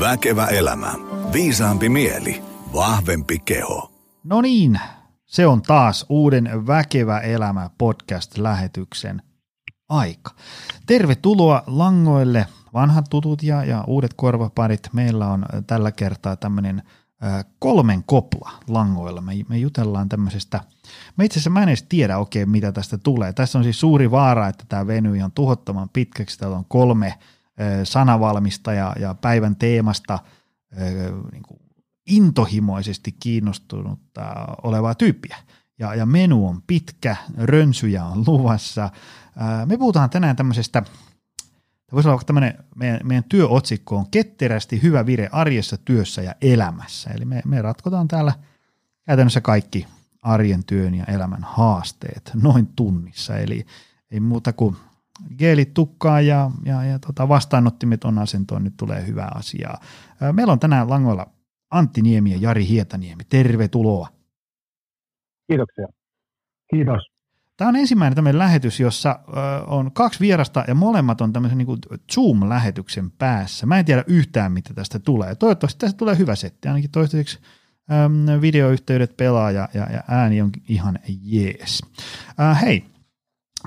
Väkevä 0.00 0.46
elämä. 0.46 0.94
Viisaampi 1.32 1.88
mieli. 1.88 2.42
Vahvempi 2.74 3.38
keho. 3.38 3.90
No 4.24 4.40
niin, 4.40 4.80
se 5.26 5.46
on 5.46 5.62
taas 5.62 6.06
uuden 6.08 6.66
Väkevä 6.66 7.18
elämä 7.18 7.70
podcast-lähetyksen 7.78 9.22
aika. 9.88 10.30
Tervetuloa 10.86 11.62
langoille, 11.66 12.46
vanhat 12.74 13.04
tutut 13.10 13.42
ja, 13.42 13.64
ja 13.64 13.84
uudet 13.86 14.14
korvaparit. 14.14 14.88
Meillä 14.92 15.26
on 15.26 15.46
tällä 15.66 15.92
kertaa 15.92 16.36
tämmöinen 16.36 16.82
kolmen 17.58 18.04
kopla 18.06 18.50
langoilla. 18.68 19.20
Me, 19.20 19.32
me 19.48 19.58
jutellaan 19.58 20.08
tämmöisestä, 20.08 20.60
mä 21.16 21.24
itse 21.24 21.38
asiassa 21.38 21.50
mä 21.50 21.62
en 21.62 21.68
edes 21.68 21.82
tiedä 21.82 22.18
oikein 22.18 22.50
mitä 22.50 22.72
tästä 22.72 22.98
tulee. 22.98 23.32
Tässä 23.32 23.58
on 23.58 23.64
siis 23.64 23.80
suuri 23.80 24.10
vaara, 24.10 24.48
että 24.48 24.64
tämä 24.68 24.86
venyy 24.86 25.16
ihan 25.16 25.32
tuhottoman 25.32 25.88
pitkäksi. 25.88 26.38
Täällä 26.38 26.56
on 26.56 26.64
kolme 26.68 27.14
sanavalmista 27.84 28.72
ja, 28.72 28.92
ja 29.00 29.14
päivän 29.14 29.56
teemasta 29.56 30.18
niin 31.32 31.42
kuin 31.42 31.60
intohimoisesti 32.06 33.12
kiinnostunutta 33.12 34.22
olevaa 34.62 34.94
tyyppiä. 34.94 35.36
Ja, 35.78 35.94
ja 35.94 36.06
menu 36.06 36.46
on 36.46 36.62
pitkä, 36.66 37.16
rönsyjä 37.36 38.04
on 38.04 38.24
luvassa. 38.26 38.90
Me 39.66 39.76
puhutaan 39.76 40.10
tänään 40.10 40.36
tämmöisestä– 40.36 40.82
voisi 41.92 42.08
olla 42.08 42.22
tämmöinen, 42.26 42.54
meidän, 42.74 43.00
meidän 43.04 43.24
työotsikko 43.24 43.96
on 43.96 44.10
ketterästi 44.10 44.82
hyvä 44.82 45.06
vire 45.06 45.28
arjessa, 45.32 45.76
työssä 45.76 46.22
ja 46.22 46.34
elämässä. 46.42 47.10
Eli 47.10 47.24
me, 47.24 47.42
me 47.44 47.62
ratkotaan 47.62 48.08
täällä 48.08 48.32
käytännössä 49.06 49.40
kaikki 49.40 49.86
arjen, 50.22 50.64
työn 50.64 50.94
ja 50.94 51.04
elämän 51.04 51.44
haasteet 51.44 52.30
noin 52.42 52.66
tunnissa. 52.66 53.36
Eli 53.36 53.66
ei 54.10 54.20
muuta 54.20 54.52
kuin 54.52 54.76
geelit 55.38 55.74
tukkaa 55.74 56.20
ja, 56.20 56.50
ja, 56.64 56.84
ja 56.84 56.98
tota 56.98 57.28
vastaanottimet 57.28 58.04
on 58.04 58.18
asentoon, 58.18 58.64
nyt 58.64 58.76
tulee 58.76 59.06
hyvää 59.06 59.30
asiaa. 59.34 59.80
Meillä 60.32 60.52
on 60.52 60.60
tänään 60.60 60.90
langoilla 60.90 61.26
Antti 61.70 62.02
Niemi 62.02 62.30
ja 62.30 62.38
Jari 62.40 62.66
Hietaniemi. 62.68 63.24
Tervetuloa. 63.24 64.08
Kiitoksia. 65.46 65.86
Kiitos. 66.70 67.10
Tämä 67.56 67.68
on 67.68 67.76
ensimmäinen 67.76 68.14
tämmöinen 68.14 68.38
lähetys, 68.38 68.80
jossa 68.80 69.18
on 69.66 69.92
kaksi 69.92 70.20
vierasta 70.20 70.64
ja 70.68 70.74
molemmat 70.74 71.20
on 71.20 71.32
tämmöisen 71.32 71.58
niin 71.58 71.78
Zoom-lähetyksen 72.12 73.10
päässä. 73.18 73.66
Mä 73.66 73.78
en 73.78 73.84
tiedä 73.84 74.04
yhtään, 74.06 74.52
mitä 74.52 74.74
tästä 74.74 74.98
tulee. 74.98 75.34
Toivottavasti 75.34 75.78
tästä 75.78 75.96
tulee 75.96 76.18
hyvä 76.18 76.34
setti, 76.34 76.68
ainakin 76.68 76.90
toistaiseksi 76.90 77.38
videoyhteydet 78.40 79.16
pelaa 79.16 79.50
ja, 79.50 79.68
ja, 79.74 79.92
ja 79.92 80.02
ääni 80.08 80.42
on 80.42 80.50
ihan 80.68 80.98
jees. 81.22 81.82
Äh, 82.40 82.62
hei, 82.62 82.84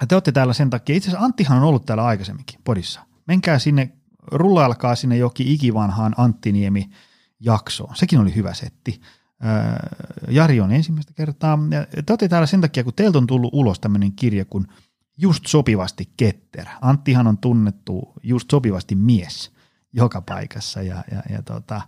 te 0.08 0.16
olette 0.16 0.32
täällä 0.32 0.54
sen 0.54 0.70
takia, 0.70 0.96
itse 0.96 1.10
asiassa 1.10 1.26
Anttihan 1.26 1.58
on 1.58 1.64
ollut 1.64 1.86
täällä 1.86 2.06
aikaisemminkin 2.06 2.60
podissa. 2.64 3.06
Menkää 3.28 3.60
sinne, 3.60 3.92
rullailkaa 4.32 4.96
sinne 4.96 5.18
jokin 5.18 5.48
ikivanhaan 5.48 6.14
Anttiniemi 6.18 6.90
jaksoon. 7.40 7.96
Sekin 7.96 8.20
oli 8.20 8.36
hyvä 8.36 8.54
setti. 8.54 9.02
Jari 10.28 10.62
on 10.62 10.72
ensimmäistä 10.72 11.14
kertaa. 11.14 11.60
Ja 11.72 12.04
te 12.04 12.14
olette 12.14 12.28
täällä 12.28 12.48
sen 12.48 12.62
takia, 12.62 12.84
kun 12.84 12.94
teiltä 12.94 13.18
on 13.18 13.28
tullut 13.28 13.54
ulos 13.54 13.80
tämmöinen 13.80 14.12
kirja 14.12 14.46
kuin 14.46 14.68
Just 15.18 15.48
sopivasti 15.48 16.10
ketterä. 16.18 16.78
Anttihan 16.82 17.28
on 17.28 17.38
tunnettu 17.38 18.14
just 18.24 18.52
sopivasti 18.52 18.96
mies 18.96 19.52
joka 19.94 20.22
paikassa. 20.22 20.82
Ja, 20.82 21.04
ja, 21.12 21.24
ja 21.30 21.42
tota, 21.42 21.82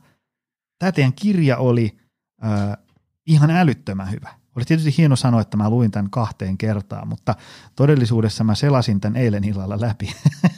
tämä 0.79 0.91
teidän 0.91 1.13
kirja 1.13 1.57
oli 1.57 1.97
äh, 2.43 2.77
ihan 3.25 3.49
älyttömän 3.49 4.11
hyvä. 4.11 4.29
Olisi 4.55 4.67
tietysti 4.67 4.93
hieno 4.97 5.15
sanoa, 5.15 5.41
että 5.41 5.57
mä 5.57 5.69
luin 5.69 5.91
tämän 5.91 6.09
kahteen 6.09 6.57
kertaan, 6.57 7.07
mutta 7.07 7.35
todellisuudessa 7.75 8.43
mä 8.43 8.55
selasin 8.55 8.99
tämän 8.99 9.21
eilen 9.21 9.43
illalla 9.43 9.81
läpi. 9.81 10.15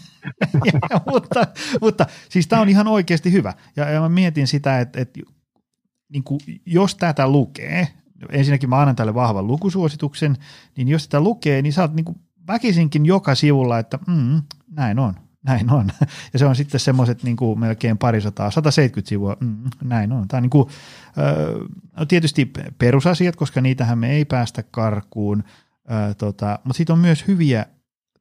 ja, 0.90 1.02
mutta, 1.12 1.48
mutta 1.82 2.06
siis 2.30 2.48
tämä 2.48 2.62
on 2.62 2.70
ihan 2.70 2.88
oikeasti 2.88 3.32
hyvä. 3.32 3.54
Ja, 3.76 3.90
ja 3.90 4.02
mä 4.02 4.10
mietin 4.10 4.48
sitä, 4.48 4.80
että, 4.80 5.02
että 5.02 5.20
niin 6.10 6.24
kuin, 6.24 6.40
jos 6.66 6.96
tätä 6.96 7.28
lukee, 7.28 7.88
ensinnäkin 8.30 8.70
mä 8.70 8.80
annan 8.80 8.96
tälle 8.96 9.14
vahvan 9.14 9.48
lukusuosituksen, 9.48 10.38
niin 10.78 10.88
jos 10.88 11.08
tätä 11.08 11.22
lukee, 11.22 11.62
niin 11.62 11.74
sä 11.74 11.82
oot 11.82 11.94
niin 11.94 12.06
kuin 12.06 12.18
väkisinkin 12.48 13.06
joka 13.06 13.36
sivulla, 13.36 13.80
että 13.80 14.00
mm, 14.08 14.42
näin 14.72 15.00
on, 15.00 15.16
näin 15.46 15.72
on. 15.72 15.90
Ja 16.34 16.40
se 16.40 16.46
on 16.46 16.56
sitten 16.56 16.80
semmoiset 16.80 17.24
niin 17.24 17.38
kuin 17.38 17.60
melkein 17.60 17.98
parisataa, 17.98 18.52
170 18.52 19.10
sivua, 19.10 19.38
mm, 19.40 19.58
näin 19.84 20.12
on. 20.12 20.28
Tämä 20.28 20.38
on 20.38 20.42
niin 20.42 20.50
kuin, 20.50 20.70
äh, 22.00 22.08
tietysti 22.08 22.52
perusasiat, 22.78 23.36
koska 23.36 23.62
niitähän 23.62 23.98
me 23.98 24.12
ei 24.12 24.26
päästä 24.26 24.64
karkuun, 24.64 25.44
äh, 25.92 26.16
tota, 26.16 26.60
mutta 26.64 26.78
siitä 26.78 26.94
on 26.94 27.00
myös 27.00 27.28
hyviä, 27.28 27.66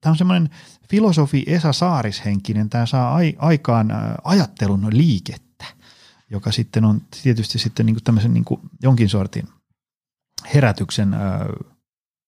tämä 0.00 0.10
on 0.10 0.16
semmoinen 0.16 0.50
filosofi 0.90 1.44
Esa 1.46 1.72
Saarishenkinen, 1.72 2.70
tämä 2.70 2.86
saa 2.86 3.14
ai, 3.14 3.34
aikaan 3.38 3.90
äh, 3.90 3.98
ajattelun 4.24 4.86
liiket 4.90 5.44
joka 6.30 6.52
sitten 6.52 6.84
on 6.84 7.00
tietysti 7.22 7.58
sitten 7.58 7.86
niin 7.86 7.94
kuin 7.94 8.04
tämmöisen 8.04 8.34
niin 8.34 8.44
kuin 8.44 8.60
jonkin 8.82 9.08
sortin 9.08 9.48
herätyksen 10.54 11.14
ö, 11.14 11.18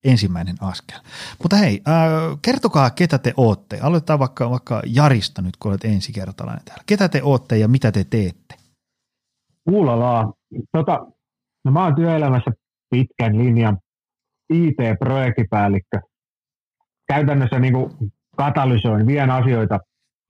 ensimmäinen 0.07 0.57
askel. 0.61 0.99
Mutta 1.43 1.57
hei, 1.57 1.83
ö, 1.89 2.37
kertokaa 2.43 2.91
ketä 2.91 3.19
te 3.19 3.35
ootte. 3.37 3.79
Aloitetaan 3.81 4.19
vaikka, 4.19 4.51
vaikka 4.51 4.83
Jarista 4.87 5.43
nyt, 5.43 5.57
kun 5.57 5.71
olet 5.71 5.85
ensikertalainen 5.85 6.65
täällä. 6.65 6.83
Ketä 6.87 7.09
te 7.09 7.23
ootte 7.23 7.59
ja 7.59 7.69
mitä 7.69 7.93
te 7.93 8.05
teette? 8.05 8.55
Uulalaa. 9.71 10.33
Tota, 10.73 11.07
no 11.65 11.71
mä 11.71 11.85
oon 11.85 11.95
työelämässä 11.95 12.51
pitkän 12.91 13.39
linjan 13.39 13.79
IT-projektipäällikkö. 14.53 16.01
Käytännössä 17.09 17.59
niin 17.59 17.73
kuin 17.73 17.91
katalysoin, 18.37 19.07
vien 19.07 19.31
asioita 19.31 19.79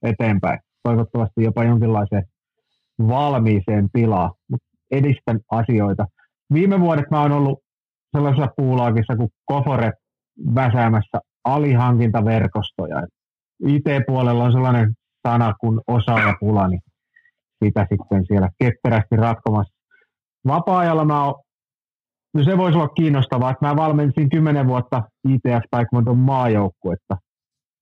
eteenpäin. 0.01 0.59
Toivottavasti 0.83 1.43
jopa 1.43 1.63
jonkinlaiseen 1.63 2.23
valmiiseen 3.07 3.89
tilaan, 3.93 4.31
mutta 4.51 4.67
edistän 4.91 5.39
asioita. 5.51 6.05
Viime 6.53 6.79
vuodet 6.79 7.11
mä 7.11 7.21
oon 7.21 7.31
ollut 7.31 7.59
sellaisessa 8.15 8.53
puulaakissa 8.57 9.15
kuin 9.15 9.29
Kofore 9.45 9.91
väsäämässä 10.55 11.19
alihankintaverkostoja. 11.43 13.07
IT-puolella 13.67 14.43
on 14.43 14.51
sellainen 14.51 14.93
sana 15.27 15.53
kuin 15.59 15.79
osaajapula, 15.87 16.67
niin 16.67 16.81
sitä 17.63 17.87
sitten 17.89 18.25
siellä 18.27 18.49
ketterästi 18.59 19.15
ratkomassa. 19.15 19.73
Vapaa-ajalla 20.47 21.05
mä 21.05 21.25
oon, 21.25 21.35
no 22.33 22.43
se 22.43 22.57
voisi 22.57 22.77
olla 22.77 22.87
kiinnostavaa, 22.87 23.51
että 23.51 23.65
mä 23.65 23.75
valmensin 23.75 24.29
10 24.29 24.67
vuotta 24.67 25.03
ITF 25.29 25.63
Taekwondon 25.71 26.17
maajoukkuetta, 26.17 27.17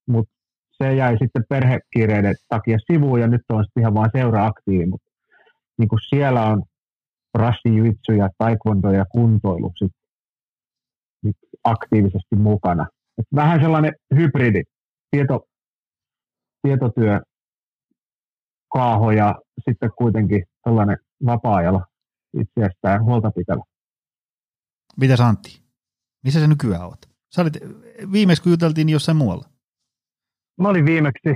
mutta 0.07 0.34
se 0.72 0.94
jäi 0.94 1.18
sitten 1.18 1.44
perhekiireiden 1.50 2.36
takia 2.50 2.78
sivuun 2.92 3.22
ja 3.22 3.28
nyt 3.28 3.42
on 3.50 3.63
sitten 3.63 3.81
ihan 3.81 3.94
vain 3.94 4.12
seura-aktiivi, 4.16 4.86
mutta 4.86 5.12
niin 5.78 5.88
kuin 5.88 6.00
siellä 6.09 6.46
on 6.46 6.63
rassijutsu 7.34 8.12
ja 8.12 8.30
taekwondo 8.38 8.92
ja 8.92 9.06
kuntoilu 9.06 9.72
sit 9.78 9.92
aktiivisesti 11.65 12.35
mukana. 12.35 12.87
Et 13.17 13.25
vähän 13.35 13.61
sellainen 13.61 13.93
hybridi, 14.15 14.63
tieto, 15.11 15.47
tietotyö, 16.61 17.21
kaaho 18.73 19.11
ja 19.11 19.35
sitten 19.69 19.91
kuitenkin 19.97 20.43
tällainen 20.63 20.97
vapaa-ajalla 21.25 21.85
itseästään 22.41 23.03
huolta 23.03 23.31
pitävä. 23.31 23.61
Mitäs 24.97 25.21
Antti? 25.21 25.61
Missä 26.23 26.39
sä 26.39 26.47
nykyään 26.47 26.85
oot? 26.85 26.99
Sä 27.35 27.41
olit, 27.41 27.53
viimeksi 28.11 28.43
kun 28.43 28.51
juteltiin 28.51 28.89
jossain 28.89 29.17
muualla. 29.17 29.45
Mä 30.61 30.69
olin 30.69 30.85
viimeksi, 30.85 31.29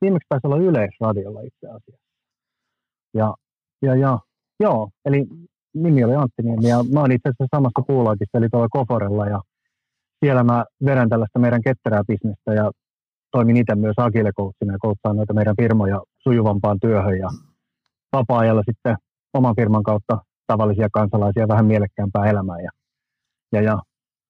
viimeksi 0.00 0.26
taisi 0.28 0.46
olla 0.46 0.56
Yleisradiolla 0.56 1.40
itse 1.40 1.66
asiassa. 1.66 2.06
Ja 3.14 3.34
ja, 3.82 3.94
ja, 3.94 4.18
joo, 4.60 4.90
eli 5.04 5.26
nimi 5.74 6.04
oli 6.04 6.14
Antti 6.14 6.42
Niemi 6.42 6.68
ja 6.68 6.84
mä 6.92 7.00
oon 7.00 7.12
itse 7.12 7.28
asiassa 7.28 7.56
samassa 7.56 7.82
puulaakissa, 7.86 8.38
eli 8.38 8.48
tuolla 8.48 8.68
Koforella 8.70 9.26
ja 9.26 9.40
siellä 10.20 10.44
mä 10.44 10.64
vedän 10.84 11.08
tällaista 11.08 11.38
meidän 11.38 11.62
ketterää 11.62 12.02
bisnestä 12.08 12.54
ja 12.54 12.70
toimin 13.30 13.56
itse 13.56 13.74
myös 13.74 13.94
agile 13.96 14.30
ja 14.60 14.78
kouttaan 14.78 15.16
noita 15.16 15.34
meidän 15.34 15.54
firmoja 15.60 16.00
sujuvampaan 16.22 16.78
työhön 16.80 17.18
ja 17.18 17.28
vapaa-ajalla 18.12 18.62
sitten 18.70 18.96
oman 19.34 19.54
firman 19.56 19.82
kautta 19.82 20.18
tavallisia 20.46 20.88
kansalaisia 20.92 21.48
vähän 21.48 21.66
mielekkäämpää 21.66 22.26
elämää 22.26 22.60
ja, 22.60 22.70
ja, 23.52 23.62
ja 23.62 23.78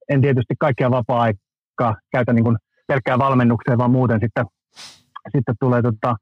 en 0.08 0.20
tietysti 0.20 0.54
kaikkia 0.58 0.90
vapaa-aikaa 0.90 1.94
käytä 2.12 2.32
niin 2.32 2.44
kuin 2.44 2.56
pelkkää 2.86 3.18
valmennukseen, 3.18 3.78
vaan 3.78 3.90
muuten 3.90 4.20
sitten, 4.20 4.44
sitten 5.36 5.54
tulee 5.60 5.82
tota, 5.82 6.16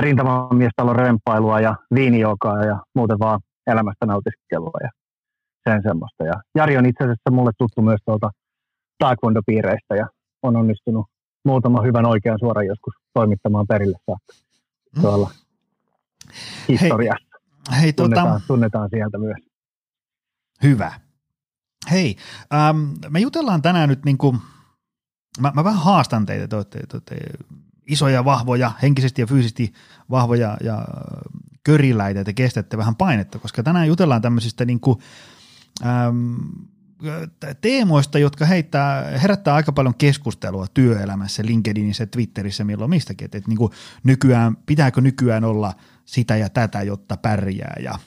rintamamiestalon 0.00 0.96
rempailua 0.96 1.60
ja 1.60 1.76
viinijokaa 1.94 2.64
ja 2.64 2.80
muuten 2.94 3.18
vaan 3.18 3.40
elämästä 3.66 4.06
nautiskelua 4.06 4.78
ja 4.82 4.90
sen 5.70 5.82
semmoista. 5.82 6.24
Ja 6.24 6.34
Jari 6.54 6.76
on 6.76 6.86
itse 6.86 7.04
asiassa 7.04 7.30
mulle 7.30 7.50
tuttu 7.58 7.82
myös 7.82 8.00
tuolta 8.04 8.30
taekwondo-piireistä 9.02 9.94
ja 9.96 10.06
on 10.42 10.56
onnistunut 10.56 11.06
muutama 11.44 11.82
hyvän 11.82 12.06
oikean 12.06 12.38
suoran 12.38 12.66
joskus 12.66 12.94
toimittamaan 13.14 13.66
perille 13.66 13.98
saakka 14.06 14.34
tuolla 15.00 15.30
mm. 15.30 16.32
historiassa. 16.68 17.26
Hei, 17.70 17.80
hei 17.80 17.90
tota- 17.90 17.94
tunnetaan, 17.94 18.32
tota... 18.32 18.46
tunnetaan 18.46 18.88
sieltä 18.90 19.18
myös. 19.18 19.36
Hyvä. 20.62 20.92
Hei, 21.90 22.16
ähm, 22.54 22.76
me 23.08 23.20
jutellaan 23.20 23.62
tänään 23.62 23.88
nyt 23.88 24.04
niin 24.04 24.18
kuin, 24.18 24.38
mä, 25.40 25.52
mä 25.54 25.64
vähän 25.64 25.80
haastan 25.80 26.26
teitä, 26.26 26.48
te 26.48 26.56
olette, 26.56 26.78
te 26.78 26.96
olette 26.96 27.16
isoja, 27.86 28.24
vahvoja, 28.24 28.72
henkisesti 28.82 29.22
ja 29.22 29.26
fyysisesti 29.26 29.72
vahvoja 30.10 30.56
ja 30.64 30.84
köriläitä, 31.64 32.20
että 32.20 32.32
kestätte 32.32 32.78
vähän 32.78 32.96
painetta, 32.96 33.38
koska 33.38 33.62
tänään 33.62 33.88
jutellaan 33.88 34.22
tämmöisistä 34.22 34.64
niin 34.64 34.80
kuin, 34.80 34.98
äm, 35.86 36.36
teemoista, 37.60 38.18
jotka 38.18 38.46
heittää, 38.46 39.18
herättää 39.18 39.54
aika 39.54 39.72
paljon 39.72 39.94
keskustelua 39.94 40.66
työelämässä, 40.74 41.42
LinkedInissä, 41.46 42.06
Twitterissä, 42.06 42.64
milloin 42.64 42.90
mistäkin, 42.90 43.24
että, 43.24 43.38
että 43.38 43.50
niin 43.50 43.58
kuin 43.58 43.72
nykyään, 44.04 44.56
pitääkö 44.66 45.00
nykyään 45.00 45.44
olla 45.44 45.72
sitä 46.04 46.36
ja 46.36 46.48
tätä, 46.48 46.82
jotta 46.82 47.16
pärjää? 47.16 47.76
Ja 47.82 47.98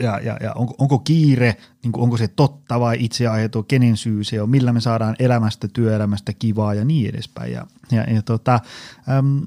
ja, 0.00 0.20
ja, 0.20 0.36
ja 0.40 0.52
onko, 0.52 0.74
onko 0.78 0.98
kiire, 0.98 1.56
niin 1.82 1.92
kuin 1.92 2.02
onko 2.02 2.16
se 2.16 2.28
totta 2.28 2.80
vai 2.80 2.96
itse 3.00 3.26
aiheutuu, 3.26 3.62
kenen 3.62 3.96
syy 3.96 4.24
se 4.24 4.42
on, 4.42 4.50
millä 4.50 4.72
me 4.72 4.80
saadaan 4.80 5.16
elämästä, 5.18 5.68
työelämästä 5.68 6.32
kivaa 6.32 6.74
ja 6.74 6.84
niin 6.84 7.08
edespäin. 7.08 7.52
Ja, 7.52 7.66
ja, 7.92 8.02
ja 8.02 8.22
tota, 8.22 8.60
äm, 9.08 9.42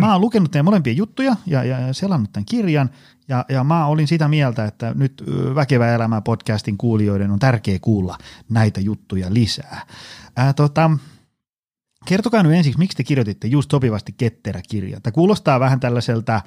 mä 0.00 0.12
oon 0.12 0.20
lukenut 0.20 0.50
teidän 0.50 0.64
molempia 0.64 0.92
juttuja 0.92 1.36
ja, 1.46 1.64
ja 1.64 1.92
selannut 1.92 2.32
tämän 2.32 2.44
kirjan 2.44 2.90
ja, 3.28 3.44
ja 3.48 3.64
mä 3.64 3.86
olin 3.86 4.08
sitä 4.08 4.28
mieltä, 4.28 4.64
että 4.64 4.92
nyt 4.94 5.24
Väkevä 5.54 5.94
elämä 5.94 6.20
podcastin 6.20 6.78
kuulijoiden 6.78 7.30
on 7.30 7.38
tärkeä 7.38 7.78
kuulla 7.80 8.18
näitä 8.48 8.80
juttuja 8.80 9.34
lisää. 9.34 9.86
Ää, 10.36 10.52
tota, 10.52 10.90
kertokaa 12.06 12.42
nyt 12.42 12.52
ensiksi, 12.52 12.78
miksi 12.78 12.96
te 12.96 13.04
kirjoititte 13.04 13.48
just 13.48 13.70
sopivasti 13.70 14.12
ketterä 14.12 14.60
kirja. 14.68 15.00
Tämä 15.00 15.12
kuulostaa 15.12 15.60
vähän 15.60 15.80
tällaiselta 15.80 16.40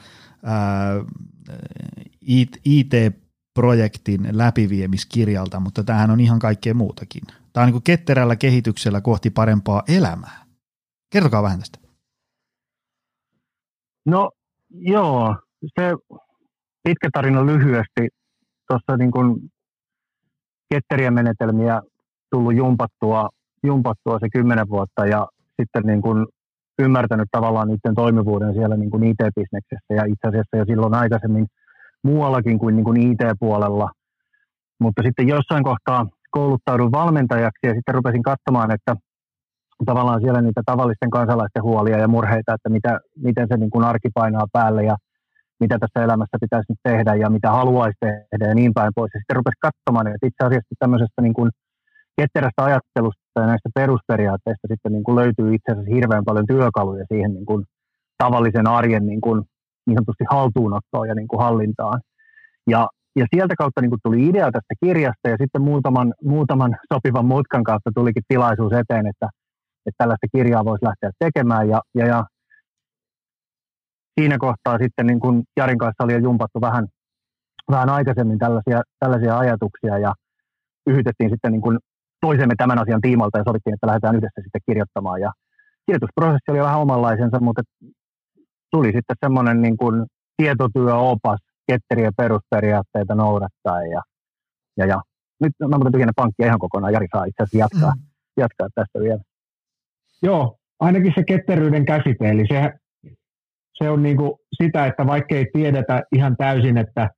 IT-projektin 2.65 4.27
läpiviemiskirjalta, 4.31 5.59
mutta 5.59 5.83
tämähän 5.83 6.11
on 6.11 6.19
ihan 6.19 6.39
kaikkea 6.39 6.73
muutakin. 6.73 7.23
Tämä 7.53 7.61
on 7.63 7.67
niin 7.67 7.73
kuin 7.73 7.83
ketterällä 7.83 8.35
kehityksellä 8.35 9.01
kohti 9.01 9.29
parempaa 9.29 9.83
elämää. 9.87 10.45
Kertokaa 11.09 11.43
vähän 11.43 11.59
tästä. 11.59 11.84
No 14.05 14.31
joo, 14.69 15.35
se 15.79 15.95
pitkä 16.83 17.09
tarina 17.13 17.45
lyhyesti. 17.45 18.07
Tuossa 18.67 18.97
niin 18.97 19.11
kuin 19.11 19.51
ketteriä 20.73 21.11
menetelmiä 21.11 21.81
tullut 22.31 22.55
jumpattua, 22.55 23.29
jumpattua 23.63 24.19
se 24.19 24.27
kymmenen 24.33 24.69
vuotta 24.69 25.05
ja 25.05 25.27
sitten 25.61 25.83
niin 25.83 26.01
kuin 26.01 26.25
ymmärtänyt 26.79 27.27
tavallaan 27.31 27.67
niiden 27.67 27.95
toimivuuden 27.95 28.53
siellä 28.53 28.77
niin 28.77 28.91
kuin 28.91 29.03
IT-bisneksessä 29.03 29.93
ja 29.93 30.03
itse 30.05 30.27
asiassa 30.27 30.57
jo 30.57 30.65
silloin 30.65 30.93
aikaisemmin 30.93 31.45
muuallakin 32.03 32.59
kuin, 32.59 32.75
niin 32.75 32.83
kuin 32.83 33.01
IT-puolella. 33.01 33.89
Mutta 34.79 35.01
sitten 35.03 35.27
jossain 35.27 35.63
kohtaa 35.63 36.07
kouluttaudun 36.31 36.91
valmentajaksi 36.91 37.67
ja 37.67 37.73
sitten 37.73 37.95
rupesin 37.95 38.23
katsomaan, 38.23 38.71
että 38.71 38.95
tavallaan 39.85 40.21
siellä 40.21 40.41
niitä 40.41 40.61
tavallisten 40.65 41.09
kansalaisten 41.09 41.63
huolia 41.63 41.97
ja 41.97 42.07
murheita, 42.07 42.53
että 42.53 42.69
mitä, 42.69 42.99
miten 43.15 43.47
se 43.47 43.57
niin 43.57 43.69
kuin 43.69 43.85
arki 43.85 44.09
painaa 44.13 44.47
päälle 44.53 44.83
ja 44.83 44.95
mitä 45.59 45.79
tässä 45.79 46.03
elämässä 46.03 46.37
pitäisi 46.41 46.71
nyt 46.71 46.79
tehdä 46.83 47.15
ja 47.15 47.29
mitä 47.29 47.51
haluaisi 47.51 47.97
tehdä 47.99 48.45
ja 48.47 48.55
niin 48.55 48.73
päin 48.73 48.91
pois. 48.95 49.11
Ja 49.13 49.19
sitten 49.19 49.35
rupesi 49.35 49.59
katsomaan, 49.67 50.07
että 50.07 50.27
itse 50.27 50.43
asiassa 50.45 50.75
tämmöisestä 50.79 51.21
niin 51.21 51.33
kuin 51.33 51.49
ketterästä 52.21 52.63
ajattelusta 52.63 53.39
ja 53.39 53.45
näistä 53.45 53.69
perusperiaatteista 53.75 54.67
sitten 54.67 54.91
niin 54.91 55.03
kuin 55.03 55.15
löytyy 55.15 55.55
itse 55.55 55.71
asiassa 55.71 55.93
hirveän 55.95 56.25
paljon 56.25 56.47
työkaluja 56.47 57.05
siihen 57.11 57.33
niin 57.33 57.45
kuin 57.45 57.65
tavallisen 58.17 58.67
arjen 58.67 59.05
niin, 59.05 59.21
kuin, 59.21 59.43
niin 59.85 59.97
sanotusti 59.97 60.25
haltuunottoon 60.29 61.07
ja 61.07 61.15
niin 61.15 61.27
kuin 61.27 61.41
hallintaan. 61.41 62.01
Ja, 62.67 62.87
ja 63.15 63.25
sieltä 63.35 63.55
kautta 63.57 63.81
niin 63.81 63.89
kuin 63.89 63.99
tuli 64.03 64.27
idea 64.27 64.45
tästä 64.51 64.73
kirjasta 64.85 65.29
ja 65.29 65.37
sitten 65.41 65.61
muutaman, 65.61 66.13
muutaman 66.23 66.75
sopivan 66.93 67.25
mutkan 67.25 67.63
kautta 67.63 67.91
tulikin 67.95 68.23
tilaisuus 68.27 68.73
eteen, 68.73 69.07
että, 69.07 69.27
että 69.85 69.97
tällaista 69.97 70.27
kirjaa 70.35 70.65
voisi 70.65 70.85
lähteä 70.85 71.11
tekemään. 71.19 71.69
Ja, 71.69 71.81
ja, 71.95 72.05
ja 72.05 72.25
siinä 74.19 74.37
kohtaa 74.37 74.77
sitten 74.77 75.07
niin 75.07 75.19
kuin 75.19 75.43
Jarin 75.57 75.77
kanssa 75.77 76.03
oli 76.03 76.13
jo 76.13 76.19
jumpattu 76.19 76.61
vähän, 76.61 76.87
vähän 77.71 77.89
aikaisemmin 77.89 78.39
tällaisia, 78.39 78.81
tällaisia 78.99 79.37
ajatuksia 79.37 79.97
ja 79.97 80.13
yhytettiin 80.87 81.29
sitten 81.29 81.51
niin 81.51 81.61
kuin 81.61 81.79
toisemme 82.21 82.55
tämän 82.57 82.79
asian 82.79 83.01
tiimalta 83.01 83.37
ja 83.37 83.43
sovittiin, 83.47 83.73
että 83.73 83.87
lähdetään 83.87 84.15
yhdessä 84.15 84.41
sitten 84.43 84.61
kirjoittamaan. 84.65 85.21
Ja 85.21 85.31
kirjoitusprosessi 85.85 86.51
oli 86.51 86.59
vähän 86.59 86.79
omanlaisensa, 86.79 87.39
mutta 87.39 87.61
tuli 88.71 88.87
sitten 88.87 89.15
semmoinen 89.25 89.61
niin 89.61 89.77
kuin 89.77 90.05
tietotyöopas 90.37 91.39
ketteriä 91.67 92.11
perusperiaatteita 92.17 93.15
noudattaa 93.15 93.81
ja, 93.83 94.01
ja, 94.77 94.85
ja 94.85 95.01
nyt 95.39 95.53
mä 95.59 95.77
muuten 95.77 95.91
tyhjennä 95.91 96.13
pankkia 96.15 96.47
ihan 96.47 96.59
kokonaan, 96.59 96.93
Jari 96.93 97.07
saa 97.11 97.25
itse 97.25 97.43
asiassa 97.43 97.57
jatkaa, 97.57 97.93
mm. 97.95 98.01
jatkaa 98.37 98.67
tästä 98.75 98.99
vielä. 98.99 99.21
Joo, 100.25 100.57
ainakin 100.79 101.13
se 101.15 101.23
ketteryyden 101.23 101.85
käsite, 101.85 102.29
eli 102.29 102.45
se, 102.47 102.71
se 103.73 103.89
on 103.89 104.03
niin 104.03 104.17
kuin 104.17 104.31
sitä, 104.63 104.85
että 104.85 105.07
vaikka 105.07 105.35
ei 105.35 105.45
tiedetä 105.53 106.03
ihan 106.15 106.35
täysin, 106.37 106.77
että 106.77 107.09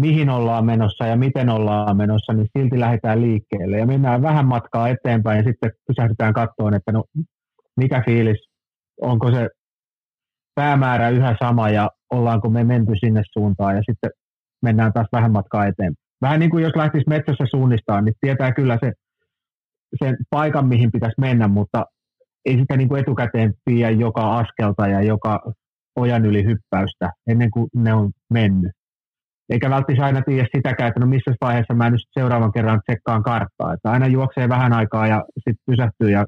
mihin 0.00 0.30
ollaan 0.30 0.64
menossa 0.64 1.06
ja 1.06 1.16
miten 1.16 1.48
ollaan 1.48 1.96
menossa, 1.96 2.32
niin 2.32 2.48
silti 2.58 2.80
lähdetään 2.80 3.20
liikkeelle 3.20 3.78
ja 3.78 3.86
mennään 3.86 4.22
vähän 4.22 4.46
matkaa 4.46 4.88
eteenpäin 4.88 5.36
ja 5.36 5.44
sitten 5.44 5.70
pysähdytään 5.88 6.34
katsomaan, 6.34 6.74
että 6.74 6.92
no 6.92 7.04
mikä 7.76 8.02
fiilis, 8.06 8.38
onko 9.00 9.30
se 9.30 9.48
päämäärä 10.54 11.08
yhä 11.08 11.36
sama 11.38 11.70
ja 11.70 11.90
ollaanko 12.12 12.50
me 12.50 12.64
menty 12.64 12.92
sinne 13.00 13.22
suuntaan 13.32 13.76
ja 13.76 13.82
sitten 13.90 14.10
mennään 14.62 14.92
taas 14.92 15.06
vähän 15.12 15.32
matkaa 15.32 15.66
eteenpäin. 15.66 16.04
Vähän 16.22 16.40
niin 16.40 16.50
kuin 16.50 16.64
jos 16.64 16.76
lähtisi 16.76 17.04
metsässä 17.08 17.44
suunnistaan, 17.50 18.04
niin 18.04 18.14
tietää 18.20 18.52
kyllä 18.52 18.78
se, 18.84 18.92
sen 20.04 20.16
paikan, 20.30 20.66
mihin 20.66 20.92
pitäisi 20.92 21.20
mennä, 21.20 21.48
mutta 21.48 21.84
ei 22.44 22.58
sitä 22.58 22.76
niin 22.76 22.88
kuin 22.88 23.00
etukäteen 23.00 23.54
tiedä 23.64 23.90
joka 23.90 24.38
askelta 24.38 24.88
ja 24.88 25.02
joka 25.02 25.52
ojan 25.96 26.26
yli 26.26 26.44
hyppäystä 26.44 27.10
ennen 27.26 27.50
kuin 27.50 27.68
ne 27.74 27.94
on 27.94 28.10
mennyt. 28.32 28.72
Eikä 29.50 29.70
välttämättä 29.70 30.04
aina 30.04 30.22
tiedä 30.22 30.48
sitäkään, 30.56 30.88
että 30.88 31.00
no 31.00 31.06
missä 31.06 31.34
vaiheessa 31.40 31.74
mä 31.74 31.90
nyt 31.90 32.00
seuraavan 32.18 32.52
kerran 32.52 32.80
tsekkaan 32.86 33.22
karttaa. 33.22 33.72
Että 33.72 33.90
aina 33.90 34.06
juoksee 34.06 34.48
vähän 34.48 34.72
aikaa 34.72 35.06
ja 35.06 35.24
sitten 35.34 35.64
pysähtyy 35.66 36.10
ja 36.10 36.26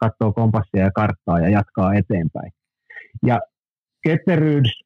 katsoo 0.00 0.32
kompassia 0.32 0.82
ja 0.82 0.90
karttaa 0.90 1.40
ja 1.40 1.48
jatkaa 1.48 1.94
eteenpäin. 1.94 2.52
Ja 3.26 3.40
ketteryys, 4.02 4.82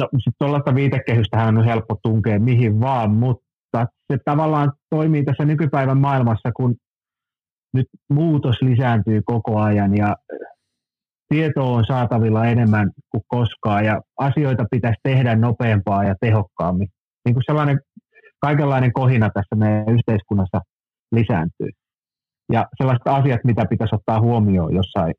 no 0.00 0.08
sitten 0.12 0.32
tuollaista 0.38 0.74
viitekehystähän 0.74 1.58
on 1.58 1.64
helppo 1.64 1.98
tunkea 2.02 2.40
mihin 2.40 2.80
vaan, 2.80 3.10
mutta 3.10 3.86
se 4.12 4.18
tavallaan 4.24 4.72
toimii 4.90 5.24
tässä 5.24 5.44
nykypäivän 5.44 5.98
maailmassa, 5.98 6.52
kun 6.56 6.74
nyt 7.74 7.86
muutos 8.10 8.62
lisääntyy 8.62 9.20
koko 9.24 9.60
ajan 9.60 9.96
ja 9.96 10.16
tietoa 11.28 11.76
on 11.76 11.84
saatavilla 11.84 12.46
enemmän 12.46 12.90
kuin 13.10 13.22
koskaan 13.28 13.84
ja 13.84 14.00
asioita 14.18 14.64
pitäisi 14.70 15.00
tehdä 15.02 15.36
nopeampaa 15.36 16.04
ja 16.04 16.14
tehokkaammin. 16.20 16.88
Niin 17.24 17.34
kuin 17.34 17.44
sellainen 17.46 17.80
kaikenlainen 18.40 18.92
kohina 18.92 19.30
tässä 19.34 19.56
meidän 19.56 19.88
yhteiskunnassa 19.88 20.60
lisääntyy. 21.12 21.70
Ja 22.52 22.66
sellaiset 22.76 23.06
asiat, 23.06 23.40
mitä 23.44 23.64
pitäisi 23.70 23.94
ottaa 23.94 24.20
huomioon 24.20 24.74
jossain, 24.74 25.14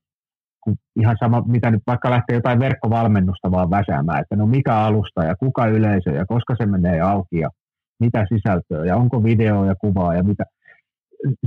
ihan 1.00 1.16
sama, 1.20 1.44
mitä 1.48 1.72
nyt 1.72 1.82
vaikka 1.88 2.10
lähtee 2.10 2.36
jotain 2.36 2.60
verkkovalmennusta 2.60 3.52
vaan 3.52 3.70
väsäämään, 3.70 4.22
että 4.22 4.36
no 4.36 4.48
mikä 4.48 4.76
alusta 4.76 5.24
ja 5.24 5.36
kuka 5.36 5.66
yleisö 5.66 6.10
ja 6.10 6.26
koska 6.26 6.56
se 6.58 6.66
menee 6.66 7.02
auki 7.02 7.40
ja 7.40 7.50
mitä 8.00 8.26
sisältöä 8.30 8.86
ja 8.86 8.96
onko 8.96 9.24
video 9.24 9.66
ja 9.66 9.76
kuvaa 9.76 10.16
ja 10.16 10.24
mitä. 10.24 10.44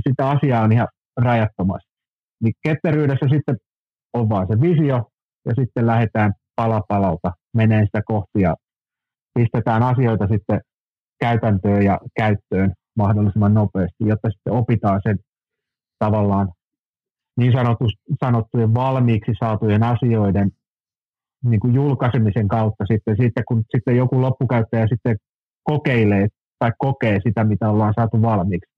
Sitä 0.07 0.29
asiaa 0.29 0.63
on 0.63 0.71
ihan 0.71 0.87
rajattomasti. 1.23 1.89
Niin 2.43 2.53
ketteryydessä 2.63 3.25
sitten 3.31 3.57
on 4.13 4.29
vaan 4.29 4.47
se 4.47 4.61
visio 4.61 5.11
ja 5.45 5.53
sitten 5.59 5.87
lähdetään 5.87 6.33
pala 6.55 6.81
palalta 6.87 7.31
menee 7.53 7.85
sitä 7.85 8.01
kohti 8.05 8.41
ja 8.41 8.55
pistetään 9.33 9.83
asioita 9.83 10.27
sitten 10.27 10.59
käytäntöön 11.19 11.83
ja 11.83 11.99
käyttöön 12.17 12.73
mahdollisimman 12.97 13.53
nopeasti, 13.53 14.03
jotta 14.05 14.29
sitten 14.29 14.53
opitaan 14.53 15.01
sen 15.03 15.17
tavallaan 15.99 16.47
niin 17.37 17.53
sanottujen 18.23 18.73
valmiiksi 18.73 19.31
saatujen 19.39 19.83
asioiden 19.83 20.49
niin 21.45 21.59
kuin 21.59 21.73
julkaisemisen 21.73 22.47
kautta 22.47 22.83
sitten, 22.91 23.15
sitten 23.21 23.43
kun 23.47 23.63
sitten 23.75 23.97
joku 23.97 24.21
loppukäyttäjä 24.21 24.87
sitten 24.87 25.15
kokeilee 25.63 26.27
tai 26.59 26.71
kokee 26.77 27.19
sitä, 27.27 27.43
mitä 27.43 27.69
ollaan 27.69 27.93
saatu 27.95 28.21
valmiiksi. 28.21 28.71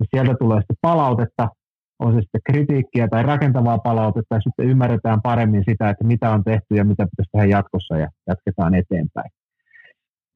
Ja 0.00 0.06
sieltä 0.10 0.34
tulee 0.40 0.58
sitten 0.58 0.76
palautetta, 0.80 1.48
on 1.98 2.12
se 2.12 2.20
sitten 2.20 2.40
kritiikkiä 2.52 3.08
tai 3.08 3.22
rakentavaa 3.22 3.78
palautetta, 3.78 4.34
ja 4.34 4.40
sitten 4.40 4.66
ymmärretään 4.66 5.22
paremmin 5.22 5.64
sitä, 5.70 5.90
että 5.90 6.04
mitä 6.04 6.30
on 6.30 6.44
tehty 6.44 6.74
ja 6.74 6.84
mitä 6.84 7.06
pitäisi 7.10 7.30
tehdä 7.32 7.46
jatkossa, 7.46 7.96
ja 7.96 8.08
jatketaan 8.26 8.74
eteenpäin. 8.74 9.30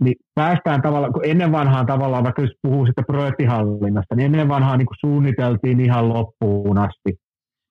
Niin 0.04 0.14
päästään 0.34 0.82
tavallaan, 0.82 1.12
kun 1.12 1.24
ennen 1.24 1.52
vanhaan 1.52 1.86
tavallaan, 1.86 2.24
vaikka 2.24 2.42
jos 2.42 2.52
puhuu 2.62 2.86
sitten 2.86 3.04
projektihallinnasta, 3.04 4.14
niin 4.14 4.26
ennen 4.26 4.48
vanhaan 4.48 4.78
niin 4.78 5.00
suunniteltiin 5.00 5.80
ihan 5.80 6.08
loppuun 6.08 6.78
asti. 6.78 7.12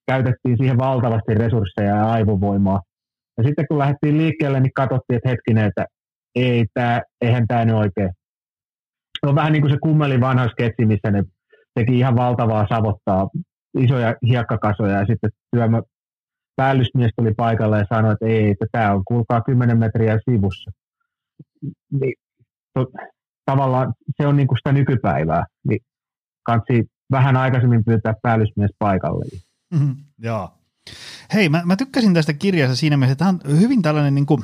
Käytettiin 0.08 0.58
siihen 0.58 0.78
valtavasti 0.78 1.34
resursseja 1.34 1.96
ja 1.96 2.12
aivovoimaa. 2.12 2.82
Ja 3.38 3.44
sitten 3.44 3.66
kun 3.68 3.78
lähdettiin 3.78 4.18
liikkeelle, 4.18 4.60
niin 4.60 4.74
katsottiin, 4.76 5.18
että 5.18 5.30
hetkinen, 5.30 5.66
että 5.66 5.86
ei 6.36 6.66
tää, 6.74 7.02
eihän 7.22 7.48
tämä 7.48 7.66
nyt 7.66 7.76
oikein. 7.76 8.10
Se 9.20 9.30
on 9.30 9.36
vähän 9.36 9.54
niin 9.54 9.62
kuin 9.62 9.72
se 9.72 9.78
kummelin 9.82 10.22
vanha 10.22 10.48
sketsi, 10.48 10.86
missä 10.86 11.12
ne 11.12 11.24
teki 11.76 12.00
ihan 12.00 12.16
valtavaa 12.16 12.68
savottaa 12.70 13.28
isoja 13.78 14.16
hiekkakasoja 14.28 15.00
ja 15.00 15.06
sitten 15.06 15.30
työmä, 15.52 15.82
päällysmies 16.56 17.12
tuli 17.16 17.34
paikalle 17.34 17.78
ja 17.78 17.86
sanoi, 17.90 18.14
että 18.14 18.26
ei, 18.26 18.50
että 18.50 18.66
tämä 18.72 18.94
on 18.94 19.04
kuulkaa 19.08 19.42
10 19.42 19.78
metriä 19.78 20.20
sivussa. 20.30 20.72
niin 21.92 22.14
to, 22.74 22.86
tavallaan 23.46 23.94
se 24.22 24.28
on 24.28 24.38
niin 24.38 24.48
kuin 24.48 24.58
sitä 24.58 24.72
nykypäivää, 24.72 25.46
niin 25.68 25.80
kansi 26.44 26.90
vähän 27.12 27.38
aikaisemmin 27.38 27.86
pyytää 27.86 28.14
päällysmies 28.22 28.72
paikalle. 28.80 29.26
Mm-hmm, 29.74 29.96
joo. 30.20 30.50
Hei, 31.34 31.50
mä, 31.50 31.62
mä 31.66 31.76
tykkäsin 31.76 32.14
tästä 32.14 32.34
kirjasta 32.34 32.76
siinä 32.76 32.98
mielessä, 32.98 33.12
että 33.12 33.26
tämä 33.26 33.54
on 33.54 33.62
hyvin 33.62 33.82
tällainen 33.82 34.16
niin 34.16 34.26
kuin 34.26 34.44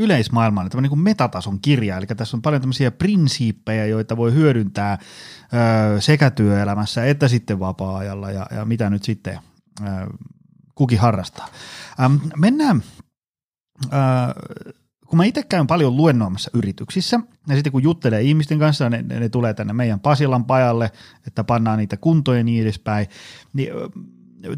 yleismaailman, 0.00 0.70
tämä 0.70 0.82
niin 0.82 0.90
kuin 0.90 1.00
metatason 1.00 1.60
kirja, 1.60 1.96
eli 1.96 2.06
tässä 2.06 2.36
on 2.36 2.42
paljon 2.42 2.62
tämmöisiä 2.62 2.90
prinsiippejä, 2.90 3.86
joita 3.86 4.16
voi 4.16 4.34
hyödyntää 4.34 4.98
ö, 5.94 6.00
sekä 6.00 6.30
työelämässä 6.30 7.06
että 7.06 7.28
sitten 7.28 7.60
vapaa-ajalla 7.60 8.30
ja, 8.30 8.46
ja 8.50 8.64
mitä 8.64 8.90
nyt 8.90 9.02
sitten 9.02 9.38
ö, 9.80 9.84
kukin 10.74 10.98
harrastaa. 10.98 11.48
Ähm, 12.00 12.16
mennään, 12.36 12.82
ö, 13.84 13.88
kun 15.06 15.16
mä 15.16 15.24
itse 15.24 15.42
käyn 15.42 15.66
paljon 15.66 15.96
luennoimassa 15.96 16.50
yrityksissä, 16.54 17.20
ja 17.48 17.54
sitten 17.54 17.72
kun 17.72 17.82
juttelee 17.82 18.22
ihmisten 18.22 18.58
kanssa, 18.58 18.90
ne, 18.90 19.02
ne, 19.02 19.20
ne 19.20 19.28
tulee 19.28 19.54
tänne 19.54 19.72
meidän 19.72 20.00
Pasilan 20.00 20.44
pajalle, 20.44 20.92
että 21.26 21.44
pannaan 21.44 21.78
niitä 21.78 21.96
kuntoja 21.96 22.38
ja 22.38 22.44
niin 22.44 22.62
edespäin, 22.62 23.06
niin 23.52 23.70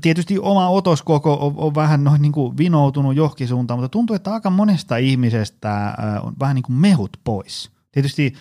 tietysti 0.01 0.39
oma 0.39 0.69
otoskoko 0.69 1.47
on, 1.47 1.55
on 1.57 1.75
vähän 1.75 2.05
noin 2.05 2.23
niin 2.23 2.33
kuin 2.33 2.59
vinoutunut 2.59 3.17
johonkin 3.17 3.49
suuntaan, 3.49 3.81
mutta 3.81 3.89
tuntuu, 3.89 4.17
että 4.17 4.35
aika 4.35 4.51
monesta 4.51 4.97
ihmisestä 4.97 5.95
on 6.23 6.35
vähän 6.41 6.55
niin 6.55 6.62
kuin 6.62 6.77
mehut 6.77 7.17
pois. 7.25 7.71
Tietysti 7.93 8.35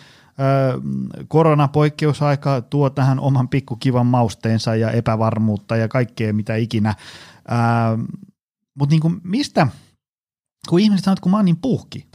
koronapoikkeusaika 1.28 2.60
tuo 2.60 2.90
tähän 2.90 3.20
oman 3.20 3.48
pikkukivan 3.48 4.06
mausteensa 4.06 4.74
ja 4.74 4.90
epävarmuutta 4.90 5.76
ja 5.76 5.88
kaikkea 5.88 6.32
mitä 6.32 6.56
ikinä. 6.56 6.94
Mutta 8.74 8.94
niin 8.94 9.20
mistä, 9.24 9.66
kun 10.68 10.80
ihmiset 10.80 11.04
sanoo, 11.04 11.12
että 11.12 11.22
kun 11.22 11.30
mä 11.30 11.38
oon 11.38 11.44
niin 11.44 11.60
puhki, 11.62 12.06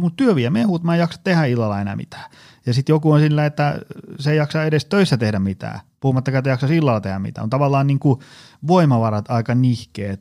kun 0.00 0.16
työ 0.16 0.34
vie 0.34 0.50
mehut, 0.50 0.82
mä 0.82 0.94
en 0.94 1.00
jaksa 1.00 1.20
tehdä 1.24 1.44
illalla 1.44 1.80
enää 1.80 1.96
mitään. 1.96 2.30
Ja 2.66 2.74
sitten 2.74 2.94
joku 2.94 3.12
on 3.12 3.20
sillä, 3.20 3.46
että 3.46 3.78
se 4.18 4.30
ei 4.30 4.36
jaksa 4.36 4.64
edes 4.64 4.84
töissä 4.84 5.16
tehdä 5.16 5.38
mitään, 5.38 5.80
puhumattakaan, 6.00 6.38
että 6.38 6.50
jaksa 6.50 6.66
illalla 6.66 7.00
tehdä 7.00 7.18
mitään. 7.18 7.42
On 7.42 7.50
tavallaan 7.50 7.86
niin 7.86 7.98
kuin 7.98 8.20
voimavarat 8.66 9.30
aika 9.30 9.54
nihkeet. 9.54 10.20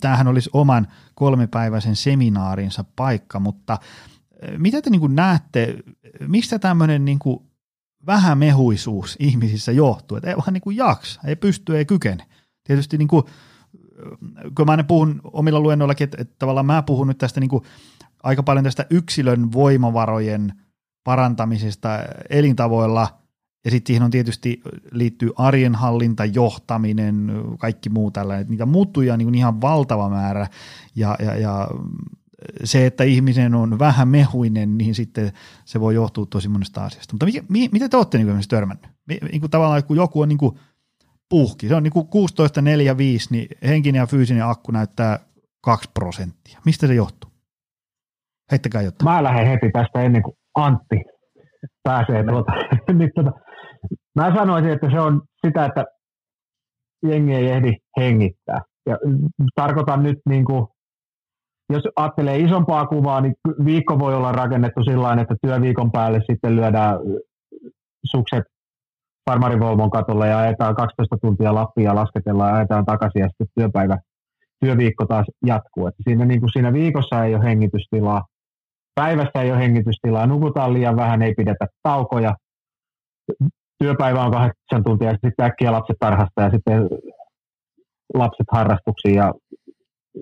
Tämähän 0.00 0.28
olisi 0.28 0.50
oman 0.52 0.86
kolmipäiväisen 1.14 1.96
seminaarinsa 1.96 2.84
paikka, 2.96 3.40
mutta 3.40 3.78
mitä 4.58 4.82
te 4.82 4.90
niin 4.90 5.00
kuin 5.00 5.14
näette, 5.14 5.76
mistä 6.28 6.58
tämmöinen 6.58 7.04
niin 7.04 7.18
kuin 7.18 7.40
vähämehuisuus 8.06 9.16
ihmisissä 9.18 9.72
johtuu, 9.72 10.16
että 10.16 10.30
ei 10.30 10.36
vaan 10.36 10.52
niin 10.52 10.60
kuin 10.60 10.76
jaksa, 10.76 11.20
ei 11.24 11.36
pysty, 11.36 11.76
ei 11.76 11.84
kykene. 11.84 12.26
Tietysti 12.64 12.98
niin 12.98 13.08
kuin, 13.08 13.24
kun 14.56 14.66
mä 14.66 14.84
puhun 14.84 15.20
omilla 15.24 15.60
luennoillakin, 15.60 16.04
että, 16.04 16.16
että 16.20 16.34
tavallaan 16.38 16.66
mä 16.66 16.82
puhun 16.82 17.06
nyt 17.08 17.18
tästä 17.18 17.40
niin 17.40 17.50
kuin 17.50 17.64
aika 18.22 18.42
paljon 18.42 18.64
tästä 18.64 18.86
yksilön 18.90 19.52
voimavarojen 19.52 20.52
parantamisesta 21.04 21.88
elintavoilla– 22.30 23.08
ja 23.64 23.70
sitten 23.70 23.86
siihen 23.86 24.02
on 24.02 24.10
tietysti 24.10 24.60
liittyy 24.92 25.30
arjenhallinta, 25.36 26.24
johtaminen, 26.24 27.32
kaikki 27.58 27.88
muu 27.88 28.10
tällainen. 28.10 28.46
Niitä 28.48 28.66
muuttuja 28.66 29.12
on 29.12 29.18
niin 29.18 29.34
ihan 29.34 29.60
valtava 29.60 30.08
määrä 30.08 30.46
ja, 30.94 31.16
ja, 31.22 31.36
ja 31.36 31.68
se, 32.64 32.86
että 32.86 33.04
ihminen 33.04 33.54
on 33.54 33.78
vähän 33.78 34.08
mehuinen, 34.08 34.78
niin 34.78 34.94
sitten 34.94 35.32
se 35.64 35.80
voi 35.80 35.94
johtua 35.94 36.26
tosi 36.26 36.48
monesta 36.48 36.84
asiasta. 36.84 37.12
Mutta 37.14 37.26
mikä, 37.26 37.42
mi, 37.48 37.68
mitä 37.72 37.88
te 37.88 37.96
olette 37.96 38.18
niin 38.18 38.48
törmännyt? 38.48 38.86
Niin 39.08 39.40
kuin 39.40 39.50
tavallaan, 39.50 39.84
kun 39.84 39.96
joku 39.96 40.20
on 40.20 40.28
niin 40.28 40.38
kuin 40.38 40.58
puhki, 41.28 41.68
se 41.68 41.74
on 41.74 41.82
niin 41.82 41.92
kuin 41.92 42.06
16.45, 42.06 42.10
niin 43.30 43.48
henkinen 43.62 43.98
ja 43.98 44.06
fyysinen 44.06 44.46
akku 44.46 44.72
näyttää 44.72 45.18
2 45.60 45.90
prosenttia. 45.94 46.60
Mistä 46.64 46.86
se 46.86 46.94
johtuu? 46.94 47.30
Heittäkää 48.50 48.82
jotain. 48.82 49.04
Mä 49.16 49.22
lähden 49.22 49.46
heti 49.46 49.70
tästä 49.72 50.02
ennen 50.02 50.22
kuin 50.22 50.36
Antti 50.54 50.96
pääsee 51.82 52.24
tuota. 52.24 52.52
niin, 52.98 53.10
tuota 53.14 53.32
Mä 54.14 54.34
sanoisin, 54.34 54.70
että 54.70 54.90
se 54.90 55.00
on 55.00 55.22
sitä, 55.46 55.64
että 55.64 55.84
jengi 57.06 57.34
ei 57.34 57.50
ehdi 57.50 57.72
hengittää. 58.00 58.60
Ja 58.86 58.96
tarkoitan 59.54 60.02
nyt, 60.02 60.18
niin 60.28 60.44
kuin, 60.44 60.66
jos 61.72 61.82
ajattelee 61.96 62.38
isompaa 62.38 62.86
kuvaa, 62.86 63.20
niin 63.20 63.34
viikko 63.64 63.98
voi 63.98 64.14
olla 64.14 64.32
rakennettu 64.32 64.84
sillä 64.84 65.22
että 65.22 65.34
työviikon 65.42 65.92
päälle 65.92 66.20
sitten 66.30 66.56
lyödään 66.56 66.98
sukset 68.04 68.44
farmarivolvon 69.30 69.90
katolle 69.90 70.28
ja 70.28 70.38
ajetaan 70.38 70.74
12 70.74 71.16
tuntia 71.22 71.54
Lappia 71.54 71.84
ja 71.84 71.94
lasketellaan 71.94 72.50
ja 72.50 72.56
ajetaan 72.56 72.84
takaisin 72.84 73.20
ja 73.20 73.28
sitten 73.28 73.46
työpäivä, 73.54 73.98
työviikko 74.64 75.06
taas 75.06 75.26
jatkuu. 75.46 75.86
Että 75.86 76.02
siinä, 76.08 76.24
niin 76.24 76.40
kuin 76.40 76.52
siinä 76.52 76.72
viikossa 76.72 77.24
ei 77.24 77.34
ole 77.34 77.44
hengitystilaa, 77.44 78.24
päivässä 79.00 79.42
ei 79.42 79.50
ole 79.52 79.58
hengitystilaa, 79.58 80.26
nukutaan 80.26 80.72
liian 80.74 80.96
vähän, 80.96 81.22
ei 81.22 81.34
pidetä 81.34 81.66
taukoja, 81.82 82.36
työpäivä 83.78 84.24
on 84.24 84.32
kahdeksan 84.32 84.84
tuntia 84.84 85.10
ja 85.10 85.18
sitten 85.24 85.46
äkkiä 85.46 85.72
lapset 85.72 85.96
tarhasta 86.00 86.42
ja 86.42 86.50
sitten 86.50 86.88
lapset 88.14 88.46
harrastuksiin 88.52 89.14
ja, 89.14 89.34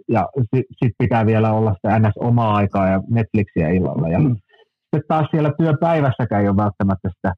ja 0.08 0.28
sitten 0.36 0.76
sit 0.84 0.92
pitää 0.98 1.26
vielä 1.26 1.52
olla 1.52 1.74
sitä 1.74 1.98
ns. 1.98 2.16
omaa 2.16 2.54
aikaa 2.54 2.88
ja 2.88 3.00
Netflixiä 3.10 3.68
illalla. 3.68 4.08
Ja 4.08 4.18
mm. 4.18 4.36
sitten 4.82 5.08
taas 5.08 5.26
siellä 5.30 5.52
työpäivässäkään 5.58 6.42
ei 6.42 6.48
ole 6.48 6.56
välttämättä 6.56 7.08
sitä 7.16 7.32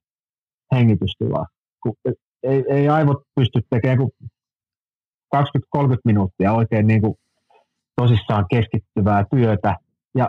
hengitystilaa. 0.75 1.47
Kun 1.83 1.95
ei, 2.43 2.65
ei 2.69 2.89
aivot 2.89 3.23
pysty 3.35 3.61
tekemään 3.71 3.99
kuin 3.99 4.11
20-30 5.37 5.41
minuuttia 6.05 6.53
oikein 6.53 6.87
niin 6.87 7.01
kuin 7.01 7.15
tosissaan 8.01 8.47
keskittyvää 8.51 9.25
työtä. 9.35 9.77
Ja 10.15 10.29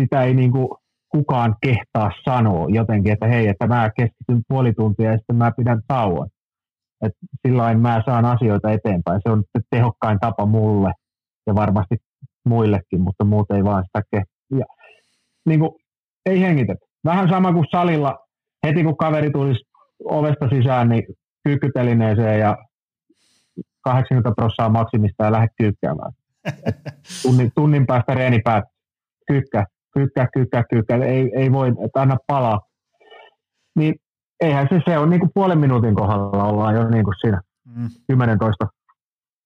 sitä 0.00 0.22
ei 0.22 0.34
niin 0.34 0.52
kuin 0.52 0.68
kukaan 1.08 1.56
kehtaa 1.62 2.10
sanoa 2.24 2.66
jotenkin, 2.68 3.12
että 3.12 3.26
hei, 3.26 3.48
että 3.48 3.66
mä 3.66 3.90
keskityn 3.96 4.42
puoli 4.48 4.72
tuntia 4.72 5.10
ja 5.10 5.16
sitten 5.18 5.36
mä 5.36 5.52
pidän 5.56 5.80
tauon. 5.88 6.28
Että 7.04 7.18
silloin 7.46 7.80
mä 7.80 8.02
saan 8.06 8.24
asioita 8.24 8.70
eteenpäin. 8.70 9.20
Se 9.22 9.32
on 9.32 9.44
tehokkain 9.70 10.18
tapa 10.20 10.46
mulle 10.46 10.92
ja 11.46 11.54
varmasti 11.54 11.96
muillekin, 12.44 13.00
mutta 13.00 13.24
muut 13.24 13.50
ei 13.50 13.64
vaan 13.64 13.84
sitä 13.84 14.02
kehtaa. 14.10 14.76
Niin 15.46 15.60
kuin, 15.60 15.70
ei 16.26 16.40
hengitetä. 16.40 16.86
Vähän 17.04 17.28
sama 17.28 17.52
kuin 17.52 17.66
salilla, 17.70 18.18
heti 18.66 18.84
kun 18.84 18.96
kaveri 18.96 19.30
tulisi 19.30 19.64
ovesta 20.04 20.48
sisään, 20.48 20.88
niin 20.88 21.02
kyykkytelineeseen 21.44 22.40
ja 22.40 22.56
80 23.80 24.32
prosenttia 24.36 24.68
maksimista 24.68 25.24
ja 25.24 25.32
lähde 25.32 25.48
kyykkäämään. 25.58 26.12
Tunnin, 27.22 27.50
tunnin 27.54 27.86
päästä 27.86 28.14
reeni 28.14 28.38
päättyy. 28.44 28.75
Kyykkä, 29.26 29.64
kyykkä, 29.94 30.28
kyykkä, 30.34 30.64
kyykkä, 30.70 30.96
ei, 30.96 31.30
ei 31.36 31.52
voi, 31.52 31.68
että 31.68 32.02
anna 32.02 32.16
palaa. 32.26 32.60
Niin 33.76 33.94
eihän 34.40 34.68
se, 34.70 34.80
se 34.88 34.98
on 34.98 35.10
niin 35.10 35.20
kuin 35.20 35.30
puolen 35.34 35.58
minuutin 35.58 35.94
kohdalla 35.94 36.44
ollaan 36.44 36.74
jo 36.74 36.88
niin 36.88 37.04
kuin 37.04 37.14
siinä 37.20 37.40
mm. 37.76 37.88
10 38.08 38.38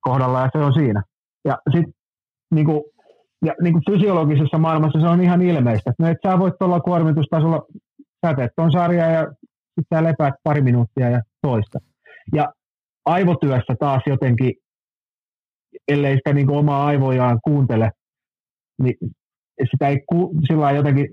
kohdalla 0.00 0.40
ja 0.40 0.48
se 0.52 0.58
on 0.58 0.74
siinä. 0.74 1.02
Ja 1.44 1.58
sitten 1.72 1.92
niin 2.54 2.66
kuin, 2.66 2.82
ja 3.44 3.54
niin 3.62 3.72
kuin 3.72 3.82
fysiologisessa 3.90 4.58
maailmassa 4.58 5.00
se 5.00 5.06
on 5.06 5.20
ihan 5.20 5.42
ilmeistä. 5.42 5.92
No, 5.98 6.08
että 6.08 6.30
sä 6.30 6.38
voit 6.38 6.54
tuolla 6.58 6.80
kuormitustasolla, 6.80 7.66
sä 8.26 8.34
teet 8.34 8.52
sarjaa 8.72 9.10
ja 9.10 9.22
sitten 9.74 9.98
sä 9.98 10.04
lepäät 10.04 10.34
pari 10.42 10.62
minuuttia 10.62 11.10
ja 11.10 11.20
toista. 11.42 11.78
Ja 12.34 12.52
aivotyössä 13.04 13.74
taas 13.80 14.02
jotenkin, 14.06 14.52
ellei 15.88 16.16
sitä 16.16 16.32
niin 16.32 16.46
kuin 16.46 16.58
omaa 16.58 16.86
aivojaan 16.86 17.38
kuuntele, 17.44 17.90
niin 18.82 18.94
sitä 19.70 19.88
ei 19.88 20.00
ku, 20.06 20.34
sillä 20.48 20.70
jotenkin 20.70 21.06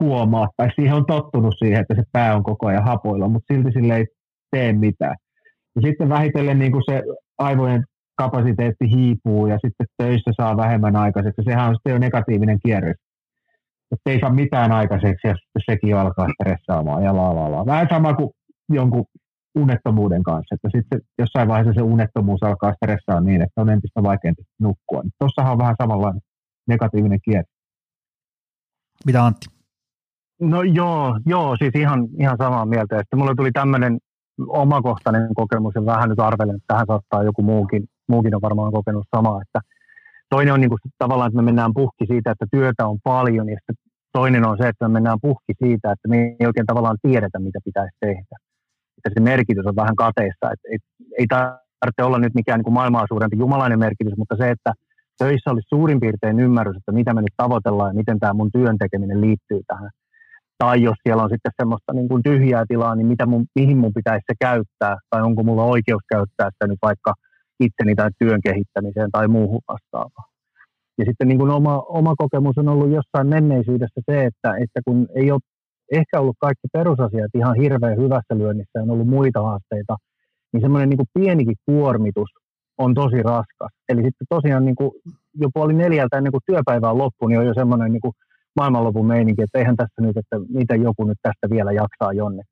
huomaa, 0.00 0.48
tai 0.56 0.68
siihen 0.74 0.94
on 0.94 1.06
tottunut 1.06 1.54
siihen, 1.58 1.80
että 1.80 1.94
se 1.94 2.02
pää 2.12 2.36
on 2.36 2.42
koko 2.42 2.66
ajan 2.66 2.84
hapoilla, 2.84 3.28
mutta 3.28 3.54
silti 3.54 3.72
sille 3.72 3.96
ei 3.96 4.06
tee 4.50 4.72
mitään. 4.72 5.16
Ja 5.76 5.82
sitten 5.82 6.08
vähitellen 6.08 6.58
niin 6.58 6.72
kuin 6.72 6.82
se 6.90 7.02
aivojen 7.38 7.84
kapasiteetti 8.16 8.90
hiipuu 8.90 9.46
ja 9.46 9.58
sitten 9.66 9.86
töissä 9.96 10.30
saa 10.36 10.56
vähemmän 10.56 10.96
aikaiseksi. 10.96 11.42
Sehän 11.44 11.68
on 11.68 11.74
sitten 11.74 11.92
jo 11.92 11.98
negatiivinen 11.98 12.58
kierre. 12.66 12.94
Että 13.92 14.10
ei 14.10 14.20
saa 14.20 14.32
mitään 14.32 14.72
aikaiseksi 14.72 15.28
ja 15.28 15.34
sitten 15.34 15.62
sekin 15.70 15.96
alkaa 15.96 16.28
stressaamaan 16.34 17.02
ja 17.04 17.16
la 17.16 17.34
la 17.34 17.52
la. 17.52 17.66
Vähän 17.66 17.86
sama 17.90 18.14
kuin 18.14 18.30
jonkun 18.68 19.04
unettomuuden 19.54 20.22
kanssa, 20.22 20.54
että 20.54 20.68
sitten 20.76 21.00
jossain 21.18 21.48
vaiheessa 21.48 21.74
se 21.74 21.82
unettomuus 21.82 22.42
alkaa 22.42 22.72
stressaa 22.72 23.20
niin, 23.20 23.42
että 23.42 23.60
on 23.62 23.70
entistä 23.70 24.02
vaikeampi 24.02 24.42
nukkua. 24.60 25.02
Tuossahan 25.18 25.52
on 25.52 25.58
vähän 25.58 25.76
samanlainen 25.82 26.22
negatiivinen 26.68 27.18
kierre. 27.24 27.51
Mitä 29.06 29.24
Antti? 29.24 29.46
No 30.40 30.62
joo, 30.62 31.18
joo 31.26 31.56
siis 31.56 31.74
ihan, 31.74 32.08
ihan 32.18 32.36
samaa 32.38 32.66
mieltä. 32.66 32.98
Sitten 32.98 33.18
mulle 33.18 33.34
tuli 33.36 33.52
tämmöinen 33.52 33.98
omakohtainen 34.48 35.34
kokemus 35.34 35.74
ja 35.74 35.86
vähän 35.86 36.08
nyt 36.08 36.20
arvelen, 36.20 36.56
että 36.56 36.66
tähän 36.66 36.86
saattaa 36.86 37.22
joku 37.22 37.42
muukin, 37.42 37.84
muukin 38.08 38.34
on 38.34 38.42
varmaan 38.42 38.72
kokenut 38.72 39.06
samaa. 39.16 39.42
Että 39.42 39.60
toinen 40.30 40.54
on 40.54 40.60
niin 40.60 40.68
kuin 40.68 40.80
tavallaan, 40.98 41.28
että 41.28 41.36
me 41.36 41.42
mennään 41.42 41.74
puhki 41.74 42.06
siitä, 42.06 42.30
että 42.30 42.46
työtä 42.50 42.86
on 42.86 42.98
paljon 43.04 43.48
ja 43.48 43.56
sitten 43.56 43.76
toinen 44.12 44.44
on 44.46 44.56
se, 44.60 44.68
että 44.68 44.88
me 44.88 44.92
mennään 44.92 45.18
puhki 45.22 45.52
siitä, 45.64 45.92
että 45.92 46.08
me 46.08 46.16
ei 46.40 46.46
oikein 46.46 46.66
tavallaan 46.66 46.98
tiedetä, 47.02 47.38
mitä 47.38 47.58
pitäisi 47.64 47.96
tehdä. 48.00 48.36
Että 48.96 49.10
se 49.14 49.20
merkitys 49.20 49.66
on 49.66 49.76
vähän 49.76 49.96
kateessa. 49.96 50.50
Että 50.52 50.68
ei, 50.72 50.78
ei 51.18 51.26
tarvitse 51.26 52.02
olla 52.02 52.18
nyt 52.18 52.34
mikään 52.34 52.58
niin 52.58 52.64
kuin 52.64 52.74
maailmaa 52.74 53.06
suurempi 53.08 53.38
jumalainen 53.38 53.78
merkitys, 53.78 54.16
mutta 54.16 54.36
se, 54.36 54.50
että 54.50 54.72
töissä 55.22 55.50
olisi 55.50 55.68
suurin 55.74 56.00
piirtein 56.00 56.40
ymmärrys, 56.40 56.76
että 56.76 56.92
mitä 56.92 57.14
me 57.14 57.20
nyt 57.20 57.36
tavoitellaan 57.36 57.90
ja 57.90 57.94
miten 57.94 58.18
tämä 58.20 58.32
mun 58.32 58.50
työn 58.52 58.78
tekeminen 58.78 59.20
liittyy 59.20 59.60
tähän. 59.66 59.90
Tai 60.58 60.82
jos 60.82 60.98
siellä 61.02 61.22
on 61.22 61.30
sitten 61.34 61.52
semmoista 61.60 61.92
niin 61.92 62.08
kuin 62.08 62.22
tyhjää 62.22 62.64
tilaa, 62.68 62.94
niin 62.94 63.06
mitä 63.06 63.26
mun, 63.26 63.44
mihin 63.54 63.78
mun 63.78 63.92
pitäisi 63.94 64.24
se 64.30 64.34
käyttää, 64.40 64.96
tai 65.10 65.22
onko 65.22 65.42
mulla 65.42 65.64
oikeus 65.64 66.02
käyttää 66.08 66.48
sitä 66.50 66.66
nyt 66.66 66.78
vaikka 66.82 67.14
itseni 67.60 67.94
tai 67.94 68.10
työn 68.18 68.40
kehittämiseen 68.44 69.10
tai 69.12 69.28
muuhun 69.28 69.60
vastaavaan. 69.68 70.28
Ja 70.98 71.04
sitten 71.08 71.28
niin 71.28 71.38
kuin 71.38 71.50
oma, 71.50 71.82
oma 72.00 72.14
kokemus 72.16 72.58
on 72.58 72.68
ollut 72.68 72.90
jossain 72.90 73.26
menneisyydessä 73.26 74.00
se, 74.10 74.24
että, 74.24 74.50
että 74.64 74.80
kun 74.84 75.06
ei 75.14 75.30
ole 75.30 75.40
ehkä 75.92 76.20
ollut 76.20 76.36
kaikki 76.40 76.68
perusasiat 76.72 77.34
ihan 77.34 77.56
hirveän 77.62 77.96
hyvässä 77.96 78.34
lyönnissä 78.38 78.82
on 78.82 78.90
ollut 78.90 79.08
muita 79.08 79.42
haasteita, 79.42 79.96
niin 80.52 80.60
semmoinen 80.60 80.88
niin 80.88 81.14
pienikin 81.14 81.56
kuormitus 81.66 82.30
on 82.78 82.94
tosi 82.94 83.22
raskas. 83.22 83.72
Eli 83.88 84.02
sitten 84.02 84.26
tosiaan 84.28 84.64
niin 84.64 84.76
kuin 84.76 84.90
jo 85.34 85.48
puoli 85.54 85.74
neljältä 85.74 86.16
ennen 86.18 86.32
kuin 86.32 86.42
työpäivä 86.46 86.90
on 86.90 86.98
loppu, 86.98 87.26
niin 87.26 87.38
on 87.38 87.46
jo 87.46 87.54
semmoinen 87.54 87.92
niin 87.92 88.00
kuin 88.00 88.12
maailmanlopun 88.56 89.06
meininki, 89.06 89.42
että 89.42 89.58
eihän 89.58 89.76
tässä 89.76 90.02
nyt, 90.02 90.16
että 90.16 90.36
miten 90.48 90.82
joku 90.82 91.04
nyt 91.04 91.18
tästä 91.22 91.50
vielä 91.50 91.72
jaksaa 91.72 92.12
jonne. 92.12 92.42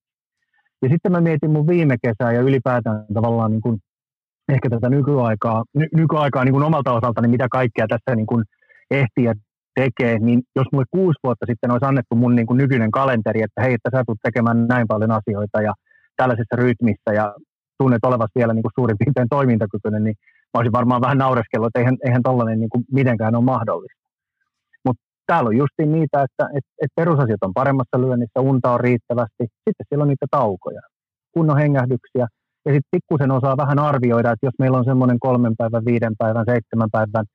Ja 0.83 0.89
sitten 0.89 1.13
mä 1.13 1.21
mietin 1.21 1.51
mun 1.51 1.67
viime 1.67 1.97
kesää 2.03 2.33
ja 2.33 2.41
ylipäätään 2.41 3.05
tavallaan 3.15 3.51
niin 3.51 3.61
kuin 3.61 3.79
ehkä 4.49 4.71
tätä 4.71 4.89
nykyaikaa, 4.91 5.65
ny, 5.75 5.87
nykyaikaa 5.95 6.45
niin 6.45 6.53
kuin 6.53 6.65
omalta 6.65 6.93
osalta, 6.93 7.21
niin 7.21 7.31
mitä 7.31 7.49
kaikkea 7.51 7.87
tässä 7.89 8.17
niin 8.17 8.27
kuin 8.27 8.45
ehtii 8.91 9.25
ja 9.25 9.35
tekee, 9.75 10.19
niin 10.19 10.43
jos 10.57 10.67
mulle 10.73 10.85
kuusi 10.91 11.19
vuotta 11.25 11.47
sitten 11.49 11.71
olisi 11.71 11.87
annettu 11.87 12.15
mun 12.17 12.37
niin 12.37 12.47
kuin 12.47 12.59
nykyinen 12.59 12.91
kalenteri, 12.91 13.43
että 13.43 13.63
hei, 13.63 13.75
että 13.75 13.91
sä 13.93 14.05
tulet 14.07 14.19
tekemään 14.23 14.67
näin 14.67 14.87
paljon 14.89 15.11
asioita 15.11 15.63
ja 15.63 15.73
tällaisessa 16.17 16.57
rytmissä 16.57 17.13
ja 17.15 17.35
tunnet 17.83 18.05
olevasi 18.09 18.39
vielä 18.41 18.53
niin 18.55 18.67
kuin 18.67 18.77
suurin 18.79 19.01
piirtein 19.01 19.35
toimintakykyinen, 19.37 20.05
niin 20.05 20.17
mä 20.53 20.57
olisin 20.59 20.79
varmaan 20.79 21.05
vähän 21.07 21.19
naureskellut, 21.25 21.69
että 21.69 21.81
eihän, 21.81 21.97
eihän 22.07 22.23
tollainen 22.29 22.61
niin 22.61 22.73
kuin 22.75 22.85
mitenkään 22.93 23.37
ole 23.39 23.45
mahdollista. 23.55 24.01
Mutta 24.87 25.03
täällä 25.27 25.49
on 25.49 25.57
justiin 25.63 25.93
niitä, 25.93 26.23
että 26.27 26.45
et, 26.57 26.67
et 26.83 26.93
perusasiat 26.97 27.43
on 27.47 27.59
paremmassa 27.61 28.01
lyönnissä, 28.01 28.41
unta 28.51 28.73
on 28.75 28.81
riittävästi, 28.81 29.45
sitten 29.65 29.87
siellä 29.89 30.03
on 30.03 30.09
niitä 30.09 30.27
taukoja, 30.31 30.81
kunnon 31.35 31.59
hengähdyksiä, 31.63 32.27
ja 32.67 32.71
sitten 32.73 32.95
pikkusen 32.97 33.31
osaa 33.31 33.57
vähän 33.57 33.79
arvioida, 33.79 34.31
että 34.33 34.47
jos 34.47 34.59
meillä 34.59 34.79
on 34.79 34.85
semmoinen 34.91 35.19
kolmen 35.21 35.55
päivän, 35.59 35.85
viiden 35.85 36.15
päivän, 36.19 36.45
seitsemän 36.51 36.91
päivän 36.93 37.27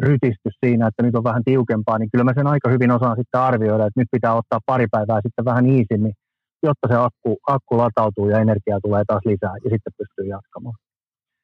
rytistys 0.00 0.56
siinä, 0.64 0.86
että 0.86 1.02
nyt 1.02 1.16
on 1.16 1.24
vähän 1.24 1.44
tiukempaa, 1.44 1.98
niin 1.98 2.10
kyllä 2.12 2.24
mä 2.24 2.32
sen 2.36 2.46
aika 2.46 2.68
hyvin 2.68 2.90
osaan 2.90 3.16
sitten 3.16 3.40
arvioida, 3.40 3.86
että 3.86 4.00
nyt 4.00 4.08
pitää 4.12 4.34
ottaa 4.34 4.60
pari 4.66 4.86
päivää 4.90 5.20
sitten 5.22 5.44
vähän 5.44 5.66
iisimmin, 5.66 6.12
jotta 6.62 6.88
se 6.88 6.96
akku, 7.08 7.30
akku 7.46 7.78
latautuu 7.78 8.28
ja 8.28 8.40
energiaa 8.44 8.80
tulee 8.80 9.04
taas 9.06 9.24
lisää 9.24 9.54
ja 9.64 9.70
sitten 9.70 9.92
pystyy 9.98 10.26
jatkamaan. 10.36 10.76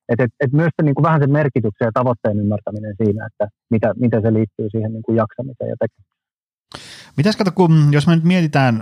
Et, 0.09 0.21
et, 0.21 0.33
et 0.41 0.53
myös 0.53 0.73
se, 0.77 0.83
niin 0.83 0.95
kuin 0.95 1.09
vähän 1.09 1.21
sen 1.21 1.33
merkityksen 1.33 1.87
ja 1.87 1.93
tavoitteen 1.95 2.39
ymmärtäminen 2.39 2.95
siinä, 3.03 3.27
että 3.27 3.47
mitä, 3.71 3.89
mitä 3.97 4.21
se 4.21 4.33
liittyy 4.33 4.69
siihen 4.71 4.93
niin 4.93 5.03
kuin 5.03 5.17
jaksamiseen 5.17 5.71
ja 5.71 5.77
tekemiseen. 5.81 6.19
Mitäs 7.17 7.37
kato, 7.37 7.53
kun, 7.53 7.89
jos 7.93 8.07
me 8.07 8.15
nyt 8.15 8.25
mietitään, 8.25 8.75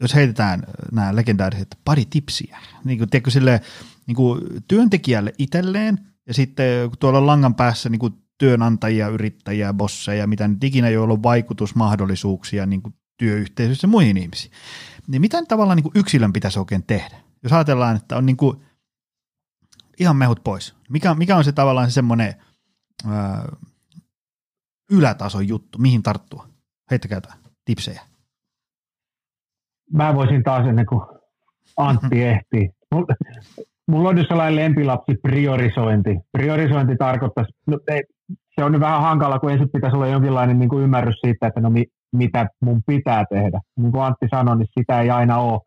jos 0.00 0.14
heitetään 0.14 0.62
nämä 0.92 1.16
legendaariset 1.16 1.68
pari 1.84 2.04
tipsiä, 2.10 2.58
niin 2.84 2.98
kuin, 2.98 3.10
tiedätkö, 3.10 3.30
sille, 3.30 3.60
niin 4.06 4.16
kuin 4.16 4.40
työntekijälle 4.68 5.32
itselleen 5.38 5.98
ja 6.26 6.34
sitten 6.34 6.88
kun 6.88 6.98
tuolla 6.98 7.26
langan 7.26 7.54
päässä 7.54 7.88
niin 7.88 7.98
kuin 7.98 8.12
työnantajia, 8.38 9.08
yrittäjiä, 9.08 9.72
bosseja, 9.72 10.26
mitä 10.26 10.48
nyt 10.48 10.64
ikinä, 10.64 10.88
joilla 10.88 11.14
on 11.14 11.22
vaikutusmahdollisuuksia 11.22 12.66
niin 12.66 12.82
kuin 12.82 12.94
työyhteisössä 13.18 13.86
muihin 13.86 14.16
ihmisiin. 14.16 14.52
Niin 15.08 15.20
mitä 15.20 15.44
tavallaan 15.48 15.76
niin 15.76 15.82
kuin 15.82 15.92
yksilön 15.94 16.32
pitäisi 16.32 16.58
oikein 16.58 16.82
tehdä? 16.86 17.16
Jos 17.42 17.52
ajatellaan, 17.52 17.96
että 17.96 18.16
on 18.16 18.26
niin 18.26 18.36
kuin 18.36 18.60
ihan 20.00 20.16
mehut 20.16 20.44
pois. 20.44 20.74
Mikä, 20.88 21.14
mikä 21.14 21.36
on 21.36 21.44
se 21.44 21.52
tavallaan 21.52 21.90
se 21.90 21.94
semmoinen 21.94 22.34
ää, 23.10 23.44
ylätason 24.90 25.48
juttu, 25.48 25.78
mihin 25.78 26.02
tarttua? 26.02 26.48
Heittäkää 26.90 27.16
jotain 27.16 27.40
tipsejä. 27.64 28.02
Mä 29.92 30.14
voisin 30.14 30.42
taas 30.42 30.66
ennen 30.66 30.86
kuin 30.86 31.00
Antti 31.76 32.22
ehtii. 32.32 32.70
Mulla 33.86 34.08
on 34.08 34.14
nyt 34.14 34.28
sellainen 34.28 34.56
lempilapsi 34.56 35.14
priorisointi. 35.22 36.10
Priorisointi 36.32 36.96
tarkoittaisi, 36.96 37.52
no, 37.66 37.78
ei, 37.88 38.02
se 38.54 38.64
on 38.64 38.72
nyt 38.72 38.80
vähän 38.80 39.02
hankala, 39.02 39.38
kun 39.38 39.50
ensin 39.50 39.70
pitäisi 39.72 39.96
olla 39.96 40.06
jonkinlainen 40.06 40.58
niin 40.58 40.68
kuin 40.68 40.84
ymmärrys 40.84 41.20
siitä, 41.20 41.46
että 41.46 41.60
no 41.60 41.70
mi, 41.70 41.84
mitä 42.14 42.46
mun 42.60 42.82
pitää 42.86 43.24
tehdä. 43.30 43.60
Niin 43.76 43.92
kuin 43.92 44.04
Antti 44.04 44.26
sanoi, 44.34 44.58
niin 44.58 44.68
sitä 44.78 45.00
ei 45.00 45.10
aina 45.10 45.38
ole. 45.38 45.60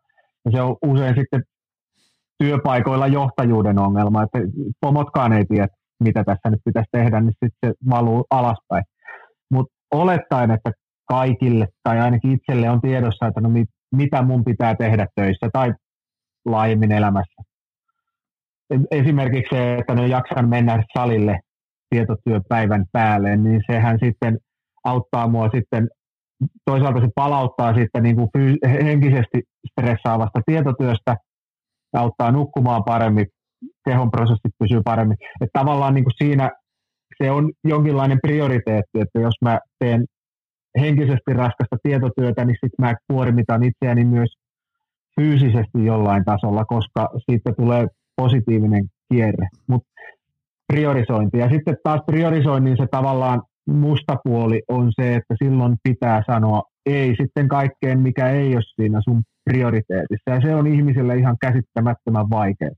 Ja 0.44 0.50
se 0.50 0.62
on 0.62 0.76
usein 0.86 1.14
sitten 1.14 1.42
työpaikoilla 2.38 3.06
johtajuuden 3.06 3.78
ongelma, 3.78 4.22
että 4.22 4.38
pomotkaan 4.80 5.32
ei 5.32 5.44
tiedä, 5.44 5.68
mitä 6.04 6.24
tässä 6.24 6.50
nyt 6.50 6.60
pitäisi 6.64 6.88
tehdä, 6.92 7.20
niin 7.20 7.34
sitten 7.44 7.50
se 7.66 7.72
valuu 7.90 8.24
alaspäin. 8.30 8.84
Mutta 9.50 9.74
olettaen, 9.90 10.50
että 10.50 10.72
kaikille 11.08 11.68
tai 11.82 12.00
ainakin 12.00 12.32
itselle 12.32 12.70
on 12.70 12.80
tiedossa, 12.80 13.26
että 13.26 13.40
no 13.40 13.48
mit, 13.48 13.68
mitä 13.92 14.22
mun 14.22 14.44
pitää 14.44 14.74
tehdä 14.74 15.06
töissä 15.14 15.48
tai 15.52 15.74
laajemmin 16.44 16.92
elämässä. 16.92 17.42
Esimerkiksi 18.90 19.56
se, 19.56 19.74
että 19.74 19.94
ne 19.94 20.06
jaksan 20.06 20.48
mennä 20.48 20.82
salille 20.98 21.40
tietotyöpäivän 21.90 22.84
päälle, 22.92 23.36
niin 23.36 23.60
sehän 23.70 23.98
sitten 24.04 24.38
auttaa 24.84 25.28
mua 25.28 25.48
sitten, 25.54 25.88
toisaalta 26.64 27.00
se 27.00 27.08
palauttaa 27.14 27.74
sitten 27.74 28.02
niin 28.02 28.16
kuin 28.16 28.28
henkisesti 28.62 29.42
stressaavasta 29.70 30.40
tietotyöstä, 30.46 31.16
auttaa 31.96 32.32
nukkumaan 32.32 32.84
paremmin, 32.84 33.26
kehon 33.84 34.10
prosessit 34.10 34.52
pysyy 34.58 34.80
paremmin. 34.84 35.16
Että 35.40 35.58
tavallaan 35.58 35.94
niin 35.94 36.04
kuin 36.04 36.14
siinä 36.18 36.50
se 37.22 37.30
on 37.30 37.52
jonkinlainen 37.64 38.18
prioriteetti, 38.22 39.00
että 39.00 39.20
jos 39.20 39.34
mä 39.42 39.58
teen 39.78 40.04
henkisesti 40.80 41.32
raskasta 41.32 41.76
tietotyötä, 41.82 42.44
niin 42.44 42.56
sitten 42.64 42.86
mä 42.86 42.94
kuormitan 43.12 43.62
itseäni 43.64 44.04
myös 44.04 44.28
fyysisesti 45.20 45.84
jollain 45.84 46.24
tasolla, 46.24 46.64
koska 46.64 47.08
siitä 47.30 47.52
tulee 47.52 47.86
positiivinen 48.16 48.84
kierre. 49.12 49.48
Mutta 49.68 49.88
priorisointi. 50.72 51.38
Ja 51.38 51.48
sitten 51.50 51.76
taas 51.82 52.00
priorisoinnin 52.06 52.76
se 52.76 52.86
tavallaan 52.90 53.42
musta 53.68 54.16
puoli 54.24 54.62
on 54.68 54.92
se, 55.00 55.14
että 55.14 55.34
silloin 55.44 55.76
pitää 55.82 56.22
sanoa 56.26 56.62
ei 56.86 57.14
sitten 57.22 57.48
kaikkeen, 57.48 58.00
mikä 58.00 58.28
ei 58.28 58.54
ole 58.54 58.62
siinä 58.76 59.00
sun 59.04 59.22
prioriteetissa. 59.44 60.30
Ja 60.30 60.40
se 60.40 60.54
on 60.54 60.66
ihmiselle 60.66 61.16
ihan 61.16 61.36
käsittämättömän 61.40 62.30
vaikea. 62.30 62.70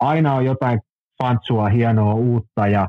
Aina 0.00 0.34
on 0.34 0.44
jotain 0.44 0.80
fantsua, 1.22 1.68
hienoa, 1.68 2.14
uutta 2.14 2.66
ja 2.66 2.88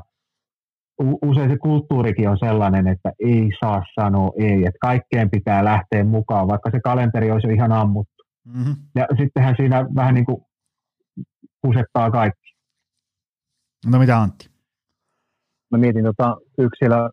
usein 1.22 1.50
se 1.50 1.56
kulttuurikin 1.58 2.28
on 2.28 2.38
sellainen, 2.38 2.88
että 2.88 3.12
ei 3.18 3.48
saa 3.64 3.82
sanoa 4.00 4.30
ei, 4.38 4.64
että 4.64 4.78
kaikkeen 4.80 5.30
pitää 5.30 5.64
lähteä 5.64 6.04
mukaan, 6.04 6.48
vaikka 6.48 6.70
se 6.70 6.80
kalenteri 6.80 7.30
olisi 7.30 7.46
jo 7.46 7.54
ihan 7.54 7.72
ammuttu. 7.72 8.22
Mm-hmm. 8.46 8.74
Ja 8.94 9.06
sittenhän 9.18 9.54
siinä 9.56 9.86
vähän 9.94 10.14
niin 10.14 10.24
kuin 10.24 10.42
kusettaa 11.66 12.10
kaikki. 12.10 12.52
No 13.86 13.98
mitä 13.98 14.20
Antti? 14.20 14.51
Mä 15.72 15.78
mietin 15.78 16.04
tota 16.04 16.36
yksilö, 16.58 17.08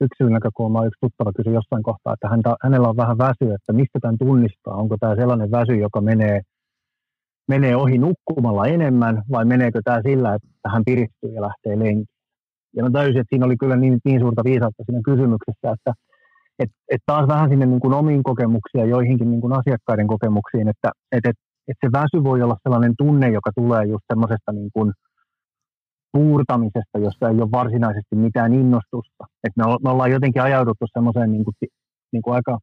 yksilön 0.00 0.32
näkökulmaa, 0.32 0.86
yksi 0.86 1.00
tuttava 1.00 1.32
kysyi 1.36 1.54
jossain 1.54 1.82
kohtaa, 1.82 2.12
että 2.14 2.28
häntä, 2.28 2.56
hänellä 2.62 2.88
on 2.88 2.96
vähän 2.96 3.18
väsy, 3.18 3.52
että 3.54 3.72
mistä 3.72 3.98
tämän 4.02 4.18
tunnistaa, 4.18 4.74
onko 4.74 4.96
tämä 5.00 5.16
sellainen 5.16 5.50
väsy, 5.50 5.74
joka 5.74 6.00
menee, 6.00 6.40
menee 7.48 7.76
ohi 7.76 7.98
nukkumalla 7.98 8.66
enemmän 8.66 9.22
vai 9.30 9.44
meneekö 9.44 9.80
tämä 9.84 10.00
sillä, 10.06 10.34
että 10.34 10.68
hän 10.72 10.82
piristyy 10.86 11.30
ja 11.34 11.42
lähtee 11.42 11.78
lenkille. 11.78 12.18
Ja 12.76 12.82
mä 12.82 12.90
täysin, 12.90 13.20
että 13.20 13.30
siinä 13.30 13.46
oli 13.46 13.56
kyllä 13.56 13.76
niin, 13.76 13.98
niin 14.04 14.20
suurta 14.20 14.44
viisautta 14.44 14.82
siinä 14.86 15.00
kysymyksessä, 15.04 15.70
että 15.74 15.92
et, 16.58 16.70
et 16.90 17.02
taas 17.06 17.28
vähän 17.28 17.50
sinne 17.50 17.66
niin 17.66 17.80
kuin 17.80 17.94
omiin 17.94 18.22
kokemuksiin 18.22 18.80
ja 18.80 18.86
joihinkin 18.86 19.30
niin 19.30 19.40
kuin 19.40 19.52
asiakkaiden 19.52 20.06
kokemuksiin, 20.06 20.68
että 20.68 20.90
et, 21.12 21.26
et, 21.26 21.36
et 21.68 21.76
se 21.84 21.92
väsy 21.92 22.24
voi 22.24 22.42
olla 22.42 22.56
sellainen 22.62 22.94
tunne, 22.98 23.30
joka 23.30 23.50
tulee 23.54 23.84
just 23.84 24.04
semmoisesta 24.12 24.52
niin 24.52 24.70
kuin 24.74 24.92
puurtamisesta, 26.12 26.98
jossa 26.98 27.28
ei 27.28 27.40
ole 27.40 27.50
varsinaisesti 27.50 28.16
mitään 28.16 28.54
innostusta. 28.54 29.24
Et 29.44 29.56
me, 29.56 29.64
me 29.84 29.90
ollaan 29.90 30.10
jotenkin 30.10 30.42
ajauduttu 30.42 30.86
semmoiseen 30.92 31.32
niin 31.32 31.44
niin 32.12 32.22
kuin 32.22 32.34
aika 32.34 32.58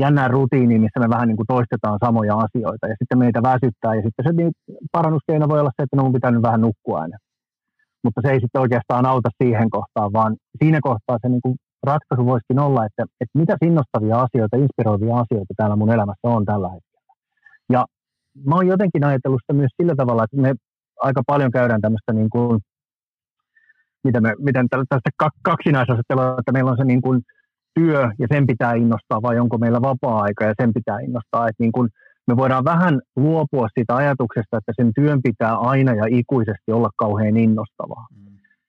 jännään 0.00 0.30
rutiiniin, 0.30 0.80
missä 0.80 1.00
me 1.00 1.08
vähän 1.08 1.28
niin 1.28 1.36
kuin 1.36 1.46
toistetaan 1.46 1.98
samoja 2.04 2.34
asioita 2.34 2.86
ja 2.86 2.94
sitten 2.98 3.18
meitä 3.18 3.42
väsyttää 3.42 3.94
ja 3.94 4.02
sitten 4.02 4.24
se 4.26 4.32
niin, 4.32 4.52
parannuskeino 4.92 5.48
voi 5.48 5.60
olla 5.60 5.70
se, 5.76 5.82
että 5.82 5.96
no 5.96 6.02
mun 6.02 6.12
pitää 6.12 6.30
nyt 6.30 6.42
vähän 6.42 6.60
nukkua 6.60 7.00
aina 7.00 7.18
mutta 8.06 8.20
se 8.24 8.32
ei 8.32 8.40
sitten 8.40 8.60
oikeastaan 8.60 9.06
auta 9.06 9.30
siihen 9.42 9.70
kohtaan, 9.70 10.12
vaan 10.12 10.36
siinä 10.62 10.78
kohtaa 10.82 11.18
se 11.22 11.28
niin 11.28 11.42
kuin 11.42 11.56
ratkaisu 11.82 12.26
voisikin 12.26 12.58
olla, 12.58 12.86
että, 12.88 13.02
että 13.20 13.38
mitä 13.40 13.56
innostavia 13.68 14.16
asioita, 14.24 14.56
inspiroivia 14.56 15.14
asioita 15.22 15.52
täällä 15.56 15.76
mun 15.76 15.94
elämässä 15.96 16.26
on 16.36 16.44
tällä 16.44 16.68
hetkellä. 16.74 17.12
Ja 17.74 17.80
mä 18.46 18.54
oon 18.54 18.66
jotenkin 18.66 19.04
ajatellut 19.04 19.40
sitä 19.42 19.58
myös 19.60 19.72
sillä 19.80 19.94
tavalla, 19.96 20.24
että 20.24 20.36
me 20.36 20.54
aika 21.00 21.22
paljon 21.26 21.50
käydään 21.50 21.80
tämmöistä 21.80 22.12
niin 22.12 22.30
kuin, 22.30 22.60
mitä 24.04 24.20
me, 24.20 24.34
miten 24.38 24.66
tästä 24.68 25.10
kaksinaisasettelua, 25.42 26.36
että 26.38 26.52
meillä 26.52 26.70
on 26.70 26.76
se 26.76 26.84
niin 26.84 27.02
kuin 27.02 27.22
työ 27.74 28.10
ja 28.18 28.26
sen 28.32 28.46
pitää 28.46 28.74
innostaa 28.74 29.22
vai 29.22 29.38
onko 29.38 29.58
meillä 29.58 29.82
vapaa-aika 29.82 30.44
ja 30.44 30.54
sen 30.60 30.72
pitää 30.74 30.98
innostaa. 31.00 31.48
Että 31.48 31.62
niin 31.62 31.72
kuin, 31.72 31.88
me 32.26 32.36
voidaan 32.36 32.64
vähän 32.64 33.00
luopua 33.16 33.68
siitä 33.74 33.96
ajatuksesta, 33.96 34.58
että 34.58 34.72
sen 34.76 34.90
työn 34.94 35.20
pitää 35.22 35.54
aina 35.56 35.94
ja 35.94 36.04
ikuisesti 36.08 36.72
olla 36.72 36.90
kauhean 36.96 37.36
innostavaa. 37.36 38.06
Mm. 38.16 38.26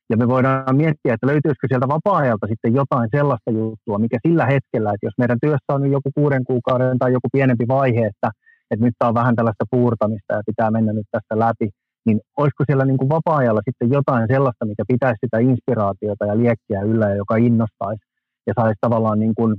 Ja 0.09 0.17
me 0.17 0.27
voidaan 0.27 0.75
miettiä, 0.75 1.13
että 1.13 1.27
löytyisikö 1.27 1.67
sieltä 1.67 1.87
vapaa-ajalta 1.87 2.47
sitten 2.47 2.75
jotain 2.75 3.09
sellaista 3.15 3.51
juttua, 3.51 3.99
mikä 3.99 4.17
sillä 4.27 4.45
hetkellä, 4.45 4.89
että 4.89 5.05
jos 5.07 5.17
meidän 5.17 5.37
työssä 5.41 5.73
on 5.73 5.91
joku 5.91 6.09
kuuden 6.15 6.43
kuukauden 6.45 6.99
tai 6.99 7.11
joku 7.11 7.27
pienempi 7.31 7.65
vaihe, 7.67 8.05
että, 8.05 8.29
että 8.71 8.85
nyt 8.85 8.93
on 9.03 9.13
vähän 9.13 9.35
tällaista 9.35 9.65
puurtamista 9.71 10.33
ja 10.33 10.41
pitää 10.45 10.71
mennä 10.71 10.93
nyt 10.93 11.07
tästä 11.11 11.39
läpi, 11.39 11.69
niin 12.07 12.19
olisiko 12.37 12.63
siellä 12.65 12.85
niin 12.85 12.97
kuin 12.97 13.09
vapaa-ajalla 13.09 13.61
sitten 13.65 13.91
jotain 13.91 14.27
sellaista, 14.27 14.65
mikä 14.65 14.83
pitäisi 14.87 15.17
sitä 15.25 15.37
inspiraatiota 15.39 16.25
ja 16.25 16.37
liekkiä 16.37 16.81
yllä 16.81 17.09
ja 17.09 17.15
joka 17.15 17.35
innostaisi 17.35 18.03
ja 18.47 18.53
saisi 18.59 18.77
tavallaan 18.81 19.19
niin 19.19 19.35
kuin, 19.35 19.55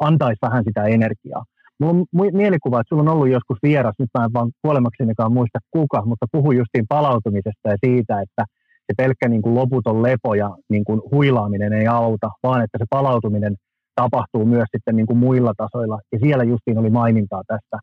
antaisi 0.00 0.38
vähän 0.42 0.64
sitä 0.64 0.84
energiaa. 0.84 1.44
Mulla 1.80 1.94
on 1.94 2.06
mielikuva, 2.32 2.80
että 2.80 2.88
sulla 2.88 3.02
on 3.02 3.14
ollut 3.14 3.28
joskus 3.28 3.58
vieras, 3.62 3.94
nyt 3.98 4.10
mä 4.18 4.24
en 4.24 4.32
vaan 4.32 4.50
kuolemaksenikaan 4.62 5.32
muista 5.32 5.58
kuka, 5.70 6.02
mutta 6.06 6.26
puhu 6.32 6.52
justiin 6.52 6.86
palautumisesta 6.88 7.68
ja 7.68 7.76
siitä, 7.84 8.20
että 8.20 8.44
se 8.86 8.94
pelkkä 8.96 9.28
niin 9.28 9.42
kuin 9.42 9.54
loputon 9.54 10.02
lepo 10.02 10.34
ja 10.34 10.56
niin 10.70 10.84
kuin 10.84 11.00
huilaaminen 11.12 11.72
ei 11.72 11.86
auta, 11.86 12.30
vaan 12.42 12.62
että 12.62 12.78
se 12.78 12.84
palautuminen 12.90 13.54
tapahtuu 13.94 14.44
myös 14.44 14.68
sitten 14.76 14.96
niin 14.96 15.06
kuin 15.06 15.18
muilla 15.18 15.52
tasoilla. 15.56 15.98
Ja 16.12 16.18
siellä 16.18 16.44
justiin 16.44 16.78
oli 16.78 16.90
mainintaa 16.90 17.42
tästä, 17.46 17.78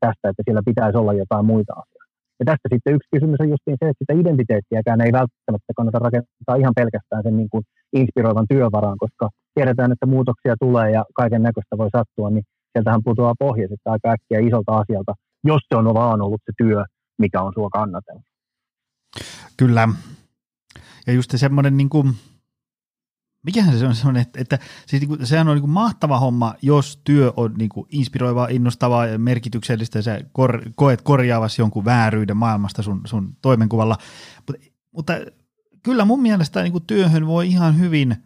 tästä, 0.00 0.28
että 0.28 0.42
siellä 0.44 0.62
pitäisi 0.64 0.98
olla 0.98 1.12
jotain 1.12 1.46
muita 1.46 1.72
asioita. 1.72 1.93
Ja 2.38 2.44
tästä 2.44 2.68
sitten 2.72 2.94
yksi 2.94 3.08
kysymys 3.14 3.40
on 3.40 3.48
justiin 3.54 3.76
se, 3.80 3.88
että 3.88 4.02
sitä 4.02 4.20
identiteettiäkään 4.20 5.00
ei 5.00 5.12
välttämättä 5.12 5.76
kannata 5.76 5.98
rakentaa 5.98 6.60
ihan 6.62 6.74
pelkästään 6.80 7.22
sen 7.22 7.36
niin 7.36 7.50
kuin 7.52 7.64
inspiroivan 8.00 8.46
työvaraan, 8.52 8.98
koska 8.98 9.28
tiedetään, 9.54 9.92
että 9.92 10.06
muutoksia 10.06 10.54
tulee 10.64 10.90
ja 10.90 11.04
kaiken 11.14 11.42
näköistä 11.42 11.78
voi 11.78 11.90
sattua, 11.96 12.30
niin 12.30 12.44
sieltähän 12.72 13.04
putoaa 13.04 13.34
pohja 13.38 13.68
sitten 13.68 13.92
aika 13.92 14.10
äkkiä 14.10 14.38
isolta 14.48 14.72
asialta, 14.82 15.12
jos 15.44 15.62
se 15.68 15.76
on 15.76 15.94
vaan 15.94 16.22
ollut 16.22 16.42
se 16.46 16.52
työ, 16.62 16.84
mikä 17.18 17.42
on 17.42 17.52
sua 17.54 17.68
kannatellut. 17.68 18.24
Kyllä. 19.56 19.88
Ja 21.06 21.12
just 21.12 21.30
semmoinen 21.36 21.76
niin 21.76 21.88
kuin, 21.88 22.14
mikähän 23.44 23.78
se 23.78 23.86
on 23.86 23.94
semmoinen, 23.94 24.22
että, 24.22 24.40
että 24.40 24.58
siis 24.86 25.02
niin 25.02 25.08
kuin, 25.08 25.26
sehän 25.26 25.48
on 25.48 25.54
niin 25.54 25.62
kuin 25.62 25.70
mahtava 25.70 26.18
homma, 26.18 26.54
jos 26.62 27.00
työ 27.04 27.32
on 27.36 27.54
niin 27.58 27.68
kuin 27.68 27.86
inspiroivaa, 27.90 28.48
innostavaa 28.50 29.06
ja 29.06 29.18
merkityksellistä 29.18 29.98
ja 29.98 30.02
sä 30.02 30.20
kor, 30.32 30.62
koet 30.74 31.02
korjaavasi 31.02 31.62
jonkun 31.62 31.84
vääryyden 31.84 32.36
maailmasta 32.36 32.82
sun, 32.82 33.00
sun 33.04 33.36
toimenkuvalla. 33.42 33.98
Mutta, 34.36 34.52
mutta 34.92 35.12
kyllä 35.82 36.04
mun 36.04 36.22
mielestä 36.22 36.62
niin 36.62 36.72
kuin 36.72 36.84
työhön 36.86 37.26
voi 37.26 37.48
ihan 37.48 37.78
hyvin 37.78 38.16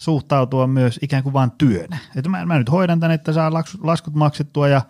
suhtautua 0.00 0.66
myös 0.66 0.98
ikään 1.02 1.22
kuin 1.22 1.32
vain 1.32 1.50
työnä. 1.50 1.98
Että 2.16 2.30
mä, 2.30 2.46
mä 2.46 2.58
nyt 2.58 2.70
hoidan 2.70 3.00
tänne, 3.00 3.14
että 3.14 3.32
saa 3.32 3.52
laskut 3.82 4.14
maksettua 4.14 4.68
ja 4.68 4.82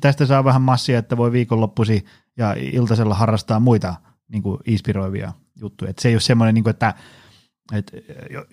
tästä 0.00 0.26
saa 0.26 0.44
vähän 0.44 0.62
massia, 0.62 0.98
että 0.98 1.16
voi 1.16 1.32
viikonloppusi 1.32 2.04
ja 2.36 2.56
iltasella 2.58 3.14
harrastaa 3.14 3.60
muita 3.60 3.94
niin 4.28 4.42
kuin 4.42 4.58
inspiroivia 4.66 5.32
juttuja. 5.60 5.90
Että 5.90 6.02
se 6.02 6.08
ei 6.08 6.14
ole 6.14 6.20
semmoinen, 6.20 6.54
niin 6.54 6.64
kuin, 6.64 6.70
että 6.70 6.94
et, 7.72 7.92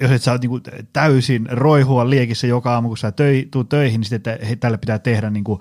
jos 0.01 0.11
et 0.11 0.21
saa 0.21 0.37
niin 0.37 0.49
kuin, 0.49 0.63
täysin 0.93 1.47
roihua 1.51 2.09
liekissä 2.09 2.47
joka 2.47 2.73
aamu, 2.73 2.87
kun 2.87 2.97
sä 2.97 3.11
töi, 3.11 3.47
tuu 3.51 3.63
töihin, 3.63 4.01
niin 4.01 4.09
sitten, 4.09 4.33
että 4.41 4.55
tälle 4.55 4.77
pitää 4.77 4.99
tehdä 4.99 5.29
niin 5.29 5.43
kuin, 5.43 5.59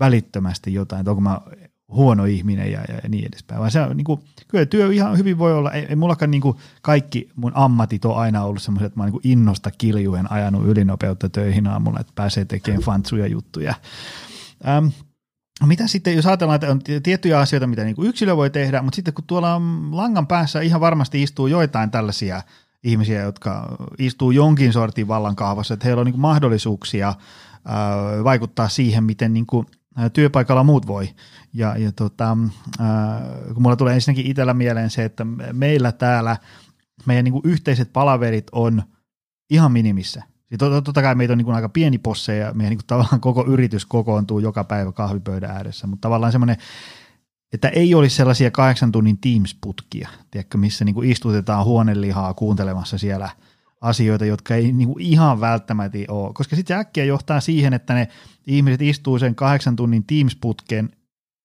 välittömästi 0.00 0.74
jotain, 0.74 1.00
että 1.00 1.10
onko 1.10 1.20
mä 1.20 1.40
huono 1.88 2.24
ihminen 2.24 2.72
ja, 2.72 2.80
ja, 2.88 2.94
ja 3.02 3.08
niin 3.08 3.26
edespäin. 3.26 3.58
Vaan 3.60 3.70
se 3.70 3.80
on, 3.80 3.96
niin 3.96 4.04
kuin, 4.04 4.20
kyllä 4.48 4.66
työ 4.66 4.92
ihan 4.92 5.18
hyvin 5.18 5.38
voi 5.38 5.54
olla, 5.54 5.72
ei, 5.72 5.86
ei 5.88 5.96
mullakaan 5.96 6.30
niin 6.30 6.40
kuin, 6.40 6.56
kaikki 6.82 7.28
mun 7.36 7.52
ammatit 7.54 8.04
on 8.04 8.16
aina 8.16 8.44
ollut 8.44 8.62
semmoiset, 8.62 8.86
että 8.86 8.98
mä 8.98 9.04
oon 9.04 9.12
niin 9.12 9.32
innosta 9.32 9.70
kiljuen 9.70 10.32
ajanut 10.32 10.66
ylinopeutta 10.66 11.28
töihin 11.28 11.66
aamulla, 11.66 12.00
että 12.00 12.12
pääsee 12.14 12.44
tekemään 12.44 12.82
fantsuja 12.82 13.26
juttuja. 13.26 13.74
Ähm, 14.68 14.86
mitä 15.66 15.86
sitten, 15.86 16.16
jos 16.16 16.26
ajatellaan, 16.26 16.54
että 16.54 16.70
on 16.70 16.80
tiettyjä 17.02 17.40
asioita, 17.40 17.66
mitä 17.66 17.84
niin 17.84 17.96
kuin 17.96 18.08
yksilö 18.08 18.36
voi 18.36 18.50
tehdä, 18.50 18.82
mutta 18.82 18.96
sitten 18.96 19.14
kun 19.14 19.24
tuolla 19.26 19.60
langan 19.90 20.26
päässä 20.26 20.60
ihan 20.60 20.80
varmasti 20.80 21.22
istuu 21.22 21.46
joitain 21.46 21.90
tällaisia 21.90 22.42
ihmisiä, 22.86 23.22
jotka 23.22 23.76
istuu 23.98 24.30
jonkin 24.30 24.72
sortin 24.72 25.08
vallankahvassa, 25.08 25.74
että 25.74 25.86
heillä 25.86 26.00
on 26.00 26.06
niin 26.06 26.20
mahdollisuuksia 26.20 27.08
äh, 27.08 28.24
vaikuttaa 28.24 28.68
siihen, 28.68 29.04
miten 29.04 29.32
niin 29.32 29.46
kuin 29.46 29.66
työpaikalla 30.12 30.64
muut 30.64 30.86
voi. 30.86 31.08
Ja, 31.52 31.76
ja 31.78 31.92
tota, 31.92 32.36
äh, 32.80 33.54
kun 33.54 33.62
mulla 33.62 33.76
tulee 33.76 33.94
ensinnäkin 33.94 34.26
itsellä 34.26 34.54
mieleen 34.54 34.90
se, 34.90 35.04
että 35.04 35.24
meillä 35.52 35.92
täällä 35.92 36.36
meidän 37.06 37.24
niin 37.24 37.32
kuin 37.32 37.46
yhteiset 37.46 37.92
palaverit 37.92 38.46
on 38.52 38.82
ihan 39.50 39.72
minimissä. 39.72 40.22
Sitten 40.46 40.70
totta 40.84 41.02
kai 41.02 41.14
meitä 41.14 41.32
on 41.32 41.38
niin 41.38 41.52
aika 41.52 41.68
pieni 41.68 41.98
posse 41.98 42.36
ja 42.36 42.54
meidän 42.54 42.70
niin 42.70 42.78
kuin 42.78 42.86
tavallaan 42.86 43.20
koko 43.20 43.46
yritys 43.46 43.86
kokoontuu 43.86 44.38
joka 44.38 44.64
päivä 44.64 44.92
kahvipöydän 44.92 45.50
ääressä, 45.50 45.86
mutta 45.86 46.02
tavallaan 46.02 46.32
semmoinen, 46.32 46.56
että 47.52 47.68
ei 47.68 47.94
olisi 47.94 48.16
sellaisia 48.16 48.50
kahdeksan 48.50 48.92
tunnin 48.92 49.18
Teams-putkia, 49.18 50.08
tiedätkö, 50.30 50.58
missä 50.58 50.84
niin 50.84 50.94
kuin 50.94 51.10
istutetaan 51.10 51.64
huonelihaa 51.64 52.34
kuuntelemassa 52.34 52.98
siellä– 52.98 53.30
asioita, 53.80 54.24
jotka 54.24 54.54
ei 54.54 54.72
niin 54.72 54.88
kuin 54.88 55.02
ihan 55.02 55.40
välttämättä 55.40 55.98
ole, 56.08 56.32
koska 56.34 56.56
sitten 56.56 56.76
se 56.76 56.80
äkkiä 56.80 57.04
johtaa 57.04 57.40
siihen, 57.40 57.72
että 57.72 57.94
ne 57.94 58.08
ihmiset 58.46 58.82
istuu 58.82 59.18
sen 59.18 59.34
kahdeksan 59.34 59.76
tunnin 59.76 60.04
Teams-putken 60.06 60.88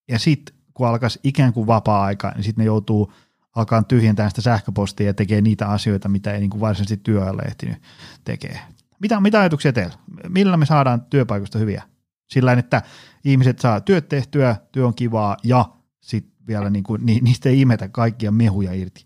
ja 0.08 0.20
sitten 0.20 0.56
kun 0.74 0.88
alkaisi 0.88 1.20
ikään 1.24 1.54
kuin 1.54 1.68
vapaa-aika, 1.68 2.32
niin 2.36 2.44
sitten 2.44 2.62
ne 2.62 2.66
joutuu 2.66 3.14
alkaa 3.56 3.84
tyhjentää 3.84 4.30
sitä 4.30 4.42
sähköpostia 4.42 5.08
ja 5.08 5.14
tekee 5.14 5.42
niitä 5.42 5.68
asioita, 5.68 6.10
mitä 6.10 6.34
ei 6.34 6.40
niin 6.40 6.50
kuin 6.50 6.62
varsinaisesti 6.62 7.04
työajalla 7.04 7.44
ehtinyt 7.44 7.78
tekee. 8.24 8.60
Mitä, 9.00 9.20
mitä 9.20 9.40
ajatuksia 9.40 9.74
teillä? 9.74 9.96
Millä 10.30 10.58
me 10.58 10.66
saadaan 10.66 11.02
työpaikoista 11.02 11.60
hyviä? 11.60 11.84
Sillä 12.30 12.54
että 12.54 12.82
ihmiset 13.26 13.60
saa 13.60 13.82
työt 13.82 14.10
tehtyä, 14.10 14.56
työ 14.72 14.88
on 14.88 14.96
kivaa 14.96 15.38
ja 15.44 15.70
sitten 16.02 16.34
vielä 16.48 16.70
niin 16.70 16.84
kuin, 16.84 17.06
niistä 17.06 17.50
ei 17.50 17.62
imetä 17.62 17.90
kaikkia 17.90 18.32
mehuja 18.32 18.74
irti. 18.74 19.06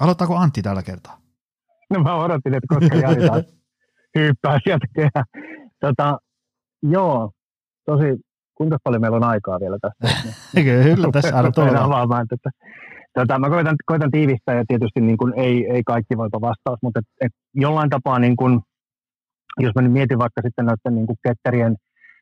Aloittaako 0.00 0.36
Antti 0.36 0.62
tällä 0.62 0.82
kertaa? 0.82 1.18
No 1.90 2.02
mä 2.02 2.14
odotin, 2.14 2.54
että 2.54 2.66
koska 2.74 2.96
Jari 2.96 3.28
taas 3.28 3.44
hyppää 4.18 4.58
sieltä 4.64 4.86
kehä. 4.94 5.24
Tota, 5.80 6.18
joo, 6.82 7.30
tosi, 7.86 8.04
kuinka 8.54 8.76
paljon 8.84 9.00
meillä 9.00 9.16
on 9.16 9.24
aikaa 9.24 9.60
vielä 9.60 9.78
tästä? 9.80 10.28
Kyllä, 10.54 11.08
tässä 11.12 11.36
aina 11.36 11.84
avaamaan 11.84 12.26
tätä. 12.28 12.50
Tota, 13.14 13.38
mä 13.38 13.48
koitan, 13.48 13.76
koitan 13.86 14.10
tiivistää 14.10 14.54
ja 14.54 14.64
tietysti 14.68 15.00
niin 15.00 15.16
kuin 15.16 15.32
ei, 15.36 15.66
ei 15.70 15.82
kaikki 15.82 16.16
voipa 16.16 16.40
vastaus, 16.40 16.78
mutta 16.82 17.00
et, 17.00 17.06
et 17.26 17.32
jollain 17.54 17.90
tapaa, 17.90 18.18
niin 18.18 18.36
kuin, 18.36 18.60
jos 19.60 19.72
mä 19.74 19.82
nyt 19.82 19.92
mietin 19.92 20.18
vaikka 20.18 20.40
sitten 20.42 20.66
näiden 20.66 20.94
niin 20.94 21.06
kuin 21.06 21.16
ketterien 21.22 21.76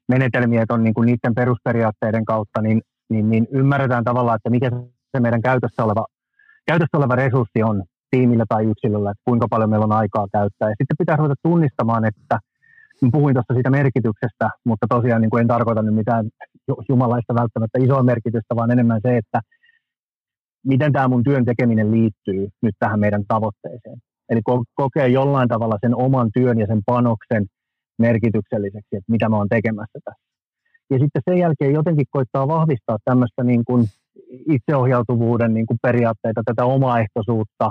menetelmiä, 0.08 0.64
on 0.70 0.84
niin 0.84 0.94
kuin 0.94 1.06
niiden 1.06 1.34
perusperiaatteiden 1.34 2.24
kautta, 2.24 2.62
niin, 2.62 2.80
niin, 3.10 3.30
niin 3.30 3.46
ymmärretään 3.50 4.04
tavallaan, 4.04 4.36
että 4.36 4.50
mikä 4.50 4.70
se 5.12 5.20
meidän 5.20 5.42
käytössä 5.42 5.84
oleva 5.84 6.06
käytössä 6.66 6.98
oleva 6.98 7.16
resurssi 7.16 7.62
on 7.62 7.82
tiimillä 8.10 8.44
tai 8.48 8.64
yksilöllä, 8.64 9.10
että 9.10 9.22
kuinka 9.24 9.46
paljon 9.50 9.70
meillä 9.70 9.84
on 9.84 9.92
aikaa 9.92 10.26
käyttää. 10.32 10.68
Ja 10.68 10.74
sitten 10.78 10.96
pitää 10.98 11.16
ruveta 11.16 11.34
tunnistamaan, 11.42 12.04
että 12.04 12.38
puhuin 13.12 13.34
tuossa 13.34 13.54
siitä 13.54 13.70
merkityksestä, 13.70 14.50
mutta 14.64 14.86
tosiaan 14.88 15.22
niin 15.22 15.30
kuin 15.30 15.40
en 15.40 15.48
tarkoita 15.48 15.82
nyt 15.82 15.94
mitään 15.94 16.24
jumalaista 16.88 17.34
välttämättä 17.34 17.78
isoa 17.82 18.02
merkitystä, 18.02 18.56
vaan 18.56 18.70
enemmän 18.70 19.00
se, 19.06 19.16
että 19.16 19.40
miten 20.66 20.92
tämä 20.92 21.08
mun 21.08 21.24
työn 21.24 21.44
tekeminen 21.44 21.90
liittyy 21.90 22.48
nyt 22.62 22.74
tähän 22.78 23.00
meidän 23.00 23.24
tavoitteeseen. 23.28 23.98
Eli 24.28 24.40
kokee 24.74 25.08
jollain 25.08 25.48
tavalla 25.48 25.78
sen 25.80 25.96
oman 25.96 26.30
työn 26.34 26.58
ja 26.58 26.66
sen 26.66 26.80
panoksen 26.86 27.46
merkitykselliseksi, 27.98 28.96
että 28.96 29.12
mitä 29.12 29.28
mä 29.28 29.36
oon 29.36 29.48
tekemässä 29.48 29.98
tässä. 30.04 30.22
Ja 30.90 30.98
sitten 30.98 31.22
sen 31.30 31.38
jälkeen 31.38 31.72
jotenkin 31.72 32.06
koittaa 32.10 32.48
vahvistaa 32.48 32.98
tämmöistä 33.04 33.44
niin 33.44 33.64
kuin 33.64 33.84
itseohjautuvuuden 34.48 35.54
niin 35.54 35.66
kuin 35.66 35.78
periaatteita, 35.82 36.42
tätä 36.44 36.64
omaehtoisuutta, 36.64 37.70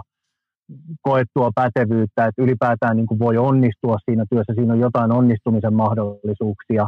koettua 1.02 1.50
pätevyyttä, 1.56 2.26
että 2.26 2.42
ylipäätään 2.42 2.98
niin 2.98 3.08
kuin 3.08 3.20
voi 3.20 3.38
onnistua 3.38 3.98
siinä 4.06 4.26
työssä, 4.30 4.54
siinä 4.56 4.74
on 4.74 4.80
jotain 4.80 5.12
onnistumisen 5.12 5.74
mahdollisuuksia 5.74 6.88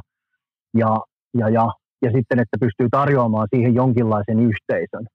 ja, 0.74 1.00
ja, 1.38 1.50
ja, 1.50 1.68
ja 2.02 2.12
sitten, 2.12 2.40
että 2.40 2.58
pystyy 2.60 2.88
tarjoamaan 2.92 3.48
siihen 3.56 3.76
jonkinlaisen 3.76 4.40
yhteisön. 4.40 5.06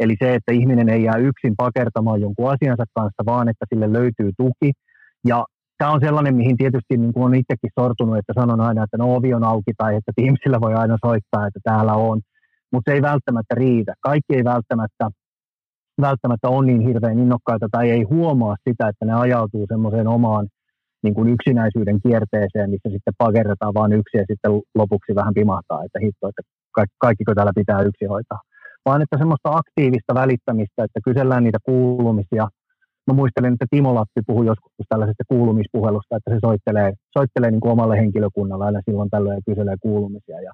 Eli 0.00 0.16
se, 0.18 0.34
että 0.34 0.52
ihminen 0.52 0.88
ei 0.88 1.02
jää 1.02 1.16
yksin 1.16 1.54
pakertamaan 1.56 2.20
jonkun 2.20 2.50
asiansa 2.50 2.84
kanssa, 2.94 3.22
vaan 3.26 3.48
että 3.48 3.66
sille 3.68 3.92
löytyy 3.92 4.30
tuki. 4.36 4.72
Ja 5.26 5.44
tämä 5.78 5.90
on 5.90 6.00
sellainen, 6.00 6.34
mihin 6.36 6.56
tietysti 6.56 6.96
niin 6.96 7.12
kuin 7.12 7.24
on 7.24 7.34
itsekin 7.34 7.70
sortunut, 7.80 8.16
että 8.16 8.32
sanon 8.40 8.60
aina, 8.60 8.84
että 8.84 8.96
no 8.96 9.14
ovi 9.14 9.34
on 9.34 9.44
auki 9.44 9.72
tai 9.78 9.96
että 9.96 10.12
Teamsillä 10.16 10.60
voi 10.60 10.74
aina 10.74 10.96
soittaa, 11.06 11.46
että 11.46 11.60
täällä 11.64 11.94
on 11.94 12.20
mutta 12.74 12.90
se 12.90 12.94
ei 12.94 13.02
välttämättä 13.02 13.54
riitä. 13.54 13.92
Kaikki 14.00 14.36
ei 14.36 14.44
välttämättä, 14.44 15.04
välttämättä 16.00 16.48
ole 16.48 16.66
niin 16.66 16.80
hirveän 16.80 17.18
innokkaita 17.18 17.68
tai 17.72 17.90
ei 17.90 18.02
huomaa 18.02 18.56
sitä, 18.68 18.88
että 18.88 19.04
ne 19.04 19.14
ajautuu 19.14 19.66
semmoiseen 19.68 20.08
omaan 20.08 20.48
niin 21.02 21.14
kuin 21.14 21.28
yksinäisyyden 21.28 21.98
kierteeseen, 22.02 22.70
missä 22.70 22.88
sitten 22.94 23.18
pakerretaan 23.18 23.74
vain 23.74 23.92
yksi 23.92 24.16
ja 24.18 24.24
sitten 24.30 24.52
lopuksi 24.74 25.14
vähän 25.14 25.34
pimahtaa, 25.34 25.84
että 25.84 25.98
hitto, 26.04 26.28
että 26.28 26.42
kaikki, 26.76 26.96
kaikkiko 26.98 27.34
täällä 27.34 27.52
pitää 27.54 27.80
yksi 27.82 28.04
hoitaa. 28.04 28.40
Vaan 28.86 29.02
että 29.02 29.18
semmoista 29.18 29.56
aktiivista 29.60 30.14
välittämistä, 30.14 30.84
että 30.84 31.00
kysellään 31.04 31.44
niitä 31.44 31.58
kuulumisia. 31.64 32.48
Mä 33.06 33.14
muistelen, 33.14 33.52
että 33.52 33.66
Timo 33.70 33.94
Lappi 33.94 34.20
puhui 34.26 34.46
joskus 34.46 34.72
tällaisesta 34.88 35.24
kuulumispuhelusta, 35.28 36.16
että 36.16 36.30
se 36.34 36.38
soittelee, 36.46 36.92
soittelee 37.18 37.50
niin 37.50 37.60
kuin 37.60 37.72
omalle 37.72 37.96
henkilökunnalle 37.96 38.64
aina 38.64 38.80
silloin 38.84 39.10
tällöin 39.10 39.36
ja 39.36 39.46
kyselee 39.46 39.76
kuulumisia. 39.82 40.40
Ja 40.40 40.52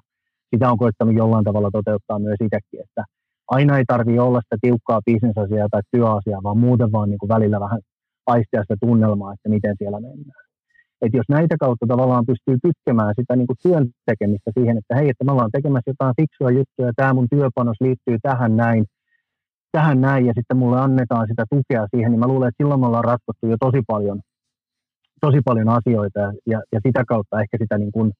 sitä 0.55 0.71
on 0.71 0.77
koittanut 0.77 1.15
jollain 1.15 1.45
tavalla 1.45 1.69
toteuttaa 1.71 2.19
myös 2.19 2.37
itsekin, 2.41 2.79
että 2.85 3.03
aina 3.47 3.77
ei 3.77 3.83
tarvitse 3.87 4.21
olla 4.21 4.41
sitä 4.41 4.57
tiukkaa 4.61 5.01
bisnesasiaa 5.05 5.67
tai 5.71 5.81
työasiaa, 5.91 6.43
vaan 6.43 6.57
muuten 6.57 6.91
vaan 6.91 7.09
niin 7.09 7.19
kuin 7.19 7.29
välillä 7.29 7.59
vähän 7.59 7.81
aistia 8.27 8.61
sitä 8.61 8.75
tunnelmaa, 8.79 9.33
että 9.33 9.49
miten 9.49 9.75
siellä 9.77 9.99
mennään. 9.99 10.45
Et 11.01 11.13
jos 11.13 11.25
näitä 11.29 11.55
kautta 11.59 11.85
tavallaan 11.87 12.25
pystyy 12.25 12.57
kytkemään 12.63 13.13
sitä 13.19 13.35
niin 13.35 13.47
kuin 13.47 13.57
työn 13.63 13.85
tekemistä 14.05 14.51
siihen, 14.57 14.77
että 14.77 14.95
hei, 14.95 15.09
että 15.09 15.23
me 15.23 15.31
ollaan 15.31 15.51
tekemässä 15.51 15.91
jotain 15.91 16.13
fiksua 16.19 16.51
juttuja 16.51 16.87
ja 16.87 16.93
tämä 16.95 17.13
mun 17.13 17.27
työpanos 17.29 17.77
liittyy 17.81 18.17
tähän 18.21 18.57
näin, 18.57 18.85
tähän 19.71 20.01
näin 20.01 20.25
ja 20.25 20.33
sitten 20.35 20.57
mulle 20.57 20.79
annetaan 20.79 21.27
sitä 21.27 21.43
tukea 21.49 21.87
siihen, 21.95 22.11
niin 22.11 22.19
mä 22.19 22.27
luulen, 22.27 22.47
että 22.47 22.63
silloin 22.63 22.79
me 22.79 22.87
ollaan 22.87 23.03
ratkottu 23.03 23.47
jo 23.47 23.57
tosi 23.59 23.81
paljon, 23.87 24.19
tosi 25.21 25.39
paljon 25.45 25.69
asioita 25.69 26.19
ja, 26.19 26.61
ja 26.73 26.79
sitä 26.85 27.03
kautta 27.07 27.41
ehkä 27.41 27.57
sitä 27.61 27.77
niin 27.77 27.91
kuin, 27.91 28.11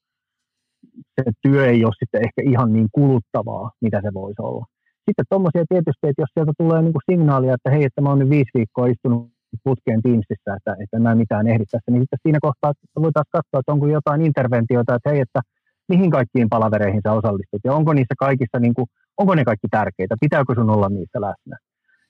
se 1.15 1.31
työ 1.41 1.65
ei 1.65 1.85
ole 1.85 1.93
sitten 1.99 2.21
ehkä 2.25 2.41
ihan 2.51 2.73
niin 2.73 2.87
kuluttavaa, 2.91 3.71
mitä 3.81 4.01
se 4.01 4.13
voisi 4.13 4.41
olla. 4.41 4.65
Sitten 5.05 5.25
tuommoisia 5.29 5.65
tietysti, 5.69 6.07
että 6.07 6.21
jos 6.21 6.29
sieltä 6.33 6.53
tulee 6.57 6.81
niin 6.81 6.93
kuin 6.93 7.07
signaalia, 7.11 7.53
että 7.53 7.71
hei, 7.71 7.83
että 7.83 8.01
mä 8.01 8.09
oon 8.09 8.19
nyt 8.19 8.29
viisi 8.29 8.51
viikkoa 8.57 8.87
istunut 8.87 9.31
putkeen 9.63 10.01
Teamsissa, 10.01 10.55
että, 10.57 10.75
että 10.83 10.99
mä 10.99 11.11
en 11.11 11.17
mitään 11.17 11.47
ehdi 11.47 11.65
tässä, 11.65 11.91
niin 11.91 12.03
sitten 12.03 12.23
siinä 12.23 12.39
kohtaa 12.41 12.73
voitaisiin 13.05 13.37
katsoa, 13.37 13.59
että 13.59 13.73
onko 13.73 13.87
jotain 13.87 14.21
interventioita, 14.21 14.95
että 14.95 15.09
hei, 15.09 15.19
että 15.19 15.41
mihin 15.89 16.11
kaikkiin 16.11 16.49
palavereihin 16.49 17.01
sä 17.03 17.11
osallistut 17.11 17.61
ja 17.63 17.73
onko 17.73 17.93
niissä 17.93 18.15
kaikissa, 18.19 18.59
niin 18.59 18.73
kuin, 18.73 18.87
onko 19.17 19.35
ne 19.35 19.43
kaikki 19.43 19.67
tärkeitä, 19.71 20.15
pitääkö 20.21 20.53
sun 20.55 20.69
olla 20.69 20.89
niissä 20.89 21.21
läsnä 21.21 21.57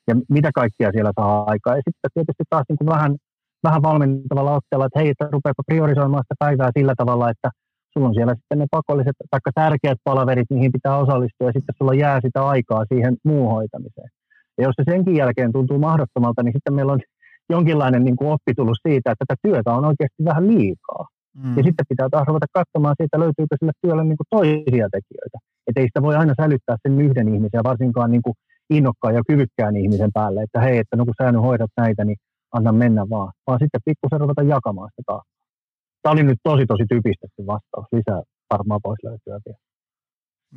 ja 0.07 0.15
mitä 0.29 0.51
kaikkia 0.55 0.91
siellä 0.91 1.11
saa 1.15 1.43
aikaa. 1.47 1.75
Ja 1.75 1.81
sitten 1.87 2.09
tietysti 2.13 2.43
taas 2.49 2.65
niin 2.69 2.77
kuin 2.77 2.89
vähän, 2.95 3.15
vähän 3.63 3.81
valmentavalla 3.81 4.55
otteella, 4.59 4.85
että 4.85 4.99
hei, 4.99 5.09
että 5.09 5.29
rupeapa 5.31 5.63
priorisoimaan 5.67 6.23
sitä 6.23 6.35
päivää 6.39 6.71
sillä 6.77 6.93
tavalla, 6.97 7.29
että 7.29 7.49
sulla 7.93 8.07
on 8.07 8.13
siellä 8.13 8.35
sitten 8.35 8.59
ne 8.59 8.65
pakolliset 8.71 9.15
tai 9.31 9.39
tärkeät 9.55 9.97
palaverit, 10.03 10.49
mihin 10.49 10.71
pitää 10.71 10.97
osallistua 10.97 11.47
ja 11.47 11.53
sitten 11.55 11.75
sulla 11.77 11.93
jää 11.93 12.19
sitä 12.25 12.47
aikaa 12.47 12.85
siihen 12.93 13.17
muun 13.25 13.51
hoitamiseen. 13.51 14.09
Ja 14.57 14.63
jos 14.63 14.75
se 14.75 14.83
senkin 14.91 15.15
jälkeen 15.15 15.51
tuntuu 15.51 15.79
mahdottomalta, 15.79 16.43
niin 16.43 16.53
sitten 16.53 16.73
meillä 16.73 16.93
on 16.93 16.99
jonkinlainen 17.49 18.03
niin 18.03 18.15
kuin 18.15 18.31
oppi 18.31 18.53
tullut 18.55 18.77
siitä, 18.87 19.11
että 19.11 19.25
tätä 19.27 19.35
työtä 19.47 19.73
on 19.73 19.85
oikeasti 19.85 20.25
vähän 20.25 20.47
liikaa. 20.47 21.07
Mm. 21.37 21.57
Ja 21.57 21.63
sitten 21.63 21.85
pitää 21.89 22.09
taas 22.09 22.27
ruveta 22.27 22.45
katsomaan 22.53 22.95
siitä, 22.97 23.19
löytyykö 23.19 23.55
sille 23.59 23.71
työlle 23.81 24.03
niin 24.03 24.17
kuin 24.17 24.31
toisia 24.35 24.87
tekijöitä. 24.95 25.37
Että 25.67 25.79
ei 25.79 25.87
sitä 25.87 26.01
voi 26.01 26.15
aina 26.15 26.33
sälyttää 26.41 26.77
sen 26.83 27.01
yhden 27.01 27.27
ihmisen 27.33 27.63
varsinkaan 27.63 28.11
niin 28.11 28.21
kuin 28.21 28.33
innokkaan 28.69 29.15
ja 29.15 29.21
kyvykkään 29.29 29.75
ihmisen 29.75 30.11
päälle, 30.13 30.43
että 30.43 30.59
hei, 30.61 30.77
että 30.77 30.95
no 30.95 31.05
kun 31.05 31.13
sä 31.21 31.31
nyt 31.31 31.41
hoidat 31.41 31.71
näitä, 31.77 32.05
niin 32.05 32.17
anna 32.51 32.71
mennä 32.71 33.09
vaan. 33.09 33.31
Vaan 33.47 33.59
sitten 33.61 33.81
pikkusen 33.85 34.21
ruveta 34.21 34.43
jakamaan 34.43 34.89
sitä 34.91 35.03
taas. 35.05 35.23
Tämä 36.01 36.13
oli 36.13 36.23
nyt 36.23 36.39
tosi 36.43 36.65
tosi 36.65 36.85
typistetty 36.89 37.41
vastaus. 37.47 37.85
Lisää 37.91 38.21
varmaan 38.53 38.79
pois 38.83 38.99
löytyä 39.03 39.39
vielä. 39.45 39.59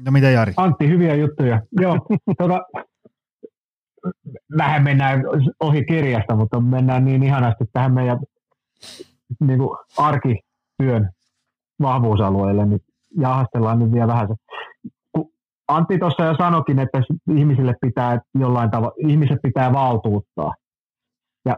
No 0.04 0.10
mitä 0.12 0.30
Jari? 0.30 0.52
Antti, 0.56 0.88
hyviä 0.88 1.14
juttuja. 1.14 1.62
Joo, 1.80 1.98
tuota, 2.38 2.60
vähän 4.58 4.82
mennään 4.82 5.22
ohi 5.60 5.84
kirjasta, 5.84 6.36
mutta 6.36 6.60
mennään 6.60 7.04
niin 7.04 7.22
ihanasti 7.22 7.64
tähän 7.72 7.94
meidän 7.94 8.18
niin 9.40 9.58
kuin 9.58 9.78
arkityön 10.78 11.10
vahvuusalueelle, 11.82 12.66
niin 12.66 12.80
jahastellaan 13.18 13.78
nyt 13.78 13.92
vielä 13.92 14.06
vähän 14.06 14.28
se. 14.28 14.34
Antti 15.68 15.98
tuossa 15.98 16.24
jo 16.24 16.34
sanokin, 16.36 16.78
että 16.78 17.02
ihmisille 17.36 17.74
pitää 17.80 18.20
jollain 18.38 18.70
tavalla, 18.70 18.94
ihmiset 19.08 19.38
pitää 19.42 19.72
valtuuttaa. 19.72 20.52
Ja 21.46 21.56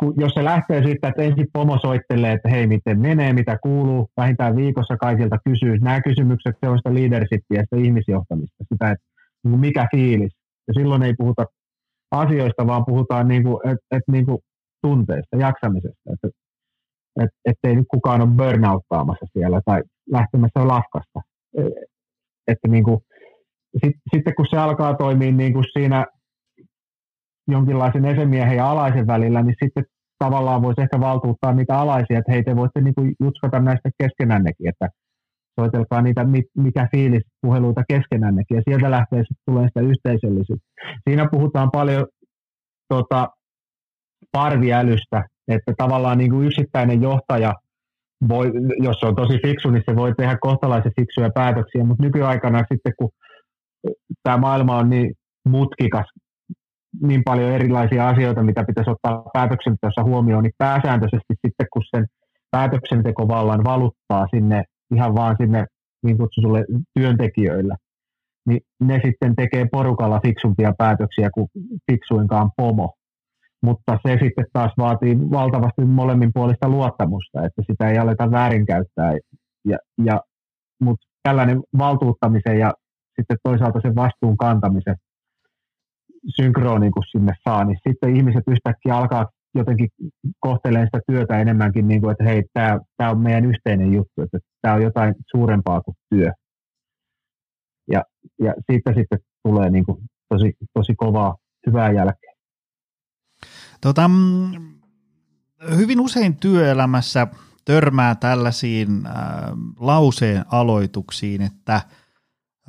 kun, 0.00 0.14
jos 0.16 0.32
se 0.34 0.44
lähtee 0.44 0.84
siitä, 0.84 1.08
että 1.08 1.22
ensin 1.22 1.46
pomo 1.52 1.78
soittelee, 1.78 2.32
että 2.32 2.48
hei, 2.48 2.66
miten 2.66 3.00
menee, 3.00 3.32
mitä 3.32 3.58
kuuluu, 3.62 4.08
vähintään 4.16 4.56
viikossa 4.56 4.96
kaikilta 4.96 5.36
kysyy. 5.44 5.78
Nämä 5.78 6.00
kysymykset, 6.00 6.56
se 6.60 6.68
on 6.68 6.78
sitä 6.78 6.94
leadershipia, 6.94 7.62
sitä 7.62 7.76
ihmisjohtamista, 7.76 8.64
sitä, 8.72 8.90
että 8.90 9.04
niin 9.44 9.60
mikä 9.60 9.86
fiilis. 9.90 10.32
Ja 10.68 10.74
silloin 10.74 11.02
ei 11.02 11.14
puhuta 11.18 11.44
asioista, 12.10 12.66
vaan 12.66 12.84
puhutaan 12.84 13.28
niin 13.28 13.42
kuin, 13.42 13.68
et, 13.68 13.78
et 13.90 14.02
niin 14.08 14.26
kuin 14.26 14.38
tunteista, 14.82 15.36
jaksamisesta. 15.36 16.12
Että 16.12 16.28
et, 17.22 17.30
ettei 17.44 17.76
nyt 17.76 17.86
kukaan 17.90 18.20
ole 18.20 18.30
burnouttaamassa 18.30 19.26
siellä 19.32 19.60
tai 19.64 19.82
lähtemässä 20.10 20.68
lafkasta. 20.68 21.20
E, 21.58 21.62
että 22.48 22.68
niin 22.68 22.84
kuin, 22.84 22.98
sit, 23.84 23.96
sitten 24.14 24.34
kun 24.36 24.46
se 24.50 24.56
alkaa 24.56 24.94
toimia 24.94 25.32
niin 25.32 25.52
kuin 25.52 25.64
siinä 25.72 26.06
jonkinlaisen 27.48 28.04
esemiehen 28.04 28.56
ja 28.56 28.70
alaisen 28.70 29.06
välillä, 29.06 29.42
niin 29.42 29.56
sitten 29.64 29.84
tavallaan 30.18 30.62
voisi 30.62 30.80
ehkä 30.80 31.00
valtuuttaa 31.00 31.52
niitä 31.52 31.78
alaisia, 31.78 32.18
että 32.18 32.32
hei 32.32 32.42
te 32.42 32.56
voitte 32.56 32.80
niin 32.80 32.94
kuin 32.94 33.14
jutskata 33.20 33.60
näistä 33.60 33.90
keskenännekin, 34.02 34.68
että 34.68 34.88
soitelkaa 35.60 36.02
niitä 36.02 36.26
mikä 36.56 36.88
fiilis 36.90 37.22
puheluita 37.42 37.82
keskenännekin 37.88 38.56
ja 38.56 38.62
sieltä 38.68 38.90
lähtee 38.90 39.18
sitten 39.18 39.46
tulee 39.46 39.68
sitä 39.68 39.80
yhteisöllisyyttä. 39.80 40.66
Siinä 41.08 41.28
puhutaan 41.30 41.70
paljon 41.70 42.06
tota, 42.88 43.28
parviälystä, 44.32 45.24
että 45.48 45.72
tavallaan 45.76 46.18
niin 46.18 46.30
kuin 46.30 46.46
yksittäinen 46.46 47.02
johtaja 47.02 47.54
voi, 48.28 48.52
jos 48.82 48.96
se 49.00 49.06
on 49.06 49.16
tosi 49.16 49.38
fiksu, 49.46 49.70
niin 49.70 49.82
se 49.90 49.96
voi 49.96 50.12
tehdä 50.16 50.38
kohtalaisen 50.40 50.92
fiksuja 51.00 51.30
päätöksiä, 51.34 51.84
mutta 51.84 52.02
nykyaikana 52.02 52.64
sitten 52.72 52.92
kun 52.98 53.10
tämä 54.22 54.36
maailma 54.36 54.76
on 54.76 54.90
niin 54.90 55.14
mutkikas, 55.48 56.06
niin 57.02 57.22
paljon 57.24 57.52
erilaisia 57.52 58.08
asioita, 58.08 58.42
mitä 58.42 58.64
pitäisi 58.64 58.90
ottaa 58.90 59.22
päätöksenteossa 59.32 60.02
huomioon, 60.04 60.42
niin 60.42 60.52
pääsääntöisesti 60.58 61.34
sitten 61.46 61.66
kun 61.72 61.82
sen 61.96 62.06
päätöksentekovallan 62.50 63.64
valuttaa 63.64 64.26
sinne 64.34 64.64
ihan 64.94 65.14
vaan 65.14 65.36
sinne 65.40 65.66
niin 66.04 66.18
kutsutulle 66.18 66.64
työntekijöille, 66.94 67.74
niin 68.46 68.60
ne 68.80 69.00
sitten 69.04 69.36
tekee 69.36 69.66
porukalla 69.72 70.20
fiksumpia 70.20 70.72
päätöksiä 70.78 71.30
kuin 71.34 71.48
fiksuinkaan 71.90 72.50
pomo. 72.56 72.94
Mutta 73.62 73.98
se 74.06 74.18
sitten 74.22 74.46
taas 74.52 74.72
vaatii 74.78 75.18
valtavasti 75.30 75.84
molemmin 75.84 76.30
puolista 76.34 76.68
luottamusta, 76.68 77.44
että 77.44 77.62
sitä 77.70 77.88
ei 77.88 77.98
aleta 77.98 78.30
väärinkäyttää. 78.30 79.12
Ja, 79.64 79.78
ja, 80.04 80.20
mutta 80.80 81.06
tällainen 81.22 81.60
valtuuttamisen 81.78 82.58
ja 82.58 82.72
sitten 83.16 83.36
toisaalta 83.42 83.80
sen 83.82 83.94
vastuun 83.94 84.36
kantamisen 84.36 84.96
synkroni, 86.36 86.90
kun 86.90 87.02
sinne 87.10 87.32
saa, 87.48 87.64
niin 87.64 87.78
sitten 87.88 88.16
ihmiset 88.16 88.42
yhtäkkiä 88.46 88.96
alkaa 88.96 89.26
jotenkin 89.54 89.88
kohtelee 90.40 90.84
sitä 90.84 91.00
työtä 91.06 91.38
enemmänkin 91.38 91.88
niin 91.88 92.00
kuin, 92.00 92.12
että 92.12 92.24
hei, 92.24 92.42
tämä, 92.52 92.78
tämä 92.96 93.10
on 93.10 93.20
meidän 93.20 93.44
yhteinen 93.44 93.92
juttu, 93.92 94.22
että 94.22 94.38
tämä 94.62 94.74
on 94.74 94.82
jotain 94.82 95.14
suurempaa 95.30 95.80
kuin 95.80 95.94
työ. 96.10 96.32
Ja, 97.92 98.02
ja 98.40 98.54
siitä 98.70 98.94
sitten 98.94 99.18
tulee 99.48 99.70
niin 99.70 99.84
kuin 99.84 99.98
tosi, 100.28 100.52
tosi 100.74 100.94
kovaa, 100.94 101.36
hyvää 101.66 101.92
jälkeä. 101.92 102.27
Tota, 103.80 104.08
mm, 104.08 104.52
hyvin 105.76 106.00
usein 106.00 106.36
työelämässä 106.36 107.26
törmää 107.64 108.14
tällaisiin 108.14 109.06
äh, 109.06 109.12
lauseen 109.80 110.44
aloituksiin, 110.48 111.42
että 111.42 111.74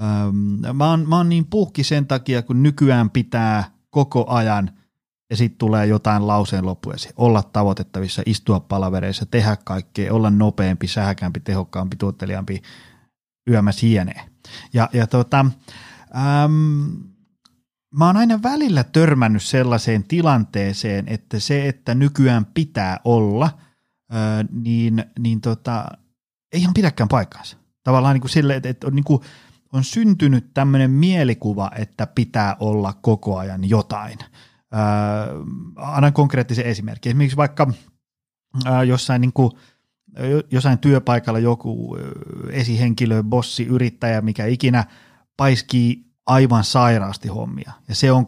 ähm, 0.01 0.75
mä, 0.77 0.89
oon, 0.89 1.09
mä 1.09 1.17
oon 1.17 1.29
niin 1.29 1.45
puhki 1.45 1.83
sen 1.83 2.07
takia, 2.07 2.41
kun 2.41 2.63
nykyään 2.63 3.09
pitää 3.09 3.71
koko 3.89 4.25
ajan– 4.27 4.71
ja 5.29 5.37
sitten 5.37 5.57
tulee 5.57 5.85
jotain 5.85 6.27
lauseen 6.27 6.65
loppuesi. 6.65 7.09
Olla 7.15 7.43
tavoitettavissa, 7.43 8.21
istua 8.25 8.59
palavereissa, 8.59 9.25
tehdä 9.25 9.57
kaikkea, 9.63 10.13
olla 10.13 10.29
nopeampi, 10.29 10.87
sähäkämpi, 10.87 11.39
tehokkaampi, 11.39 11.95
tuottelijaampi, 11.95 12.61
yömässä 13.49 13.85
hienee. 13.85 14.21
Ja, 14.73 14.89
ja 14.93 15.07
tota, 15.07 15.39
äm, 16.45 16.97
mä 17.95 18.05
oon 18.05 18.17
aina 18.17 18.39
välillä 18.43 18.83
törmännyt 18.83 19.43
sellaiseen 19.43 20.03
tilanteeseen, 20.03 21.07
että 21.07 21.39
se, 21.39 21.67
että 21.67 21.95
nykyään 21.95 22.45
pitää 22.45 22.99
olla, 23.03 23.59
niin, 24.51 25.03
niin 25.19 25.41
tota, 25.41 25.85
ei 26.51 26.61
ihan 26.61 26.73
pidäkään 26.73 27.09
paikkaansa. 27.09 27.57
Tavallaan 27.83 28.13
niin 28.13 28.21
kuin 28.21 28.31
sille, 28.31 28.55
että, 28.55 28.69
että 28.69 28.87
on, 28.87 28.95
niin 28.95 29.03
kuin, 29.03 29.21
on 29.73 29.83
syntynyt 29.83 30.53
tämmöinen 30.53 30.91
mielikuva, 30.91 31.71
että 31.75 32.07
pitää 32.07 32.55
olla 32.59 32.93
koko 32.93 33.37
ajan 33.37 33.69
jotain– 33.69 34.17
Äh, 34.73 35.35
annan 35.75 36.13
konkreettisen 36.13 36.65
esimerkin. 36.65 37.09
Esimerkiksi 37.09 37.37
vaikka 37.37 37.71
äh, 38.67 38.83
jossain, 38.83 39.21
niin 39.21 39.33
kuin, 39.33 39.51
jossain 40.51 40.79
työpaikalla 40.79 41.39
joku 41.39 41.97
esihenkilö, 42.51 43.23
bossi, 43.23 43.65
yrittäjä, 43.65 44.21
mikä 44.21 44.45
ikinä 44.45 44.83
paiskii 45.37 46.05
aivan 46.27 46.63
sairaasti 46.63 47.27
hommia, 47.27 47.71
ja 47.87 47.95
se 47.95 48.11
on 48.11 48.25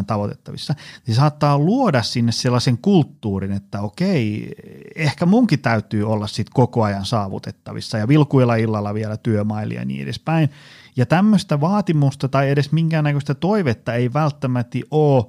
24-7 0.00 0.04
tavoitettavissa, 0.06 0.74
niin 1.06 1.14
saattaa 1.14 1.58
luoda 1.58 2.02
sinne 2.02 2.32
sellaisen 2.32 2.78
kulttuurin, 2.78 3.52
että 3.52 3.80
okei, 3.80 4.54
ehkä 4.96 5.26
munkin 5.26 5.58
täytyy 5.58 6.04
olla 6.12 6.26
sit 6.26 6.50
koko 6.50 6.82
ajan 6.82 7.04
saavutettavissa, 7.06 7.98
ja 7.98 8.08
vilkuilla 8.08 8.54
illalla 8.54 8.94
vielä 8.94 9.16
työmailia 9.16 9.80
ja 9.80 9.84
niin 9.84 10.02
edespäin, 10.02 10.50
ja 10.96 11.06
tämmöistä 11.06 11.60
vaatimusta 11.60 12.28
tai 12.28 12.50
edes 12.50 12.72
minkäännäköistä 12.72 13.34
toivetta 13.34 13.94
ei 13.94 14.12
välttämättä 14.12 14.78
ole 14.90 15.24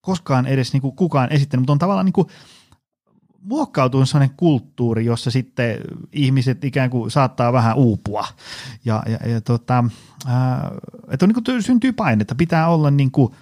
koskaan 0.00 0.46
edes 0.46 0.72
niin 0.72 0.80
kuin 0.80 0.96
kukaan 0.96 1.32
esittänyt, 1.32 1.60
mutta 1.62 1.72
on 1.72 1.78
tavallaan 1.78 2.06
niin 2.06 2.12
kuin 2.12 2.28
muokkautunut 3.46 4.08
sellainen 4.08 4.36
kulttuuri, 4.36 5.04
jossa 5.04 5.30
sitten 5.30 5.76
ihmiset 6.12 6.64
ikään 6.64 6.90
kuin 6.90 7.10
saattaa 7.10 7.52
vähän 7.52 7.76
uupua. 7.76 8.26
Ja, 8.84 9.02
ja, 9.06 9.28
ja 9.30 9.40
tota, 9.40 9.84
että 11.10 11.26
on, 11.26 11.28
niin 11.28 11.44
kuin, 11.44 11.62
syntyy 11.62 11.92
painetta, 11.92 12.34
pitää 12.34 12.68
olla 12.68 12.90
niin 12.90 13.10
kuin, 13.10 13.32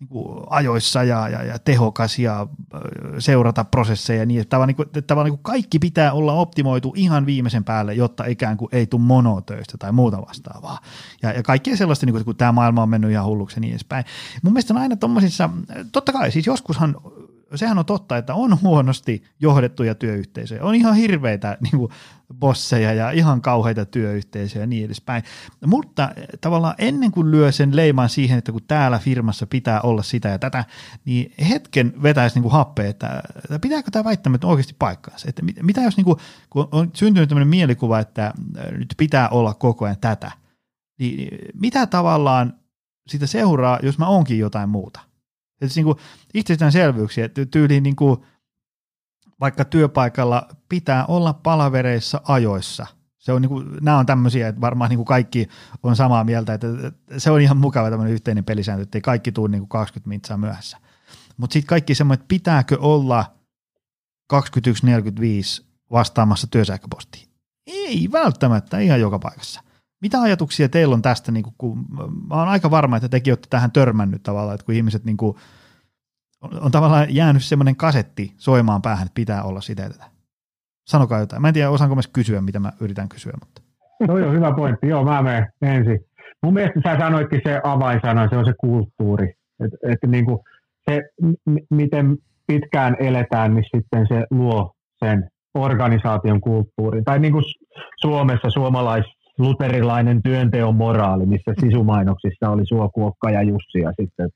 niin 0.00 0.08
kuin 0.08 0.46
ajoissa 0.50 1.04
ja, 1.04 1.28
ja, 1.28 1.42
ja 1.42 1.58
tehokas 1.58 2.18
ja 2.18 2.46
seurata 3.18 3.64
prosesseja 3.64 4.26
niin, 4.26 4.40
että 4.40 4.50
tavallaan, 4.50 4.68
niin 4.68 4.76
kuin, 4.76 4.86
että 4.86 5.02
tavallaan 5.02 5.30
niin 5.30 5.38
kuin 5.38 5.52
kaikki 5.52 5.78
pitää 5.78 6.12
olla 6.12 6.32
optimoitu 6.32 6.92
ihan 6.96 7.26
viimeisen 7.26 7.64
päälle, 7.64 7.94
jotta 7.94 8.24
ikään 8.24 8.56
kuin 8.56 8.68
ei 8.72 8.86
tule 8.86 9.02
monotöistä 9.02 9.78
tai 9.78 9.92
muuta 9.92 10.26
vastaavaa. 10.28 10.78
Ja, 11.22 11.32
ja 11.32 11.42
kaikkea 11.42 11.76
sellaista, 11.76 12.06
niin 12.06 12.14
kuin, 12.14 12.24
kun 12.24 12.36
tämä 12.36 12.52
maailma 12.52 12.82
on 12.82 12.88
mennyt 12.88 13.10
ihan 13.10 13.26
hulluksi 13.26 13.56
ja 13.56 13.60
niin 13.60 13.70
edespäin. 13.70 14.04
Mun 14.42 14.52
mielestä 14.52 14.74
on 14.74 14.80
aina 14.80 14.96
tuommoisissa, 14.96 15.50
totta 15.92 16.12
kai 16.12 16.32
siis 16.32 16.46
joskushan 16.46 16.96
sehän 17.54 17.78
on 17.78 17.84
totta, 17.84 18.16
että 18.16 18.34
on 18.34 18.58
huonosti 18.62 19.24
johdettuja 19.40 19.94
työyhteisöjä. 19.94 20.64
On 20.64 20.74
ihan 20.74 20.94
hirveitä 20.94 21.56
niin 21.60 21.78
kuin, 21.78 21.92
bosseja 22.34 22.92
ja 22.92 23.10
ihan 23.10 23.42
kauheita 23.42 23.86
työyhteisöjä 23.86 24.62
ja 24.62 24.66
niin 24.66 24.84
edespäin. 24.84 25.22
Mutta 25.66 26.10
eh, 26.16 26.26
tavallaan 26.40 26.74
ennen 26.78 27.10
kuin 27.10 27.30
lyö 27.30 27.52
sen 27.52 27.76
leiman 27.76 28.08
siihen, 28.08 28.38
että 28.38 28.52
kun 28.52 28.64
täällä 28.68 28.98
firmassa 28.98 29.46
pitää 29.46 29.80
olla 29.80 30.02
sitä 30.02 30.28
ja 30.28 30.38
tätä, 30.38 30.64
niin 31.04 31.32
hetken 31.48 31.92
vetäisi 32.02 32.36
niin 32.36 32.42
kuin 32.42 32.52
happea, 32.52 32.88
että, 32.88 33.22
että 33.36 33.58
pitääkö 33.58 33.90
tämä 33.90 34.04
väittämättä 34.04 34.46
oikeasti 34.46 34.74
paikkaansa. 34.78 35.28
Että 35.28 35.42
mitä 35.62 35.80
jos 35.80 35.96
niin 35.96 36.04
kuin, 36.04 36.18
kun 36.50 36.68
on 36.72 36.90
syntynyt 36.94 37.28
tämmöinen 37.28 37.48
mielikuva, 37.48 37.98
että 37.98 38.32
nyt 38.70 38.94
pitää 38.96 39.28
olla 39.28 39.54
koko 39.54 39.84
ajan 39.84 39.96
tätä, 40.00 40.32
niin 40.98 41.38
mitä 41.54 41.86
tavallaan 41.86 42.54
sitä 43.08 43.26
seuraa, 43.26 43.78
jos 43.82 43.98
mä 43.98 44.06
onkin 44.06 44.38
jotain 44.38 44.68
muuta? 44.68 45.07
Että 45.60 45.76
niin 45.76 45.84
kuin 45.84 45.98
itsestäänselvyyksiä, 46.34 47.24
että 47.24 47.46
tyyliin 47.46 47.82
niin 47.82 47.96
kuin 47.96 48.20
vaikka 49.40 49.64
työpaikalla 49.64 50.48
pitää 50.68 51.06
olla 51.06 51.32
palavereissa 51.32 52.20
ajoissa. 52.24 52.86
Se 53.18 53.32
on 53.32 53.42
niin 53.42 53.48
kuin, 53.48 53.66
nämä 53.80 53.98
on 53.98 54.06
tämmöisiä, 54.06 54.48
että 54.48 54.60
varmaan 54.60 54.90
niin 54.90 54.98
kuin 54.98 55.06
kaikki 55.06 55.48
on 55.82 55.96
samaa 55.96 56.24
mieltä, 56.24 56.54
että 56.54 56.66
se 57.18 57.30
on 57.30 57.40
ihan 57.40 57.56
mukava 57.56 57.90
tämmöinen 57.90 58.14
yhteinen 58.14 58.44
pelisääntö, 58.44 58.82
että 58.82 58.98
ei 58.98 59.02
kaikki 59.02 59.32
tule 59.32 59.48
niin 59.48 59.60
kuin 59.60 59.68
20 59.68 60.08
mitsaa 60.08 60.36
myöhässä. 60.36 60.78
Mutta 61.36 61.52
sitten 61.52 61.68
kaikki 61.68 61.94
semmoinen, 61.94 62.20
että 62.22 62.28
pitääkö 62.28 62.78
olla 62.80 63.24
21.45 64.32 65.64
vastaamassa 65.90 66.46
työsähköpostiin. 66.46 67.28
Ei 67.66 68.08
välttämättä 68.12 68.78
ihan 68.78 69.00
joka 69.00 69.18
paikassa. 69.18 69.62
Mitä 70.02 70.20
ajatuksia 70.20 70.68
teillä 70.68 70.94
on 70.94 71.02
tästä, 71.02 71.32
niin 71.32 71.44
kun, 71.58 71.86
mä 72.28 72.34
oon 72.34 72.48
aika 72.48 72.70
varma, 72.70 72.96
että 72.96 73.08
tekin 73.08 73.30
olette 73.32 73.46
tähän 73.50 73.72
törmännyt 73.72 74.22
tavallaan, 74.22 74.54
että 74.54 74.64
kun 74.64 74.74
ihmiset 74.74 75.04
niin 75.04 75.16
kuin, 75.16 75.36
on, 76.40 76.60
on 76.60 76.70
tavallaan 76.70 77.14
jäänyt 77.14 77.44
semmoinen 77.44 77.76
kasetti 77.76 78.34
soimaan 78.36 78.82
päähän, 78.82 79.06
että 79.06 79.14
pitää 79.14 79.42
olla 79.42 79.60
sitä 79.60 79.88
tätä. 79.88 80.04
Sanokaa 80.86 81.20
jotain. 81.20 81.42
Mä 81.42 81.48
en 81.48 81.54
tiedä, 81.54 81.70
osaanko 81.70 81.94
myös 81.94 82.08
kysyä, 82.08 82.40
mitä 82.40 82.60
mä 82.60 82.72
yritän 82.80 83.08
kysyä. 83.08 83.32
Mutta. 83.40 83.62
No 84.08 84.18
joo, 84.18 84.32
hyvä 84.32 84.54
pointti. 84.54 84.88
Joo, 84.88 85.04
mä 85.04 85.22
menen 85.22 85.46
ensin. 85.62 85.98
Mun 86.42 86.54
mielestä 86.54 86.80
sä 86.84 86.98
sanoitkin 86.98 87.40
se 87.44 87.60
avainsana, 87.64 88.28
se 88.28 88.36
on 88.36 88.44
se 88.44 88.52
kulttuuri. 88.60 89.34
Että 89.64 89.76
et 89.88 90.10
niin 90.10 90.24
kuin 90.24 90.38
se, 90.90 91.02
m- 91.50 91.74
miten 91.76 92.16
pitkään 92.46 92.96
eletään, 93.00 93.54
niin 93.54 93.64
sitten 93.76 94.06
se 94.08 94.26
luo 94.30 94.72
sen 95.04 95.30
organisaation 95.54 96.40
kulttuurin. 96.40 97.04
Tai 97.04 97.18
niin 97.18 97.32
kuin 97.32 97.44
Suomessa 98.00 98.50
suomalais 98.50 99.04
luterilainen 99.38 100.22
työnteon 100.22 100.76
moraali, 100.76 101.26
missä 101.26 101.52
sisumainoksissa 101.60 102.50
oli 102.50 102.66
Suokuokka 102.66 103.30
ja 103.30 103.42
Jussi 103.42 103.78
ja 103.78 103.92
sitten 104.00 104.28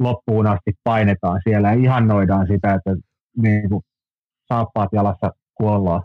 loppuun 0.00 0.46
asti 0.46 0.72
painetaan 0.84 1.40
siellä 1.44 1.68
ja 1.68 1.80
ihannoidaan 1.80 2.46
sitä, 2.46 2.74
että 2.74 2.96
niin 3.42 3.68
kuin 3.68 3.82
saappaat 4.52 4.88
jalassa 4.92 5.30
kuollaan. 5.54 6.02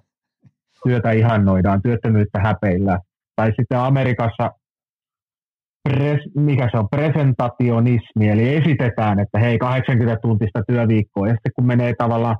Työtä 0.84 1.12
ihannoidaan, 1.12 1.82
työttömyyttä 1.82 2.40
häpeillä. 2.40 3.00
Tai 3.36 3.48
sitten 3.48 3.80
Amerikassa 3.80 4.52
pres, 5.90 6.20
mikä 6.36 6.70
se 6.72 6.78
on, 6.78 6.90
presentationismi, 6.90 8.30
eli 8.30 8.56
esitetään, 8.56 9.20
että 9.20 9.40
hei 9.40 9.58
80 9.58 10.22
tuntista 10.22 10.62
työviikkoa, 10.68 11.28
ja 11.28 11.34
sitten 11.34 11.52
kun 11.56 11.66
menee 11.66 11.94
tavallaan 11.98 12.38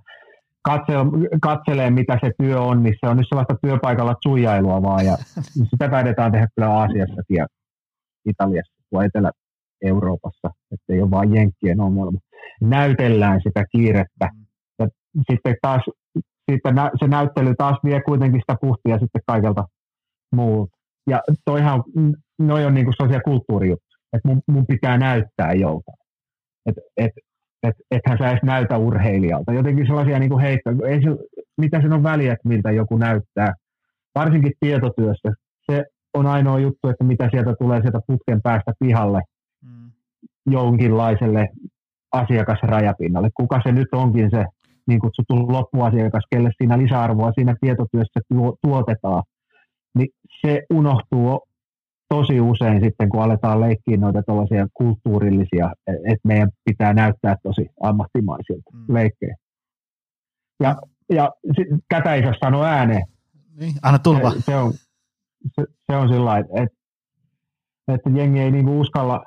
katselee, 1.42 1.90
mitä 1.90 2.18
se 2.24 2.32
työ 2.42 2.62
on, 2.62 2.84
niin 2.84 2.96
se 3.00 3.10
on 3.10 3.18
nyt 3.18 3.26
sellaista 3.30 3.56
työpaikalla 3.62 4.16
suijailua 4.24 4.82
vaan, 4.82 5.06
ja 5.06 5.18
sitä 5.70 5.90
taidetaan 5.90 6.32
tehdä 6.32 6.48
kyllä 6.56 6.70
Aasiassakin 6.70 7.38
ja 7.38 7.48
Italiassa 8.26 8.84
kuin 8.90 9.06
Etelä-Euroopassa, 9.06 10.50
että 10.72 10.94
ei 10.94 11.02
ole 11.02 11.12
vain 11.12 11.36
jenkkien 11.36 11.80
ongelma. 11.80 12.20
Näytellään 12.62 13.42
sitä 13.44 13.66
kiirettä, 13.72 14.30
ja 14.80 14.88
sitten 15.32 15.56
taas 15.62 15.82
sitten 16.52 16.76
se 17.00 17.08
näyttely 17.08 17.56
taas 17.58 17.78
vie 17.84 18.02
kuitenkin 18.02 18.42
sitä 18.42 18.56
puhtia 18.62 19.00
sitten 19.00 19.22
kaikelta 19.28 19.64
muulta. 20.36 20.78
Ja 21.10 21.22
toihan, 21.46 21.84
noi 22.40 22.66
on 22.66 22.74
niinku 22.74 22.92
sellaisia 22.98 23.22
kulttuurijuttuja, 23.22 23.98
että 24.14 24.28
mun, 24.28 24.42
mun 24.48 24.66
pitää 24.68 24.98
näyttää 24.98 25.54
joltain. 25.54 25.98
Että 26.66 26.82
et, 26.98 27.12
että 27.64 27.84
ethän 27.92 28.18
sä 28.18 28.30
edes 28.30 28.44
näytä 28.44 28.78
urheilijalta. 28.78 29.54
Jotenkin 29.54 29.88
sellaisia 29.88 30.20
niin 30.20 30.40
heittoja, 30.40 30.88
ei 30.88 31.02
se, 31.02 31.10
mitä 31.58 31.82
sen 31.82 31.94
on 31.94 32.04
väliä, 32.04 32.34
että 32.34 32.50
miltä 32.50 32.72
joku 32.72 32.98
näyttää. 32.98 33.54
Varsinkin 34.16 34.54
tietotyössä. 34.60 35.30
Se 35.72 35.84
on 36.14 36.26
ainoa 36.26 36.60
juttu, 36.60 36.90
että 36.90 37.04
mitä 37.04 37.30
sieltä 37.32 37.54
tulee 37.60 37.82
sieltä 37.82 38.00
putken 38.08 38.42
päästä 38.42 38.72
pihalle 38.80 39.22
mm. 39.64 39.92
jonkinlaiselle 40.46 41.48
asiakasrajapinnalle. 42.12 43.30
Kuka 43.34 43.62
se 43.66 43.72
nyt 43.72 43.88
onkin 43.92 44.30
se 44.32 44.46
niin 44.88 45.00
kutsuttu 45.00 45.34
loppuasiakas, 45.52 46.24
kelle 46.32 46.52
siinä 46.58 46.78
lisäarvoa 46.78 47.32
siinä 47.32 47.56
tietotyössä 47.62 48.20
tuotetaan, 48.62 49.24
niin 49.98 50.08
se 50.46 50.62
unohtuu 50.74 51.42
tosi 52.10 52.42
usein 52.42 52.82
sitten, 52.84 53.10
kun 53.10 53.22
aletaan 53.22 53.62
leikkiä 53.62 53.98
noita 53.98 54.24
tällaisia 54.24 54.68
kulttuurillisia, 54.74 55.72
että 55.88 56.28
meidän 56.28 56.50
pitää 56.66 56.94
näyttää 56.94 57.36
tosi 57.44 57.70
ammattimaisilta 57.84 58.72
mm. 58.74 58.94
leikkejä. 58.94 59.36
Ja, 60.64 60.76
ja 61.10 61.32
tätä 61.90 62.14
ei 62.14 62.24
saa 62.24 62.34
sanoa 62.40 62.66
ääneen. 62.66 63.04
Niin, 63.60 63.74
anna 63.82 64.00
tulla. 64.00 64.32
Se, 64.32 64.42
se, 64.42 64.56
on, 64.56 64.74
se, 65.56 65.66
se 65.92 65.98
on 65.98 66.10
sillä 66.10 66.38
että, 66.38 66.54
että, 66.56 66.78
että 67.88 68.10
jengi 68.10 68.40
ei 68.40 68.52
niinku 68.52 68.80
uskalla, 68.80 69.24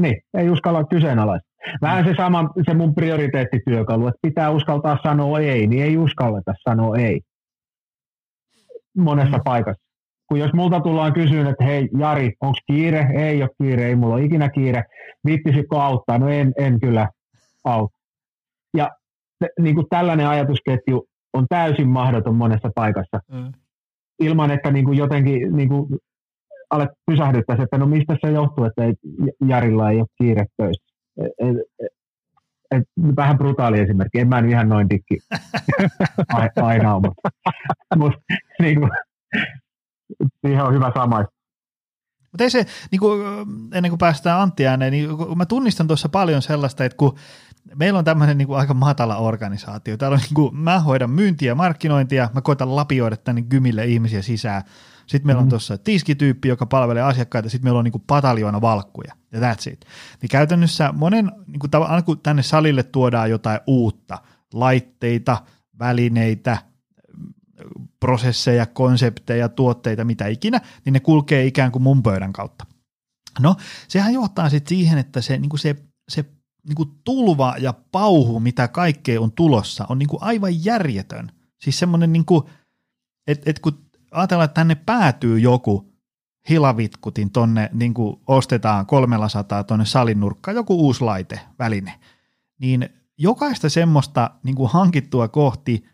niin, 0.00 0.22
ei 0.34 0.50
uskalla 0.50 0.84
kyseenalaista. 0.84 1.48
Vähän 1.82 2.04
se 2.04 2.14
sama, 2.16 2.50
se 2.68 2.74
mun 2.74 2.94
prioriteettityökalu, 2.94 4.06
että 4.06 4.18
pitää 4.22 4.50
uskaltaa 4.50 4.98
sanoa 5.02 5.40
ei, 5.40 5.66
niin 5.66 5.82
ei 5.82 5.96
uskalleta 5.96 6.52
sanoa 6.68 6.96
ei 6.96 7.20
monessa 8.96 9.36
mm. 9.36 9.42
paikassa 9.44 9.91
kun 10.32 10.40
jos 10.40 10.52
multa 10.52 10.80
tullaan 10.80 11.12
kysyä, 11.12 11.50
että 11.50 11.64
hei 11.64 11.88
Jari, 11.98 12.32
onko 12.40 12.58
kiire? 12.66 13.08
Ei 13.14 13.42
ole 13.42 13.50
kiire, 13.62 13.86
ei 13.86 13.96
mulla 13.96 14.14
ole 14.14 14.24
ikinä 14.24 14.48
kiire. 14.48 14.84
Viittisitkö 15.24 15.80
auttaa? 15.80 16.18
No 16.18 16.28
en, 16.28 16.52
en 16.58 16.80
kyllä 16.80 17.08
auta. 17.64 17.94
Ja 18.76 18.90
niin 19.60 19.74
kuin 19.74 19.86
tällainen 19.90 20.26
ajatusketju 20.26 21.08
on 21.32 21.46
täysin 21.48 21.88
mahdoton 21.88 22.36
monessa 22.36 22.70
paikassa. 22.74 23.20
Mm. 23.32 23.52
Ilman, 24.20 24.50
että 24.50 24.70
niin 24.70 24.84
kuin 24.84 24.98
jotenkin 24.98 25.56
niin 25.56 25.68
kuin 25.68 25.86
alet 26.70 26.90
pysähdyttäisi, 27.06 27.62
että 27.62 27.78
no 27.78 27.86
mistä 27.86 28.16
se 28.24 28.30
johtuu, 28.30 28.64
että 28.64 28.84
ei, 28.84 28.94
Jarilla 29.48 29.90
ei 29.90 29.98
ole 29.98 30.06
kiire 30.18 30.46
töissä. 30.56 30.84
Et, 31.20 31.32
et, 31.38 31.56
et, 32.70 32.82
vähän 33.16 33.38
brutaali 33.38 33.80
esimerkki, 33.80 34.18
en 34.18 34.28
mä 34.28 34.40
nyt 34.40 34.50
ihan 34.50 34.68
noin 34.68 34.90
dikki 34.90 35.18
aina 36.62 36.94
ole, 36.94 37.02
mutta, 37.02 37.30
mutta 37.96 38.18
niin 38.60 38.80
kuin, 38.80 38.90
siihen 40.46 40.64
on 40.64 40.74
hyvä 40.74 40.92
samaista. 40.94 41.32
Mutta 42.32 42.44
ei 42.44 42.50
se, 42.50 42.66
niin 42.90 43.00
kuin, 43.00 43.20
ennen 43.74 43.90
kuin 43.90 43.98
päästään 43.98 44.40
Antti 44.40 44.66
ääneen, 44.66 44.92
niin 44.92 45.08
mä 45.36 45.46
tunnistan 45.46 45.86
tuossa 45.86 46.08
paljon 46.08 46.42
sellaista, 46.42 46.84
että 46.84 46.96
kun 46.96 47.18
meillä 47.74 47.98
on 47.98 48.04
tämmöinen 48.04 48.38
niin 48.38 48.48
kuin 48.48 48.58
aika 48.58 48.74
matala 48.74 49.16
organisaatio, 49.16 49.96
täällä 49.96 50.14
on 50.14 50.20
niin 50.20 50.34
kuin, 50.34 50.56
mä 50.56 50.80
hoidan 50.80 51.10
myyntiä 51.10 51.50
ja 51.50 51.54
markkinointia, 51.54 52.30
mä 52.34 52.40
koitan 52.40 52.76
lapioida 52.76 53.16
tänne 53.16 53.42
gymille 53.42 53.86
ihmisiä 53.86 54.22
sisään, 54.22 54.62
sitten 55.06 55.26
meillä 55.26 55.38
on 55.38 55.44
mm-hmm. 55.44 55.50
tuossa 55.50 55.78
tiskityyppi, 55.78 56.48
joka 56.48 56.66
palvelee 56.66 57.02
asiakkaita, 57.02 57.48
sitten 57.48 57.66
meillä 57.66 57.78
on 57.78 57.84
niin 57.84 57.92
kuin 57.92 58.04
pataljoona 58.06 58.60
valkkuja, 58.60 59.14
ja 59.32 59.40
that's 59.40 59.72
it. 59.72 59.84
Niin 60.22 60.30
käytännössä 60.30 60.92
monen, 60.92 61.32
niin 61.46 61.58
kuin, 61.58 61.70
aina 61.88 62.02
kun 62.02 62.20
tänne 62.20 62.42
salille 62.42 62.82
tuodaan 62.82 63.30
jotain 63.30 63.60
uutta, 63.66 64.18
laitteita, 64.54 65.36
välineitä, 65.78 66.58
prosesseja, 68.00 68.66
konsepteja, 68.66 69.48
tuotteita, 69.48 70.04
mitä 70.04 70.26
ikinä, 70.26 70.60
niin 70.84 70.92
ne 70.92 71.00
kulkee 71.00 71.46
ikään 71.46 71.72
kuin 71.72 71.82
mun 71.82 72.02
pöydän 72.02 72.32
kautta. 72.32 72.66
No, 73.40 73.56
sehän 73.88 74.14
johtaa 74.14 74.50
sitten 74.50 74.68
siihen, 74.68 74.98
että 74.98 75.20
se, 75.20 75.38
niin 75.38 75.48
kuin 75.48 75.60
se, 75.60 75.76
se 76.08 76.24
niin 76.68 76.76
kuin 76.76 76.90
tulva 77.04 77.54
ja 77.58 77.74
pauhu, 77.92 78.40
mitä 78.40 78.68
kaikkea 78.68 79.20
on 79.20 79.32
tulossa, 79.32 79.86
on 79.88 79.98
niin 79.98 80.08
kuin 80.08 80.22
aivan 80.22 80.64
järjetön. 80.64 81.32
Siis 81.60 81.78
semmoinen, 81.78 82.12
niin 82.12 82.24
että 83.26 83.50
et 83.50 83.58
kun 83.58 83.78
ajatellaan, 84.10 84.44
että 84.44 84.54
tänne 84.54 84.74
päätyy 84.74 85.38
joku 85.38 85.92
hilavitkutin 86.48 87.30
tonne, 87.30 87.70
niin 87.72 87.94
kuin 87.94 88.20
ostetaan 88.26 88.86
300 88.86 89.64
tonne 89.64 89.84
salin 89.84 90.20
nurkkaan, 90.20 90.54
joku 90.54 90.74
uusi 90.74 91.00
laite, 91.00 91.40
väline, 91.58 92.00
niin 92.58 92.88
jokaista 93.18 93.68
semmoista 93.68 94.30
niin 94.42 94.54
kuin 94.54 94.70
hankittua 94.70 95.28
kohti, 95.28 95.84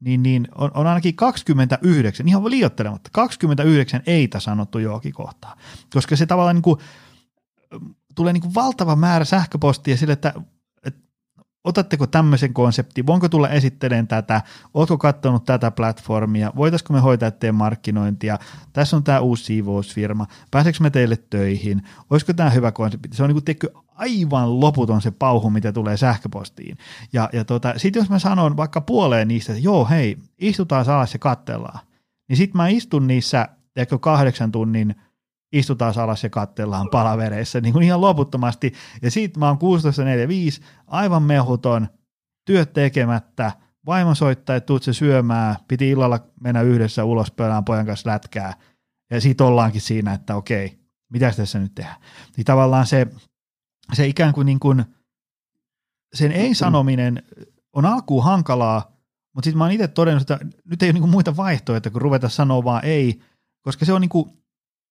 niin, 0.00 0.22
niin 0.22 0.48
on, 0.54 0.70
on 0.74 0.86
ainakin 0.86 1.16
29, 1.16 2.28
ihan 2.28 2.50
liioittelematta, 2.50 3.10
29 3.12 4.02
eitä 4.06 4.40
sanottu 4.40 4.78
johonkin 4.78 5.12
kohtaan. 5.12 5.58
Koska 5.92 6.16
se 6.16 6.26
tavallaan 6.26 6.56
niin 6.56 6.62
kuin, 6.62 6.80
tulee 8.14 8.32
niin 8.32 8.40
kuin 8.40 8.54
valtava 8.54 8.96
määrä 8.96 9.24
sähköpostia 9.24 9.96
sille, 9.96 10.12
että 10.12 10.34
otatteko 11.68 12.06
tämmöisen 12.06 12.54
konseptin, 12.54 13.06
voinko 13.06 13.28
tulla 13.28 13.48
esittelemään 13.48 14.08
tätä, 14.08 14.42
ootko 14.74 14.98
katsonut 14.98 15.44
tätä 15.44 15.70
platformia, 15.70 16.52
voitaisiko 16.56 16.92
me 16.92 17.00
hoitaa 17.00 17.30
teidän 17.30 17.54
markkinointia, 17.54 18.38
tässä 18.72 18.96
on 18.96 19.04
tämä 19.04 19.20
uusi 19.20 19.44
siivousfirma, 19.44 20.26
pääseekö 20.50 20.78
me 20.80 20.90
teille 20.90 21.16
töihin, 21.30 21.82
olisiko 22.10 22.32
tämä 22.32 22.50
hyvä 22.50 22.72
konsepti, 22.72 23.08
se 23.12 23.22
on 23.22 23.28
niin 23.28 23.58
kuin, 23.60 23.84
aivan 23.94 24.60
loputon 24.60 25.02
se 25.02 25.10
pauhu, 25.10 25.50
mitä 25.50 25.72
tulee 25.72 25.96
sähköpostiin. 25.96 26.78
Ja, 27.12 27.30
ja 27.32 27.44
tota, 27.44 27.74
sitten 27.76 28.00
jos 28.00 28.10
mä 28.10 28.18
sanon 28.18 28.56
vaikka 28.56 28.80
puoleen 28.80 29.28
niistä, 29.28 29.52
että 29.52 29.64
joo 29.64 29.84
hei, 29.84 30.18
istutaan 30.38 30.88
alas 30.88 31.12
ja 31.12 31.18
kattellaan, 31.18 31.80
niin 32.28 32.36
sitten 32.36 32.56
mä 32.56 32.68
istun 32.68 33.06
niissä 33.06 33.48
ehkä 33.76 33.98
kahdeksan 33.98 34.52
tunnin– 34.52 34.94
istutaan 35.52 35.94
alas 35.98 36.22
ja 36.22 36.30
katsellaan 36.30 36.88
palavereissa 36.90 37.60
niin 37.60 37.72
kuin 37.72 37.84
ihan 37.84 38.00
loputtomasti. 38.00 38.72
Ja 39.02 39.10
siitä 39.10 39.38
mä 39.38 39.48
oon 39.48 39.58
16.45, 40.60 40.64
aivan 40.86 41.22
mehuton, 41.22 41.88
työt 42.46 42.72
tekemättä, 42.72 43.52
vaimo 43.86 44.14
soittaa, 44.14 44.56
että 44.56 44.66
tuut 44.66 44.82
se 44.82 44.92
syömään, 44.92 45.56
piti 45.68 45.90
illalla 45.90 46.20
mennä 46.40 46.62
yhdessä 46.62 47.04
ulos 47.04 47.30
pöydään 47.30 47.64
pojan 47.64 47.86
kanssa 47.86 48.10
lätkää, 48.10 48.54
ja 49.10 49.20
siitä 49.20 49.44
ollaankin 49.44 49.80
siinä, 49.80 50.12
että 50.12 50.36
okei, 50.36 50.78
mitä 51.12 51.32
tässä 51.36 51.58
nyt 51.58 51.74
tehdään. 51.74 52.00
Niin 52.36 52.44
tavallaan 52.44 52.86
se, 52.86 53.06
se 53.92 54.06
ikään 54.06 54.32
kuin, 54.32 54.46
niin 54.46 54.60
kuin 54.60 54.84
sen 56.14 56.32
ei-sanominen 56.32 57.22
on 57.72 57.86
alkuun 57.86 58.24
hankalaa, 58.24 58.92
mutta 59.34 59.46
sitten 59.46 59.58
mä 59.58 59.64
oon 59.64 59.72
itse 59.72 59.88
todennut, 59.88 60.30
että 60.30 60.46
nyt 60.64 60.82
ei 60.82 60.90
ole 60.90 60.98
niin 60.98 61.10
muita 61.10 61.36
vaihtoehtoja, 61.36 61.90
kun 61.90 62.02
ruveta 62.02 62.28
sanoa 62.28 62.64
vaan 62.64 62.84
ei, 62.84 63.20
koska 63.62 63.84
se 63.84 63.92
on 63.92 64.00
niin 64.00 64.08
kuin 64.08 64.38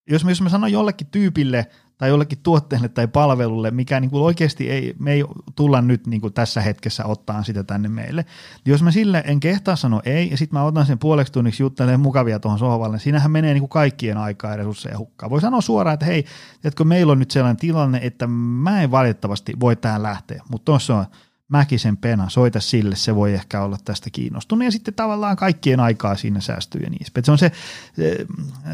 jos 0.10 0.24
mä, 0.24 0.32
jos 0.32 0.41
mä 0.41 0.49
sanon 0.49 0.72
jollekin 0.72 1.08
tyypille 1.08 1.68
tai 1.97 2.10
jollekin 2.10 2.39
tuotteelle 2.43 2.89
tai 2.89 3.08
palvelulle, 3.08 3.72
mikä 3.72 3.99
niin 3.99 4.10
kuin 4.10 4.24
oikeasti 4.24 4.70
ei, 4.70 4.95
me 4.99 5.14
ei 5.14 5.24
tulla 5.55 5.82
nyt 5.82 6.08
niin 6.08 6.22
kuin 6.22 6.34
tässä 6.34 6.62
hetkessä 6.62 7.05
ottaa 7.05 7.43
sitä 7.43 7.64
tänne 7.64 7.89
meille, 7.89 8.26
niin 8.66 8.72
jos 8.72 8.84
mä 8.84 8.91
sille 8.91 9.24
en 9.26 9.39
kehtaa 9.39 9.76
sanoa 9.76 10.01
ei, 10.05 10.30
ja 10.32 10.38
sitten 10.38 10.60
mä 10.60 10.64
otan 10.64 10.86
sen 10.86 10.99
puoleksi 10.99 11.34
tunniksi 11.34 11.64
juttelemaan 11.64 11.99
mukavia 11.99 12.39
tuohon 12.39 12.60
sohvalle, 12.60 12.95
niin 12.95 13.03
siinähän 13.03 13.32
menee 13.32 13.53
niin 13.53 13.62
kuin 13.62 13.70
kaikkien 13.70 14.18
aikaa 14.18 14.51
ja 14.51 14.58
resursseja 14.58 14.97
hukkaan. 14.97 15.30
Voi 15.30 15.41
sanoa 15.41 15.62
suoraan, 15.62 15.93
että 15.93 16.05
hei, 16.05 16.26
että 16.64 16.84
meillä 16.84 17.12
on 17.12 17.20
nyt 17.20 17.32
sellainen 17.32 17.58
tilanne, 17.58 17.99
että 18.03 18.28
mä 18.28 18.82
en 18.82 18.91
valitettavasti 18.91 19.53
voi 19.60 19.76
tähän 19.76 20.03
lähteä, 20.03 20.43
mutta 20.49 20.66
tuossa 20.66 20.95
on 20.95 21.05
Mäkisen 21.49 21.97
pena, 21.97 22.30
soita 22.30 22.60
sille, 22.60 22.95
se 22.95 23.16
voi 23.16 23.34
ehkä 23.34 23.62
olla 23.62 23.78
tästä 23.86 24.10
kiinnostunut. 24.10 24.66
Ja 24.66 24.72
sitten 24.72 24.93
tavallaan 24.93 25.36
kaikkien 25.36 25.80
aikaa 25.80 26.16
siinä 26.16 26.39
säästyy 26.39 26.82
ja 26.82 26.89
niin 26.89 27.05
Se 27.24 27.32
on 27.32 27.38
se, 27.38 27.51
se, 27.93 28.26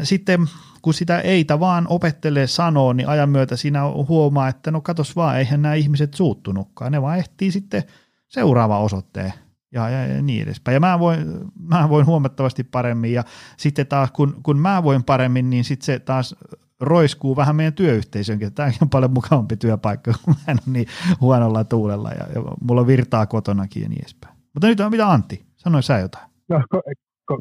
sitten 0.02 0.48
kun 0.84 0.94
sitä 0.94 1.20
eitä 1.20 1.60
vaan 1.60 1.86
opettelee 1.88 2.46
sanoa, 2.46 2.94
niin 2.94 3.08
ajan 3.08 3.28
myötä 3.28 3.56
siinä 3.56 3.80
huomaa, 4.08 4.48
että 4.48 4.70
no 4.70 4.80
katos 4.80 5.16
vaan, 5.16 5.38
eihän 5.38 5.62
nämä 5.62 5.74
ihmiset 5.74 6.14
suuttunutkaan. 6.14 6.92
Ne 6.92 7.02
vaan 7.02 7.18
ehtii 7.18 7.50
sitten 7.50 7.82
seuraava 8.28 8.78
osoitteen 8.78 9.32
ja, 9.72 9.88
ja, 9.88 10.06
ja 10.06 10.22
niin 10.22 10.42
edespäin. 10.42 10.74
Ja 10.74 10.80
mä 10.80 10.98
voin, 10.98 11.18
mä 11.68 11.88
voin 11.88 12.06
huomattavasti 12.06 12.64
paremmin 12.64 13.12
ja 13.12 13.24
sitten 13.56 13.86
taas 13.86 14.10
kun, 14.10 14.40
kun 14.42 14.58
mä 14.58 14.82
voin 14.82 15.04
paremmin, 15.04 15.50
niin 15.50 15.64
sitten 15.64 15.86
se 15.86 15.98
taas 15.98 16.34
roiskuu 16.80 17.36
vähän 17.36 17.56
meidän 17.56 17.74
työyhteisönkin. 17.74 18.54
Tämäkin 18.54 18.78
on 18.82 18.90
paljon 18.90 19.12
mukavampi 19.12 19.56
työpaikka, 19.56 20.12
kun 20.24 20.34
mä 20.34 20.52
en 20.52 20.58
ole 20.66 20.72
niin 20.72 20.86
huonolla 21.20 21.64
tuulella 21.64 22.10
ja, 22.10 22.26
ja 22.34 22.42
mulla 22.60 22.80
on 22.80 22.86
virtaa 22.86 23.26
kotonakin 23.26 23.82
ja 23.82 23.88
niin 23.88 24.02
edespäin. 24.02 24.36
Mutta 24.54 24.66
nyt 24.66 24.80
on 24.80 24.90
mitä 24.90 25.10
Antti, 25.10 25.46
sanoi 25.56 25.82
sä 25.82 25.98
jotain. 25.98 26.30
No, 26.48 26.60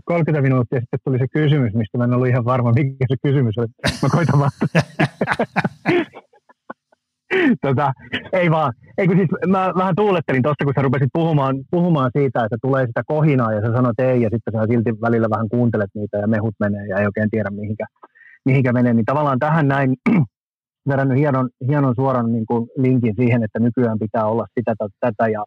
30 0.06 0.42
minuuttia 0.42 0.80
sitten 0.80 1.00
tuli 1.04 1.20
se 1.20 1.28
kysymys, 1.28 1.74
mistä 1.74 1.98
mä 1.98 2.04
en 2.04 2.14
ollut 2.14 2.28
ihan 2.28 2.46
varma, 2.46 2.72
mikä 2.72 3.06
se 3.08 3.16
kysymys 3.24 3.58
oli. 3.58 3.68
Mä 4.02 4.10
koitan 4.10 4.40
vastata. 4.40 4.80
tota, 7.66 7.94
ei 8.34 8.52
vaan. 8.52 8.74
Eikö 8.98 9.16
siis, 9.16 9.30
mä 9.48 9.74
vähän 9.78 9.96
tuulettelin 9.96 10.44
tuosta, 10.44 10.66
kun 10.66 10.74
sä 10.76 10.82
rupesit 10.82 11.10
puhumaan, 11.14 11.56
puhumaan 11.72 12.12
siitä, 12.18 12.44
että 12.44 12.58
tulee 12.62 12.88
sitä 12.88 13.02
kohinaa 13.08 13.54
ja 13.54 13.62
sä 13.62 13.74
sanot 13.74 14.00
ei 14.00 14.22
ja 14.22 14.30
sitten 14.30 14.54
sä 14.54 14.68
silti 14.70 15.02
välillä 15.02 15.30
vähän 15.30 15.50
kuuntelet 15.50 15.90
niitä 15.96 16.18
ja 16.18 16.28
mehut 16.28 16.56
menee 16.60 16.88
ja 16.88 16.98
ei 16.98 17.06
oikein 17.06 17.30
tiedä 17.30 17.50
mihinkä, 17.50 17.86
mihinkä 18.46 18.74
menee. 18.74 18.94
Niin 18.94 19.06
tavallaan 19.06 19.40
tähän 19.40 19.68
näin 19.68 19.96
verran 20.90 21.16
hienon, 21.16 21.50
hienon 21.68 21.96
suoran 21.96 22.32
niin 22.32 22.46
kuin 22.46 22.68
linkin 22.78 23.14
siihen, 23.16 23.44
että 23.44 23.60
nykyään 23.60 24.00
pitää 24.00 24.26
olla 24.26 24.46
sitä 24.60 24.74
tai 24.78 24.88
tätä 25.00 25.28
ja 25.28 25.44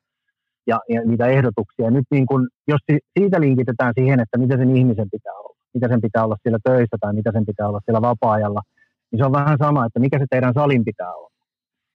ja, 0.66 0.80
ja 0.88 1.00
niitä 1.04 1.26
ehdotuksia. 1.26 1.90
Nyt 1.90 2.04
niin 2.10 2.26
kun, 2.26 2.48
jos 2.68 2.80
siitä 3.18 3.40
linkitetään 3.40 3.92
siihen, 3.98 4.20
että 4.20 4.38
mitä 4.38 4.56
sen 4.56 4.76
ihmisen 4.76 5.08
pitää 5.10 5.32
olla, 5.32 5.56
mitä 5.74 5.88
sen 5.88 6.00
pitää 6.00 6.24
olla 6.24 6.36
siellä 6.42 6.58
töissä 6.64 6.96
tai 7.00 7.12
mitä 7.12 7.32
sen 7.32 7.46
pitää 7.46 7.68
olla 7.68 7.80
siellä 7.84 8.02
vapaa-ajalla, 8.02 8.62
niin 9.10 9.18
se 9.18 9.24
on 9.24 9.32
vähän 9.32 9.58
sama, 9.58 9.86
että 9.86 10.00
mikä 10.00 10.18
se 10.18 10.24
teidän 10.30 10.54
salin 10.54 10.84
pitää 10.84 11.14
olla. 11.14 11.30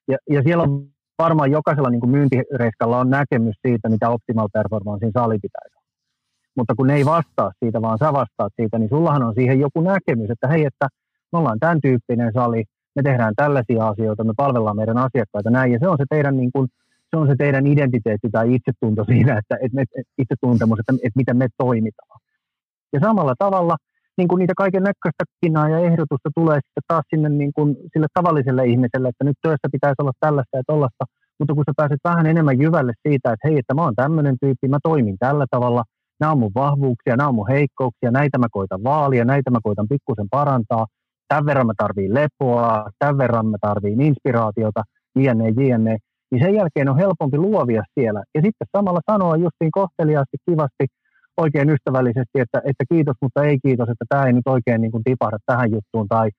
Ja, 0.07 0.17
ja 0.29 0.41
siellä 0.43 0.63
on 0.63 0.87
varmaan 1.17 1.51
jokaisella 1.51 1.89
niin 1.89 1.99
kuin 1.99 2.09
myyntireiskalla 2.09 2.99
on 2.99 3.09
näkemys 3.09 3.55
siitä, 3.67 3.89
mitä 3.89 4.09
optimal 4.09 4.47
performancein 4.53 5.11
sali 5.11 5.37
pitäisi 5.41 5.75
olla. 5.75 5.87
Mutta 6.57 6.75
kun 6.75 6.87
ne 6.87 6.95
ei 6.95 7.05
vastaa 7.05 7.51
siitä, 7.59 7.81
vaan 7.81 7.97
sä 7.97 8.13
vastaat 8.13 8.53
siitä, 8.55 8.79
niin 8.79 8.89
sullahan 8.89 9.23
on 9.23 9.33
siihen 9.35 9.59
joku 9.59 9.81
näkemys, 9.81 10.29
että 10.29 10.47
hei, 10.47 10.65
että 10.65 10.87
me 11.31 11.39
ollaan 11.39 11.59
tämän 11.59 11.81
tyyppinen 11.81 12.33
sali, 12.33 12.63
me 12.95 13.03
tehdään 13.03 13.33
tällaisia 13.35 13.87
asioita, 13.87 14.23
me 14.23 14.33
palvellaan 14.37 14.75
meidän 14.75 14.97
asiakkaita 14.97 15.49
näin, 15.49 15.71
ja 15.71 15.79
se 15.79 15.87
on 15.87 15.97
se 15.97 16.05
teidän 16.09 16.37
niin 16.37 16.51
kuin 16.51 16.67
se 17.11 17.17
on 17.17 17.27
se 17.27 17.35
teidän 17.37 17.67
identiteetti 17.67 18.29
tai 18.31 18.55
itsetunto 18.55 19.03
siinä, 19.03 19.37
että, 19.37 19.55
että 19.55 19.75
me, 19.75 19.83
itsetuntemus, 20.17 20.79
että, 20.79 20.93
että 20.93 21.19
miten 21.21 21.37
me 21.37 21.47
toimitaan. 21.57 22.19
Ja 22.93 22.99
samalla 22.99 23.35
tavalla 23.39 23.75
niin 24.17 24.27
kuin 24.27 24.39
niitä 24.39 24.53
kaiken 24.57 24.83
näköistä 24.83 25.23
kinaa 25.41 25.69
ja 25.69 25.79
ehdotusta 25.79 26.29
tulee 26.35 26.55
sitten 26.55 26.83
taas 26.87 27.05
sinne 27.09 27.29
niin 27.29 27.53
kuin 27.55 27.75
sille 27.93 28.07
tavalliselle 28.13 28.65
ihmiselle, 28.65 29.09
että 29.09 29.23
nyt 29.23 29.37
työssä 29.41 29.67
pitäisi 29.71 30.01
olla 30.01 30.11
tällaista 30.19 30.57
ja 30.57 30.63
tollasta, 30.67 31.05
mutta 31.39 31.53
kun 31.53 31.63
sä 31.67 31.73
pääset 31.77 31.99
vähän 32.03 32.25
enemmän 32.25 32.61
jyvälle 32.61 32.93
siitä, 33.07 33.33
että 33.33 33.47
hei, 33.47 33.57
että 33.57 33.73
mä 33.73 33.83
oon 33.83 33.95
tämmöinen 33.95 34.35
tyyppi, 34.41 34.67
mä 34.67 34.77
toimin 34.83 35.17
tällä 35.19 35.45
tavalla, 35.51 35.83
nämä 36.19 36.31
on 36.31 36.39
mun 36.39 36.51
vahvuuksia, 36.55 37.15
nämä 37.15 37.29
on 37.29 37.35
mun 37.35 37.47
heikkouksia, 37.47 38.11
näitä 38.11 38.37
mä 38.37 38.47
koitan 38.51 38.83
vaalia, 38.83 39.25
näitä 39.25 39.51
mä 39.51 39.59
koitan 39.63 39.87
pikkusen 39.87 40.27
parantaa, 40.31 40.85
tämän 41.27 41.45
verran 41.45 41.67
mä 41.67 41.73
tarviin 41.77 42.13
lepoa, 42.13 42.85
tämän 42.99 43.17
verran 43.17 43.47
mä 43.47 43.57
tarviin 43.61 44.01
inspiraatiota, 44.01 44.83
jne, 45.15 45.49
jne, 45.49 45.97
niin 46.31 46.43
sen 46.43 46.55
jälkeen 46.55 46.89
on 46.89 46.97
helpompi 46.97 47.37
luovia 47.37 47.83
siellä. 47.93 48.23
Ja 48.35 48.41
sitten 48.41 48.67
samalla 48.77 49.01
sanoa 49.11 49.35
justiin 49.35 49.71
kohteliaasti, 49.71 50.37
kivasti, 50.49 50.85
oikein 51.37 51.69
ystävällisesti, 51.69 52.39
että, 52.43 52.61
että 52.69 52.83
kiitos, 52.91 53.15
mutta 53.21 53.43
ei 53.43 53.57
kiitos, 53.65 53.89
että 53.89 54.05
tämä 54.09 54.25
ei 54.25 54.33
nyt 54.33 54.47
oikein 54.47 54.81
niin 54.81 54.91
kuin 54.91 55.03
tipahda 55.03 55.37
tähän 55.45 55.71
juttuun, 55.71 56.07
tai 56.07 56.29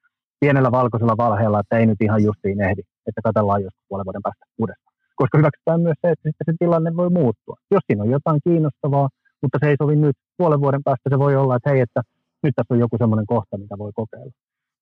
pienellä 0.41 0.71
valkoisella 0.71 1.17
valheella, 1.17 1.61
että 1.61 1.79
ei 1.79 1.87
nyt 1.87 2.03
ihan 2.03 2.23
justiin 2.23 2.61
ehdi, 2.61 2.83
että 3.07 3.21
katsellaan 3.25 3.63
joskus 3.63 3.85
puolen 3.89 4.07
vuoden 4.07 4.23
päästä 4.23 4.45
uudestaan. 4.59 4.95
Koska 5.17 5.39
hyväksytään 5.39 5.81
myös 5.81 5.99
se, 6.03 6.09
että 6.11 6.29
sitten 6.29 6.45
se 6.49 6.53
tilanne 6.59 6.97
voi 6.97 7.11
muuttua. 7.11 7.57
Jos 7.71 7.83
siinä 7.87 8.03
on 8.03 8.11
jotain 8.11 8.41
kiinnostavaa, 8.45 9.09
mutta 9.43 9.59
se 9.61 9.67
ei 9.71 9.77
sovi 9.83 9.97
nyt, 9.97 10.17
puolen 10.39 10.61
vuoden 10.61 10.85
päästä 10.85 11.11
se 11.11 11.19
voi 11.19 11.37
olla, 11.37 11.57
että 11.57 11.71
hei, 11.71 11.81
että 11.81 12.01
nyt 12.43 12.55
tässä 12.57 12.75
on 12.75 12.81
joku 12.81 12.97
semmoinen 12.99 13.27
kohta, 13.27 13.59
mitä 13.59 13.79
voi 13.79 13.93
kokeilla. 13.95 14.33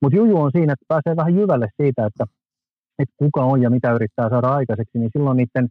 Mutta 0.02 0.16
juju 0.16 0.36
on 0.40 0.50
siinä, 0.56 0.72
että 0.72 0.90
pääsee 0.92 1.16
vähän 1.16 1.34
jyvälle 1.34 1.68
siitä, 1.82 2.06
että 2.06 2.24
että 3.02 3.14
kuka 3.16 3.44
on 3.44 3.62
ja 3.62 3.70
mitä 3.70 3.92
yrittää 3.92 4.28
saada 4.28 4.48
aikaiseksi, 4.48 4.98
niin 4.98 5.10
silloin 5.12 5.36
niiden, 5.36 5.68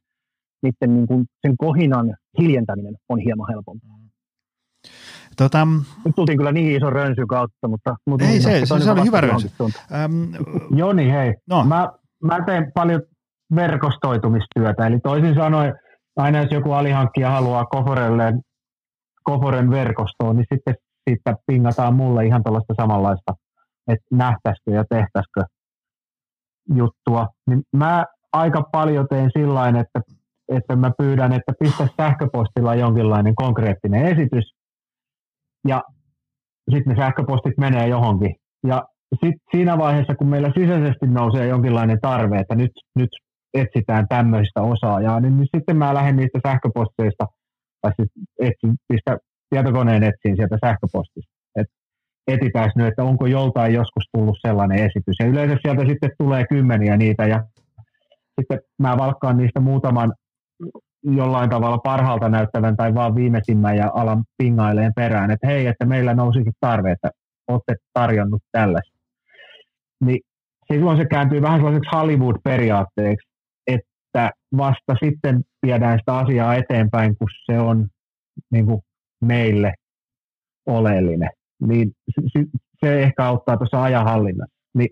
niiden 0.63 0.95
niin 0.95 1.07
kuin 1.07 1.25
sen 1.47 1.57
kohinan 1.57 2.15
hiljentäminen 2.39 2.95
on 3.09 3.19
hieman 3.19 3.47
helpompaa. 3.49 3.99
Tota, 5.37 5.67
Nyt 6.05 6.15
tultiin 6.15 6.37
kyllä 6.37 6.51
niin 6.51 6.77
iso 6.77 6.89
rönsy 6.89 7.25
kautta, 7.25 7.67
mutta... 7.67 7.95
mutta 8.07 8.25
ei 8.25 8.41
se, 8.41 8.65
se, 8.65 8.79
se 8.79 8.91
oli 8.91 9.05
hyvä 9.05 9.21
rönsy. 9.21 9.49
Ähm, 9.93 10.33
Joni, 10.75 11.11
hei. 11.11 11.33
No. 11.49 11.65
Mä, 11.65 11.89
mä 12.23 12.45
teen 12.45 12.71
paljon 12.73 13.01
verkostoitumistyötä, 13.55 14.87
eli 14.87 14.99
toisin 14.99 15.35
sanoen, 15.35 15.73
aina 16.15 16.41
jos 16.41 16.51
joku 16.51 16.71
alihankkija 16.71 17.31
haluaa 17.31 17.65
Koforelle, 17.65 18.33
Koforen 19.23 19.69
verkostoon, 19.69 20.35
niin 20.35 20.45
sitten 20.53 20.75
siitä 21.09 21.35
pingataan 21.47 21.95
mulle 21.95 22.25
ihan 22.25 22.43
tällaista 22.43 22.73
samanlaista, 22.81 23.33
että 23.87 24.05
nähtäisikö 24.11 24.71
ja 24.71 24.83
tehtäisikö 24.89 25.43
juttua, 26.75 27.27
niin 27.47 27.61
mä 27.75 28.05
aika 28.33 28.61
paljon 28.71 29.07
teen 29.09 29.29
sillä 29.37 29.67
että, 29.67 30.01
että 30.47 30.75
mä 30.75 30.91
pyydän, 30.97 31.33
että 31.33 31.53
pistä 31.59 31.87
sähköpostilla 31.97 32.75
jonkinlainen 32.75 33.35
konkreettinen 33.35 34.05
esitys, 34.05 34.51
ja 35.67 35.83
sitten 36.73 36.95
ne 36.95 37.01
sähköpostit 37.01 37.57
menee 37.57 37.87
johonkin. 37.87 38.35
Ja 38.67 38.83
sitten 39.11 39.39
siinä 39.51 39.77
vaiheessa, 39.77 40.15
kun 40.15 40.27
meillä 40.27 40.51
sisäisesti 40.57 41.07
nousee 41.07 41.47
jonkinlainen 41.47 41.97
tarve, 42.01 42.39
että 42.39 42.55
nyt, 42.55 42.71
nyt 42.95 43.09
etsitään 43.53 44.07
tämmöistä 44.09 44.61
osaajaa, 44.61 45.19
niin, 45.19 45.37
niin 45.37 45.47
sitten 45.57 45.77
mä 45.77 45.93
lähden 45.93 46.15
niistä 46.15 46.39
sähköposteista, 46.47 47.25
tai 47.81 47.91
siis 47.95 48.09
etsin, 48.39 48.75
pistä 48.87 49.17
tietokoneen 49.49 50.03
etsiin 50.03 50.35
sieltä 50.35 50.57
sähköpostista 50.65 51.38
etsitään 52.33 52.71
nyt, 52.75 52.87
että 52.87 53.03
onko 53.03 53.25
joltain 53.25 53.73
joskus 53.73 54.03
tullut 54.13 54.37
sellainen 54.47 54.77
esitys. 54.77 55.15
Ja 55.19 55.25
yleensä 55.25 55.57
sieltä 55.61 55.85
sitten 55.85 56.11
tulee 56.17 56.45
kymmeniä 56.49 56.97
niitä 56.97 57.25
ja 57.25 57.43
sitten 58.39 58.59
mä 58.79 58.97
valkkaan 58.97 59.37
niistä 59.37 59.59
muutaman 59.59 60.13
jollain 61.03 61.49
tavalla 61.49 61.77
parhaalta 61.77 62.29
näyttävän 62.29 62.77
tai 62.77 62.93
vaan 62.95 63.15
viimeisimmän 63.15 63.77
ja 63.77 63.91
alan 63.93 64.23
pingaileen 64.37 64.91
perään, 64.95 65.31
että 65.31 65.47
hei, 65.47 65.67
että 65.67 65.85
meillä 65.85 66.13
nousikin 66.13 66.53
tarve, 66.59 66.91
että 66.91 67.09
olette 67.47 67.75
tarjonnut 67.93 68.41
tällaista. 68.51 68.99
Niin 70.05 70.19
silloin 70.73 70.97
se 70.97 71.05
kääntyy 71.05 71.41
vähän 71.41 71.59
sellaiseksi 71.59 71.89
Hollywood-periaatteeksi, 71.95 73.27
että 73.67 74.31
vasta 74.57 74.95
sitten 75.03 75.41
viedään 75.65 75.99
sitä 75.99 76.17
asiaa 76.17 76.55
eteenpäin, 76.55 77.17
kun 77.17 77.27
se 77.45 77.59
on 77.59 77.87
niin 78.51 78.65
kuin 78.65 78.81
meille 79.21 79.73
oleellinen. 80.65 81.29
Niin 81.67 81.91
se 82.79 83.01
ehkä 83.01 83.25
auttaa 83.25 83.57
tuossa 83.57 83.83
ajanhallinnassa. 83.83 84.55
Niin, 84.73 84.89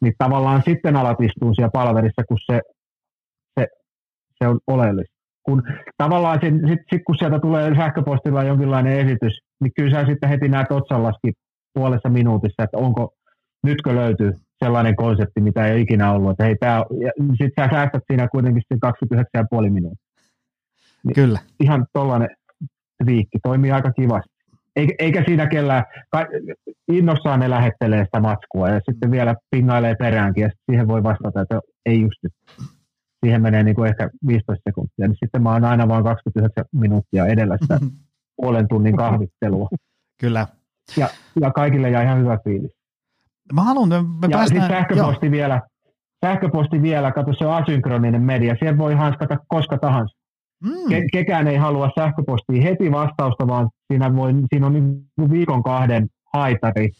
niin 0.00 0.12
tavallaan 0.18 0.62
sitten 0.64 0.96
alat 0.96 1.20
istua 1.20 1.54
siellä 1.54 1.70
palverissa, 1.72 2.22
kun 2.28 2.38
se, 2.46 2.60
se, 3.60 3.66
se 4.38 4.48
on 4.48 4.58
oleellista. 4.66 5.14
Kun 5.42 5.62
tavallaan 5.96 6.38
sit, 6.42 6.54
sit, 6.68 6.78
sit, 6.92 7.02
kun 7.06 7.18
sieltä 7.18 7.38
tulee 7.38 7.74
sähköpostilla 7.74 8.44
jonkinlainen 8.44 8.92
esitys, 8.92 9.40
niin 9.60 9.72
kyllä 9.76 9.90
sä 9.90 10.06
sitten 10.06 10.28
heti 10.28 10.48
näet 10.48 10.72
otsallaskin 10.72 11.32
puolessa 11.74 12.08
minuutissa, 12.08 12.62
että 12.62 12.78
onko, 12.78 13.14
nytkö 13.64 13.94
löytyy 13.94 14.32
sellainen 14.64 14.96
konsepti, 14.96 15.40
mitä 15.40 15.66
ei 15.66 15.80
ikinä 15.80 16.12
ollut. 16.12 16.30
Että 16.30 16.44
hei, 16.44 16.56
tää, 16.56 16.82
sit 17.42 17.52
sä 17.60 17.68
säästät 17.70 18.02
siinä 18.06 18.28
kuitenkin 18.28 18.62
29,5 19.64 19.70
minuuttia. 19.70 20.08
Niin 21.04 21.14
Kyllä. 21.14 21.38
Ihan 21.60 21.86
tollainen 21.92 22.28
viikki 23.06 23.38
toimii 23.42 23.72
aika 23.72 23.92
kivasti. 23.92 24.37
Eikä, 24.98 25.24
siinä 25.26 25.46
kellään, 25.46 25.84
innossaan 26.92 27.40
ne 27.40 27.50
lähettelee 27.50 28.04
sitä 28.04 28.20
matskua 28.20 28.68
ja 28.68 28.80
sitten 28.90 29.10
vielä 29.10 29.34
pingailee 29.50 29.94
peräänkin 29.94 30.42
ja 30.42 30.50
siihen 30.70 30.88
voi 30.88 31.02
vastata, 31.02 31.40
että 31.40 31.60
ei 31.86 32.00
just 32.00 32.16
nyt. 32.22 32.32
Siihen 33.24 33.42
menee 33.42 33.62
niin 33.62 33.74
kuin 33.74 33.88
ehkä 33.88 34.10
15 34.26 34.62
sekuntia, 34.68 35.08
niin 35.08 35.16
sitten 35.24 35.42
mä 35.42 35.52
oon 35.52 35.64
aina 35.64 35.88
vain 35.88 36.04
29 36.04 36.64
minuuttia 36.72 37.26
edellä 37.26 37.58
sitä 37.60 37.78
puolen 38.36 38.68
tunnin 38.68 38.96
kahvittelua. 38.96 39.68
Kyllä. 40.20 40.46
Ja, 40.96 41.08
ja 41.40 41.50
kaikille 41.50 41.90
jää 41.90 42.02
ihan 42.02 42.18
hyvä 42.18 42.38
fiilis. 42.44 42.72
Mä 43.52 43.62
haluan, 43.62 43.88
me 43.88 43.96
ja 44.22 44.38
päästään, 44.38 44.70
sähköposti 44.70 45.26
joo. 45.26 45.32
vielä, 45.32 45.62
sähköposti 46.26 46.82
vielä, 46.82 47.12
kato 47.12 47.32
se 47.38 47.46
on 47.46 47.54
asynkroninen 47.54 48.22
media, 48.22 48.56
siellä 48.58 48.78
voi 48.78 48.94
hanskata 48.94 49.36
koska 49.48 49.78
tahansa. 49.78 50.16
Mm. 50.64 50.88
Ke, 50.88 51.06
kekään 51.12 51.46
ei 51.48 51.56
halua 51.56 51.90
sähköpostiin 51.98 52.62
heti 52.62 52.92
vastausta, 52.92 53.46
vaan 53.46 53.68
siinä, 53.92 54.16
voi, 54.16 54.32
siinä 54.48 54.66
on 54.66 54.72
niin 54.72 55.30
viikon 55.30 55.62
kahden 55.62 56.06
haitari. 56.34 56.90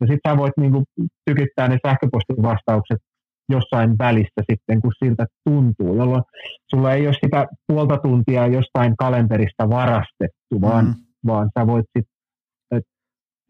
Ja 0.00 0.06
sitten 0.06 0.32
sä 0.32 0.36
voit 0.36 0.52
niin 0.56 0.72
kuin 0.72 0.84
tykittää 1.26 1.68
ne 1.68 1.78
sähköpostin 1.86 2.42
vastaukset 2.42 2.98
jossain 3.48 3.98
välistä 3.98 4.42
sitten, 4.50 4.80
kun 4.80 4.92
siltä 5.04 5.26
tuntuu, 5.44 5.96
jolloin 5.96 6.22
sulla 6.70 6.92
ei 6.92 7.06
ole 7.06 7.16
sitä 7.24 7.46
puolta 7.66 7.98
tuntia 7.98 8.46
jostain 8.46 8.96
kalenterista 8.96 9.68
varastettu, 9.68 10.60
vaan, 10.60 10.84
mm. 10.84 10.94
vaan 11.26 11.50
sä 11.58 11.66
voit 11.66 11.86
sitten, 11.98 12.82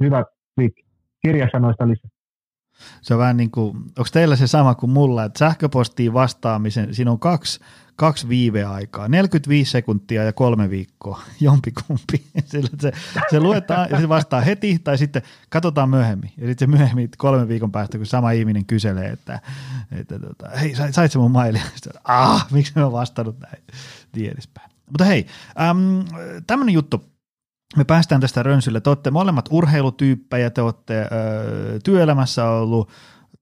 hyvä 0.02 0.24
kirjasanoista 1.22 1.88
lisää. 1.88 2.10
Se 3.02 3.14
on 3.14 3.20
vähän 3.20 3.36
niin 3.36 3.50
kuin, 3.50 3.76
onko 3.76 4.08
teillä 4.12 4.36
se 4.36 4.46
sama 4.46 4.74
kuin 4.74 4.90
mulla, 4.90 5.24
että 5.24 5.38
sähköpostiin 5.38 6.12
vastaamisen, 6.12 6.94
siinä 6.94 7.10
on 7.10 7.18
kaksi, 7.18 7.60
kaksi 7.96 8.28
viiveaikaa, 8.28 9.08
45 9.08 9.70
sekuntia 9.70 10.24
ja 10.24 10.32
kolme 10.32 10.70
viikkoa, 10.70 11.20
jompikumpi. 11.40 12.26
Sillä 12.44 12.68
se, 12.80 12.92
se 13.30 13.40
luetaan 13.40 13.88
ja 13.90 14.00
se 14.00 14.08
vastaa 14.08 14.40
heti 14.40 14.78
tai 14.78 14.98
sitten 14.98 15.22
katsotaan 15.48 15.90
myöhemmin. 15.90 16.32
Ja 16.36 16.46
sitten 16.46 16.70
se 16.70 16.76
myöhemmin 16.76 17.08
kolmen 17.16 17.48
viikon 17.48 17.72
päästä, 17.72 17.98
kun 17.98 18.06
sama 18.06 18.30
ihminen 18.30 18.64
kyselee, 18.64 19.10
että, 19.10 19.40
että 19.90 20.18
tota, 20.18 20.48
hei, 20.60 20.74
sait, 20.74 20.94
sait 20.94 21.14
mun 21.14 21.30
mailia? 21.30 21.62
Sitten, 21.74 21.92
ah, 22.04 22.46
miksi 22.50 22.72
mä 22.76 22.92
vastannut 22.92 23.40
näin? 23.40 23.62
Niin 24.16 24.34
Mutta 24.86 25.04
hei, 25.04 25.26
äm, 25.60 26.04
tämmöinen 26.46 26.72
juttu, 26.72 27.11
me 27.76 27.84
päästään 27.84 28.20
tästä 28.20 28.42
rönsylle. 28.42 28.80
Te 28.80 28.90
olette 28.90 29.10
molemmat 29.10 29.48
urheilutyyppejä, 29.50 30.50
te 30.50 30.62
olette 30.62 31.00
ö, 31.02 31.08
työelämässä 31.84 32.48
ollut 32.48 32.90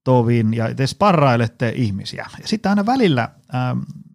tovin 0.03 0.53
ja 0.53 0.75
te 0.75 0.87
sparrailette 0.87 1.73
ihmisiä. 1.75 2.25
Ja 2.41 2.47
sitten 2.47 2.69
aina 2.69 2.85
välillä 2.85 3.29
ö, 3.33 3.57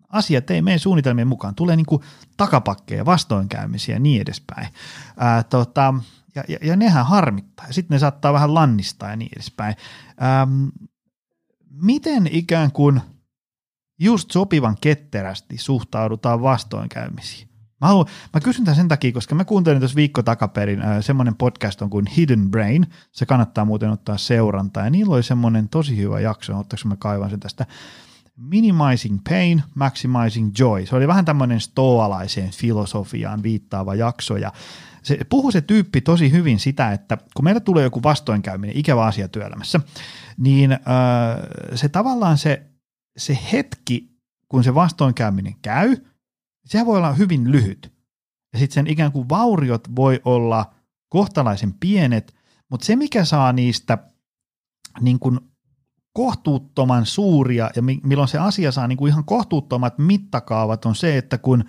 asiat 0.09 0.51
ei 0.51 0.63
mene 0.63 0.79
suunnitelmien 0.79 1.29
mukaan. 1.29 1.55
Tulee 1.55 1.77
niin 1.77 1.87
kuin 1.87 2.03
takapakkeja, 2.37 3.05
vastoinkäymisiä 3.05 3.97
ja 3.97 4.01
niin 4.01 4.23
edespäin. 4.23 4.69
Ä, 5.23 5.43
tota, 5.43 5.95
ja, 6.35 6.45
ja, 6.49 6.59
ja 6.63 6.77
nehän 6.77 7.07
harmittaa. 7.07 7.67
Sitten 7.71 7.95
ne 7.95 7.99
saattaa 7.99 8.33
vähän 8.33 8.55
lannistaa 8.55 9.11
ja 9.11 9.17
niin 9.17 9.31
edespäin. 9.37 9.75
Ä, 10.23 10.47
miten 11.71 12.29
ikään 12.33 12.73
kuin 12.73 13.01
just 14.01 14.31
sopivan 14.31 14.77
ketterästi 14.81 15.59
suhtaudutaan 15.59 16.43
vastoinkäymisiin? 16.43 17.49
Mä, 17.81 17.87
haluan, 17.89 18.07
mä 18.35 18.41
kysyn 18.41 18.65
tämän 18.65 18.77
sen 18.77 18.89
takia, 18.89 19.13
koska 19.13 19.35
mä 19.35 19.45
kuuntelin 19.45 19.81
tuossa 19.81 19.97
viikko 19.97 20.23
takaperin 20.23 20.83
äh, 20.83 21.05
semmoinen 21.05 21.37
podcast 21.37 21.83
on 21.83 21.91
kuin 21.91 22.07
Hidden 22.07 22.51
Brain. 22.51 22.87
Se 23.13 23.27
kannattaa 23.27 23.65
muuten 23.65 23.91
ottaa 23.91 24.19
seurantaa. 24.19 24.85
Ja 24.85 24.91
niillä 24.91 25.15
oli 25.15 25.23
semmoinen 25.23 25.69
tosi 25.69 25.97
hyvä 25.97 26.21
jakso, 26.21 26.59
ottaako 26.59 26.89
mä 26.89 26.97
kaivan 26.97 27.31
sen 27.31 27.41
tästä. 27.41 27.67
Minimizing 28.37 29.19
Pain, 29.29 29.63
Maximizing 29.75 30.53
Joy. 30.59 30.87
Se 30.87 30.97
oli 30.97 31.09
vähän 31.09 31.25
tämmöinen 31.25 31.61
stoalaiseen 31.61 32.51
filosofiaan 32.51 33.43
viittaava 33.43 33.95
jakso 33.95 34.37
ja 34.37 34.53
se 35.03 35.19
puhuu 35.29 35.51
se 35.51 35.61
tyyppi 35.61 36.01
tosi 36.01 36.33
hyvin 36.33 36.59
sitä, 36.59 36.93
että 36.93 37.19
kun 37.35 37.45
meillä 37.45 37.61
tulee 37.61 37.85
joku 37.85 38.03
vastoinkäyminen, 38.03 38.77
ikävä 38.77 39.05
asia 39.05 39.29
työelämässä, 39.29 39.81
niin 40.37 40.73
äh, 40.73 40.79
se 41.75 41.89
tavallaan 41.89 42.39
se, 42.39 42.63
se 43.17 43.39
hetki, 43.53 44.11
kun 44.49 44.65
se 44.65 44.75
vastoinkäyminen 44.75 45.55
käy– 45.63 45.97
sehän 46.67 46.87
voi 46.87 46.99
olla 46.99 47.13
hyvin 47.13 47.53
lyhyt. 47.53 47.93
Ja 48.53 48.59
sitten 48.59 48.75
sen 48.75 48.87
ikään 48.87 49.13
kuin 49.13 49.29
vauriot 49.29 49.97
voi 49.97 50.21
olla 50.25 50.75
kohtalaisen 51.09 51.75
pienet, 51.81 52.35
mutta 52.71 52.87
se 52.87 52.97
mikä 52.97 53.25
saa 53.25 53.53
niistä 53.53 53.99
niin 55.01 55.19
kuin 55.19 55.41
kohtuuttoman 56.13 57.07
suuria 57.07 57.71
ja 57.77 57.83
milloin 57.83 58.29
se 58.29 58.39
asia 58.39 58.73
saa 58.73 58.87
niin 58.87 58.97
kuin 58.99 59.11
ihan 59.11 59.25
kohtuuttomat 59.25 59.99
mittakaavat 59.99 60.85
on 60.85 60.95
se, 60.95 61.19
että 61.19 61.39
kun 61.39 61.65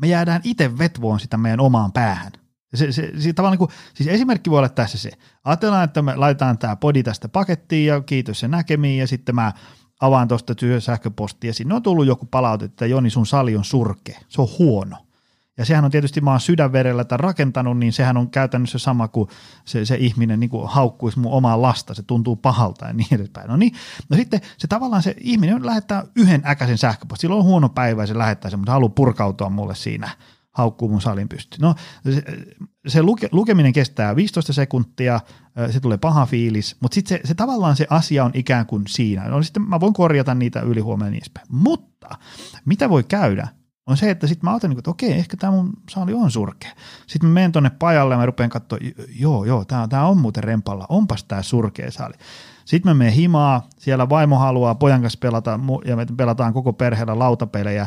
me 0.00 0.06
jäädään 0.06 0.40
itse 0.44 0.78
vetvoon 0.78 1.20
sitä 1.20 1.36
meidän 1.36 1.60
omaan 1.60 1.92
päähän. 1.92 2.32
Se, 2.74 2.92
se, 2.92 3.12
se, 3.18 3.32
tavallaan 3.32 3.52
niin 3.52 3.68
kuin, 3.68 3.70
siis 3.94 4.08
esimerkki 4.08 4.50
voi 4.50 4.58
olla 4.58 4.68
tässä 4.68 4.98
se. 4.98 5.10
Ajatellaan, 5.44 5.84
että 5.84 6.02
me 6.02 6.16
laitetaan 6.16 6.58
tämä 6.58 6.76
podi 6.76 7.02
tästä 7.02 7.28
pakettiin 7.28 7.86
ja 7.86 8.00
kiitos 8.00 8.40
se 8.40 8.48
näkemiin 8.48 8.98
ja 8.98 9.06
sitten 9.06 9.34
mä 9.34 9.52
avaan 10.00 10.28
tuosta 10.28 10.54
sähköpostia, 10.78 11.54
sinne 11.54 11.74
on 11.74 11.82
tullut 11.82 12.06
joku 12.06 12.26
palaute, 12.26 12.64
että 12.64 12.86
Joni 12.86 13.10
sun 13.10 13.26
sali 13.26 13.56
on 13.56 13.64
surkea, 13.64 14.20
se 14.28 14.42
on 14.42 14.48
huono. 14.58 14.96
Ja 15.58 15.64
sehän 15.64 15.84
on 15.84 15.90
tietysti, 15.90 16.20
mä 16.20 16.30
oon 16.30 16.40
sydänverellä 16.40 17.04
tämän 17.04 17.20
rakentanut, 17.20 17.78
niin 17.78 17.92
sehän 17.92 18.16
on 18.16 18.30
käytännössä 18.30 18.78
sama 18.78 19.08
kuin 19.08 19.28
se, 19.64 19.84
se 19.84 19.96
ihminen 19.96 20.40
niin 20.40 20.50
kuin 20.50 20.68
haukkuisi 20.68 21.18
mun 21.18 21.32
omaa 21.32 21.62
lasta, 21.62 21.94
se 21.94 22.02
tuntuu 22.02 22.36
pahalta 22.36 22.86
ja 22.86 22.92
niin 22.92 23.14
edespäin. 23.14 23.48
No 23.48 23.56
niin, 23.56 23.72
no 24.08 24.16
sitten 24.16 24.40
se 24.58 24.66
tavallaan 24.66 25.02
se 25.02 25.14
ihminen 25.20 25.66
lähettää 25.66 26.04
yhden 26.16 26.42
äkäisen 26.46 26.78
sähköpostin, 26.78 27.20
sillä 27.20 27.36
on 27.36 27.44
huono 27.44 27.68
päivä 27.68 28.02
ja 28.02 28.06
se 28.06 28.18
lähettää 28.18 28.50
sen, 28.50 28.60
mutta 28.60 28.72
haluaa 28.72 28.88
purkautua 28.88 29.50
mulle 29.50 29.74
siinä 29.74 30.10
haukkuu 30.56 30.88
mun 30.88 31.00
salin 31.00 31.28
pysty. 31.28 31.56
No 31.60 31.74
se, 32.10 32.22
se 32.86 33.02
luke, 33.02 33.28
lukeminen 33.32 33.72
kestää 33.72 34.16
15 34.16 34.52
sekuntia, 34.52 35.20
se 35.70 35.80
tulee 35.80 35.98
paha 35.98 36.26
fiilis, 36.26 36.76
mutta 36.80 36.94
sitten 36.94 37.18
se, 37.18 37.28
se, 37.28 37.34
tavallaan 37.34 37.76
se 37.76 37.86
asia 37.90 38.24
on 38.24 38.30
ikään 38.34 38.66
kuin 38.66 38.82
siinä. 38.88 39.28
No 39.28 39.42
sitten 39.42 39.62
mä 39.62 39.80
voin 39.80 39.92
korjata 39.92 40.34
niitä 40.34 40.60
yli 40.60 40.80
huomenna 40.80 41.10
niin 41.10 41.18
edespäin. 41.18 41.46
Mutta 41.50 42.08
mitä 42.64 42.88
voi 42.88 43.04
käydä, 43.04 43.48
on 43.86 43.96
se, 43.96 44.10
että 44.10 44.26
sitten 44.26 44.50
mä 44.50 44.54
otan, 44.54 44.72
että 44.72 44.90
okei, 44.90 45.12
ehkä 45.12 45.36
tämä 45.36 45.52
mun 45.52 45.72
saali 45.90 46.14
on 46.14 46.30
surkea. 46.30 46.70
Sitten 47.06 47.30
mä 47.30 47.34
menen 47.34 47.52
tonne 47.52 47.70
pajalle 47.70 48.14
ja 48.14 48.18
mä 48.18 48.26
rupean 48.26 48.50
katsoa, 48.50 48.78
joo, 49.18 49.44
joo, 49.44 49.64
tämä 49.64 50.06
on 50.06 50.18
muuten 50.18 50.44
rempalla, 50.44 50.86
onpas 50.88 51.24
tämä 51.24 51.42
surkea 51.42 51.90
saali. 51.90 52.14
Sitten 52.64 52.90
mä 52.90 52.94
menen 52.94 53.12
himaa, 53.12 53.68
siellä 53.78 54.08
vaimo 54.08 54.38
haluaa 54.38 54.74
pojan 54.74 55.00
kanssa 55.00 55.18
pelata, 55.22 55.60
ja 55.84 55.96
me 55.96 56.06
pelataan 56.16 56.52
koko 56.52 56.72
perheellä 56.72 57.18
lautapelejä, 57.18 57.86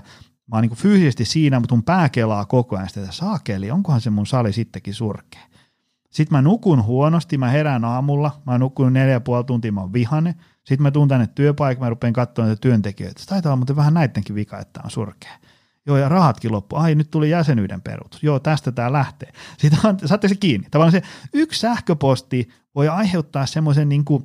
mä 0.52 0.58
oon 0.58 0.62
niin 0.62 0.78
fyysisesti 0.78 1.26
siinä, 1.26 1.60
mutta 1.60 1.76
mun 1.76 1.84
pää 1.84 2.10
kelaa 2.10 2.46
koko 2.46 2.76
ajan 2.76 2.90
sitä, 2.90 3.02
että 3.02 3.12
saakeli, 3.12 3.72
onkohan 3.72 4.02
se 4.02 4.10
mun 4.10 4.28
sali 4.28 4.54
sittenkin 4.54 4.94
surkea. 4.94 5.42
Sitten 6.10 6.38
mä 6.38 6.42
nukun 6.42 6.84
huonosti, 6.84 7.38
mä 7.38 7.50
herään 7.50 7.86
aamulla, 7.86 8.42
mä 8.46 8.52
oon 8.52 8.62
nukkunut 8.62 8.94
neljä 8.94 9.14
ja 9.14 9.20
puoli 9.20 9.44
tuntia, 9.44 9.72
mä 9.72 9.82
oon 9.82 9.94
vihane. 9.94 10.36
Sitten 10.58 10.82
mä 10.82 10.92
tuun 10.92 11.08
tänne 11.08 11.28
työpaikalle, 11.28 11.86
mä 11.86 11.90
rupean 11.90 12.14
katsomaan 12.14 12.50
näitä 12.50 12.62
työntekijöitä. 12.62 13.22
Taitaa 13.26 13.50
olla 13.50 13.58
muuten 13.58 13.76
vähän 13.76 13.94
näidenkin 13.94 14.36
vika, 14.36 14.60
että 14.60 14.82
on 14.84 14.92
surkea. 14.92 15.32
Joo, 15.86 15.98
ja 15.98 16.10
rahatkin 16.10 16.52
loppu. 16.52 16.76
Ai, 16.76 16.96
nyt 16.96 17.12
tuli 17.12 17.30
jäsenyyden 17.30 17.82
peruutus. 17.82 18.24
Joo, 18.24 18.40
tästä 18.40 18.72
tämä 18.72 18.94
lähtee. 18.94 19.34
Sitten 19.58 19.80
saatte 20.06 20.28
se 20.28 20.36
kiinni. 20.36 20.68
Tavallaan 20.72 20.92
se 20.92 21.02
yksi 21.34 21.60
sähköposti 21.60 22.50
voi 22.76 22.88
aiheuttaa 22.88 23.46
semmoisen 23.46 23.90
niin 23.90 24.06
kuin, 24.06 24.24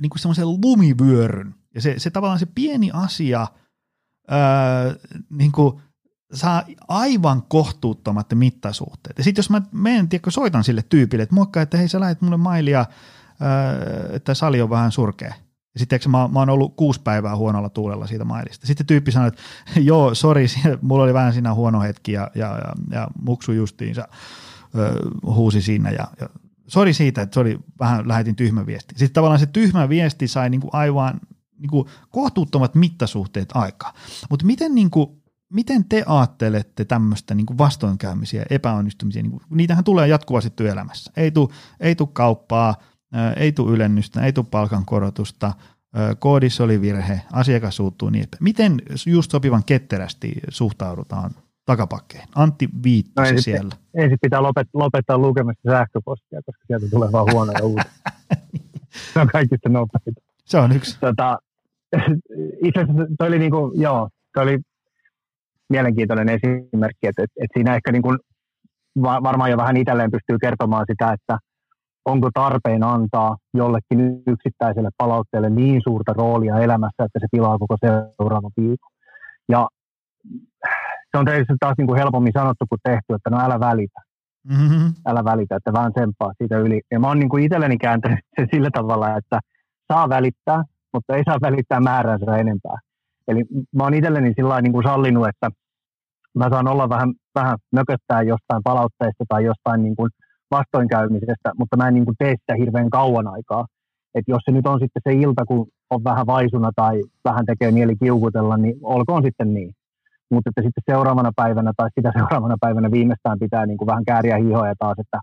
niin 0.00 0.10
kuin 0.10 0.18
semmoisen 0.18 0.48
lumivyöryn. 0.48 1.54
Ja 1.74 1.80
se, 1.80 1.94
se 1.98 2.10
tavallaan 2.10 2.38
se 2.38 2.46
pieni 2.46 2.90
asia– 2.94 3.46
öö, 4.32 4.94
niin 5.30 5.52
kuin 5.52 5.80
saa 6.32 6.62
aivan 6.88 7.42
kohtuuttomat 7.42 8.26
mittasuhteet. 8.34 9.18
Ja 9.18 9.24
sitten 9.24 9.42
jos 9.42 9.50
mä 9.50 9.62
menen, 9.72 10.08
tiedätkö, 10.08 10.30
soitan 10.30 10.64
sille 10.64 10.84
tyypille, 10.88 11.22
että 11.22 11.34
moikka, 11.34 11.62
että 11.62 11.78
hei 11.78 11.88
sä 11.88 12.00
lähet 12.00 12.22
mulle 12.22 12.36
mailia, 12.36 12.86
öö, 13.42 14.16
että 14.16 14.34
sali 14.34 14.62
on 14.62 14.70
vähän 14.70 14.92
surkea. 14.92 15.34
Ja 15.74 15.80
sitten 15.80 16.00
mä, 16.10 16.28
mä 16.28 16.38
oon 16.38 16.50
ollut 16.50 16.76
kuusi 16.76 17.00
päivää 17.04 17.36
huonolla 17.36 17.68
tuulella 17.68 18.06
siitä 18.06 18.24
mailista. 18.24 18.66
Sitten 18.66 18.86
tyyppi 18.86 19.12
sanoi, 19.12 19.28
että 19.28 19.42
joo, 19.80 20.14
sori, 20.14 20.46
mulla 20.82 21.04
oli 21.04 21.14
vähän 21.14 21.32
siinä 21.32 21.54
huono 21.54 21.80
hetki 21.80 22.12
ja, 22.12 22.30
ja, 22.34 22.46
ja, 22.46 22.72
ja 22.90 23.08
muksu 23.22 23.52
justiinsa 23.52 24.08
ö, 24.78 24.94
huusi 25.22 25.62
siinä 25.62 25.90
ja, 25.90 26.08
ja 26.20 26.28
sori 26.66 26.92
siitä, 26.92 27.22
että 27.22 27.34
se 27.34 27.40
oli 27.40 27.58
vähän, 27.78 28.08
lähetin 28.08 28.36
tyhmä 28.36 28.66
viesti. 28.66 28.94
Sitten 28.98 29.14
tavallaan 29.14 29.40
se 29.40 29.46
tyhmä 29.46 29.88
viesti 29.88 30.28
sai 30.28 30.50
niinku 30.50 30.68
aivan 30.72 31.20
niinku 31.60 31.88
kohtuuttomat 32.10 32.74
mittasuhteet 32.74 33.48
aikaa. 33.54 33.92
Mutta 34.30 34.46
miten, 34.46 34.74
niinku, 34.74 35.22
miten 35.52 35.84
te 35.88 36.04
ajattelette 36.06 36.84
tämmöistä 36.84 37.34
niinku 37.34 37.58
vastoinkäymisiä, 37.58 38.44
epäonnistumisia? 38.50 39.22
Niinku, 39.22 39.40
niitähän 39.50 39.84
tulee 39.84 40.08
jatkuvasti 40.08 40.50
työelämässä. 40.50 41.12
Ei 41.16 41.30
tule 41.30 41.48
ei 41.80 41.94
tu 41.94 42.06
kauppaa, 42.06 42.74
ei 43.36 43.52
tule 43.52 43.72
ylennystä, 43.72 44.20
ei 44.20 44.32
tule 44.32 44.46
palkankorotusta, 44.50 45.52
koodissa 46.18 46.64
oli 46.64 46.80
virhe, 46.80 47.20
asiakas 47.32 47.76
suuttuu 47.76 48.10
niin. 48.10 48.28
Miten 48.40 48.82
just 49.06 49.30
sopivan 49.30 49.64
ketterästi 49.64 50.32
suhtaudutaan 50.48 51.30
takapakkeen? 51.66 52.28
Antti 52.34 52.68
viittasi 52.82 53.34
no 53.34 53.40
siellä. 53.40 53.76
Ensin 53.94 54.18
pitää 54.22 54.42
lopettaa, 54.42 54.82
lopettaa 54.82 55.18
lukemasta 55.18 55.70
sähköpostia, 55.70 56.42
koska 56.46 56.64
sieltä 56.66 56.86
tulee 56.90 57.12
vaan 57.12 57.32
huonoja 57.32 57.58
uutisia. 57.62 57.92
se 59.12 59.20
on 59.20 59.28
kaikista 59.28 59.68
nopeinta. 59.68 60.20
Se 60.44 60.58
on 60.58 60.72
yksi. 60.72 60.98
Tota, 61.00 61.38
itse 62.64 62.80
asiassa 62.80 63.06
toi 63.18 63.28
oli, 63.28 63.38
niinku, 63.38 63.72
joo, 63.74 64.08
toi 64.34 64.42
oli 64.42 64.58
mielenkiintoinen 65.70 66.28
esimerkki, 66.28 67.06
että, 67.06 67.22
että, 67.22 67.34
että 67.42 67.54
siinä 67.54 67.74
ehkä 67.74 67.92
niinku, 67.92 68.16
varmaan 69.02 69.50
jo 69.50 69.56
vähän 69.56 69.76
itselleen 69.76 70.10
pystyy 70.10 70.38
kertomaan 70.38 70.84
sitä, 70.90 71.12
että 71.12 71.38
onko 72.04 72.30
tarpeen 72.34 72.82
antaa 72.82 73.36
jollekin 73.54 74.22
yksittäiselle 74.26 74.90
palautteelle 74.96 75.50
niin 75.50 75.80
suurta 75.84 76.12
roolia 76.12 76.58
elämässä, 76.58 77.04
että 77.04 77.18
se 77.20 77.26
pilaa 77.32 77.58
koko 77.58 77.76
seuraavan 77.80 78.50
viikon. 78.56 78.92
Ja 79.48 79.68
se 81.10 81.18
on 81.18 81.24
tietysti 81.24 81.52
taas 81.60 81.74
niin 81.78 81.86
kuin 81.86 81.98
helpommin 81.98 82.32
sanottu 82.32 82.64
kuin 82.68 82.80
tehty, 82.84 83.14
että 83.14 83.30
no 83.30 83.40
älä 83.40 83.60
välitä. 83.60 84.00
Mm-hmm. 84.48 84.94
Älä 85.06 85.24
välitä, 85.24 85.56
että 85.56 85.72
vähän 85.72 85.92
tsempaa 85.92 86.32
siitä 86.38 86.58
yli. 86.58 86.80
Ja 86.90 87.00
mä 87.00 87.08
oon 87.08 87.18
niin 87.18 87.28
kuin 87.28 87.44
itselleni 87.44 87.78
kääntänyt 87.78 88.18
sen 88.36 88.48
sillä 88.54 88.70
tavalla, 88.72 89.16
että 89.16 89.40
saa 89.92 90.08
välittää, 90.08 90.64
mutta 90.92 91.16
ei 91.16 91.22
saa 91.24 91.38
välittää 91.42 91.80
määränsä 91.80 92.36
enempää. 92.36 92.76
Eli 93.28 93.44
mä 93.76 93.84
oon 93.84 93.94
itselleni 93.94 94.32
sillä 94.36 94.60
niin 94.60 94.72
kuin 94.72 94.84
sallinut, 94.88 95.28
että 95.28 95.50
mä 96.34 96.48
saan 96.50 96.68
olla 96.68 96.88
vähän, 96.88 97.12
vähän 97.34 97.58
nököttää 97.72 98.22
jostain 98.22 98.62
palautteesta 98.64 99.24
tai 99.28 99.44
jostain 99.44 99.82
niin 99.82 99.96
kuin 99.96 100.10
vastoinkäymisestä, 100.50 101.52
mutta 101.58 101.76
mä 101.76 101.88
en 101.88 101.94
niin 101.94 102.04
kuin 102.04 102.16
tee 102.18 102.34
sitä 102.40 102.54
hirveän 102.58 102.90
kauan 102.90 103.28
aikaa. 103.28 103.66
Et 104.14 104.24
jos 104.28 104.42
se 104.44 104.52
nyt 104.52 104.66
on 104.66 104.80
sitten 104.80 105.02
se 105.08 105.12
ilta, 105.12 105.44
kun 105.44 105.66
on 105.90 106.04
vähän 106.04 106.26
vaisuna 106.26 106.70
tai 106.76 107.02
vähän 107.24 107.46
tekee 107.46 107.70
mieli 107.70 107.96
kiukutella, 107.96 108.56
niin 108.56 108.76
olkoon 108.82 109.22
sitten 109.22 109.54
niin. 109.54 109.72
Mutta 110.30 110.50
että 110.50 110.62
sitten 110.62 110.94
seuraavana 110.94 111.30
päivänä 111.36 111.72
tai 111.76 111.88
sitä 111.94 112.12
seuraavana 112.18 112.56
päivänä 112.60 112.90
viimeistään 112.90 113.38
pitää 113.38 113.66
niin 113.66 113.78
kuin 113.78 113.86
vähän 113.86 114.04
kääriä 114.04 114.36
hihoja 114.36 114.74
taas, 114.78 114.98
että 114.98 115.18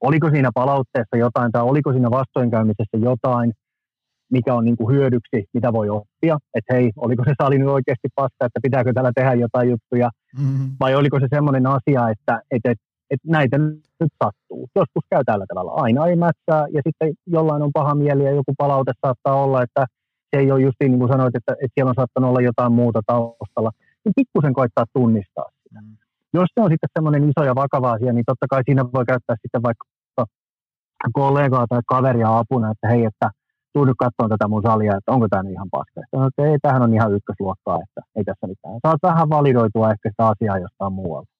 oliko 0.00 0.30
siinä 0.30 0.50
palautteessa 0.54 1.16
jotain 1.16 1.52
tai 1.52 1.62
oliko 1.62 1.92
siinä 1.92 2.10
vastoinkäymisessä 2.10 2.96
jotain, 2.96 3.52
mikä 4.32 4.54
on 4.54 4.64
niin 4.64 4.76
kuin 4.76 4.96
hyödyksi, 4.96 5.44
mitä 5.54 5.72
voi 5.72 5.88
oppia. 5.88 6.38
Että 6.54 6.74
hei, 6.74 6.90
oliko 6.96 7.24
se 7.24 7.34
sali 7.42 7.58
nyt 7.58 7.68
oikeasti 7.68 8.08
paska, 8.14 8.46
että 8.46 8.60
pitääkö 8.62 8.92
täällä 8.92 9.12
tehdä 9.14 9.34
jotain 9.34 9.70
juttuja, 9.70 10.10
mm-hmm. 10.38 10.70
vai 10.80 10.94
oliko 10.94 11.20
se 11.20 11.26
semmoinen 11.30 11.66
asia, 11.66 12.08
että, 12.08 12.42
että, 12.50 12.70
että, 12.70 12.84
että 13.10 13.28
näitä 13.30 13.58
nyt 13.58 14.12
sattuu. 14.24 14.68
Joskus 14.74 15.04
käy 15.10 15.24
tällä 15.24 15.44
tavalla. 15.48 15.72
Aina 15.72 16.06
ei 16.06 16.16
mätsää, 16.16 16.66
ja 16.74 16.80
sitten 16.86 17.14
jollain 17.26 17.62
on 17.62 17.70
paha 17.72 17.94
mieli, 17.94 18.24
ja 18.24 18.30
joku 18.30 18.54
palaute 18.58 18.92
saattaa 19.06 19.42
olla, 19.44 19.62
että 19.62 19.86
se 20.30 20.40
ei 20.40 20.52
ole 20.52 20.60
just 20.60 20.76
niin 20.80 20.98
kuin 20.98 21.12
sanoit, 21.12 21.36
että, 21.36 21.52
että 21.52 21.74
siellä 21.74 21.88
on 21.88 21.94
saattanut 21.94 22.28
olla 22.30 22.40
jotain 22.40 22.72
muuta 22.72 23.00
taustalla. 23.06 23.70
Niin 24.04 24.12
pikkusen 24.16 24.52
koittaa 24.52 24.84
tunnistaa 24.92 25.48
sitä. 25.62 25.80
Mm. 25.80 25.96
Jos 26.34 26.48
se 26.54 26.60
on 26.64 26.70
sitten 26.70 26.94
semmoinen 26.96 27.28
iso 27.30 27.44
ja 27.44 27.54
vakava 27.54 27.92
asia, 27.92 28.12
niin 28.12 28.24
totta 28.26 28.46
kai 28.50 28.62
siinä 28.66 28.84
voi 28.84 29.04
käyttää 29.04 29.36
sitten 29.42 29.62
vaikka 29.62 29.84
kollegaa 31.12 31.66
tai 31.68 31.80
kaveria 31.86 32.38
apuna, 32.38 32.70
että 32.70 32.88
hei, 32.88 33.04
että– 33.04 33.30
tuu 33.72 33.84
nyt 33.84 33.96
tätä 34.28 34.48
mun 34.48 34.62
salia, 34.62 34.96
että 34.96 35.12
onko 35.12 35.26
tämä 35.28 35.50
ihan 35.50 35.68
paska. 35.70 36.00
Sanoin, 36.10 36.28
että 36.28 36.42
ei, 36.46 36.58
tämähän 36.62 36.82
on 36.82 36.94
ihan 36.94 37.14
ykkösluokkaa, 37.14 37.78
että 37.84 38.00
ei 38.16 38.24
tässä 38.24 38.46
mitään. 38.46 38.80
Saat 38.86 39.02
vähän 39.02 39.28
validoitua 39.28 39.90
ehkä 39.90 40.08
sitä 40.10 40.26
asiaa 40.26 40.58
jostain 40.58 40.92
muualta. 40.92 41.30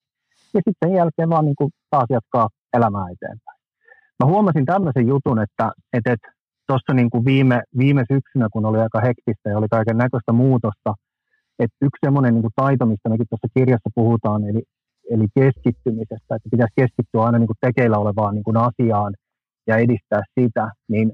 Ja 0.54 0.60
sitten 0.64 0.88
sen 0.88 0.96
jälkeen 0.96 1.30
vaan 1.30 1.44
niin 1.44 1.56
kuin 1.56 1.70
taas 1.90 2.06
jatkaa 2.10 2.48
elämää 2.76 3.06
eteenpäin. 3.14 3.58
Mä 4.18 4.30
huomasin 4.30 4.66
tämmöisen 4.66 5.06
jutun, 5.06 5.38
että 5.42 5.72
että, 5.92 6.12
että 6.12 6.28
tuossa 6.66 6.94
niin 6.94 7.24
viime, 7.24 7.62
viime 7.78 8.04
syksynä, 8.12 8.48
kun 8.52 8.66
oli 8.66 8.78
aika 8.78 9.00
hektistä 9.00 9.50
ja 9.50 9.58
oli 9.58 9.68
kaiken 9.68 9.96
näköistä 9.96 10.32
muutosta, 10.32 10.94
että 11.58 11.76
yksi 11.82 12.04
semmoinen 12.06 12.34
niin 12.34 12.56
taito, 12.56 12.86
mistä 12.86 13.08
mekin 13.08 13.26
tuossa 13.30 13.48
kirjassa 13.54 13.90
puhutaan, 13.94 14.44
eli, 14.44 14.62
eli 15.10 15.26
keskittymisestä, 15.34 16.34
että 16.34 16.48
pitäisi 16.50 16.72
keskittyä 16.76 17.22
aina 17.22 17.38
niin 17.38 17.46
kuin 17.46 17.62
tekeillä 17.66 17.98
olevaan 17.98 18.34
niin 18.34 18.44
kuin 18.44 18.56
asiaan 18.56 19.14
ja 19.66 19.76
edistää 19.76 20.22
sitä, 20.40 20.70
niin 20.88 21.12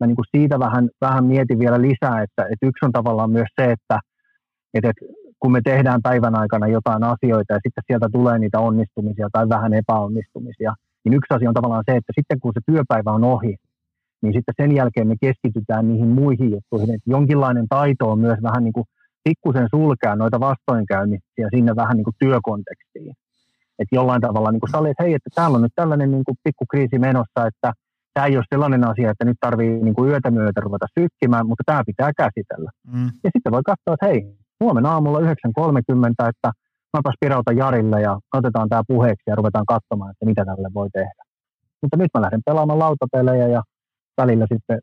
mä 0.00 0.06
niin 0.06 0.16
kuin 0.16 0.26
siitä 0.36 0.58
vähän, 0.58 0.88
vähän 1.00 1.24
mietin 1.24 1.58
vielä 1.58 1.82
lisää, 1.82 2.22
että, 2.22 2.42
että 2.42 2.66
yksi 2.66 2.86
on 2.86 2.92
tavallaan 2.92 3.30
myös 3.30 3.48
se, 3.60 3.72
että, 3.72 4.00
että, 4.74 4.92
kun 5.40 5.52
me 5.52 5.60
tehdään 5.64 6.02
päivän 6.02 6.34
aikana 6.34 6.66
jotain 6.66 7.02
asioita 7.04 7.54
ja 7.54 7.60
sitten 7.62 7.84
sieltä 7.86 8.08
tulee 8.12 8.38
niitä 8.38 8.60
onnistumisia 8.60 9.28
tai 9.32 9.48
vähän 9.48 9.74
epäonnistumisia, 9.74 10.74
niin 11.04 11.14
yksi 11.14 11.34
asia 11.34 11.48
on 11.48 11.54
tavallaan 11.54 11.84
se, 11.90 11.96
että 11.96 12.12
sitten 12.20 12.40
kun 12.40 12.52
se 12.54 12.60
työpäivä 12.66 13.10
on 13.12 13.24
ohi, 13.24 13.56
niin 14.22 14.32
sitten 14.32 14.54
sen 14.62 14.72
jälkeen 14.74 15.08
me 15.08 15.14
keskitytään 15.20 15.88
niihin 15.88 16.08
muihin 16.08 16.50
juttuihin. 16.50 16.94
Että 16.94 17.10
jonkinlainen 17.10 17.66
taito 17.68 18.10
on 18.10 18.18
myös 18.18 18.38
vähän 18.42 18.64
niin 18.64 18.72
kuin 18.72 18.84
pikkusen 19.24 19.68
sulkea 19.74 20.16
noita 20.16 20.40
vastoinkäymisiä 20.40 21.48
sinne 21.54 21.76
vähän 21.76 21.96
niin 21.96 22.04
kuin 22.04 22.16
työkontekstiin. 22.18 23.14
Että 23.78 23.96
jollain 23.96 24.20
tavalla 24.20 24.52
niin 24.52 24.60
kuin 24.60 24.70
sali, 24.70 24.90
että 24.90 25.02
hei, 25.02 25.14
että 25.14 25.30
täällä 25.34 25.56
on 25.56 25.62
nyt 25.62 25.72
tällainen 25.74 26.10
niin 26.10 26.24
kuin 26.24 26.36
pikkukriisi 26.44 26.98
menossa, 26.98 27.46
että 27.46 27.72
tämä 28.16 28.26
ei 28.26 28.36
ole 28.36 28.44
sellainen 28.54 28.84
asia, 28.84 29.10
että 29.10 29.24
nyt 29.24 29.36
tarvii 29.40 29.70
niin 29.82 29.94
kuin 29.94 30.10
yötä 30.10 30.30
myötä 30.30 30.60
ruveta 30.60 30.86
sykkimään, 31.00 31.46
mutta 31.46 31.62
tämä 31.66 31.82
pitää 31.86 32.10
käsitellä. 32.22 32.70
Mm. 32.92 33.10
Ja 33.24 33.30
sitten 33.34 33.52
voi 33.52 33.62
katsoa, 33.70 33.94
että 33.94 34.06
hei, 34.06 34.18
huomenna 34.60 34.92
aamulla 34.92 35.20
9.30, 35.20 36.28
että 36.28 36.50
mäpäs 36.96 37.14
pirauta 37.20 37.52
Jarille 37.52 38.00
ja 38.00 38.18
otetaan 38.34 38.68
tämä 38.68 38.82
puheeksi 38.88 39.22
ja 39.26 39.34
ruvetaan 39.34 39.66
katsomaan, 39.66 40.10
että 40.10 40.24
mitä 40.26 40.44
tälle 40.44 40.68
voi 40.74 40.88
tehdä. 40.92 41.22
Mutta 41.82 41.96
nyt 41.96 42.10
mä 42.14 42.20
lähden 42.22 42.40
pelaamaan 42.46 42.78
lautapelejä 42.78 43.48
ja 43.48 43.62
välillä 44.20 44.46
sitten 44.52 44.78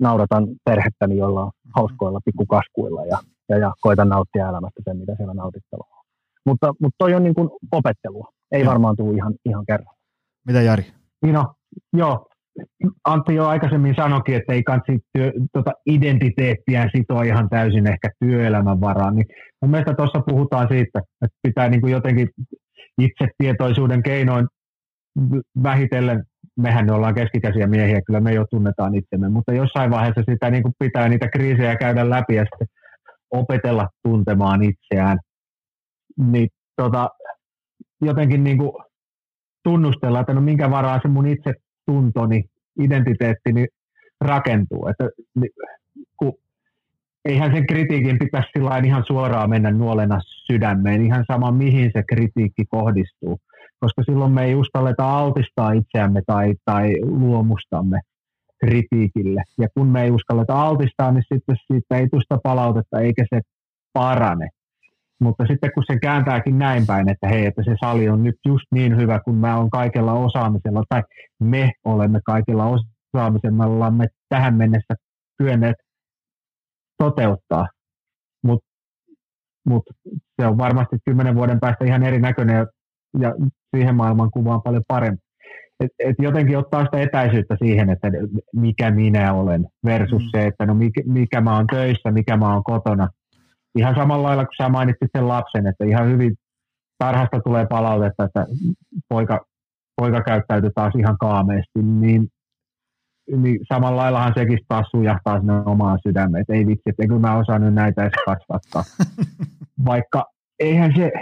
nauratan 0.00 0.48
perhettäni, 0.64 1.16
jolla 1.16 1.42
on 1.44 1.50
hauskoilla 1.76 2.20
pikkukaskuilla 2.24 3.04
ja, 3.04 3.18
ja, 3.48 3.58
ja 3.58 3.72
koitan 3.80 4.08
nauttia 4.08 4.48
elämästä 4.48 4.80
sen, 4.84 4.96
mitä 4.96 5.12
siellä 5.16 5.34
nautittavaa 5.34 6.02
Mutta, 6.46 6.74
mutta 6.80 6.96
toi 6.98 7.14
on 7.14 7.22
niin 7.22 7.34
kuin 7.34 7.50
opettelua. 7.72 8.26
Ei 8.52 8.62
Joo. 8.62 8.70
varmaan 8.70 8.96
tule 8.96 9.16
ihan, 9.16 9.34
ihan 9.44 9.64
kerran. 9.66 9.94
Mitä 10.46 10.62
Jari? 10.62 10.84
Niin 11.22 11.34
no, 11.34 11.54
joo, 11.92 12.29
Antti 13.04 13.34
jo 13.34 13.46
aikaisemmin 13.46 13.94
sanoikin, 13.94 14.36
että 14.36 14.52
ei 14.52 14.62
kansi 14.62 14.98
työ, 15.12 15.32
tuota 15.52 15.70
identiteettiä 15.86 16.88
sitoa 16.96 17.22
ihan 17.22 17.48
täysin 17.48 17.86
ehkä 17.86 18.08
työelämän 18.20 18.80
varaan. 18.80 19.16
Niin 19.16 19.26
mun 19.62 19.70
mielestä 19.70 19.94
tuossa 19.94 20.20
puhutaan 20.26 20.68
siitä, 20.68 20.98
että 20.98 21.36
pitää 21.42 21.68
niin 21.68 21.80
kuin 21.80 21.92
jotenkin 21.92 22.28
itsetietoisuuden 22.98 24.02
keinoin 24.02 24.46
vähitellen, 25.62 26.24
mehän 26.56 26.86
me 26.86 26.92
ollaan 26.92 27.14
keskikäisiä 27.14 27.66
miehiä, 27.66 28.00
kyllä 28.06 28.20
me 28.20 28.32
jo 28.32 28.44
tunnetaan 28.50 28.94
itsemme, 28.94 29.28
mutta 29.28 29.52
jossain 29.52 29.90
vaiheessa 29.90 30.22
sitä 30.30 30.50
niin 30.50 30.62
kuin 30.62 30.74
pitää 30.78 31.08
niitä 31.08 31.28
kriisejä 31.28 31.76
käydä 31.76 32.10
läpi 32.10 32.34
ja 32.34 32.42
sitten 32.42 32.66
opetella 33.30 33.88
tuntemaan 34.02 34.62
itseään. 34.62 35.18
Niin 36.18 36.48
tota, 36.76 37.08
jotenkin 38.02 38.44
niin 38.44 38.58
kuin 38.58 38.72
tunnustella, 39.64 40.20
että 40.20 40.34
no 40.34 40.40
minkä 40.40 40.70
varaa 40.70 41.00
se 41.02 41.08
mun 41.08 41.26
itse 41.26 41.54
tuntoni, 41.86 42.44
identiteettini 42.80 43.66
rakentuu. 44.20 44.88
Että, 44.88 45.08
kun, 46.16 46.32
eihän 47.24 47.52
sen 47.52 47.66
kritiikin 47.66 48.18
pitäisi 48.18 48.48
ihan 48.84 49.04
suoraan 49.06 49.50
mennä 49.50 49.70
nuolena 49.70 50.20
sydämeen, 50.46 51.06
ihan 51.06 51.24
sama 51.32 51.50
mihin 51.50 51.90
se 51.94 52.02
kritiikki 52.08 52.64
kohdistuu, 52.68 53.38
koska 53.80 54.02
silloin 54.02 54.32
me 54.32 54.44
ei 54.44 54.54
uskalleta 54.54 55.18
altistaa 55.18 55.72
itseämme 55.72 56.22
tai, 56.26 56.54
tai 56.64 56.94
luomustamme 57.02 58.00
kritiikille. 58.64 59.42
Ja 59.58 59.68
kun 59.74 59.86
me 59.86 60.02
ei 60.02 60.10
uskalleta 60.10 60.62
altistaa, 60.62 61.12
niin 61.12 61.24
sitten 61.34 61.56
siitä 61.66 61.96
ei 61.96 62.08
tusta 62.08 62.38
palautetta 62.42 63.00
eikä 63.00 63.24
se 63.34 63.40
parane. 63.92 64.48
Mutta 65.20 65.46
sitten 65.46 65.70
kun 65.74 65.84
se 65.86 65.98
kääntääkin 65.98 66.58
näin 66.58 66.86
päin, 66.86 67.08
että 67.08 67.28
hei, 67.28 67.46
että 67.46 67.62
se 67.64 67.74
sali 67.80 68.08
on 68.08 68.22
nyt 68.22 68.36
just 68.46 68.64
niin 68.74 68.96
hyvä, 68.96 69.20
kun 69.24 69.34
mä 69.34 69.56
oon 69.56 69.70
kaikella 69.70 70.12
osaamisella, 70.12 70.82
tai 70.88 71.02
me 71.40 71.70
olemme 71.84 72.20
kaikilla 72.24 72.78
osaamisellamme 73.14 74.06
tähän 74.28 74.54
mennessä 74.54 74.94
kyenneet 75.38 75.76
toteuttaa. 76.98 77.68
Mutta 78.44 78.66
mut 79.66 79.82
se 80.40 80.46
on 80.46 80.58
varmasti 80.58 80.96
kymmenen 81.04 81.34
vuoden 81.34 81.60
päästä 81.60 81.84
ihan 81.84 82.02
erinäköinen 82.02 82.56
ja, 82.56 82.66
ja 83.18 83.34
siihen 83.76 83.94
maailman 83.94 84.30
kuvaan 84.30 84.62
paljon 84.62 84.82
parempi. 84.88 85.22
et, 85.80 85.90
et 85.98 86.16
jotenkin 86.18 86.58
ottaa 86.58 86.84
sitä 86.84 87.00
etäisyyttä 87.00 87.56
siihen, 87.58 87.90
että 87.90 88.08
mikä 88.56 88.90
minä 88.90 89.32
olen 89.34 89.66
versus 89.84 90.22
mm. 90.22 90.28
se, 90.32 90.46
että 90.46 90.66
no 90.66 90.74
mikä, 90.74 91.02
mikä 91.06 91.40
mä 91.40 91.56
oon 91.56 91.66
töissä, 91.66 92.10
mikä 92.10 92.36
mä 92.36 92.52
oon 92.54 92.64
kotona. 92.64 93.08
Ihan 93.78 93.94
samalla 93.94 94.28
lailla 94.28 94.44
kuin 94.44 94.56
sä 94.62 94.68
mainitsit 94.68 95.10
sen 95.16 95.28
lapsen, 95.28 95.66
että 95.66 95.84
ihan 95.84 96.08
hyvin 96.08 96.34
tarhasta 96.98 97.40
tulee 97.40 97.66
palautetta, 97.66 98.24
että 98.24 98.46
poika, 99.08 99.46
poika 99.96 100.22
käyttäytyy 100.22 100.70
taas 100.74 100.94
ihan 100.94 101.18
kaameesti, 101.18 101.82
niin, 101.82 102.28
niin 103.36 103.58
samalla 103.68 103.96
laillahan 103.96 104.32
sekin 104.36 104.58
taas 104.68 104.86
sujahtaa 104.90 105.38
sinne 105.38 105.52
omaan 105.66 105.98
sydämeen, 106.06 106.40
että 106.40 106.54
ei 106.54 106.66
vitsi, 106.66 106.82
että 106.86 107.02
eikö 107.02 107.18
mä 107.18 107.38
osannut 107.38 107.74
näitä 107.74 108.02
edes 108.02 108.12
kasvattaa. 108.26 108.84
Vaikka 109.90 110.24
eihän 110.58 110.92
se, 110.96 111.12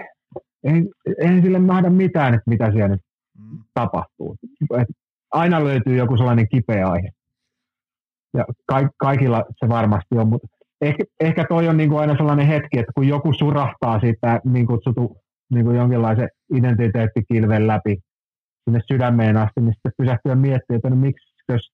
eihän, 0.64 0.84
eihän 1.18 1.42
sille 1.42 1.58
nähdä 1.58 1.90
mitään, 1.90 2.34
että 2.34 2.50
mitä 2.50 2.72
siellä 2.72 2.88
nyt 2.88 3.00
mm. 3.38 3.58
tapahtuu. 3.74 4.36
Et 4.78 4.88
aina 5.30 5.64
löytyy 5.64 5.96
joku 5.96 6.16
sellainen 6.16 6.48
kipeä 6.48 6.86
aihe. 6.86 7.08
Ja 8.34 8.44
ka- 8.66 8.90
kaikilla 8.96 9.44
se 9.56 9.68
varmasti 9.68 10.18
on, 10.18 10.28
mutta 10.28 10.48
ehkä, 10.80 11.04
ehkä 11.20 11.44
toi 11.48 11.68
on 11.68 11.76
niin 11.76 11.88
kuin 11.88 12.00
aina 12.00 12.16
sellainen 12.16 12.46
hetki, 12.46 12.78
että 12.78 12.92
kun 12.94 13.08
joku 13.08 13.32
surahtaa 13.32 14.00
siitä 14.00 14.40
niin 14.44 14.66
kutsutu 14.66 15.16
niin 15.52 15.64
kuin 15.64 15.76
jonkinlaisen 15.76 16.28
identiteettikilven 16.54 17.66
läpi 17.66 17.96
sinne 18.64 18.80
sydämeen 18.92 19.36
asti, 19.36 19.60
niin 19.60 19.74
sitten 19.74 19.92
pysähtyä 19.98 20.34
miettimään, 20.34 20.76
että 20.76 20.90
no 20.90 20.96
miksi 20.96 21.28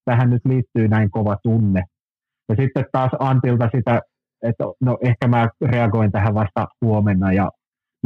tähän 0.04 0.30
nyt 0.30 0.42
liittyy 0.44 0.88
näin 0.88 1.10
kova 1.10 1.36
tunne. 1.42 1.82
Ja 2.48 2.54
sitten 2.60 2.84
taas 2.92 3.10
Antilta 3.18 3.68
sitä, 3.76 4.00
että 4.42 4.64
no 4.80 4.98
ehkä 5.02 5.28
mä 5.28 5.48
reagoin 5.64 6.12
tähän 6.12 6.34
vasta 6.34 6.66
huomenna 6.84 7.32
ja 7.32 7.50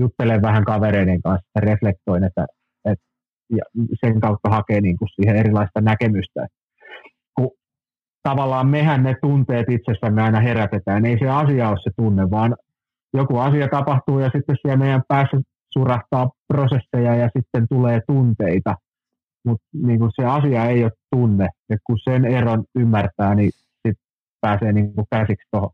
juttelen 0.01 0.43
vähän 0.43 0.65
kavereiden 0.65 1.23
kanssa 1.23 1.61
reflektoin, 1.61 2.25
että, 2.25 2.47
että 2.85 3.05
ja 3.57 3.63
sen 4.07 4.21
kautta 4.21 4.51
hakee 4.51 4.81
niin 4.81 4.97
kuin 4.97 5.09
siihen 5.09 5.37
erilaista 5.37 5.81
näkemystä. 5.81 6.47
Tavallaan 8.23 8.69
mehän 8.69 9.03
ne 9.03 9.15
tunteet 9.23 9.67
itsessämme 9.71 10.23
aina 10.23 10.41
herätetään, 10.41 11.07
ei 11.07 11.19
se 11.19 11.29
asia 11.29 11.69
ole 11.69 11.77
se 11.83 11.91
tunne, 11.97 12.31
vaan 12.31 12.57
joku 13.15 13.39
asia 13.39 13.69
tapahtuu 13.69 14.19
ja 14.19 14.31
sitten 14.35 14.57
siellä 14.63 14.77
meidän 14.77 15.03
päässä 15.09 15.41
surahtaa 15.73 16.31
prosesseja 16.49 17.15
ja 17.15 17.29
sitten 17.37 17.67
tulee 17.69 18.01
tunteita, 18.07 18.75
mutta 19.47 19.67
niin 19.73 20.01
se 20.21 20.25
asia 20.25 20.65
ei 20.65 20.85
ole 20.85 20.93
tunne, 21.11 21.49
ja 21.69 21.77
kun 21.87 21.99
sen 22.05 22.25
eron 22.25 22.65
ymmärtää, 22.79 23.35
niin 23.35 23.51
sitten 23.53 24.05
pääsee 24.41 24.73
niin 24.73 24.93
käsiksi 25.11 25.49
tuohon. 25.51 25.71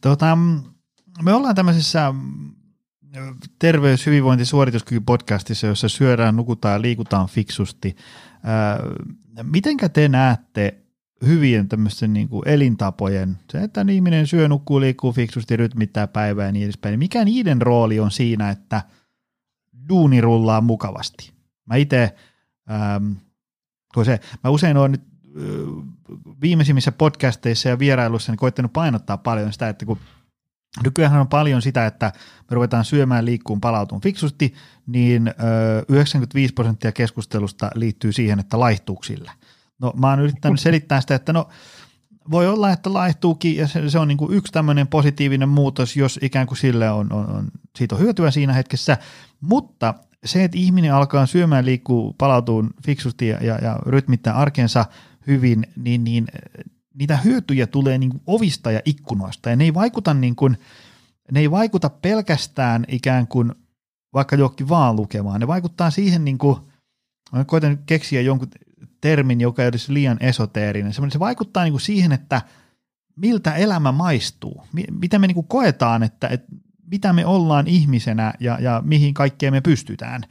Tota, 0.00 0.38
me 1.22 1.32
ollaan 1.32 1.54
tämmöisessä 1.54 2.14
terveys, 3.58 4.06
hyvinvointi, 4.06 4.44
suorituskyky 4.44 5.00
podcastissa, 5.00 5.66
jossa 5.66 5.88
syödään, 5.88 6.36
nukutaan 6.36 6.74
ja 6.74 6.82
liikutaan 6.82 7.28
fiksusti. 7.28 7.96
Mitenkä 9.42 9.88
te 9.88 10.08
näette 10.08 10.78
hyvien 11.26 11.68
tämmöisten 11.68 12.12
niin 12.12 12.28
kuin 12.28 12.48
elintapojen, 12.48 13.38
se, 13.52 13.58
että 13.58 13.86
ihminen 13.92 14.26
syö, 14.26 14.48
nukkuu, 14.48 14.80
liikkuu 14.80 15.12
fiksusti, 15.12 15.56
rytmittää 15.56 16.06
päivää 16.06 16.46
ja 16.46 16.52
niin 16.52 16.64
edespäin, 16.64 16.92
niin 16.92 16.98
mikä 16.98 17.24
niiden 17.24 17.62
rooli 17.62 18.00
on 18.00 18.10
siinä, 18.10 18.50
että 18.50 18.82
duuni 19.88 20.20
rullaa 20.20 20.60
mukavasti? 20.60 21.32
Mä 21.66 21.76
itse, 21.76 22.14
ähm, 22.70 23.12
se, 24.04 24.20
mä 24.44 24.50
usein 24.50 24.76
olen 24.76 24.92
nyt 24.92 25.02
äh, 25.02 25.42
viimeisimmissä 26.40 26.92
podcasteissa 26.92 27.68
ja 27.68 27.78
vierailuissa 27.78 28.32
niin 28.32 28.38
koittanut 28.38 28.72
painottaa 28.72 29.16
paljon 29.16 29.52
sitä, 29.52 29.68
että 29.68 29.86
kun 29.86 29.98
Nykyään 30.84 31.20
on 31.20 31.28
paljon 31.28 31.62
sitä, 31.62 31.86
että 31.86 32.12
me 32.50 32.54
ruvetaan 32.54 32.84
syömään, 32.84 33.24
liikkuun, 33.24 33.60
palautuun 33.60 34.00
fiksusti, 34.00 34.54
niin 34.86 35.34
95 35.88 36.54
prosenttia 36.54 36.92
keskustelusta 36.92 37.70
liittyy 37.74 38.12
siihen, 38.12 38.38
että 38.38 38.60
laihtuu 38.60 39.02
sillä. 39.02 39.32
No 39.78 39.92
mä 39.96 40.10
oon 40.10 40.20
yrittänyt 40.20 40.60
selittää 40.60 41.00
sitä, 41.00 41.14
että 41.14 41.32
no 41.32 41.48
voi 42.30 42.48
olla, 42.48 42.70
että 42.70 42.92
laihtuukin 42.92 43.56
ja 43.56 43.66
se, 43.66 43.90
se 43.90 43.98
on 43.98 44.08
niin 44.08 44.18
kuin 44.18 44.34
yksi 44.34 44.52
tämmöinen 44.52 44.86
positiivinen 44.86 45.48
muutos, 45.48 45.96
jos 45.96 46.18
ikään 46.22 46.46
kuin 46.46 46.58
sille 46.58 46.90
on, 46.90 47.12
on, 47.12 47.30
on, 47.30 47.48
siitä 47.76 47.94
on 47.94 48.00
hyötyä 48.00 48.30
siinä 48.30 48.52
hetkessä, 48.52 48.96
mutta 49.40 49.94
se, 50.24 50.44
että 50.44 50.58
ihminen 50.58 50.94
alkaa 50.94 51.26
syömään, 51.26 51.66
liikkuu, 51.66 52.14
palautuu 52.18 52.64
fiksusti 52.86 53.28
ja, 53.28 53.38
ja, 53.44 53.58
ja 53.62 53.78
rytmittää 53.86 54.34
arkensa 54.34 54.84
hyvin, 55.26 55.66
niin, 55.76 56.04
niin 56.04 56.26
niitä 56.98 57.16
hyötyjä 57.16 57.66
tulee 57.66 57.98
niin 57.98 58.10
kuin 58.10 58.22
ovista 58.26 58.70
ja 58.70 58.80
ikkunoista 58.84 59.50
ja 59.50 59.56
ne 59.56 59.64
ei 59.64 59.74
vaikuta 59.74 60.14
niin 60.14 60.36
kuin, 60.36 60.58
ne 61.32 61.40
ei 61.40 61.50
vaikuta 61.50 61.90
pelkästään 61.90 62.84
ikään 62.88 63.26
kuin 63.26 63.52
vaikka 64.14 64.36
johonkin 64.36 64.68
vaan 64.68 64.96
lukemaan, 64.96 65.40
ne 65.40 65.46
vaikuttaa 65.46 65.90
siihen 65.90 66.24
niin 66.24 66.38
kuin, 66.38 66.56
koitan 67.46 67.70
nyt 67.70 67.80
keksiä 67.86 68.20
jonkun 68.20 68.48
termin, 69.00 69.40
joka 69.40 69.62
ei 69.62 69.68
olisi 69.68 69.94
liian 69.94 70.16
esoteerinen. 70.20 70.92
Se 70.92 71.18
vaikuttaa 71.18 71.64
niin 71.64 71.72
kuin 71.72 71.80
siihen, 71.80 72.12
että 72.12 72.42
miltä 73.16 73.54
elämä 73.54 73.92
maistuu, 73.92 74.64
mitä 74.90 75.18
me 75.18 75.26
niin 75.26 75.34
kuin 75.34 75.48
koetaan, 75.48 76.02
että, 76.02 76.28
että 76.28 76.46
mitä 76.90 77.12
me 77.12 77.26
ollaan 77.26 77.66
ihmisenä 77.66 78.34
ja, 78.40 78.58
ja 78.60 78.82
mihin 78.84 79.14
kaikkeen 79.14 79.52
me 79.52 79.60
pystytään. 79.60 80.22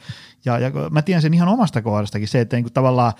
Ja, 0.45 0.59
ja 0.59 0.71
mä 0.91 1.01
tiedän 1.01 1.21
sen 1.21 1.33
ihan 1.33 1.49
omasta 1.49 1.81
kohdastakin 1.81 2.27
se, 2.27 2.41
että 2.41 2.55
niin 2.55 2.63
kuin 2.63 2.73
tavallaan 2.73 3.13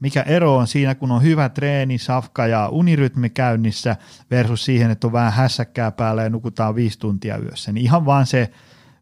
mikä 0.00 0.22
ero 0.22 0.56
on 0.56 0.66
siinä, 0.66 0.94
kun 0.94 1.10
on 1.10 1.22
hyvä 1.22 1.48
treeni, 1.48 1.98
safka 1.98 2.46
ja 2.46 2.68
unirytmi 2.68 3.30
käynnissä 3.30 3.96
versus 4.30 4.64
siihen, 4.64 4.90
että 4.90 5.06
on 5.06 5.12
vähän 5.12 5.32
hässäkkää 5.32 5.90
päällä 5.90 6.22
ja 6.22 6.30
nukutaan 6.30 6.74
viisi 6.74 6.98
tuntia 6.98 7.38
yössä. 7.38 7.72
Niin 7.72 7.84
ihan 7.84 8.06
vaan 8.06 8.26
se, 8.26 8.50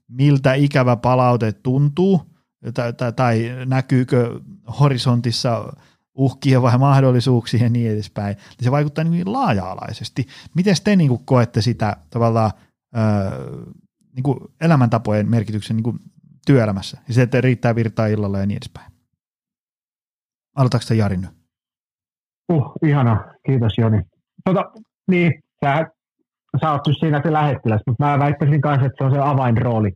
miltä 0.08 0.54
ikävä 0.54 0.96
palaute 0.96 1.52
tuntuu 1.52 2.22
tai, 2.74 2.92
tai, 2.92 3.12
tai 3.12 3.50
näkyykö 3.66 4.40
horisontissa 4.80 5.72
uhkia 6.14 6.62
vai 6.62 6.78
mahdollisuuksia 6.78 7.62
ja 7.62 7.68
niin 7.68 7.90
edespäin, 7.90 8.36
se 8.60 8.70
vaikuttaa 8.70 9.04
niin 9.04 9.32
laaja-alaisesti. 9.32 10.26
Miten 10.54 10.76
te 10.84 10.96
niin 10.96 11.08
kuin 11.08 11.24
koette 11.24 11.62
sitä 11.62 11.96
tavallaan 12.10 12.50
öö, 12.96 13.40
niin 14.16 14.22
kuin 14.22 14.38
elämäntapojen 14.60 15.30
merkityksen 15.30 15.76
niin 15.76 15.84
kuin 15.84 15.98
työelämässä 16.46 16.98
ja 17.08 17.14
se, 17.14 17.22
että 17.22 17.40
riittää 17.40 17.74
virtaa 17.74 18.06
illalla 18.06 18.38
ja 18.38 18.46
niin 18.46 18.56
edespäin? 18.56 18.91
Aloitatko 20.56 20.84
te 20.88 20.94
Jari 20.94 21.16
nyt? 21.16 21.30
Uh, 22.52 22.72
ihana. 22.86 23.24
Kiitos 23.46 23.72
Joni. 23.78 24.02
Tota, 24.44 24.72
niin, 25.08 25.32
sä, 25.64 25.86
sä 26.60 26.72
oot 26.72 26.80
siinä 27.00 27.20
se 27.24 27.32
lähettiläs, 27.32 27.80
mutta 27.86 28.04
mä 28.04 28.18
väittäisin 28.18 28.60
kanssa, 28.60 28.86
että 28.86 28.96
se 28.98 29.04
on 29.04 29.14
se 29.14 29.18
avainrooli. 29.18 29.88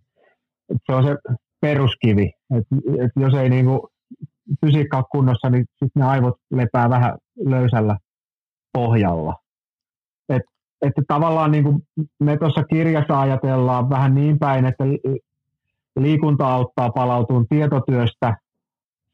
Että 0.69 0.83
se 0.87 0.93
on 0.93 1.05
se 1.05 1.17
peruskivi. 1.61 2.33
Että 2.55 2.77
et 3.05 3.11
jos 3.17 3.35
ei 3.35 3.51
niinku 3.51 3.89
fysiikka 4.65 4.97
ole 4.97 5.05
kunnossa, 5.13 5.51
niin 5.51 5.65
sitten 5.71 6.01
ne 6.01 6.05
aivot 6.05 6.35
lepää 6.51 6.91
vähän 6.91 7.19
löysällä 7.45 7.97
pohjalla. 8.73 9.35
Et, 10.29 10.43
että 10.83 11.03
tavallaan 11.09 11.51
niin 11.51 11.65
kuin 11.65 11.83
me 12.21 12.37
tuossa 12.37 12.63
kirjassa 12.65 13.21
ajatellaan 13.21 13.91
vähän 13.91 14.15
niin 14.15 14.39
päin, 14.39 14.67
että 14.67 14.85
liikunta 16.01 16.55
auttaa 16.55 16.91
palautumaan 16.91 17.47
tietotyöstä, 17.49 18.35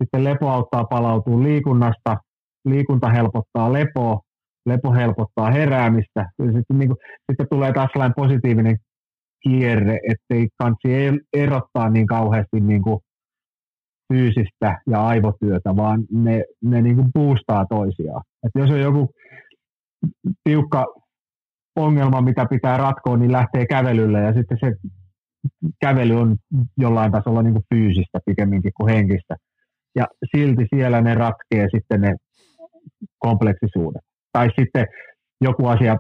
sitten 0.03 0.25
lepo 0.25 0.49
auttaa 0.49 0.85
palautumaan 0.85 1.43
liikunnasta, 1.43 2.17
liikunta 2.65 3.11
helpottaa 3.11 3.73
lepoa, 3.73 4.21
lepo 4.67 4.93
helpottaa 4.93 5.51
heräämistä. 5.51 6.31
Sitten, 6.45 6.79
niin 6.79 6.89
kuin, 6.89 6.99
sitten 7.31 7.47
tulee 7.51 7.73
taas 7.73 7.91
sellainen 7.93 8.15
positiivinen 8.17 8.77
kierre, 9.43 9.99
ettei 10.11 10.49
kansi 10.59 11.23
erottaa 11.33 11.91
niin 11.91 12.07
kauheasti 12.07 12.61
niin 12.61 12.83
kuin 12.83 13.01
fyysistä 14.13 14.81
ja 14.91 15.07
aivotyötä, 15.07 15.77
vaan 15.77 16.05
ne, 16.11 16.45
ne 16.65 16.83
niin 16.83 16.97
kuin 16.97 17.13
boostaa 17.13 17.67
toisiaan. 17.67 18.23
Et 18.47 18.51
jos 18.55 18.71
on 18.71 18.81
joku 18.81 19.11
tiukka 20.45 20.87
ongelma, 21.77 22.21
mitä 22.21 22.47
pitää 22.51 22.77
ratkoa, 22.77 23.17
niin 23.17 23.33
lähtee 23.33 23.67
kävelylle 23.67 24.21
ja 24.21 24.33
sitten 24.33 24.59
se 24.61 24.77
kävely 25.81 26.15
on 26.15 26.37
jollain 26.79 27.13
tasolla 27.13 27.43
niin 27.43 27.55
kuin 27.55 27.65
fyysistä 27.75 28.19
pikemminkin 28.27 28.73
kuin 28.77 28.95
henkistä. 28.95 29.37
Ja 29.95 30.07
silti 30.37 30.67
siellä 30.75 31.01
ne 31.01 31.15
ratkee 31.15 31.69
sitten 31.77 32.01
ne 32.01 32.15
kompleksisuudet. 33.19 34.03
Tai 34.33 34.49
sitten 34.59 34.87
joku 35.41 35.67
asia 35.67 35.97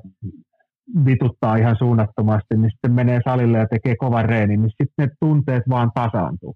vituttaa 1.06 1.56
ihan 1.56 1.76
suunnattomasti, 1.78 2.56
niin 2.56 2.70
sitten 2.70 2.92
menee 2.92 3.20
salille 3.24 3.58
ja 3.58 3.66
tekee 3.66 3.96
kovan 3.96 4.24
reenin, 4.24 4.62
niin 4.62 4.70
sitten 4.70 5.06
ne 5.06 5.08
tunteet 5.20 5.62
vaan 5.68 5.90
tasaantuu. 5.94 6.54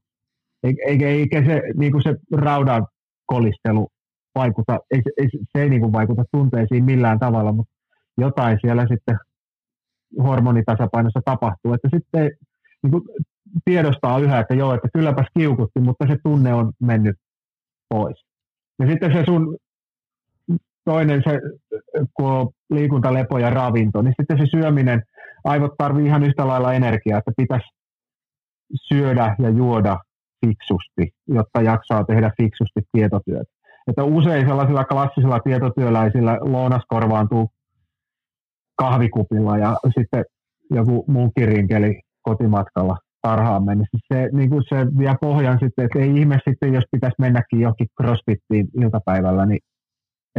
Eikä, 0.62 1.09
eikä 1.09 1.45
se, 1.45 1.62
niin 1.76 1.93
kuin 1.93 2.03
se 2.03 2.14
raudan 2.32 2.87
kolistelu 3.26 3.89
vaikuta, 4.34 4.78
ei, 4.91 5.03
ei, 5.18 5.28
se 5.32 5.62
ei 5.62 5.70
niin 5.70 5.80
kuin 5.80 5.93
vaikuta 5.93 6.24
tunteisiin 6.32 6.84
millään 6.84 7.18
tavalla, 7.18 7.53
mutta 7.53 7.72
jotain 8.18 8.59
siellä 8.61 8.87
sitten 8.89 9.16
hormonitasapainossa 10.22 11.20
tapahtuu, 11.24 11.72
että 11.74 11.89
sitten 11.95 12.30
niin 12.82 12.91
kuin 12.91 13.03
tiedostaa 13.64 14.18
yhä, 14.18 14.39
että 14.39 14.55
joo, 14.55 14.74
että 14.74 14.89
kylläpäs 14.95 15.26
kiukutti, 15.39 15.80
mutta 15.80 16.07
se 16.09 16.16
tunne 16.22 16.55
on 16.55 16.72
mennyt 16.80 17.16
pois. 17.89 18.24
Ja 18.78 18.87
sitten 18.87 19.12
se 19.12 19.24
sun 19.24 19.57
toinen, 20.84 21.22
se, 21.24 21.41
kun 22.14 22.30
on 22.32 22.49
liikunta, 22.70 23.14
lepo 23.14 23.39
ja 23.39 23.51
ravinto, 23.51 24.03
niin 24.03 24.14
sitten 24.20 24.39
se 24.39 24.47
syöminen, 24.51 25.03
aivot 25.45 25.74
tarvii 25.78 26.07
ihan 26.07 26.22
yhtä 26.22 26.47
lailla 26.47 26.74
energiaa, 26.74 27.18
että 27.18 27.32
pitäisi 27.37 27.68
syödä 28.74 29.37
ja 29.39 29.51
juoda 29.51 29.99
fiksusti, 30.47 31.14
jotta 31.28 31.62
jaksaa 31.62 32.05
tehdä 32.05 32.32
fiksusti 32.37 32.80
tietotyötä. 32.93 33.51
Että 33.87 34.05
usein 34.05 34.47
sellaisilla 34.47 34.84
klassisilla 34.84 35.41
tietotyöläisillä 35.41 36.39
lounas 36.41 36.82
korvaantuu 36.89 37.51
kahvikupilla 38.76 39.59
ja 39.59 39.76
sitten 39.99 40.24
joku 40.70 41.05
munkkirinkeli 41.09 42.01
kotimatkalla 42.22 42.97
tarhaan 43.29 43.64
mennessä. 43.64 43.99
Se, 44.12 44.29
niin 44.33 44.51
kuin 44.51 44.64
se 44.68 44.77
vie 44.99 45.14
pohjan 45.20 45.59
sitten, 45.62 45.85
että 45.85 45.99
ei 45.99 46.11
ihme 46.20 46.39
sitten, 46.49 46.74
jos 46.74 46.85
pitäisi 46.93 47.16
mennäkin 47.18 47.61
johonkin 47.61 47.87
crossfittiin 48.01 48.66
iltapäivällä, 48.83 49.47
niin 49.47 49.62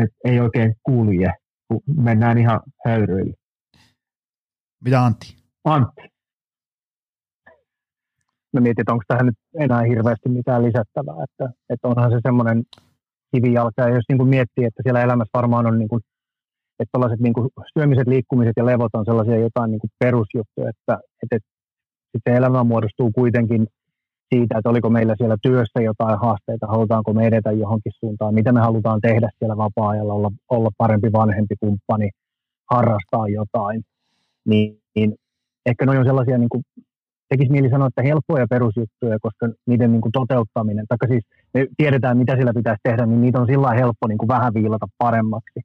et 0.02 0.12
ei 0.26 0.40
oikein 0.40 0.76
kulje, 0.84 1.34
kun 1.68 1.82
mennään 2.08 2.38
ihan 2.38 2.60
höyryille. 2.86 3.34
Mitä 4.84 5.06
Antti? 5.06 5.28
Antti. 5.64 6.02
Mä 8.54 8.60
mietin, 8.62 8.82
että 8.82 8.94
onko 8.94 9.04
tähän 9.08 9.26
nyt 9.26 9.40
enää 9.60 9.82
hirveästi 9.82 10.30
mitään 10.30 10.64
lisättävää, 10.64 11.24
että, 11.28 11.46
että 11.70 11.88
onhan 11.88 12.12
se 12.12 12.20
semmoinen 12.28 12.64
kivijalka, 13.32 13.82
ja 13.82 13.90
jos 13.90 14.06
niin 14.10 14.18
kuin 14.18 14.30
miettii, 14.30 14.66
että 14.66 14.84
siellä 14.84 15.02
elämässä 15.02 15.38
varmaan 15.40 15.66
on 15.66 15.80
niin 15.80 15.90
kuin, 15.90 16.02
että 16.80 16.92
tällaiset 16.92 17.20
niin 17.20 17.34
kuin 17.34 17.50
syömiset, 17.74 18.08
liikkumiset 18.08 18.58
ja 18.58 18.66
levot 18.66 18.96
on 18.96 19.06
sellaisia 19.06 19.46
jotain 19.48 19.72
niin 19.72 19.80
kuin 19.80 19.92
perusjuttuja, 20.00 20.70
että, 20.70 20.94
että, 21.24 21.36
että 21.36 21.57
sitten 22.18 22.36
elämä 22.36 22.64
muodostuu 22.64 23.12
kuitenkin 23.12 23.68
siitä, 24.34 24.58
että 24.58 24.70
oliko 24.70 24.90
meillä 24.90 25.16
siellä 25.18 25.38
työssä 25.42 25.82
jotain 25.82 26.20
haasteita, 26.20 26.68
halutaanko 26.68 27.14
me 27.14 27.28
edetä 27.28 27.52
johonkin 27.52 27.92
suuntaan, 28.00 28.34
mitä 28.34 28.52
me 28.52 28.60
halutaan 28.60 29.02
tehdä 29.02 29.30
siellä 29.40 29.58
vapaa-ajalla, 29.58 30.14
olla, 30.14 30.32
olla 30.50 30.70
parempi 30.78 31.12
vanhempi 31.12 31.56
kumppani, 31.60 32.10
harrastaa 32.72 33.28
jotain, 33.28 33.82
niin, 34.46 34.80
niin 34.96 35.16
ehkä 35.66 35.86
ne 35.86 36.00
on 36.00 36.06
sellaisia, 36.06 36.38
niin 36.38 36.50
kuin, 36.50 36.64
tekisi 37.30 37.52
mieli 37.52 37.70
sanoa, 37.70 37.88
että 37.88 38.02
helppoja 38.02 38.48
perusjuttuja, 38.50 39.18
koska 39.22 39.50
niiden 39.68 39.92
niin 39.92 40.02
kuin 40.02 40.12
toteuttaminen, 40.12 40.86
tai 40.88 40.98
siis 41.08 41.24
me 41.54 41.68
tiedetään, 41.78 42.18
mitä 42.18 42.36
siellä 42.36 42.54
pitäisi 42.54 42.80
tehdä, 42.84 43.06
niin 43.06 43.22
niitä 43.22 43.40
on 43.40 43.48
sillä 43.48 43.74
helppo 43.74 44.08
niin 44.08 44.18
kuin 44.18 44.28
vähän 44.28 44.54
viilata 44.54 44.88
paremmaksi. 44.98 45.60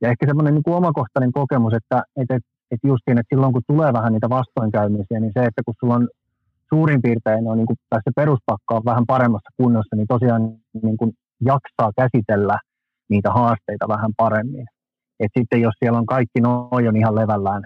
Ja 0.00 0.10
ehkä 0.10 0.26
semmoinen 0.26 0.54
niin 0.54 0.62
kuin 0.62 0.76
omakohtainen 0.76 1.32
kokemus, 1.32 1.74
että, 1.74 2.02
että, 2.16 2.38
että 2.74 2.88
justiin, 2.88 3.18
että 3.18 3.34
silloin 3.34 3.52
kun 3.52 3.62
tulee 3.66 3.92
vähän 3.92 4.12
niitä 4.12 4.28
vastoinkäymisiä, 4.28 5.20
niin 5.20 5.32
se, 5.36 5.44
että 5.44 5.62
kun 5.64 5.74
sulla 5.80 5.94
on 5.94 6.08
suurin 6.68 7.02
piirtein 7.02 7.48
on, 7.48 7.56
niin 7.56 7.66
kuin, 7.66 7.76
tai 7.90 8.00
se 8.04 8.10
peruspakka 8.16 8.74
on 8.74 8.84
vähän 8.84 9.06
paremmassa 9.06 9.50
kunnossa, 9.56 9.96
niin 9.96 10.06
tosiaan 10.06 10.42
niin 10.82 10.96
kuin 10.96 11.12
jaksaa 11.40 11.90
käsitellä 11.96 12.58
niitä 13.08 13.30
haasteita 13.30 13.88
vähän 13.88 14.10
paremmin. 14.16 14.66
Et 15.20 15.32
sitten 15.38 15.60
jos 15.60 15.74
siellä 15.78 15.98
on 15.98 16.06
kaikki 16.06 16.40
noin 16.40 16.88
on 16.88 16.96
ihan 16.96 17.14
levällään, 17.14 17.62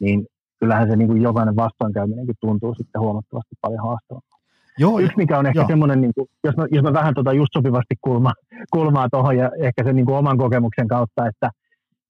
niin 0.00 0.26
kyllähän 0.60 0.90
se 0.90 0.96
niin 0.96 1.08
kuin 1.08 1.22
jokainen 1.22 1.56
vastoinkäyminenkin 1.56 2.34
tuntuu 2.40 2.74
sitten 2.74 3.00
huomattavasti 3.00 3.54
paljon 3.60 3.84
haastavammalta. 3.88 4.32
Joo, 4.78 4.98
Yksi, 4.98 5.16
mikä 5.16 5.38
on 5.38 5.46
ehkä 5.46 5.66
semmoinen, 5.66 6.00
niin 6.00 6.12
kuin, 6.14 6.28
jos, 6.44 6.56
mä, 6.56 6.66
jos 6.70 6.82
mä 6.82 6.92
vähän 6.92 7.14
tota 7.14 7.32
just 7.32 7.52
sopivasti 7.52 7.94
kulma, 8.00 8.32
kulmaa 8.72 9.08
tuohon 9.10 9.36
ja 9.36 9.50
ehkä 9.58 9.84
sen 9.84 9.96
niin 9.96 10.06
kuin 10.06 10.16
oman 10.16 10.38
kokemuksen 10.38 10.88
kautta, 10.88 11.26
että 11.26 11.50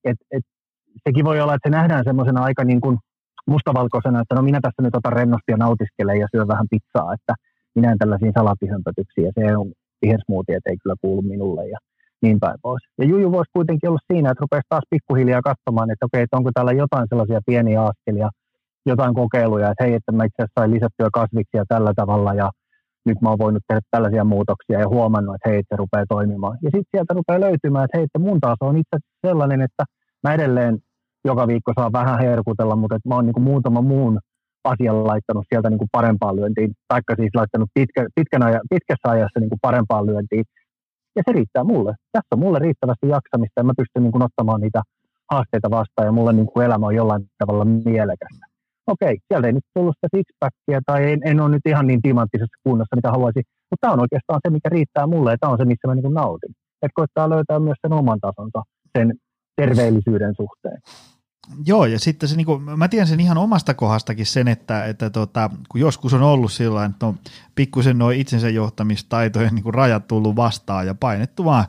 et, 0.04 0.16
et, 0.30 0.44
sekin 1.08 1.24
voi 1.24 1.40
olla, 1.40 1.54
että 1.54 1.68
se 1.68 1.76
nähdään 1.76 2.04
semmoisena 2.04 2.42
aika 2.42 2.64
niin 2.64 2.80
kuin 2.80 2.98
mustavalkoisena, 3.46 4.20
että 4.20 4.34
no 4.34 4.42
minä 4.42 4.60
tässä 4.62 4.82
nyt 4.82 4.94
otan 4.94 5.12
rennosti 5.12 5.52
ja 5.52 5.56
nautiskelen 5.56 6.20
ja 6.20 6.26
syön 6.36 6.48
vähän 6.48 6.66
pizzaa, 6.70 7.14
että 7.14 7.34
minä 7.74 7.92
en 7.92 7.98
tällaisiin 7.98 8.32
salapihömpötyksiä, 8.38 9.30
se 9.38 9.56
on 9.56 9.72
vihersmoothie, 10.02 10.58
ei 10.66 10.76
kyllä 10.82 10.96
kuulu 11.00 11.22
minulle 11.22 11.68
ja 11.68 11.78
niin 12.22 12.40
päin 12.40 12.58
pois. 12.62 12.82
Ja 12.98 13.04
Juju 13.04 13.32
voisi 13.32 13.50
kuitenkin 13.52 13.88
olla 13.88 13.98
siinä, 14.12 14.30
että 14.30 14.40
rupeaisi 14.40 14.66
taas 14.68 14.84
pikkuhiljaa 14.90 15.42
katsomaan, 15.42 15.90
että 15.90 16.06
okei, 16.06 16.22
että 16.22 16.36
onko 16.36 16.50
täällä 16.54 16.72
jotain 16.72 17.06
sellaisia 17.08 17.40
pieniä 17.46 17.82
askelia, 17.82 18.28
jotain 18.86 19.14
kokeiluja, 19.14 19.70
että 19.70 19.84
hei, 19.84 19.94
että 19.94 20.12
mä 20.12 20.24
itse 20.24 20.42
asiassa 20.42 20.60
sain 20.60 20.70
lisättyä 20.70 21.08
kasviksia 21.12 21.64
tällä 21.68 21.92
tavalla 21.96 22.34
ja 22.34 22.50
nyt 23.06 23.20
mä 23.20 23.28
oon 23.28 23.38
voinut 23.38 23.62
tehdä 23.68 23.80
tällaisia 23.90 24.24
muutoksia 24.24 24.80
ja 24.80 24.88
huomannut, 24.88 25.34
että 25.34 25.48
hei, 25.48 25.58
että 25.58 25.74
se 25.74 25.78
rupeaa 25.78 26.04
toimimaan. 26.08 26.58
Ja 26.62 26.70
sitten 26.74 26.90
sieltä 26.90 27.14
rupeaa 27.14 27.40
löytymään, 27.40 27.84
että 27.84 27.98
hei, 27.98 28.04
että 28.04 28.18
mun 28.18 28.40
taas 28.40 28.60
on 28.60 28.76
itse 28.76 28.96
sellainen, 29.26 29.60
että 29.62 29.84
mä 30.22 30.34
edelleen 30.34 30.78
joka 31.24 31.46
viikko 31.46 31.72
saa 31.78 31.92
vähän 31.92 32.18
herkutella, 32.18 32.76
mutta 32.76 32.96
että 32.96 33.08
mä 33.08 33.14
oon 33.14 33.26
niin 33.26 33.42
muutama 33.42 33.82
muun 33.82 34.20
asian 34.64 35.06
laittanut 35.06 35.44
sieltä 35.48 35.70
niin 35.70 35.78
kuin 35.78 35.88
parempaan 35.92 36.36
lyöntiin, 36.36 36.72
taikka 36.88 37.14
siis 37.16 37.30
laittanut 37.34 37.68
pitkä, 37.74 38.06
pitkän 38.14 38.42
aja, 38.42 38.60
pitkässä 38.70 39.10
ajassa 39.10 39.40
niin 39.40 39.48
kuin 39.48 39.58
parempaan 39.62 40.06
lyöntiin. 40.06 40.44
Ja 41.16 41.22
se 41.26 41.32
riittää 41.32 41.64
mulle. 41.64 41.92
Tässä 42.12 42.32
on 42.34 42.38
mulle 42.38 42.58
riittävästi 42.58 43.08
jaksamista 43.08 43.60
ja 43.60 43.64
mä 43.64 43.72
pystyn 43.76 44.02
niin 44.02 44.12
kuin 44.12 44.22
ottamaan 44.22 44.60
niitä 44.60 44.82
haasteita 45.32 45.70
vastaan 45.70 46.06
ja 46.06 46.12
mulle 46.12 46.32
niin 46.32 46.46
kuin 46.46 46.66
elämä 46.66 46.86
on 46.86 46.94
jollain 46.94 47.22
tavalla 47.38 47.64
mielekästä. 47.64 48.46
Okei, 48.86 49.18
sieltä 49.28 49.46
ei 49.46 49.52
nyt 49.52 49.64
tullut 49.74 49.96
sitä 49.96 50.16
sixpackia 50.16 50.80
tai 50.86 51.12
en, 51.12 51.20
en 51.24 51.40
ole 51.40 51.50
nyt 51.50 51.66
ihan 51.66 51.86
niin 51.86 52.02
timanttisessa 52.02 52.62
kunnossa, 52.64 52.96
mitä 52.96 53.10
haluaisin, 53.10 53.42
mutta 53.70 53.80
tämä 53.80 53.92
on 53.92 54.00
oikeastaan 54.00 54.40
se, 54.44 54.50
mikä 54.50 54.68
riittää 54.68 55.06
mulle 55.06 55.30
ja 55.30 55.36
tämä 55.40 55.52
on 55.52 55.58
se, 55.58 55.64
missä 55.64 55.88
mä 55.88 55.94
niin 55.94 56.08
kuin 56.08 56.14
nautin. 56.14 56.52
Että 56.82 56.98
koittaa 57.00 57.30
löytää 57.30 57.58
myös 57.58 57.78
sen 57.82 57.92
oman 57.92 58.20
tasonsa, 58.20 58.62
sen 58.98 59.12
terveellisyyden 59.56 60.34
suhteen. 60.36 60.82
Joo, 61.66 61.86
ja 61.86 61.98
sitten 61.98 62.28
se, 62.28 62.36
niin 62.36 62.46
kuin, 62.46 62.62
mä 62.62 62.88
tiedän 62.88 63.06
sen 63.06 63.20
ihan 63.20 63.38
omasta 63.38 63.74
kohdastakin 63.74 64.26
sen, 64.26 64.48
että, 64.48 64.84
että 64.84 65.10
tota, 65.10 65.50
kun 65.68 65.80
joskus 65.80 66.14
on 66.14 66.22
ollut 66.22 66.52
sillä 66.52 66.84
että 66.84 67.06
on 67.06 67.18
pikkusen 67.54 67.98
noin 67.98 68.20
itsensä 68.20 68.48
johtamistaitojen 68.48 69.54
niin 69.54 69.62
kuin 69.62 69.74
rajat 69.74 70.08
tullut 70.08 70.36
vastaan 70.36 70.86
ja 70.86 70.94
painettu 70.94 71.44
vaan 71.44 71.64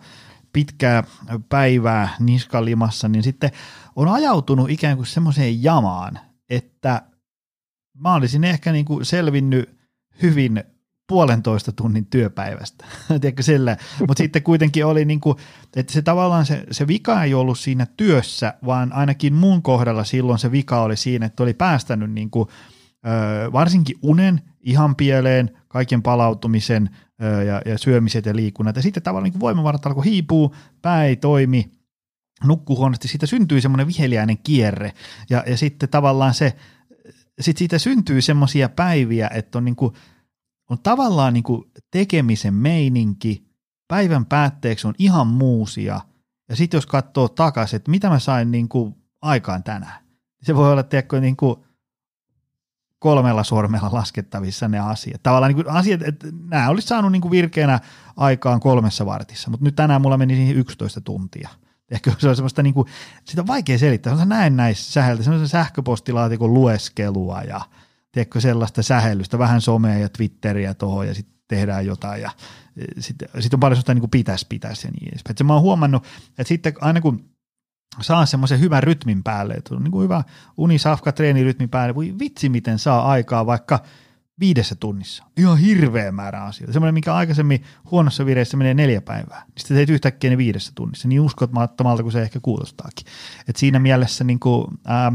pitkää 0.54 1.04
päivää 1.50 2.10
niskalimassa, 2.20 3.08
niin 3.08 3.24
sitten 3.24 3.52
on 3.96 4.08
ajautunut 4.08 4.70
ikään 4.70 4.96
kuin 4.96 5.08
semmoiseen 5.08 5.64
jamaan, 5.64 6.20
että 6.50 7.02
mä 8.00 8.14
olisin 8.14 8.44
ehkä 8.44 8.72
niin 8.72 8.86
kuin 8.86 9.06
selvinnyt 9.06 9.78
hyvin 10.22 10.64
puolentoista 11.08 11.72
tunnin 11.72 12.06
työpäivästä, 12.06 12.86
tiedätkö 13.22 13.44
mutta 14.00 14.24
sitten 14.24 14.44
kuitenkin 14.44 14.86
oli 14.86 15.06
niin 15.06 15.20
kuin, 15.20 15.38
että 15.76 15.94
se 15.94 16.02
tavallaan 16.02 16.46
se, 16.46 16.64
se 16.72 16.88
vika 16.88 17.24
ei 17.24 17.34
ollut 17.34 17.60
siinä 17.60 17.88
työssä, 17.98 18.54
vaan 18.66 18.94
ainakin 18.94 19.34
mun 19.34 19.62
kohdalla 19.62 20.04
silloin 20.04 20.40
se 20.40 20.52
vika 20.52 20.82
oli 20.82 20.98
siinä, 20.98 21.26
että 21.26 21.44
oli 21.44 21.54
päästänyt 21.54 22.12
niin 22.12 22.30
kuin, 22.30 22.50
varsinkin 23.54 23.98
unen 24.02 24.42
ihan 24.62 24.96
pieleen, 24.96 25.52
kaiken 25.68 26.02
palautumisen 26.02 26.90
ja, 27.46 27.62
ja 27.66 27.78
syömiset 27.78 28.26
ja 28.26 28.36
liikunnat, 28.36 28.76
ja 28.76 28.82
sitten 28.82 29.04
tavallaan 29.04 29.32
niin 29.32 29.40
voimavarat 29.40 29.86
alkoi 29.86 30.06
hiipua, 30.06 30.56
pää 30.82 31.06
ei 31.06 31.16
toimi, 31.16 31.72
nukkuu 32.44 32.78
huonosti, 32.78 33.08
siitä 33.08 33.26
syntyi 33.26 33.62
semmoinen 33.62 33.88
viheliäinen 33.88 34.38
kierre, 34.38 34.94
ja, 35.30 35.44
ja 35.48 35.58
sitten 35.58 35.90
tavallaan 35.90 36.34
se, 36.34 36.56
sitten 37.40 37.60
siitä 37.60 37.80
syntyy 37.80 38.22
semmoisia 38.22 38.70
päiviä, 38.70 39.30
että 39.34 39.58
on 39.58 39.66
niin 39.66 39.76
kuin 39.76 39.94
on 40.74 40.80
tavallaan 40.84 41.34
niin 41.34 41.44
kuin 41.44 41.72
tekemisen 41.92 42.54
meininki, 42.54 43.46
päivän 43.88 44.26
päätteeksi 44.26 44.88
on 44.88 44.94
ihan 44.98 45.28
muusia, 45.28 46.02
ja 46.50 46.56
sitten 46.56 46.78
jos 46.78 46.86
katsoo 46.86 47.28
takaisin, 47.28 47.78
että 47.78 47.92
mitä 47.92 48.10
mä 48.10 48.20
sain 48.20 48.52
niin 48.52 48.70
kuin 48.70 48.96
aikaan 49.22 49.64
tänään, 49.64 50.04
se 50.44 50.56
voi 50.56 50.72
olla 50.72 50.84
tiedätkö, 50.84 51.20
niin 51.20 51.38
kuin 51.38 51.56
kolmella 53.00 53.44
sormella 53.44 53.90
laskettavissa 53.92 54.68
ne 54.68 54.80
asiat. 54.80 55.24
Tavallaan 55.24 55.50
niin 55.54 55.66
kuin 55.66 55.76
asiat, 55.76 56.02
että 56.02 56.28
nämä 56.50 56.70
olisi 56.70 56.88
saanut 56.88 57.12
niin 57.12 57.22
kuin 57.22 57.32
virkeänä 57.32 57.80
aikaan 58.18 58.60
kolmessa 58.60 59.06
vartissa, 59.06 59.52
mutta 59.52 59.64
nyt 59.64 59.76
tänään 59.76 60.02
mulla 60.02 60.18
meni 60.18 60.36
siihen 60.36 60.56
11 60.56 61.02
tuntia. 61.02 61.50
Ehkä 61.92 62.12
se 62.18 62.30
on 62.30 62.36
semmoista, 62.36 62.64
niin 62.64 62.74
kuin, 62.74 62.88
sitä 63.26 63.42
on 63.42 63.48
vaikea 63.48 63.78
selittää, 63.78 64.16
se 64.16 64.22
on 64.22 64.30
näin 64.30 64.56
näissä 64.56 65.16
semmoisen 65.22 65.48
sähköpostilaatikon 65.48 66.54
lueskelua 66.54 67.42
ja– 67.42 67.62
tiedätkö, 68.14 68.42
sellaista 68.42 68.84
sähellystä, 68.84 69.40
vähän 69.40 69.62
somea 69.62 69.98
ja 69.98 70.10
Twitteriä 70.10 70.74
tuohon 70.74 71.08
ja 71.08 71.14
sitten 71.14 71.36
tehdään 71.48 71.86
jotain 71.86 72.22
ja 72.22 72.32
sitten 73.00 73.30
sit 73.40 73.54
on 73.54 73.60
paljon 73.60 73.76
sellaista 73.76 73.94
niin 73.94 74.02
kuin 74.02 74.12
pitäisi, 74.12 74.46
pitäisi 74.50 74.88
ja 74.88 74.92
niin 74.92 75.10
edespäin. 75.10 75.48
Mä 75.48 75.54
oon 75.54 75.62
huomannut, 75.62 76.06
että 76.30 76.44
sitten 76.44 76.74
aina 76.82 77.02
kun 77.02 77.30
saa 78.02 78.26
semmoisen 78.26 78.60
hyvän 78.60 78.84
rytmin 78.84 79.24
päälle, 79.24 79.54
että 79.54 79.76
on 79.76 79.84
niin 79.84 79.92
kuin 79.92 80.04
hyvä 80.04 80.24
unisafka 80.58 81.12
treenirytmi 81.12 81.68
päälle, 81.68 81.96
voi 81.96 82.16
vitsi 82.20 82.50
miten 82.50 82.80
saa 82.80 83.06
aikaa 83.12 83.46
vaikka 83.46 83.84
viidessä 84.40 84.76
tunnissa. 84.76 85.24
Ihan 85.38 85.58
hirveä 85.58 86.12
määrä 86.12 86.44
asioita. 86.44 86.74
Semmoinen, 86.74 86.94
mikä 86.94 87.16
aikaisemmin 87.16 87.64
huonossa 87.92 88.26
vireessä 88.26 88.58
menee 88.58 88.74
neljä 88.74 89.02
päivää. 89.02 89.44
Niin 89.48 89.54
sitten 89.58 89.78
teet 89.78 89.90
yhtäkkiä 89.90 90.30
ne 90.30 90.38
viidessä 90.38 90.72
tunnissa, 90.76 91.08
niin 91.08 91.22
uskotmattomalta 91.22 92.04
kuin 92.04 92.14
se 92.14 92.22
ehkä 92.22 92.40
kuulostaakin. 92.40 93.08
Et 93.48 93.56
siinä 93.56 93.80
mielessä 93.80 94.24
niin 94.24 94.40
kuin, 94.40 94.68
ää, 94.86 95.14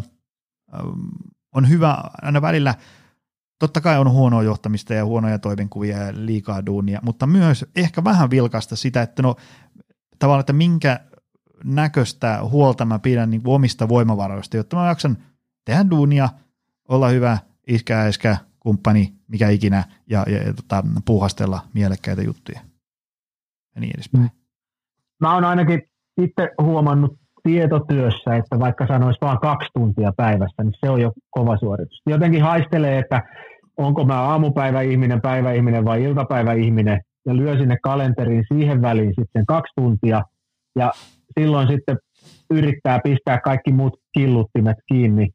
on 1.58 1.68
hyvä 1.68 1.96
aina 2.22 2.42
välillä, 2.42 2.74
totta 3.58 3.80
kai 3.80 3.98
on 3.98 4.10
huonoa 4.10 4.42
johtamista 4.42 4.94
ja 4.94 5.04
huonoja 5.04 5.38
toimenkuvia 5.38 5.98
ja 5.98 6.12
liikaa 6.16 6.66
duunia, 6.66 7.00
mutta 7.02 7.26
myös 7.26 7.66
ehkä 7.76 8.04
vähän 8.04 8.30
vilkasta 8.30 8.76
sitä, 8.76 9.02
että 9.02 9.22
no 9.22 9.36
tavallaan, 10.18 10.40
että 10.40 10.52
minkä 10.52 11.00
näköistä 11.64 12.38
huolta 12.42 12.84
mä 12.84 12.98
pidän 12.98 13.30
niin 13.30 13.42
omista 13.44 13.88
voimavaroista, 13.88 14.56
jotta 14.56 14.76
mä 14.76 14.88
jaksan 14.88 15.16
tehdä 15.64 15.90
duunia, 15.90 16.28
olla 16.88 17.08
hyvä 17.08 17.38
iskä, 17.66 18.06
iskä, 18.06 18.36
kumppani, 18.60 19.14
mikä 19.28 19.48
ikinä, 19.48 19.84
ja, 20.06 20.24
ja, 20.28 20.42
ja 20.42 20.54
tota, 20.54 20.84
puuhastella 21.04 21.60
mielekkäitä 21.74 22.22
juttuja 22.22 22.60
ja 23.74 23.80
niin 23.80 23.92
edespäin. 23.96 24.30
Mä 25.20 25.34
oon 25.34 25.44
ainakin 25.44 25.82
itse 26.22 26.50
huomannut 26.62 27.18
tietotyössä, 27.48 28.36
että 28.36 28.58
vaikka 28.58 28.86
sanoisi 28.86 29.18
vain 29.20 29.38
kaksi 29.38 29.68
tuntia 29.74 30.12
päivässä, 30.16 30.62
niin 30.62 30.74
se 30.84 30.90
on 30.90 31.00
jo 31.00 31.12
kova 31.30 31.56
suoritus. 31.56 32.02
Jotenkin 32.06 32.42
haistelee, 32.42 32.98
että 32.98 33.22
onko 33.76 34.04
mä 34.04 34.22
aamupäiväihminen, 34.22 35.20
päiväihminen 35.20 35.84
vai 35.84 36.02
iltapäiväihminen, 36.02 37.00
ja 37.26 37.36
lyö 37.36 37.56
sinne 37.58 37.76
kalenteriin 37.82 38.44
siihen 38.52 38.82
väliin 38.82 39.14
sitten 39.20 39.46
kaksi 39.46 39.72
tuntia, 39.76 40.22
ja 40.76 40.92
silloin 41.40 41.68
sitten 41.68 41.96
yrittää 42.50 42.98
pistää 43.04 43.38
kaikki 43.44 43.72
muut 43.72 44.00
killuttimet 44.12 44.76
kiinni 44.88 45.28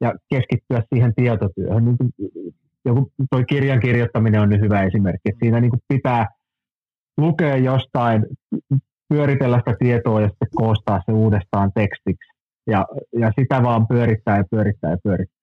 ja 0.00 0.12
keskittyä 0.34 0.82
siihen 0.94 1.12
tietotyöhön. 1.16 1.84
Niin 1.84 1.96
joku, 2.84 3.10
toi 3.30 3.44
kirjan 3.44 3.80
kirjoittaminen 3.80 4.40
on 4.40 4.48
nyt 4.48 4.60
hyvä 4.60 4.82
esimerkki. 4.82 5.30
Siinä 5.42 5.60
niin 5.60 5.72
pitää 5.88 6.26
lukea 7.18 7.56
jostain, 7.56 8.26
pyöritellä 9.08 9.58
sitä 9.58 9.76
tietoa 9.78 10.20
ja 10.20 10.28
sitten 10.28 10.48
koostaa 10.54 11.00
se 11.06 11.12
uudestaan 11.12 11.70
tekstiksi. 11.74 12.30
Ja, 12.66 12.86
ja 13.18 13.32
sitä 13.40 13.62
vaan 13.62 13.86
pyörittää 13.86 14.36
ja 14.36 14.44
pyörittää 14.50 14.90
ja 14.90 14.96
pyörittää. 15.04 15.36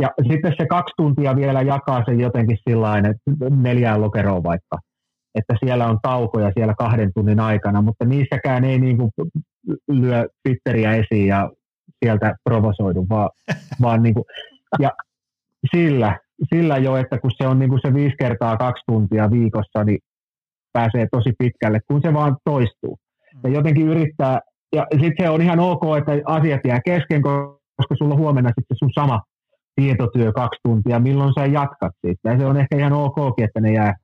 Ja 0.00 0.10
sitten 0.32 0.52
se 0.58 0.66
kaksi 0.66 0.94
tuntia 0.96 1.36
vielä 1.36 1.62
jakaa 1.62 2.04
sen 2.04 2.20
jotenkin 2.20 2.58
sillä 2.68 2.98
että 2.98 3.46
neljään 3.56 4.00
lokeroon 4.00 4.42
vaikka, 4.42 4.78
että 5.34 5.54
siellä 5.64 5.86
on 5.86 5.98
taukoja 6.02 6.50
siellä 6.54 6.74
kahden 6.78 7.10
tunnin 7.14 7.40
aikana, 7.40 7.82
mutta 7.82 8.04
niissäkään 8.04 8.64
ei 8.64 8.78
niin 8.78 8.96
kuin 8.96 9.10
lyö 9.88 10.26
Twitteriä 10.42 10.94
esiin 10.94 11.26
ja 11.26 11.50
sieltä 12.04 12.34
provosoidu, 12.44 13.06
vaan, 13.10 13.30
vaan 13.82 14.02
niin 14.02 14.14
kuin, 14.14 14.24
ja 14.78 14.90
sillä, 15.76 16.18
sillä 16.54 16.78
jo, 16.78 16.96
että 16.96 17.18
kun 17.18 17.30
se 17.36 17.46
on 17.46 17.58
niin 17.58 17.68
kuin 17.68 17.80
se 17.86 17.94
viisi 17.94 18.16
kertaa 18.18 18.56
kaksi 18.56 18.82
tuntia 18.86 19.30
viikossa, 19.30 19.84
niin 19.84 19.98
pääsee 20.74 21.06
tosi 21.12 21.32
pitkälle, 21.38 21.80
kun 21.88 22.00
se 22.02 22.14
vaan 22.14 22.36
toistuu. 22.44 22.98
Ja 23.44 23.50
jotenkin 23.50 23.88
yrittää, 23.88 24.40
ja 24.76 24.86
sitten 24.90 25.26
se 25.26 25.30
on 25.30 25.42
ihan 25.42 25.60
ok, 25.60 25.82
että 25.98 26.12
asiat 26.24 26.60
jää 26.64 26.80
kesken, 26.84 27.22
koska 27.76 27.94
sulla 27.98 28.16
huomenna 28.16 28.50
sitten 28.58 28.76
sun 28.76 28.90
sama 28.94 29.22
tietotyö 29.76 30.32
kaksi 30.32 30.60
tuntia, 30.62 31.00
milloin 31.00 31.32
sä 31.38 31.46
jatkat 31.46 31.92
siitä. 32.00 32.30
Ja 32.30 32.38
se 32.38 32.46
on 32.46 32.56
ehkä 32.56 32.76
ihan 32.76 32.92
ok, 32.92 33.40
että 33.40 33.60
ne 33.60 33.72
jää 33.72 33.94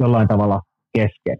jollain 0.00 0.28
tavalla 0.28 0.60
kesken. 0.94 1.38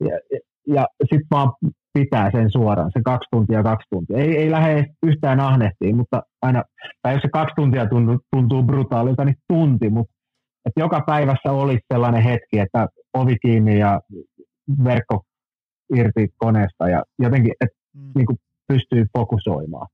Ja, 0.00 0.18
ja, 0.32 0.38
ja 0.66 0.86
sitten 1.00 1.26
vaan 1.30 1.52
pitää 1.98 2.30
sen 2.30 2.50
suoraan, 2.50 2.90
se 2.92 3.00
kaksi 3.04 3.28
tuntia, 3.30 3.62
kaksi 3.62 3.86
tuntia. 3.90 4.18
Ei, 4.18 4.36
ei 4.36 4.50
lähde 4.50 4.86
yhtään 5.02 5.40
ahnehtiin, 5.40 5.96
mutta 5.96 6.22
aina, 6.42 6.62
tai 7.02 7.14
jos 7.14 7.22
se 7.22 7.28
kaksi 7.28 7.54
tuntia 7.56 7.86
tuntuu, 7.86 8.18
tuntuu 8.32 8.62
brutaalilta, 8.62 9.24
niin 9.24 9.36
tunti, 9.48 9.90
mutta 9.90 10.13
että 10.66 10.80
joka 10.80 11.00
päivässä 11.06 11.52
olisi 11.52 11.80
sellainen 11.92 12.22
hetki, 12.22 12.58
että 12.58 12.88
ovi 13.14 13.36
kiinni 13.42 13.78
ja 13.78 14.00
verkko 14.84 15.22
irti 15.94 16.28
koneesta 16.36 16.88
ja 16.88 17.02
jotenkin, 17.18 17.52
että 17.60 17.76
mm. 17.94 18.12
niin 18.14 18.26
kuin 18.26 18.38
pystyy 18.68 19.06
fokusoimaan. 19.18 19.86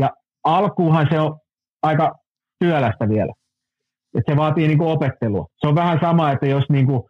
Ja 0.00 0.10
alkuuhan 0.44 1.06
se 1.10 1.20
on 1.20 1.38
aika 1.82 2.14
työlästä 2.60 3.08
vielä. 3.08 3.32
että 4.18 4.32
se 4.32 4.36
vaatii 4.36 4.68
niin 4.68 4.78
kuin 4.78 4.90
opettelua. 4.90 5.46
Se 5.58 5.68
on 5.68 5.74
vähän 5.74 5.98
sama, 6.02 6.32
että 6.32 6.46
jos 6.46 6.64
niin 6.68 6.86
kuin 6.86 7.02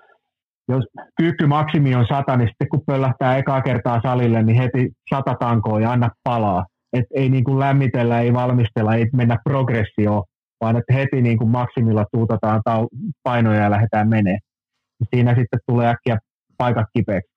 jos 0.69 0.85
kyykky 1.17 1.47
maksimi 1.47 1.95
on 1.95 2.07
sata, 2.09 2.37
niin 2.37 2.49
sitten 2.49 2.69
kun 2.69 2.83
pöllähtää 2.87 3.37
ekaa 3.37 3.61
kertaa 3.63 4.01
salille, 4.03 4.43
niin 4.43 4.59
heti 4.59 4.91
sata 5.15 5.35
tankoa 5.41 5.81
ja 5.81 5.93
anna 5.93 6.11
palaa. 6.25 6.67
Et 6.93 7.05
ei 7.15 7.29
niin 7.29 7.45
kuin 7.45 7.59
lämmitellä, 7.59 8.21
ei 8.21 8.33
valmistella, 8.33 8.95
ei 8.95 9.07
mennä 9.13 9.37
progressioon, 9.45 10.25
vaan 10.61 10.77
että 10.77 10.93
heti 10.95 11.23
niin 11.23 11.39
kuin 11.39 11.51
maksimilla 11.51 12.05
tuutataan 12.13 12.63
painoja 13.23 13.63
ja 13.63 13.71
lähdetään 13.71 14.09
menee. 14.09 14.39
Siinä 15.15 15.35
sitten 15.35 15.61
tulee 15.67 15.89
äkkiä 15.89 16.19
paikat 16.59 16.87
kipeäksi. 16.93 17.37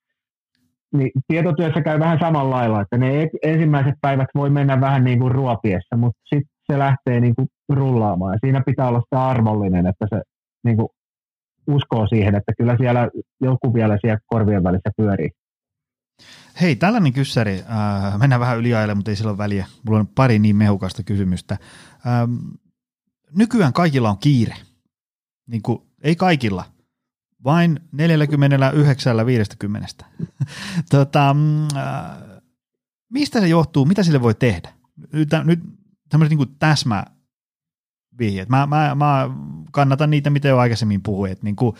Niin 0.94 1.12
tietotyössä 1.28 1.82
käy 1.82 2.00
vähän 2.00 2.20
samalla 2.20 2.56
lailla, 2.56 2.82
että 2.82 2.98
ne 2.98 3.30
ensimmäiset 3.44 3.96
päivät 4.02 4.28
voi 4.36 4.50
mennä 4.50 4.82
vähän 4.82 5.04
niin 5.04 5.20
kuin 5.20 5.32
ruopiessa, 5.32 5.98
mutta 5.98 6.20
sitten 6.36 6.52
se 6.72 6.80
lähtee 6.80 7.20
niin 7.20 7.36
kuin 7.36 7.48
rullaamaan. 7.70 8.34
Ja 8.34 8.40
siinä 8.48 8.64
pitää 8.66 8.88
olla 8.88 9.02
sitä 9.02 9.28
armollinen, 9.28 9.88
että 9.88 10.06
se 10.10 10.22
niin 10.64 10.78
kuin 10.78 10.88
uskoo 11.68 12.08
siihen, 12.08 12.36
että 12.36 12.54
kyllä 12.58 12.78
siellä 12.78 13.10
joku 13.42 13.74
vielä 13.74 13.98
siellä 14.02 14.20
korvien 14.28 14.64
välissä 14.64 14.90
pyörii. 14.98 15.30
Hei, 16.62 16.76
tällainen 16.76 17.14
kyssäri, 17.14 17.54
äh, 17.54 18.20
mennään 18.20 18.40
vähän 18.40 18.58
yliajalle, 18.58 18.96
mutta 18.96 19.12
ei 19.12 19.16
sillä 19.16 19.30
ole 19.30 19.38
väliä. 19.38 19.66
Mulla 19.86 20.00
on 20.00 20.08
pari 20.08 20.40
niin 20.40 20.56
mehukasta 20.56 21.04
kysymystä. 21.04 21.58
Ähm, 22.08 22.36
nykyään 23.36 23.74
kaikilla 23.74 24.10
on 24.10 24.18
kiire. 24.18 24.56
Niin 25.48 25.62
kuin, 25.62 25.82
ei 26.02 26.16
kaikilla, 26.16 26.66
vain 27.44 27.80
49 27.92 29.26
50. 29.26 30.06
tota, 30.92 31.34
mm, 31.34 31.64
äh, 31.64 32.42
mistä 33.10 33.40
se 33.40 33.48
johtuu, 33.48 33.86
mitä 33.86 34.04
sille 34.04 34.22
voi 34.22 34.34
tehdä? 34.34 34.74
Nyt, 35.14 35.30
nyt 35.44 35.60
tämmöiset 36.10 36.38
niin 36.38 36.56
täsmä 36.60 37.06
vihjeet. 38.20 38.50
Mä, 38.50 38.68
mä, 38.68 38.96
mä 38.96 39.30
kannatan 39.72 40.10
niitä, 40.10 40.30
mitä 40.30 40.48
jo 40.48 40.58
aikaisemmin 40.58 41.04
puhuin, 41.04 41.32
että 41.32 41.44
niin 41.44 41.56
kuin 41.56 41.76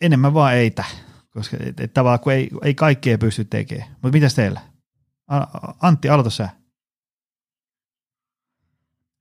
enemmän 0.00 0.34
vaan 0.34 0.54
eitä, 0.54 0.84
koska 1.30 1.56
et, 1.60 1.80
et 1.80 1.94
tavallaan 1.94 2.20
kun 2.20 2.32
ei, 2.32 2.50
ei 2.62 2.74
kaikkea 2.74 3.18
pysty 3.18 3.44
tekemään. 3.44 3.90
Mutta 3.90 4.16
mitäs 4.16 4.34
teillä? 4.34 4.60
Antti, 5.80 6.08
aloita 6.08 6.30
sä. 6.30 6.48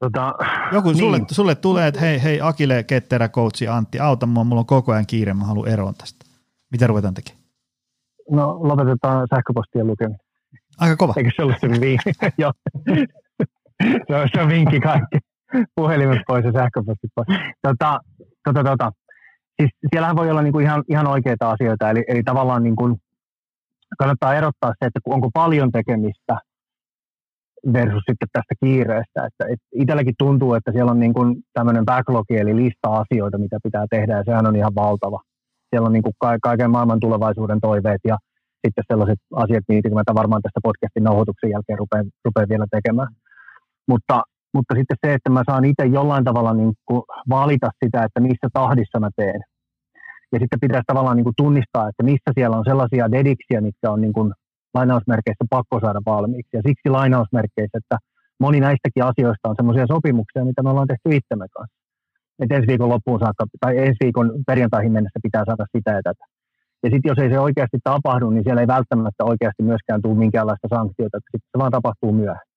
Tota, 0.04 0.34
Joku 0.72 0.90
niin. 0.90 0.98
sulle, 0.98 1.20
sulle 1.32 1.56
tulee, 1.56 1.88
että 1.88 2.00
hei, 2.00 2.24
hei 2.24 2.42
Akile, 2.42 2.84
Ketterä, 2.84 3.30
coachi 3.30 3.68
Antti, 3.68 4.00
auta 4.00 4.26
mua, 4.26 4.44
mulla 4.44 4.60
on 4.60 4.66
koko 4.66 4.92
ajan 4.92 5.06
kiire, 5.08 5.34
mä 5.34 5.44
haluan 5.44 5.68
eroon 5.68 5.94
tästä. 5.94 6.26
Mitä 6.72 6.88
ruvetaan 6.88 7.14
tekemään? 7.14 7.44
No 8.32 8.60
lopetetaan 8.62 9.28
sähköpostien 9.36 9.88
lukeminen. 9.88 10.20
Aika 10.80 10.96
kova. 10.96 11.14
Eikö 11.18 11.30
se 11.36 11.44
ollut 11.44 11.56
se 11.62 11.70
vinkki? 11.70 12.12
Joo. 12.42 12.52
se, 14.08 14.16
on, 14.16 14.30
se 14.36 14.42
on 14.42 14.50
vinkki 14.50 14.80
kaikki 14.80 15.18
puhelimet 15.76 16.22
pois 16.28 16.46
ja 16.46 16.52
sähköpostit 16.52 17.12
pois. 17.16 17.28
Tota, 17.62 18.00
tota, 18.44 18.64
tota. 18.64 18.92
Siis 19.62 19.72
siellähän 19.90 20.16
voi 20.16 20.30
olla 20.30 20.42
niinku 20.42 20.60
ihan, 20.60 20.84
ihan 20.90 21.08
oikeita 21.08 21.52
asioita, 21.52 21.90
eli, 21.90 22.04
eli 22.08 22.24
tavallaan 22.24 22.64
niinku 22.64 23.00
kannattaa 23.98 24.36
erottaa 24.36 24.74
se, 24.80 24.86
että 24.86 25.00
onko 25.06 25.30
paljon 25.34 25.72
tekemistä 25.72 26.38
versus 27.74 28.04
sitten 28.10 28.28
tästä 28.34 28.56
kiireestä. 28.64 29.26
Että, 29.28 29.44
et 29.54 29.60
itselläkin 29.76 30.14
tuntuu, 30.20 30.54
että 30.54 30.72
siellä 30.72 30.92
on 30.92 31.00
niin 31.00 31.14
kuin 31.14 31.36
tämmöinen 31.54 31.86
backlog, 31.86 32.26
eli 32.30 32.56
lista 32.56 32.88
asioita, 33.02 33.38
mitä 33.38 33.58
pitää 33.64 33.86
tehdä, 33.90 34.18
ja 34.18 34.24
sehän 34.26 34.48
on 34.48 34.56
ihan 34.56 34.76
valtava. 34.76 35.20
Siellä 35.70 35.86
on 35.88 35.94
niin 35.94 36.04
kuin 36.04 36.14
ka- 36.20 36.38
kaiken 36.44 36.72
maailman 36.72 37.00
tulevaisuuden 37.00 37.62
toiveet, 37.62 38.02
ja 38.08 38.18
sitten 38.68 38.84
sellaiset 38.92 39.20
asiat, 39.36 39.64
mitä 39.70 40.16
varmaan 40.16 40.42
tästä 40.42 40.60
podcastin 40.64 41.04
nauhoituksen 41.04 41.50
jälkeen 41.50 41.80
rupean, 41.80 42.06
rupean 42.26 42.50
vielä 42.50 42.66
tekemään. 42.72 43.08
Mutta 43.88 44.22
mutta 44.54 44.76
sitten 44.76 44.98
se, 45.06 45.14
että 45.14 45.30
mä 45.30 45.44
saan 45.50 45.66
itse 45.66 45.86
jollain 45.86 46.24
tavalla 46.24 46.54
niin 46.54 46.74
kuin 46.86 47.02
valita 47.30 47.70
sitä, 47.84 48.04
että 48.04 48.20
missä 48.20 48.48
tahdissa 48.54 49.00
mä 49.00 49.10
teen. 49.16 49.42
Ja 50.32 50.40
sitten 50.40 50.60
pitäisi 50.60 50.84
tavallaan 50.88 51.18
niin 51.18 51.24
kuin 51.24 51.34
tunnistaa, 51.38 51.90
että 51.90 52.04
missä 52.04 52.32
siellä 52.34 52.58
on 52.58 52.64
sellaisia 52.68 53.12
dediksiä, 53.12 53.62
mitkä 53.62 53.92
on 53.92 54.02
niin 54.02 54.14
kuin 54.14 54.34
lainausmerkeissä 54.74 55.46
pakko 55.50 55.80
saada 55.80 56.02
valmiiksi. 56.06 56.58
Ja 56.58 56.62
siksi 56.68 56.90
lainausmerkeissä, 56.90 57.78
että 57.78 57.98
moni 58.40 58.60
näistäkin 58.60 59.04
asioista 59.04 59.50
on 59.50 59.56
sellaisia 59.58 59.94
sopimuksia, 59.94 60.46
mitä 60.46 60.64
me 60.64 60.70
ollaan 60.70 60.88
tehty 60.88 61.18
itsemme 61.18 61.48
kanssa. 61.56 61.78
Et 62.42 62.52
ensi 62.52 62.68
viikon 62.68 62.90
loppuun 62.90 63.20
saakka, 63.20 63.46
tai 63.60 63.78
ensi 63.78 64.00
viikon 64.04 64.32
perjantaihin 64.48 64.92
mennessä 64.92 65.20
pitää 65.24 65.44
saada 65.46 65.66
sitä 65.78 65.92
ja 65.92 66.02
tätä. 66.04 66.26
Ja 66.84 66.90
sitten 66.90 67.10
jos 67.10 67.20
ei 67.20 67.30
se 67.30 67.40
oikeasti 67.40 67.78
tapahdu, 67.84 68.30
niin 68.30 68.44
siellä 68.44 68.62
ei 68.62 68.68
välttämättä 68.68 69.24
oikeasti 69.24 69.64
myöskään 69.64 70.02
tule 70.02 70.18
minkäänlaista 70.18 70.68
sanktiota, 70.76 71.18
että 71.18 71.32
sitten 71.34 71.50
se 71.52 71.60
vaan 71.62 71.72
tapahtuu 71.72 72.12
myöhään. 72.12 72.48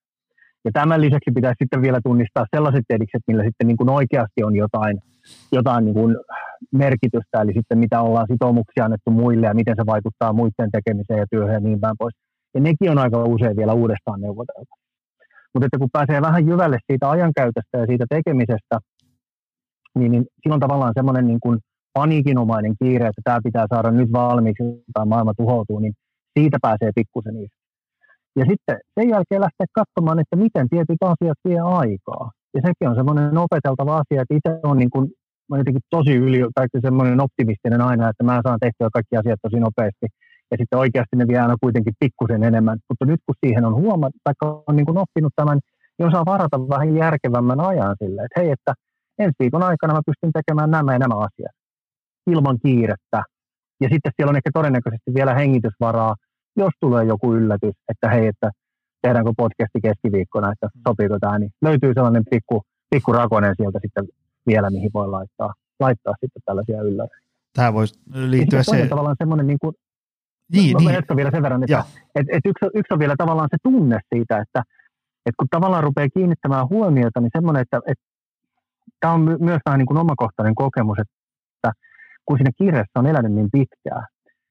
Ja 0.65 0.71
tämän 0.73 1.01
lisäksi 1.01 1.31
pitäisi 1.35 1.61
sitten 1.63 1.83
vielä 1.83 2.01
tunnistaa 2.05 2.47
sellaiset 2.57 2.85
edikset, 2.91 3.23
millä 3.27 3.45
sitten 3.45 3.67
niin 3.67 3.77
kuin 3.77 3.91
oikeasti 3.91 4.41
on 4.45 4.57
jotain, 4.57 4.99
jotain 5.53 5.85
niin 5.85 5.95
kuin 5.95 6.17
merkitystä, 6.73 7.43
eli 7.43 7.53
sitten 7.53 7.79
mitä 7.79 8.01
ollaan 8.01 8.27
sitoumuksia 8.33 8.85
annettu 8.85 9.11
muille 9.11 9.47
ja 9.47 9.55
miten 9.55 9.75
se 9.77 9.87
vaikuttaa 9.87 10.33
muiden 10.33 10.71
tekemiseen 10.73 11.19
ja 11.19 11.27
työhön 11.31 11.55
ja 11.55 11.61
niin 11.61 11.81
päin 11.81 11.97
pois. 11.99 12.15
Ja 12.55 12.61
nekin 12.61 12.91
on 12.91 12.99
aika 12.99 13.25
usein 13.25 13.57
vielä 13.57 13.73
uudestaan 13.73 14.21
neuvoteltu. 14.21 14.75
Mutta 15.55 15.67
että 15.67 15.79
kun 15.79 15.89
pääsee 15.93 16.23
vähän 16.23 16.47
jyvälle 16.47 16.79
siitä 16.87 17.11
ajankäytöstä 17.11 17.79
ja 17.79 17.87
siitä 17.87 18.05
tekemisestä, 18.11 18.77
niin, 19.99 20.13
niin 20.13 20.25
silloin 20.43 20.61
tavallaan 20.61 20.93
semmoinen 20.97 21.27
niin 21.27 21.41
kuin 21.41 21.59
paniikinomainen 21.93 22.75
kiire, 22.83 23.07
että 23.07 23.23
tämä 23.25 23.41
pitää 23.45 23.67
saada 23.73 23.91
nyt 23.91 24.13
valmiiksi 24.13 24.65
tai 24.95 25.07
maailma 25.07 25.33
tuhoutuu, 25.37 25.79
niin 25.79 25.93
siitä 26.39 26.59
pääsee 26.63 26.91
pikkusen 26.95 27.37
irti. 27.37 27.57
Ja 28.37 28.45
sitten 28.51 28.77
sen 29.01 29.09
jälkeen 29.09 29.41
lähteä 29.41 29.67
katsomaan, 29.73 30.19
että 30.19 30.37
miten 30.37 30.69
tietyt 30.69 31.03
asiat 31.03 31.39
vie 31.49 31.61
aikaa. 31.61 32.31
Ja 32.55 32.61
sekin 32.67 32.89
on 32.89 32.95
semmoinen 32.95 33.39
opeteltava 33.39 33.97
asia, 34.03 34.23
että 34.23 34.35
itse 34.35 34.61
on 34.63 34.77
niin 34.79 34.91
kuin, 34.91 35.11
mä 35.51 35.59
jotenkin 35.59 35.83
tosi 35.91 36.15
yli, 36.15 36.41
tai 36.55 36.67
semmoinen 36.81 37.21
optimistinen 37.21 37.81
aina, 37.81 38.09
että 38.09 38.25
mä 38.25 38.41
saan 38.43 38.59
tehtyä 38.61 38.89
kaikki 38.93 39.17
asiat 39.17 39.41
tosi 39.43 39.61
nopeasti. 39.61 40.07
Ja 40.51 40.57
sitten 40.61 40.79
oikeasti 40.79 41.17
ne 41.17 41.27
vie 41.29 41.39
aina 41.39 41.57
kuitenkin 41.61 41.95
pikkusen 42.01 42.43
enemmän. 42.43 42.79
Mutta 42.89 43.05
nyt 43.05 43.21
kun 43.27 43.35
siihen 43.47 43.65
on 43.65 43.75
huomannut, 43.75 44.23
tai 44.25 44.35
on 44.67 44.77
niin 44.77 44.87
kuin 44.87 44.99
oppinut 44.99 45.33
tämän, 45.37 45.59
niin 45.99 46.09
osaa 46.09 46.25
varata 46.25 46.69
vähän 46.69 46.97
järkevämmän 46.97 47.61
ajan 47.61 47.97
sille, 48.03 48.23
että 48.23 48.41
hei, 48.41 48.51
että 48.51 48.75
ensi 49.19 49.35
viikon 49.39 49.63
aikana 49.63 49.95
mä 49.95 50.01
pystyn 50.07 50.33
tekemään 50.33 50.71
nämä 50.71 50.93
ja 50.93 50.99
nämä 50.99 51.15
asiat 51.15 51.55
ilman 52.27 52.59
kiirettä. 52.63 53.23
Ja 53.81 53.89
sitten 53.93 54.13
siellä 54.17 54.31
on 54.31 54.37
ehkä 54.37 54.51
todennäköisesti 54.55 55.15
vielä 55.15 55.35
hengitysvaraa 55.35 56.15
jos 56.57 56.73
tulee 56.81 57.05
joku 57.05 57.35
yllätys, 57.35 57.75
että 57.89 58.09
hei, 58.09 58.27
että 58.27 58.51
tehdäänkö 59.03 59.33
podcasti 59.37 59.81
keskiviikkona, 59.83 60.53
että 60.53 60.69
sopiiko 60.89 61.19
tämä, 61.21 61.39
niin 61.39 61.51
löytyy 61.63 61.93
sellainen 61.95 62.23
pikku, 62.31 62.63
pikku 62.91 63.13
rakonen 63.13 63.55
sieltä 63.57 63.79
sitten 63.83 64.05
vielä, 64.47 64.71
mihin 64.71 64.91
voi 64.95 65.09
laittaa, 65.09 65.55
laittaa 65.81 66.15
sitten 66.21 66.43
tällaisia 66.45 66.83
ylläreitä. 66.83 67.27
Tämä 67.53 67.73
voisi 67.73 68.01
liittyä 68.15 68.63
se... 68.63 68.87
Tavallaan 68.89 69.17
semmoinen, 69.19 69.47
niin 69.47 69.59
kuin, 69.59 69.75
niin, 70.53 70.73
mä 70.73 70.91
niin. 70.91 71.17
vielä 71.17 71.31
sen 71.31 71.43
verran, 71.43 71.63
että, 71.63 71.85
että, 72.15 72.37
että 72.37 72.49
yksi, 72.49 72.65
yksi 72.75 72.95
on 72.95 72.99
vielä 72.99 73.15
tavallaan 73.19 73.49
se 73.51 73.57
tunne 73.63 73.99
siitä, 74.15 74.39
että, 74.39 74.63
että 75.27 75.39
kun 75.39 75.49
tavallaan 75.51 75.85
rupeaa 75.85 76.09
kiinnittämään 76.15 76.69
huomiota, 76.69 77.21
niin 77.21 77.31
semmoinen, 77.37 77.63
että, 77.63 77.81
että 77.87 78.05
tämä 79.01 79.13
on 79.13 79.37
myös 79.41 79.61
vähän 79.67 79.79
niin 79.79 79.87
kuin 79.87 79.99
omakohtainen 79.99 80.55
kokemus, 80.55 80.99
että 80.99 81.73
kun 82.25 82.39
siinä 82.39 82.51
kirjassa 82.59 83.01
on 83.01 83.07
elänyt 83.07 83.33
niin 83.33 83.49
pitkään, 83.53 84.07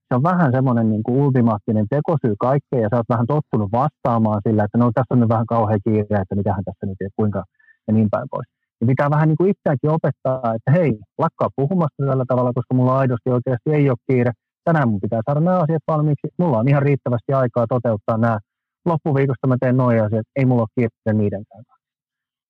se 0.08 0.16
on 0.16 0.24
vähän 0.24 0.52
semmoinen 0.52 0.90
niin 0.90 1.04
kuin 1.04 1.18
ultimaattinen 1.18 1.86
tekosyy 1.90 2.36
kaikkeen 2.40 2.82
ja 2.82 2.90
sä 2.90 2.98
oot 2.98 3.10
vähän 3.10 3.28
tottunut 3.28 3.72
vastaamaan 3.72 4.42
sillä, 4.48 4.64
että 4.64 4.78
no 4.78 4.92
tässä 4.94 5.14
on 5.14 5.20
nyt 5.20 5.30
vähän 5.30 5.46
kauhean 5.46 5.80
kiire, 5.84 6.22
että 6.22 6.36
mitähän 6.36 6.64
tässä 6.64 6.86
nyt 6.86 6.98
ja 7.00 7.10
kuinka 7.16 7.44
ja 7.88 7.94
niin 7.94 8.10
päin 8.10 8.28
pois. 8.32 8.48
Pitää 8.88 9.10
vähän 9.10 9.28
niin 9.28 9.38
kuin 9.38 9.50
itseäkin 9.50 9.90
opettaa, 9.90 10.56
että 10.56 10.72
hei, 10.72 11.00
lakkaa 11.18 11.50
puhumasta 11.56 12.06
tällä 12.06 12.26
tavalla, 12.28 12.54
koska 12.54 12.74
mulla 12.76 12.98
aidosti 12.98 13.30
oikeasti 13.30 13.70
ei 13.74 13.90
ole 13.90 13.98
kiire. 14.08 14.32
Tänään 14.64 14.90
mun 14.90 15.02
pitää 15.02 15.22
saada 15.26 15.40
nämä 15.40 15.60
asiat 15.60 15.84
valmiiksi. 15.88 16.28
Mulla 16.38 16.58
on 16.58 16.68
ihan 16.68 16.84
riittävästi 16.84 17.34
aikaa 17.34 17.68
toteuttaa 17.68 18.18
nämä. 18.18 18.40
Loppuviikosta 18.86 19.48
mä 19.48 19.58
teen 19.60 19.78
noin 19.78 20.04
asiat, 20.04 20.26
ei 20.36 20.46
mulla 20.46 20.62
ole 20.62 20.70
kiire 20.76 21.18
niidenkään. 21.18 21.64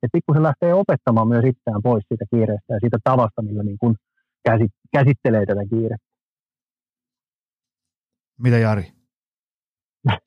Ja 0.03 0.09
pikkusen 0.11 0.43
lähtee 0.43 0.73
opettamaan 0.73 1.27
myös 1.27 1.45
itseään 1.45 1.81
pois 1.83 2.03
siitä 2.07 2.25
kiireestä 2.29 2.73
ja 2.73 2.79
siitä 2.79 2.97
tavasta, 3.03 3.41
millä 3.41 3.63
niin 3.63 3.77
kuin 3.77 3.95
käsittelee 4.93 5.45
tätä 5.45 5.61
kiirettä. 5.69 6.07
Mitä 8.39 8.57
Jari? 8.57 8.91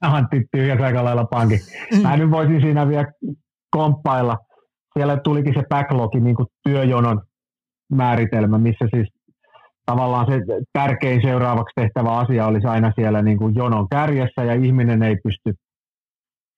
Antti 0.00 0.46
tyhjäs 0.52 0.80
aika 0.80 1.04
lailla 1.04 1.24
pankin. 1.24 1.60
Mä 2.02 2.16
nyt 2.16 2.30
voisin 2.30 2.60
siinä 2.60 2.88
vielä 2.88 3.12
komppailla. 3.70 4.38
Siellä 4.98 5.20
tulikin 5.24 5.54
se 5.54 5.62
backlogi, 5.68 6.20
niin 6.20 6.36
kuin 6.36 6.46
työjonon 6.64 7.22
määritelmä, 7.92 8.58
missä 8.58 8.88
siis 8.94 9.08
tavallaan 9.86 10.26
se 10.26 10.40
tärkein 10.72 11.22
seuraavaksi 11.22 11.72
tehtävä 11.74 12.16
asia 12.16 12.46
olisi 12.46 12.66
aina 12.66 12.92
siellä 12.94 13.22
niin 13.22 13.38
kuin 13.38 13.54
jonon 13.54 13.88
kärjessä 13.88 14.44
ja 14.44 14.54
ihminen 14.54 15.02
ei 15.02 15.16
pysty 15.24 15.54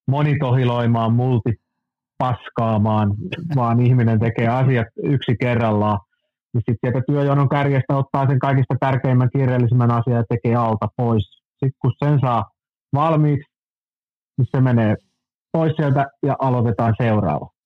monitohiloimaan, 0.09 1.13
multipaskaamaan, 1.13 3.15
vaan 3.57 3.81
ihminen 3.81 4.21
tekee 4.21 4.49
asiat 4.49 4.87
yksi 5.03 5.37
kerrallaan 5.41 5.99
niin 6.53 6.63
sitten 6.69 6.77
sieltä 6.81 7.01
työjonon 7.07 7.49
kärjestä 7.49 7.97
ottaa 7.97 8.29
sen 8.29 8.39
kaikista 8.39 8.75
tärkeimmän 8.81 9.31
kiireellisimmän 9.33 9.91
asian 9.91 10.17
ja 10.17 10.25
tekee 10.29 10.55
alta 10.55 10.89
pois. 10.97 11.31
Sitten 11.51 11.81
kun 11.83 11.93
sen 12.05 12.21
saa 12.21 12.45
valmiiksi, 12.93 13.53
niin 14.39 14.47
se 14.51 14.61
menee 14.61 14.97
pois 15.53 15.73
sieltä 15.77 16.07
ja 16.23 16.37
aloitetaan 16.39 16.95
seuraava. 17.03 17.60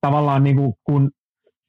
Tavallaan 0.00 0.44
niin 0.44 0.56
kuin, 0.56 0.72
kun 0.84 1.10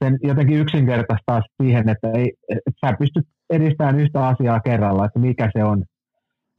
sen 0.04 0.18
jotenkin 0.24 0.60
yksinkertaistaa 0.60 1.42
siihen, 1.64 1.90
että, 1.90 2.12
ei, 2.14 2.34
että 2.50 2.72
sä 2.86 2.96
pystyt 3.00 3.26
edistämään 3.50 4.00
yhtä 4.00 4.28
asiaa 4.28 4.60
kerralla, 4.60 5.06
että 5.06 5.20
mikä 5.20 5.50
se 5.58 5.64
on. 5.64 5.84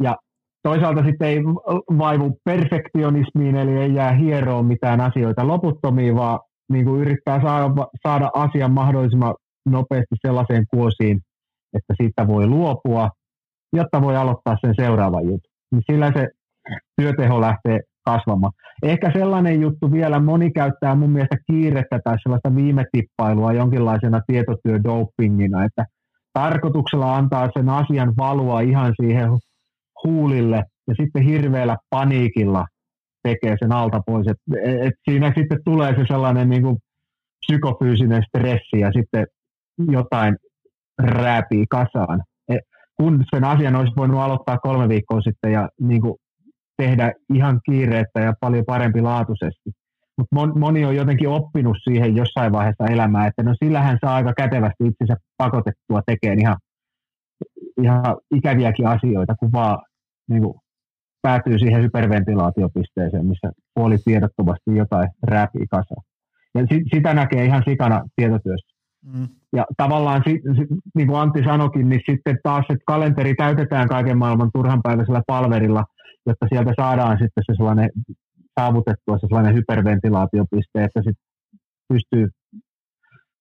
Ja 0.03 0.17
toisaalta 0.63 1.05
sitten 1.05 1.29
ei 1.29 1.39
vaivu 1.99 2.39
perfektionismiin, 2.45 3.57
eli 3.57 3.79
ei 3.79 3.95
jää 3.95 4.13
hieroon 4.13 4.67
mitään 4.67 5.01
asioita 5.01 5.47
loputtomiin, 5.47 6.17
vaan 6.17 6.41
niin 6.73 6.85
kuin 6.85 7.01
yrittää 7.01 7.43
saada, 7.43 7.87
saada 8.03 8.31
asian 8.35 8.73
mahdollisimman 8.73 9.35
nopeasti 9.67 10.15
sellaiseen 10.27 10.65
kuosiin, 10.75 11.21
että 11.77 11.95
siitä 12.03 12.27
voi 12.27 12.47
luopua, 12.47 13.09
jotta 13.73 14.03
voi 14.03 14.17
aloittaa 14.17 14.57
sen 14.61 14.75
seuraavan 14.77 15.25
jutun. 15.25 15.51
Niin 15.73 15.83
sillä 15.91 16.13
se 16.17 16.29
työteho 16.97 17.41
lähtee 17.41 17.81
kasvamaan. 18.05 18.53
Ehkä 18.83 19.11
sellainen 19.13 19.61
juttu 19.61 19.93
vielä, 19.93 20.21
moni 20.21 20.51
käyttää 20.51 20.95
mun 20.95 21.11
mielestä 21.11 21.37
kiirettä 21.47 22.01
tai 22.05 22.17
sellaista 22.23 22.55
viime 22.57 22.85
tippailua 22.93 23.53
jonkinlaisena 23.53 24.21
tietotyödopingina, 24.27 25.65
että 25.65 25.85
tarkoituksella 26.33 27.17
antaa 27.17 27.49
sen 27.57 27.69
asian 27.69 28.13
valua 28.17 28.61
ihan 28.61 28.95
siihen 29.03 29.29
huulille 30.05 30.63
ja 30.89 30.95
sitten 31.01 31.23
hirveällä 31.23 31.77
paniikilla 31.91 32.67
tekee 33.23 33.57
sen 33.59 33.73
alta 33.73 34.01
pois. 34.07 34.27
Et, 34.29 34.37
et 34.87 34.95
siinä 35.11 35.33
sitten 35.37 35.59
tulee 35.65 35.95
se 35.97 36.05
sellainen 36.09 36.49
niin 36.51 36.63
kuin 36.63 36.77
psykofyysinen 37.47 38.23
stressi 38.29 38.81
ja 38.81 38.91
sitten 38.93 39.27
jotain 39.91 40.37
rääpii 41.03 41.65
kasaan. 41.71 42.23
Et 42.49 42.61
kun 42.97 43.25
sen 43.35 43.45
asian 43.45 43.77
olisi 43.77 43.97
voinut 43.97 44.21
aloittaa 44.21 44.59
kolme 44.59 44.89
viikkoa 44.89 45.21
sitten 45.21 45.53
ja 45.53 45.69
niin 45.81 46.01
kuin 46.01 46.15
tehdä 46.81 47.13
ihan 47.35 47.61
kiireettä 47.67 48.21
ja 48.21 48.35
paljon 48.41 48.65
parempi 48.65 49.01
laatuisesti. 49.01 49.71
Mutta 50.19 50.59
moni 50.59 50.85
on 50.85 50.97
jotenkin 50.97 51.29
oppinut 51.29 51.77
siihen 51.85 52.17
jossain 52.17 52.53
vaiheessa 52.53 52.87
elämää, 52.87 53.27
että 53.27 53.43
no 53.43 53.55
sillähän 53.65 53.99
saa 54.01 54.15
aika 54.15 54.33
kätevästi 54.37 54.85
itsensä 54.85 55.17
pakotettua 55.37 56.03
tekemään 56.07 56.41
ihan, 56.41 56.57
ihan 57.83 58.17
ikäviäkin 58.35 58.87
asioita, 58.87 59.35
kun 59.35 59.53
vaan 59.53 59.79
niin 60.31 60.43
kuin, 60.43 60.55
päätyy 61.23 61.59
siihen 61.59 61.83
hyperventilaatiopisteeseen, 61.83 63.27
missä 63.27 63.53
puoli 63.75 63.97
tiedottomasti 64.05 64.77
jotain 64.77 65.09
rääpii 65.23 65.67
kasaan. 65.71 66.03
Ja 66.55 66.61
sitä 66.95 67.15
näkee 67.15 67.45
ihan 67.45 67.63
sikana 67.69 68.03
tietotyössä. 68.17 68.77
Mm. 69.05 69.29
Ja 69.53 69.65
tavallaan, 69.77 70.23
niin 70.95 71.09
kuin 71.09 71.21
Antti 71.21 71.45
sanokin, 71.45 71.89
niin 71.89 72.01
sitten 72.11 72.39
taas, 72.43 72.65
että 72.71 72.85
kalenteri 72.87 73.35
täytetään 73.35 73.89
kaiken 73.89 74.19
maailman 74.19 74.51
turhanpäiväisellä 74.55 75.23
palverilla, 75.27 75.85
jotta 76.27 76.47
sieltä 76.49 76.73
saadaan 76.77 77.19
sitten 77.19 77.45
se 77.47 77.53
sellainen 77.57 77.91
saavutettua 78.61 79.19
se 79.19 79.27
sellainen 79.27 79.55
hyperventilaatiopiste, 79.55 80.85
että 80.85 81.01
sitten 81.01 81.31
pystyy 81.89 82.29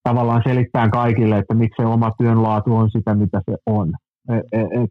tavallaan 0.04 0.42
selittämään 0.48 0.92
kaikille, 0.92 1.38
että 1.38 1.54
miksi 1.54 1.82
se 1.82 1.88
oma 1.88 2.12
työnlaatu 2.18 2.76
on 2.76 2.92
sitä, 2.92 3.16
mitä 3.16 3.42
se 3.50 3.58
on. 3.66 3.94
Et, 4.30 4.46
et, 4.52 4.84
e, 4.84 4.86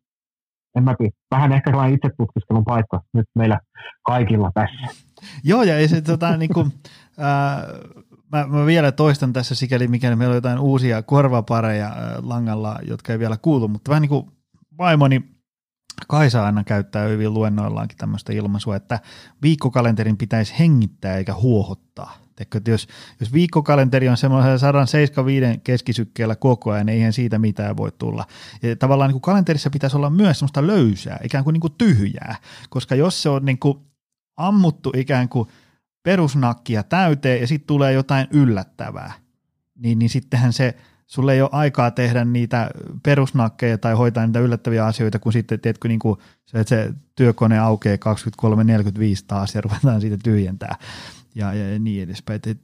en 0.76 0.84
mä 0.84 0.94
tiedä. 0.98 1.12
Vähän 1.30 1.52
ehkä 1.52 1.70
sellainen 1.70 1.94
itsetutkiskelun 1.94 2.64
paikka 2.64 3.00
nyt 3.14 3.26
meillä 3.34 3.58
kaikilla 4.02 4.50
tässä. 4.54 5.00
Joo, 5.44 5.62
ja 5.62 5.88
se 5.88 6.00
tota, 6.00 6.36
niin 6.36 6.54
kuin, 6.54 6.72
äh, 7.18 7.62
mä, 8.32 8.46
mä 8.46 8.66
vielä 8.66 8.92
toistan 8.92 9.32
tässä 9.32 9.54
sikäli, 9.54 9.88
mikäli 9.88 10.16
meillä 10.16 10.32
on 10.32 10.36
jotain 10.36 10.58
uusia 10.58 11.02
korvapareja 11.02 11.86
äh, 11.86 11.94
langalla, 12.22 12.78
jotka 12.82 13.12
ei 13.12 13.18
vielä 13.18 13.36
kuulu, 13.42 13.68
mutta 13.68 13.88
vähän 13.88 14.02
niin 14.02 14.08
kuin 14.08 14.26
vaimoni 14.78 15.37
Kaisa 16.08 16.46
aina 16.46 16.64
käyttää 16.64 17.08
hyvin 17.08 17.34
luennoillaankin 17.34 17.98
tämmöistä 17.98 18.32
ilmaisua, 18.32 18.76
että 18.76 19.00
viikkokalenterin 19.42 20.16
pitäisi 20.16 20.54
hengittää 20.58 21.16
eikä 21.16 21.34
huohottaa. 21.34 22.18
Teikö, 22.36 22.58
että 22.58 22.70
jos, 22.70 22.88
jos 23.20 23.32
viikkokalenteri 23.32 24.08
on 24.08 24.16
semmoisella 24.16 24.58
175 24.58 25.60
keskisykkeellä 25.64 26.36
koko 26.36 26.70
ajan, 26.70 26.86
niin 26.86 26.96
eihän 26.96 27.12
siitä 27.12 27.38
mitään 27.38 27.76
voi 27.76 27.92
tulla. 27.98 28.24
Ja 28.62 28.76
tavallaan 28.76 29.08
niin 29.08 29.14
kuin 29.14 29.22
kalenterissa 29.22 29.70
pitäisi 29.70 29.96
olla 29.96 30.10
myös 30.10 30.38
semmoista 30.38 30.66
löysää, 30.66 31.20
ikään 31.24 31.44
kuin, 31.44 31.54
niin 31.54 31.60
kuin 31.60 31.74
tyhjää, 31.78 32.36
koska 32.70 32.94
jos 32.94 33.22
se 33.22 33.28
on 33.28 33.44
niin 33.44 33.58
kuin 33.58 33.78
ammuttu 34.36 34.92
ikään 34.96 35.28
kuin 35.28 35.48
perusnakkia 36.02 36.82
täyteen 36.82 37.40
ja 37.40 37.46
sitten 37.46 37.66
tulee 37.66 37.92
jotain 37.92 38.26
yllättävää, 38.30 39.12
niin, 39.78 39.98
niin 39.98 40.10
sittenhän 40.10 40.52
se, 40.52 40.74
sulle 41.08 41.34
ei 41.34 41.42
ole 41.42 41.50
aikaa 41.52 41.90
tehdä 41.90 42.24
niitä 42.24 42.70
perusnakkeja 43.02 43.78
tai 43.78 43.94
hoitaa 43.94 44.26
niitä 44.26 44.40
yllättäviä 44.40 44.86
asioita, 44.86 45.18
kun 45.18 45.32
sitten 45.32 45.60
tiedätkö, 45.60 45.88
niin 45.88 46.00
kuin 46.00 46.18
se, 46.46 46.60
että 46.60 46.68
se 46.68 46.92
työkone 47.16 47.58
aukeaa 47.58 47.96
23.45 47.96 48.54
taas 49.26 49.54
ja 49.54 49.60
ruvetaan 49.60 50.00
siitä 50.00 50.16
tyhjentää 50.24 50.76
ja, 51.34 51.54
ja 51.54 51.78
niin 51.78 52.02
edespäin. 52.02 52.36
Et, 52.36 52.46
et, 52.46 52.60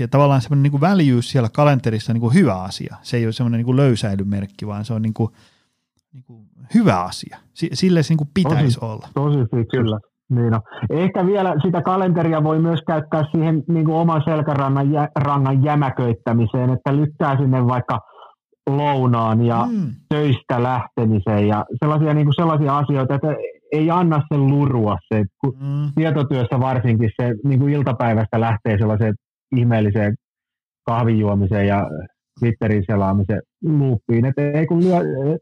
et, 0.00 0.10
tavallaan 0.10 0.42
semmoinen 0.42 0.72
niin 0.72 0.80
väljyys 0.80 1.30
siellä 1.30 1.48
kalenterissa 1.48 2.12
on 2.12 2.14
niin 2.14 2.20
kuin 2.20 2.34
hyvä 2.34 2.54
asia. 2.54 2.96
Se 3.02 3.16
ei 3.16 3.26
ole 3.26 3.32
semmoinen 3.32 3.64
niin 3.66 3.76
löysäilymerkki, 3.76 4.66
vaan 4.66 4.84
se 4.84 4.94
on 4.94 5.02
niin 5.02 5.14
kuin, 5.14 5.32
niin 6.12 6.24
kuin 6.24 6.48
hyvä 6.74 7.00
asia. 7.00 7.38
Sille 7.54 8.02
se 8.02 8.08
niin 8.08 8.18
kuin 8.18 8.30
pitäisi 8.34 8.78
tosi, 8.80 8.92
olla. 8.92 9.08
Tosi 9.14 9.38
kyllä. 9.70 10.00
Niin 10.30 10.50
no. 10.50 10.60
Ehkä 10.90 11.26
vielä 11.26 11.54
sitä 11.62 11.82
kalenteria 11.82 12.44
voi 12.44 12.58
myös 12.58 12.80
käyttää 12.86 13.22
siihen 13.32 13.62
niin 13.68 13.84
kuin 13.84 13.96
oman 13.96 14.22
selkärangan 14.24 14.92
jä, 14.92 15.08
rangan 15.16 15.64
jämäköittämiseen, 15.64 16.70
että 16.70 16.96
lyttää 16.96 17.36
sinne 17.36 17.66
vaikka 17.66 18.00
lounaan 18.66 19.46
ja 19.46 19.66
mm. 19.70 19.90
töistä 20.08 20.62
lähtemiseen 20.62 21.48
ja 21.48 21.64
sellaisia, 21.80 22.14
niin 22.14 22.26
kuin 22.26 22.34
sellaisia 22.34 22.78
asioita, 22.78 23.14
että 23.14 23.28
ei 23.72 23.90
anna 23.90 24.22
sen 24.32 24.46
lurua 24.46 24.96
se, 25.14 25.24
kun 25.40 25.54
mm. 25.60 25.90
tietotyössä 25.94 26.60
varsinkin 26.60 27.10
se 27.22 27.34
niin 27.44 27.60
kuin 27.60 27.72
iltapäivästä 27.72 28.40
lähtee 28.40 28.78
sellaiseen 28.78 29.14
ihmeelliseen 29.56 30.14
kahvijuomiseen 30.86 31.66
ja 31.66 31.86
Twitterin 32.40 32.84
selaamiseen 32.90 33.40
luuppiin, 33.64 34.24
että 34.24 34.42
ei, 34.42 34.66
kun 34.66 34.84
lyö, 34.84 34.98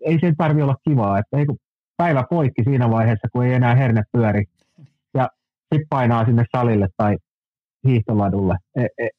ei 0.06 0.18
se 0.20 0.32
tarvi 0.38 0.62
olla 0.62 0.76
kivaa, 0.88 1.18
että 1.18 1.38
ei 1.38 1.46
kun 1.46 1.56
päivä 1.96 2.24
poikki 2.30 2.62
siinä 2.64 2.90
vaiheessa, 2.90 3.28
kun 3.32 3.44
ei 3.44 3.52
enää 3.52 3.74
herne 3.74 4.02
pyöri 4.12 4.44
sitten 5.74 5.88
painaa 5.90 6.24
sinne 6.24 6.44
salille 6.56 6.88
tai 6.96 7.16
hiihtoladulle. 7.88 8.56
Et, 8.76 8.86
et, 8.98 9.10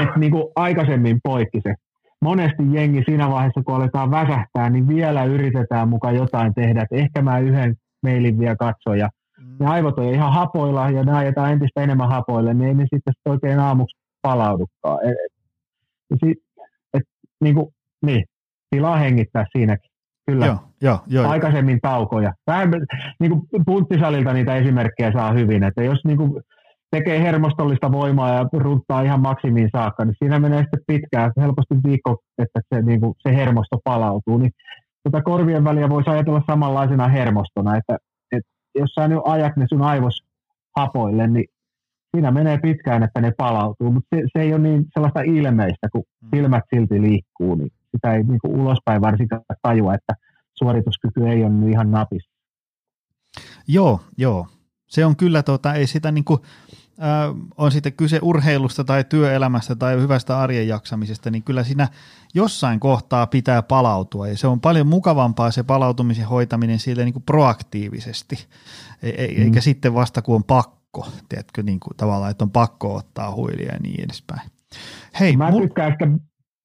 et 0.00 0.16
niin 0.16 0.32
kuin 0.32 0.44
aikaisemmin 0.56 1.20
poikki 1.22 1.60
se. 1.62 1.74
Monesti 2.22 2.62
jengi 2.72 3.02
siinä 3.06 3.30
vaiheessa, 3.30 3.62
kun 3.62 3.74
aletaan 3.74 4.10
väsähtää, 4.10 4.70
niin 4.70 4.88
vielä 4.88 5.24
yritetään 5.24 5.88
mukaan 5.88 6.14
jotain 6.14 6.54
tehdä, 6.54 6.82
että 6.82 6.96
ehkä 6.96 7.22
mä 7.22 7.38
yhden 7.38 7.76
mailin 8.02 8.38
vielä 8.38 8.56
katson 8.56 8.98
ja 8.98 9.08
mm. 9.38 9.56
ne 9.60 9.66
aivot 9.66 9.98
on 9.98 10.14
ihan 10.14 10.32
hapoilla 10.32 10.90
ja 10.90 11.04
ne 11.04 11.12
ajetaan 11.12 11.52
entistä 11.52 11.80
enemmän 11.80 12.08
hapoille, 12.08 12.54
niin 12.54 12.68
ei 12.68 12.74
ne 12.74 12.82
sitten 12.82 13.14
oikein 13.24 13.58
aamuksi 13.58 13.96
palaudukaan. 14.22 14.98
Et, 15.04 15.16
et, 16.10 16.38
et, 16.94 17.02
niin, 17.40 17.54
kuin, 17.54 17.66
niin 18.02 18.24
tilaa 18.70 18.96
hengittää 18.96 19.46
siinäkin. 19.52 19.89
Kyllä. 20.30 20.46
Joo, 20.46 20.56
joo, 20.80 20.98
joo. 21.06 21.28
Aikaisemmin 21.28 21.78
taukoja. 21.82 22.32
Vähän 22.46 22.70
niin 23.20 23.30
kuin 23.30 23.64
punttisalilta 23.66 24.32
niitä 24.32 24.56
esimerkkejä 24.56 25.12
saa 25.12 25.32
hyvin, 25.32 25.64
että 25.64 25.82
jos 25.82 25.98
niin 26.04 26.18
kuin 26.18 26.42
tekee 26.90 27.22
hermostollista 27.22 27.92
voimaa 27.92 28.34
ja 28.34 28.44
runttaa 28.52 29.02
ihan 29.02 29.20
maksimiin 29.20 29.68
saakka, 29.72 30.04
niin 30.04 30.14
siinä 30.18 30.38
menee 30.38 30.60
sitten 30.60 30.80
pitkään, 30.86 31.32
helposti 31.40 31.74
viikko, 31.84 32.16
että 32.38 32.60
se, 32.74 32.82
niin 32.82 33.00
kuin, 33.00 33.14
se 33.28 33.36
hermosto 33.36 33.78
palautuu. 33.84 34.38
Niin 34.38 34.50
tota 35.04 35.22
korvien 35.22 35.64
väliä 35.64 35.88
voisi 35.88 36.10
ajatella 36.10 36.42
samanlaisena 36.50 37.08
hermostona, 37.08 37.76
että, 37.76 37.96
että 38.32 38.50
jos 38.74 38.90
sä 38.94 39.08
nyt 39.08 39.18
ajat 39.24 39.56
ne 39.56 39.66
sun 39.68 39.82
aivos 39.82 40.14
hapoille, 40.76 41.26
niin 41.26 41.46
siinä 42.16 42.30
menee 42.30 42.58
pitkään, 42.58 43.02
että 43.02 43.20
ne 43.20 43.32
palautuu, 43.36 43.92
mutta 43.92 44.16
se, 44.16 44.22
se 44.36 44.42
ei 44.42 44.52
ole 44.52 44.62
niin 44.62 44.84
sellaista 44.94 45.20
ilmeistä, 45.20 45.88
kun 45.92 46.02
mm. 46.22 46.28
silmät 46.36 46.64
silti 46.74 47.02
liikkuu, 47.02 47.54
niin 47.54 47.70
sitä 47.90 48.14
ei 48.14 48.22
niin 48.22 48.40
kuin 48.40 48.60
ulospäin 48.60 49.00
varsinkaan 49.00 49.42
tajua, 49.62 49.94
että 49.94 50.14
suorituskyky 50.54 51.28
ei 51.28 51.44
ole 51.44 51.52
nyt 51.52 51.70
ihan 51.70 51.90
napissa. 51.90 52.30
Joo, 53.68 54.00
joo. 54.16 54.46
Se 54.88 55.04
on 55.04 55.16
kyllä, 55.16 55.42
tota, 55.42 55.74
ei 55.74 55.86
sitä 55.86 56.12
niin 56.12 56.24
kuin, 56.24 56.40
äh, 57.02 57.50
on 57.56 57.72
sitten 57.72 57.92
kyse 57.92 58.18
urheilusta 58.22 58.84
tai 58.84 59.04
työelämästä 59.04 59.76
tai 59.76 60.00
hyvästä 60.00 60.38
arjen 60.38 60.68
jaksamisesta, 60.68 61.30
niin 61.30 61.42
kyllä 61.42 61.64
siinä 61.64 61.88
jossain 62.34 62.80
kohtaa 62.80 63.26
pitää 63.26 63.62
palautua 63.62 64.28
ja 64.28 64.36
se 64.36 64.46
on 64.46 64.60
paljon 64.60 64.86
mukavampaa 64.86 65.50
se 65.50 65.62
palautumisen 65.62 66.26
hoitaminen 66.26 66.78
sille 66.78 67.04
niin 67.04 67.12
kuin 67.12 67.22
proaktiivisesti, 67.22 68.46
e- 69.02 69.24
e- 69.24 69.34
mm. 69.36 69.42
eikä 69.42 69.60
sitten 69.60 69.94
vasta 69.94 70.22
kun 70.22 70.34
on 70.34 70.44
pakko, 70.44 71.06
tiedätkö, 71.28 71.62
niin 71.62 71.80
kuin 71.80 71.96
tavallaan, 71.96 72.30
että 72.30 72.44
on 72.44 72.50
pakko 72.50 72.94
ottaa 72.94 73.34
huilia 73.34 73.72
ja 73.72 73.78
niin 73.82 74.04
edespäin. 74.04 74.50
Hei, 75.20 75.36
mä, 75.36 75.50
mul... 75.50 75.62
tykkään 75.62 75.92
sitä, 75.92 76.06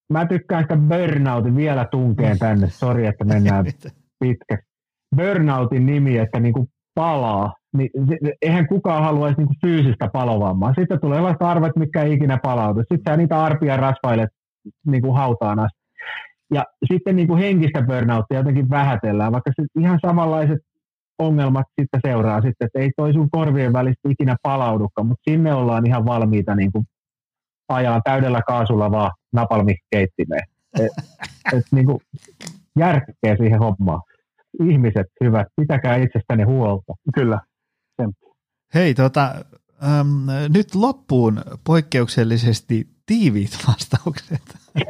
mä 0.09 0.25
tykkään 0.25 0.63
sitä 0.63 0.77
burnoutin 0.77 1.55
vielä 1.55 1.85
tunkeen 1.91 2.39
tänne, 2.39 2.69
sori 2.69 3.05
että 3.05 3.25
mennään 3.33 3.65
pitkäksi. 4.19 4.65
Burnoutin 5.15 5.85
nimi, 5.85 6.17
että 6.17 6.39
niin 6.39 6.53
kuin 6.53 6.67
palaa, 6.95 7.53
niin 7.77 7.89
eihän 8.41 8.67
kukaan 8.67 9.03
haluaisi 9.03 9.37
niin 9.37 9.59
fyysistä 9.65 10.09
palovammaa. 10.13 10.73
Sitten 10.79 11.01
tulee 11.01 11.17
sellaiset 11.17 11.41
arvet, 11.41 11.75
mitkä 11.75 12.03
ei 12.03 12.13
ikinä 12.13 12.39
palaudu. 12.43 12.79
Sitten 12.79 13.13
sä 13.13 13.17
niitä 13.17 13.43
arpia 13.43 13.77
rasvailet 13.77 14.29
niin 14.85 15.01
kuin 15.01 15.15
hautaan 15.15 15.59
asti. 15.59 15.79
Ja 16.53 16.63
sitten 16.93 17.15
niin 17.15 17.27
kuin 17.27 17.39
henkistä 17.39 17.81
burnouttia 17.81 18.37
jotenkin 18.37 18.69
vähätellään, 18.69 19.31
vaikka 19.31 19.51
se 19.55 19.79
ihan 19.79 19.99
samanlaiset 20.05 20.59
ongelmat 21.19 21.65
sitten 21.81 21.99
seuraa 22.07 22.41
sitten, 22.41 22.65
että 22.65 22.79
ei 22.79 22.91
toi 22.97 23.13
sun 23.13 23.29
korvien 23.31 23.73
välistä 23.73 24.09
ikinä 24.09 24.35
palaudukaan, 24.43 25.07
mutta 25.07 25.31
sinne 25.31 25.53
ollaan 25.53 25.87
ihan 25.87 26.05
valmiita 26.05 26.55
niin 26.55 26.71
kuin 26.71 26.85
ajaa 27.69 28.01
täydellä 28.03 28.41
kaasulla 28.47 28.91
vaan 28.91 29.11
napalmikeittimeen. 29.35 30.47
Et, 30.79 30.91
et 31.53 31.65
niin 31.71 31.85
kuin 31.85 31.99
järkeä 32.79 33.35
siihen 33.37 33.59
hommaan. 33.59 34.01
Ihmiset 34.69 35.07
hyvät, 35.23 35.47
pitäkää 35.55 35.95
itsestäni 35.95 36.43
huolta. 36.43 36.93
Kyllä. 37.15 37.39
Hei, 38.73 38.93
tota, 38.93 39.35
äm, 39.83 40.25
nyt 40.53 40.75
loppuun 40.75 41.41
poikkeuksellisesti 41.63 42.87
tiiviit 43.05 43.57
vastaukset. 43.67 44.41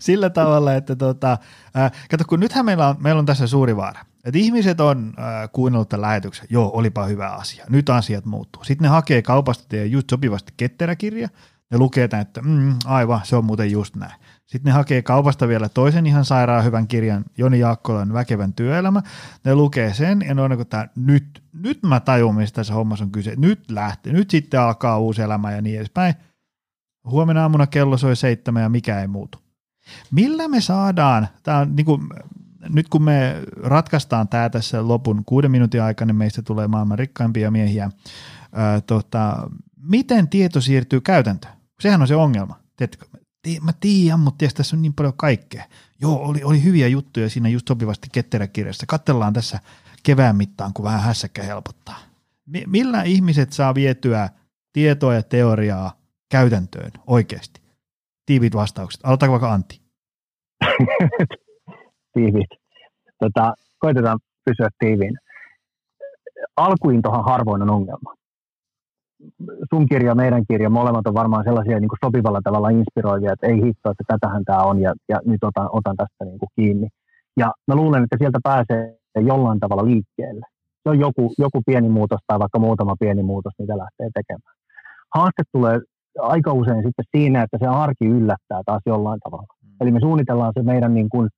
Sillä 0.00 0.30
tavalla, 0.30 0.74
että 0.74 0.96
tota, 0.96 1.38
äh, 1.76 1.92
kato, 2.10 2.24
kun 2.28 2.40
nythän 2.40 2.64
meillä 2.64 2.88
on, 2.88 2.96
meillä 2.98 3.18
on 3.18 3.26
tässä 3.26 3.46
suuri 3.46 3.76
vaara. 3.76 4.00
Että 4.24 4.38
ihmiset 4.38 4.80
on 4.80 5.12
äh, 5.18 5.50
kuunnellut 5.52 5.88
tämän 5.88 6.02
lähetyksen, 6.02 6.46
joo, 6.50 6.70
olipa 6.74 7.04
hyvä 7.04 7.28
asia, 7.28 7.64
nyt 7.68 7.90
asiat 7.90 8.24
muuttuu. 8.24 8.64
Sitten 8.64 8.84
ne 8.84 8.88
hakee 8.88 9.22
kaupasta 9.22 9.64
teidän 9.68 9.90
just 9.90 10.10
sopivasti 10.10 10.52
ketteräkirja, 10.56 11.28
ne 11.70 11.78
lukee 11.78 12.08
tämän, 12.08 12.22
että 12.22 12.42
mm, 12.42 12.74
aivan, 12.84 13.20
se 13.24 13.36
on 13.36 13.44
muuten 13.44 13.70
just 13.70 13.96
näin. 13.96 14.12
Sitten 14.46 14.70
ne 14.70 14.72
hakee 14.72 15.02
kaupasta 15.02 15.48
vielä 15.48 15.68
toisen 15.68 16.06
ihan 16.06 16.24
sairaan 16.24 16.64
hyvän 16.64 16.88
kirjan, 16.88 17.24
Joni 17.38 17.58
Jaakkolan 17.58 18.12
Väkevän 18.12 18.52
työelämä. 18.52 19.02
Ne 19.44 19.54
lukee 19.54 19.94
sen 19.94 20.24
ja 20.28 20.34
ne 20.34 20.42
on 20.42 20.50
niin 20.50 20.66
tämä, 20.66 20.88
nyt, 20.96 21.42
nyt 21.52 21.82
mä 21.82 22.00
tajun, 22.00 22.34
mistä 22.34 22.56
tässä 22.56 22.74
hommassa 22.74 23.04
on 23.04 23.10
kyse. 23.10 23.34
Nyt 23.36 23.70
lähtee, 23.70 24.12
nyt 24.12 24.30
sitten 24.30 24.60
alkaa 24.60 24.98
uusi 24.98 25.22
elämä 25.22 25.52
ja 25.52 25.62
niin 25.62 25.76
edespäin. 25.76 26.14
Huomenna 27.04 27.42
aamuna 27.42 27.66
kello 27.66 27.96
soi 27.96 28.16
seitsemän 28.16 28.62
ja 28.62 28.68
mikä 28.68 29.00
ei 29.00 29.06
muutu. 29.06 29.38
Millä 30.10 30.48
me 30.48 30.60
saadaan, 30.60 31.28
tämä 31.42 31.58
on 31.58 31.76
niin 31.76 31.84
kuin, 31.84 32.00
nyt 32.68 32.88
kun 32.88 33.02
me 33.02 33.42
ratkaistaan 33.56 34.28
tämä 34.28 34.50
tässä 34.50 34.88
lopun 34.88 35.22
kuuden 35.26 35.50
minuutin 35.50 35.82
aikana, 35.82 36.06
niin 36.06 36.16
meistä 36.16 36.42
tulee 36.42 36.68
maailman 36.68 36.98
rikkaimpia 36.98 37.50
miehiä. 37.50 37.90
Ää, 38.52 38.80
tota, 38.80 39.50
miten 39.88 40.28
tieto 40.28 40.60
siirtyy 40.60 41.00
käytäntöön? 41.00 41.54
Sehän 41.80 42.00
on 42.00 42.08
se 42.08 42.16
ongelma. 42.16 42.60
Tiedätkö? 42.76 43.06
Mä 43.62 43.72
tiedän, 43.80 44.20
mutta 44.20 44.46
tässä 44.54 44.76
on 44.76 44.82
niin 44.82 44.94
paljon 44.94 45.14
kaikkea. 45.16 45.64
Joo, 46.00 46.18
oli, 46.28 46.44
oli 46.44 46.64
hyviä 46.64 46.88
juttuja 46.88 47.30
siinä 47.30 47.48
just 47.48 47.68
sopivasti 47.68 48.08
ketteräkirjassa. 48.12 48.86
Katsellaan 48.86 49.32
tässä 49.32 49.58
kevään 50.02 50.36
mittaan, 50.36 50.72
kun 50.74 50.84
vähän 50.84 51.02
hässäkkä 51.02 51.42
helpottaa. 51.42 51.98
Millä 52.66 53.02
ihmiset 53.02 53.52
saa 53.52 53.74
vietyä 53.74 54.28
tietoa 54.72 55.14
ja 55.14 55.22
teoriaa 55.22 55.92
käytäntöön 56.30 56.90
oikeasti? 57.06 57.60
Tiivit 58.26 58.54
vastaukset. 58.54 59.00
Aloitaanko 59.04 59.32
vaikka 59.32 59.52
Antti? 59.52 59.80
Tiivit. 62.14 62.50
Tota, 63.18 63.54
koitetaan 63.78 64.18
pysyä 64.44 64.68
tiiviin. 64.78 65.18
Alkuintohan 66.56 67.24
harvoin 67.24 67.62
on 67.62 67.70
ongelma 67.70 68.14
sun 69.74 69.86
kirja, 69.86 70.14
meidän 70.14 70.44
kirja, 70.48 70.70
molemmat 70.70 71.06
on 71.06 71.14
varmaan 71.14 71.44
sellaisia 71.44 71.80
niin 71.80 71.88
kuin 71.88 71.98
sopivalla 72.04 72.40
tavalla 72.44 72.68
inspiroivia, 72.68 73.32
että 73.32 73.46
ei 73.46 73.54
hitto, 73.54 73.90
että 73.90 74.04
tätähän 74.06 74.44
tämä 74.44 74.62
on 74.62 74.80
ja, 74.80 74.94
ja 75.08 75.20
nyt 75.26 75.44
otan, 75.44 75.68
otan 75.72 75.96
tästä 75.96 76.24
niin 76.24 76.38
kuin 76.38 76.48
kiinni. 76.56 76.88
Ja 77.36 77.52
mä 77.68 77.74
luulen, 77.74 78.04
että 78.04 78.16
sieltä 78.18 78.38
pääsee 78.42 78.98
jollain 79.20 79.60
tavalla 79.60 79.84
liikkeelle. 79.84 80.46
Se 80.82 80.90
on 80.90 81.00
joku, 81.00 81.32
joku 81.38 81.62
pieni 81.66 81.88
muutos 81.88 82.20
tai 82.26 82.38
vaikka 82.38 82.58
muutama 82.58 82.94
pieni 83.00 83.22
muutos, 83.22 83.52
mitä 83.58 83.78
lähtee 83.78 84.08
tekemään. 84.14 84.56
Haaste 85.14 85.42
tulee 85.52 85.80
aika 86.18 86.52
usein 86.52 86.82
sitten 86.82 87.04
siinä, 87.16 87.42
että 87.42 87.58
se 87.60 87.66
arki 87.66 88.04
yllättää 88.06 88.60
taas 88.66 88.82
jollain 88.86 89.20
tavalla. 89.24 89.46
Mm. 89.62 89.76
Eli 89.80 89.90
me 89.90 90.00
suunnitellaan 90.00 90.52
se 90.56 90.62
meidän 90.62 90.94
niin 90.94 91.08
kuin 91.08 91.28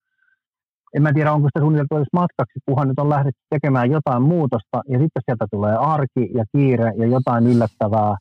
en 0.97 1.03
mä 1.03 1.13
tiedä, 1.13 1.33
onko 1.33 1.49
sitä 1.49 1.61
suunniteltu 1.61 1.97
edes 1.97 2.13
matkaksi, 2.13 2.59
kunhan 2.67 2.89
nyt 2.89 2.99
on 2.99 3.09
lähdetty 3.09 3.43
tekemään 3.51 3.91
jotain 3.91 4.23
muutosta, 4.23 4.79
ja 4.93 4.99
sitten 4.99 5.23
sieltä 5.25 5.47
tulee 5.51 5.77
arki 5.77 6.25
ja 6.35 6.45
kiire 6.53 6.93
ja 6.99 7.07
jotain 7.07 7.47
yllättävää, 7.47 8.17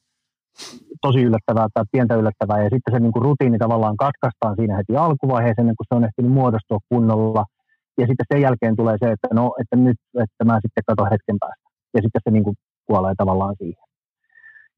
tosi 1.01 1.21
yllättävää 1.27 1.67
tai 1.73 1.83
pientä 1.91 2.15
yllättävää, 2.15 2.63
ja 2.63 2.69
sitten 2.73 2.93
se 2.93 2.99
niin 2.99 3.11
kuin 3.11 3.23
rutiini 3.23 3.57
tavallaan 3.57 3.97
katkaistaan 3.97 4.55
siinä 4.55 4.77
heti 4.77 4.95
alkuvaiheessa, 4.97 5.61
ennen 5.61 5.75
kuin 5.77 5.87
se 5.89 5.95
on 5.95 6.05
ehtinyt 6.07 6.31
muodostua 6.31 6.79
kunnolla, 6.89 7.43
ja 7.99 8.07
sitten 8.07 8.25
sen 8.33 8.41
jälkeen 8.41 8.75
tulee 8.75 8.97
se, 9.03 9.11
että 9.11 9.27
no, 9.33 9.45
että 9.61 9.75
nyt, 9.75 9.97
että 10.23 10.43
mä 10.45 10.55
sitten 10.63 10.83
katson 10.87 11.11
hetken 11.13 11.37
päästä, 11.39 11.65
ja 11.95 11.99
sitten 12.03 12.21
se 12.23 12.31
niin 12.31 12.43
kuin 12.43 12.55
kuolee 12.87 13.13
tavallaan 13.17 13.55
siihen. 13.57 13.85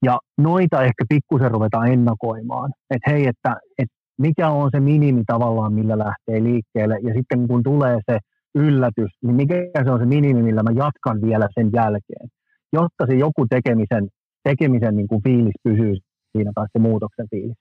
Ja 0.03 0.19
noita 0.37 0.83
ehkä 0.83 1.03
pikkusen 1.09 1.51
ruvetaan 1.51 1.87
ennakoimaan, 1.87 2.69
että 2.89 3.11
hei, 3.11 3.27
että, 3.27 3.51
että 3.77 3.96
mikä 4.17 4.49
on 4.49 4.69
se 4.73 4.79
minimi 4.79 5.23
tavallaan, 5.27 5.73
millä 5.73 5.97
lähtee 5.97 6.43
liikkeelle. 6.43 6.99
Ja 7.03 7.13
sitten 7.13 7.47
kun 7.47 7.63
tulee 7.63 7.99
se 8.11 8.19
yllätys, 8.55 9.11
niin 9.23 9.35
mikä 9.35 9.55
se 9.83 9.91
on 9.91 9.99
se 9.99 10.05
minimi, 10.05 10.43
millä 10.43 10.63
mä 10.63 10.71
jatkan 10.71 11.21
vielä 11.21 11.47
sen 11.53 11.69
jälkeen. 11.73 12.27
Jotta 12.73 13.05
se 13.07 13.15
joku 13.15 13.45
tekemisen, 13.49 14.07
tekemisen 14.43 14.95
niin 14.95 15.07
kuin 15.07 15.23
fiilis 15.23 15.53
pysyy 15.63 15.95
siinä 16.31 16.51
tai 16.55 16.65
se 16.73 16.79
muutoksen 16.79 17.27
fiilis. 17.31 17.57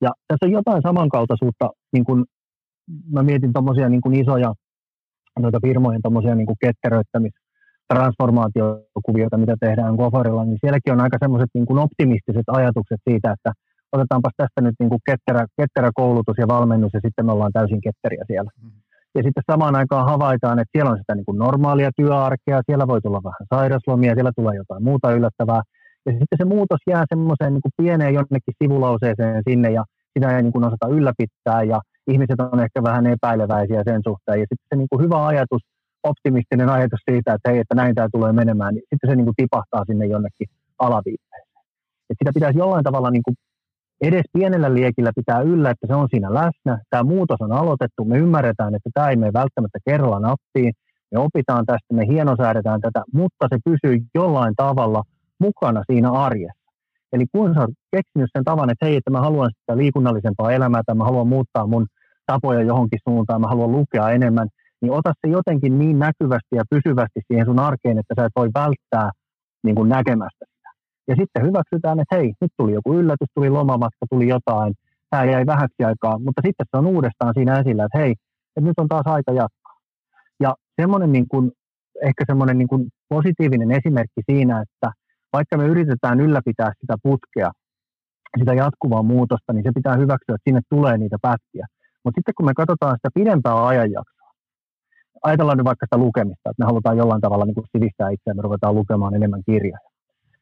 Ja 0.00 0.10
tässä 0.28 0.46
on 0.46 0.52
jotain 0.52 0.82
samankaltaisuutta, 0.82 1.70
niin 1.92 2.04
kuin 2.04 2.24
mä 3.12 3.22
mietin 3.22 3.52
tuommoisia 3.52 3.88
niin 3.88 4.14
isoja 4.14 4.52
noita 5.38 5.58
firmojen 5.66 6.02
tuommoisia 6.02 6.34
niin 6.34 6.46
ketteröittämis, 6.60 7.32
transformaatiokuvioita, 7.94 9.38
mitä 9.38 9.54
tehdään 9.60 9.94
Goforilla, 9.94 10.44
niin 10.44 10.58
sielläkin 10.60 10.92
on 10.92 11.00
aika 11.00 11.16
semmoiset 11.20 11.50
niin 11.54 11.78
optimistiset 11.78 12.48
ajatukset 12.48 13.00
siitä, 13.10 13.32
että 13.32 13.52
otetaanpas 13.92 14.32
tästä 14.36 14.60
nyt 14.60 14.74
niin 14.78 14.88
kuin 14.88 15.00
ketterä, 15.06 15.46
ketterä 15.60 15.90
koulutus 15.94 16.38
ja 16.38 16.48
valmennus 16.48 16.94
ja 16.94 17.00
sitten 17.04 17.26
me 17.26 17.32
ollaan 17.32 17.52
täysin 17.52 17.80
ketteriä 17.80 18.24
siellä. 18.26 18.50
Mm. 18.62 18.70
Ja 19.14 19.22
sitten 19.22 19.42
samaan 19.50 19.76
aikaan 19.76 20.10
havaitaan, 20.12 20.58
että 20.58 20.72
siellä 20.72 20.90
on 20.90 20.98
sitä 20.98 21.14
niin 21.14 21.24
kuin 21.24 21.38
normaalia 21.38 21.90
työarkea, 21.96 22.66
siellä 22.66 22.86
voi 22.86 23.00
tulla 23.00 23.22
vähän 23.24 23.46
sairaslomia, 23.54 24.14
siellä 24.14 24.32
tulee 24.36 24.56
jotain 24.56 24.82
muuta 24.82 25.12
yllättävää. 25.12 25.62
Ja 26.06 26.12
sitten 26.12 26.38
se 26.40 26.44
muutos 26.44 26.80
jää 26.86 27.04
semmoiseen 27.08 27.52
niin 27.54 27.62
kuin 27.62 27.76
pieneen 27.76 28.14
jonnekin 28.14 28.54
sivulauseeseen 28.62 29.42
sinne 29.48 29.70
ja 29.70 29.84
sitä 30.12 30.36
ei 30.36 30.42
niin 30.42 30.52
kuin 30.52 30.64
osata 30.64 30.86
ylläpittää 30.88 31.62
ja 31.62 31.80
ihmiset 32.12 32.40
on 32.40 32.60
ehkä 32.60 32.82
vähän 32.82 33.06
epäileväisiä 33.06 33.82
sen 33.88 34.00
suhteen. 34.08 34.40
Ja 34.40 34.46
sitten 34.50 34.68
se 34.70 34.76
niin 34.76 34.88
kuin 34.90 35.04
hyvä 35.04 35.26
ajatus, 35.26 35.62
optimistinen 36.02 36.68
ajatus 36.68 37.00
siitä, 37.10 37.34
että 37.34 37.50
hei, 37.50 37.58
että 37.58 37.74
näin 37.74 37.94
tämä 37.94 38.08
tulee 38.12 38.32
menemään, 38.32 38.74
niin 38.74 38.82
sitten 38.90 39.10
se 39.10 39.16
niin 39.16 39.28
kuin 39.28 39.38
tipahtaa 39.42 39.84
sinne 39.86 40.06
jonnekin 40.06 40.48
alaviitteeseen. 40.78 41.64
Että 42.10 42.20
sitä 42.20 42.32
pitäisi 42.34 42.58
jollain 42.58 42.84
tavalla 42.84 43.10
niin 43.10 43.22
kuin 43.22 43.36
edes 44.00 44.22
pienellä 44.32 44.74
liekillä 44.74 45.12
pitää 45.16 45.40
yllä, 45.40 45.70
että 45.70 45.86
se 45.86 45.94
on 45.94 46.08
siinä 46.10 46.34
läsnä. 46.34 46.78
Tämä 46.90 47.02
muutos 47.02 47.36
on 47.40 47.52
aloitettu, 47.52 48.04
me 48.04 48.18
ymmärretään, 48.18 48.74
että 48.74 48.90
tämä 48.94 49.10
ei 49.10 49.16
mene 49.16 49.32
välttämättä 49.32 49.78
kerralla 49.84 50.20
nappiin. 50.20 50.72
Me 51.12 51.18
opitaan 51.18 51.66
tästä, 51.66 51.94
me 51.94 52.06
hienosäädetään 52.06 52.80
tätä, 52.80 53.02
mutta 53.12 53.46
se 53.52 53.58
pysyy 53.64 53.98
jollain 54.14 54.54
tavalla 54.56 55.02
mukana 55.40 55.82
siinä 55.92 56.12
arjessa. 56.12 56.68
Eli 57.12 57.24
kun 57.32 57.54
sä 57.54 57.60
oot 57.60 57.70
keksinyt 57.96 58.30
sen 58.36 58.44
tavan, 58.44 58.70
että 58.70 58.86
hei, 58.86 58.96
että 58.96 59.10
mä 59.10 59.20
haluan 59.20 59.50
sitä 59.60 59.76
liikunnallisempaa 59.76 60.52
elämää 60.52 60.82
tai 60.86 60.94
mä 60.94 61.04
haluan 61.04 61.28
muuttaa 61.28 61.66
mun 61.66 61.86
tapoja 62.26 62.62
johonkin 62.62 62.98
suuntaan, 63.08 63.40
mä 63.40 63.48
haluan 63.48 63.72
lukea 63.72 64.10
enemmän, 64.10 64.48
niin 64.80 64.92
ota 64.92 65.12
se 65.20 65.32
jotenkin 65.32 65.78
niin 65.78 65.98
näkyvästi 65.98 66.56
ja 66.56 66.64
pysyvästi 66.70 67.20
siihen 67.26 67.46
sun 67.46 67.58
arkeen, 67.58 67.98
että 67.98 68.14
sä 68.16 68.24
et 68.24 68.32
voi 68.36 68.50
välttää 68.54 69.10
niin 69.64 69.74
kuin 69.74 69.88
näkemästä. 69.88 70.44
Ja 71.08 71.14
sitten 71.20 71.46
hyväksytään, 71.46 72.00
että 72.00 72.16
hei, 72.16 72.34
nyt 72.40 72.52
tuli 72.56 72.72
joku 72.72 72.94
yllätys, 72.94 73.28
tuli 73.34 73.50
lomamatka, 73.50 74.06
tuli 74.10 74.28
jotain, 74.28 74.74
tämä 75.10 75.24
jäi 75.24 75.46
vähäksi 75.46 75.84
aikaa, 75.84 76.18
mutta 76.18 76.42
sitten 76.44 76.66
se 76.70 76.76
on 76.76 76.86
uudestaan 76.86 77.34
siinä 77.34 77.58
esillä, 77.58 77.84
että 77.84 77.98
hei, 77.98 78.10
että 78.56 78.68
nyt 78.68 78.78
on 78.78 78.88
taas 78.88 79.06
aika 79.06 79.32
jatkaa. 79.32 79.74
Ja 80.40 80.54
semmoinen 80.80 81.12
niin 81.12 81.28
kuin, 81.28 81.52
ehkä 82.02 82.24
semmoinen 82.26 82.58
niin 82.58 82.68
kuin 82.68 82.88
positiivinen 83.08 83.70
esimerkki 83.70 84.22
siinä, 84.30 84.60
että 84.60 84.92
vaikka 85.32 85.56
me 85.56 85.66
yritetään 85.66 86.20
ylläpitää 86.20 86.72
sitä 86.80 86.94
putkea, 87.02 87.50
sitä 88.38 88.54
jatkuvaa 88.54 89.02
muutosta, 89.02 89.52
niin 89.52 89.64
se 89.64 89.70
pitää 89.74 89.96
hyväksyä, 89.96 90.34
että 90.34 90.50
sinne 90.50 90.60
tulee 90.70 90.98
niitä 90.98 91.16
pätkiä. 91.22 91.66
Mutta 92.04 92.18
sitten 92.18 92.34
kun 92.36 92.46
me 92.46 92.52
katsotaan 92.54 92.96
sitä 92.96 93.08
pidempää 93.14 93.66
ajanjaksoa, 93.66 94.30
ajatellaan 95.22 95.58
nyt 95.58 95.64
vaikka 95.64 95.86
sitä 95.86 95.98
lukemista, 95.98 96.50
että 96.50 96.62
me 96.62 96.66
halutaan 96.66 96.96
jollain 96.96 97.20
tavalla 97.20 97.44
niin 97.44 97.54
kuin 97.54 97.66
sivistää 97.76 98.10
itseämme, 98.10 98.42
ruvetaan 98.42 98.74
lukemaan 98.74 99.14
enemmän 99.14 99.42
kirjoja, 99.46 99.78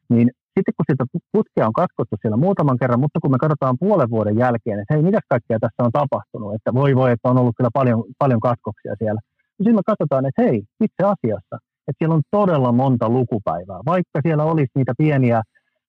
niin 0.08 0.30
sitten 0.56 0.74
kun 0.76 0.88
sitä 0.90 1.04
putkea 1.32 1.66
on 1.66 1.80
katkottu 1.82 2.16
siellä 2.20 2.36
muutaman 2.36 2.78
kerran, 2.80 3.00
mutta 3.00 3.20
kun 3.20 3.30
me 3.30 3.38
katsotaan 3.44 3.76
puolen 3.80 4.10
vuoden 4.10 4.36
jälkeen, 4.44 4.78
että 4.80 4.94
hei, 4.94 5.02
mitä 5.02 5.20
kaikkea 5.28 5.58
tässä 5.60 5.82
on 5.86 5.92
tapahtunut, 5.92 6.54
että 6.54 6.74
voi 6.74 6.96
voi, 6.96 7.10
että 7.12 7.28
on 7.30 7.38
ollut 7.38 7.56
kyllä 7.56 7.70
paljon, 7.78 8.04
paljon 8.18 8.40
katkoksia 8.40 8.94
siellä, 8.98 9.20
niin 9.56 9.64
sitten 9.64 9.80
me 9.80 9.90
katsotaan, 9.92 10.26
että 10.26 10.42
hei, 10.42 10.56
itse 10.86 11.02
asiassa, 11.14 11.56
että 11.88 11.98
siellä 11.98 12.14
on 12.14 12.22
todella 12.30 12.72
monta 12.72 13.08
lukupäivää. 13.08 13.80
Vaikka 13.86 14.18
siellä 14.26 14.44
olisi 14.44 14.72
niitä 14.74 14.92
pieniä, 14.98 15.42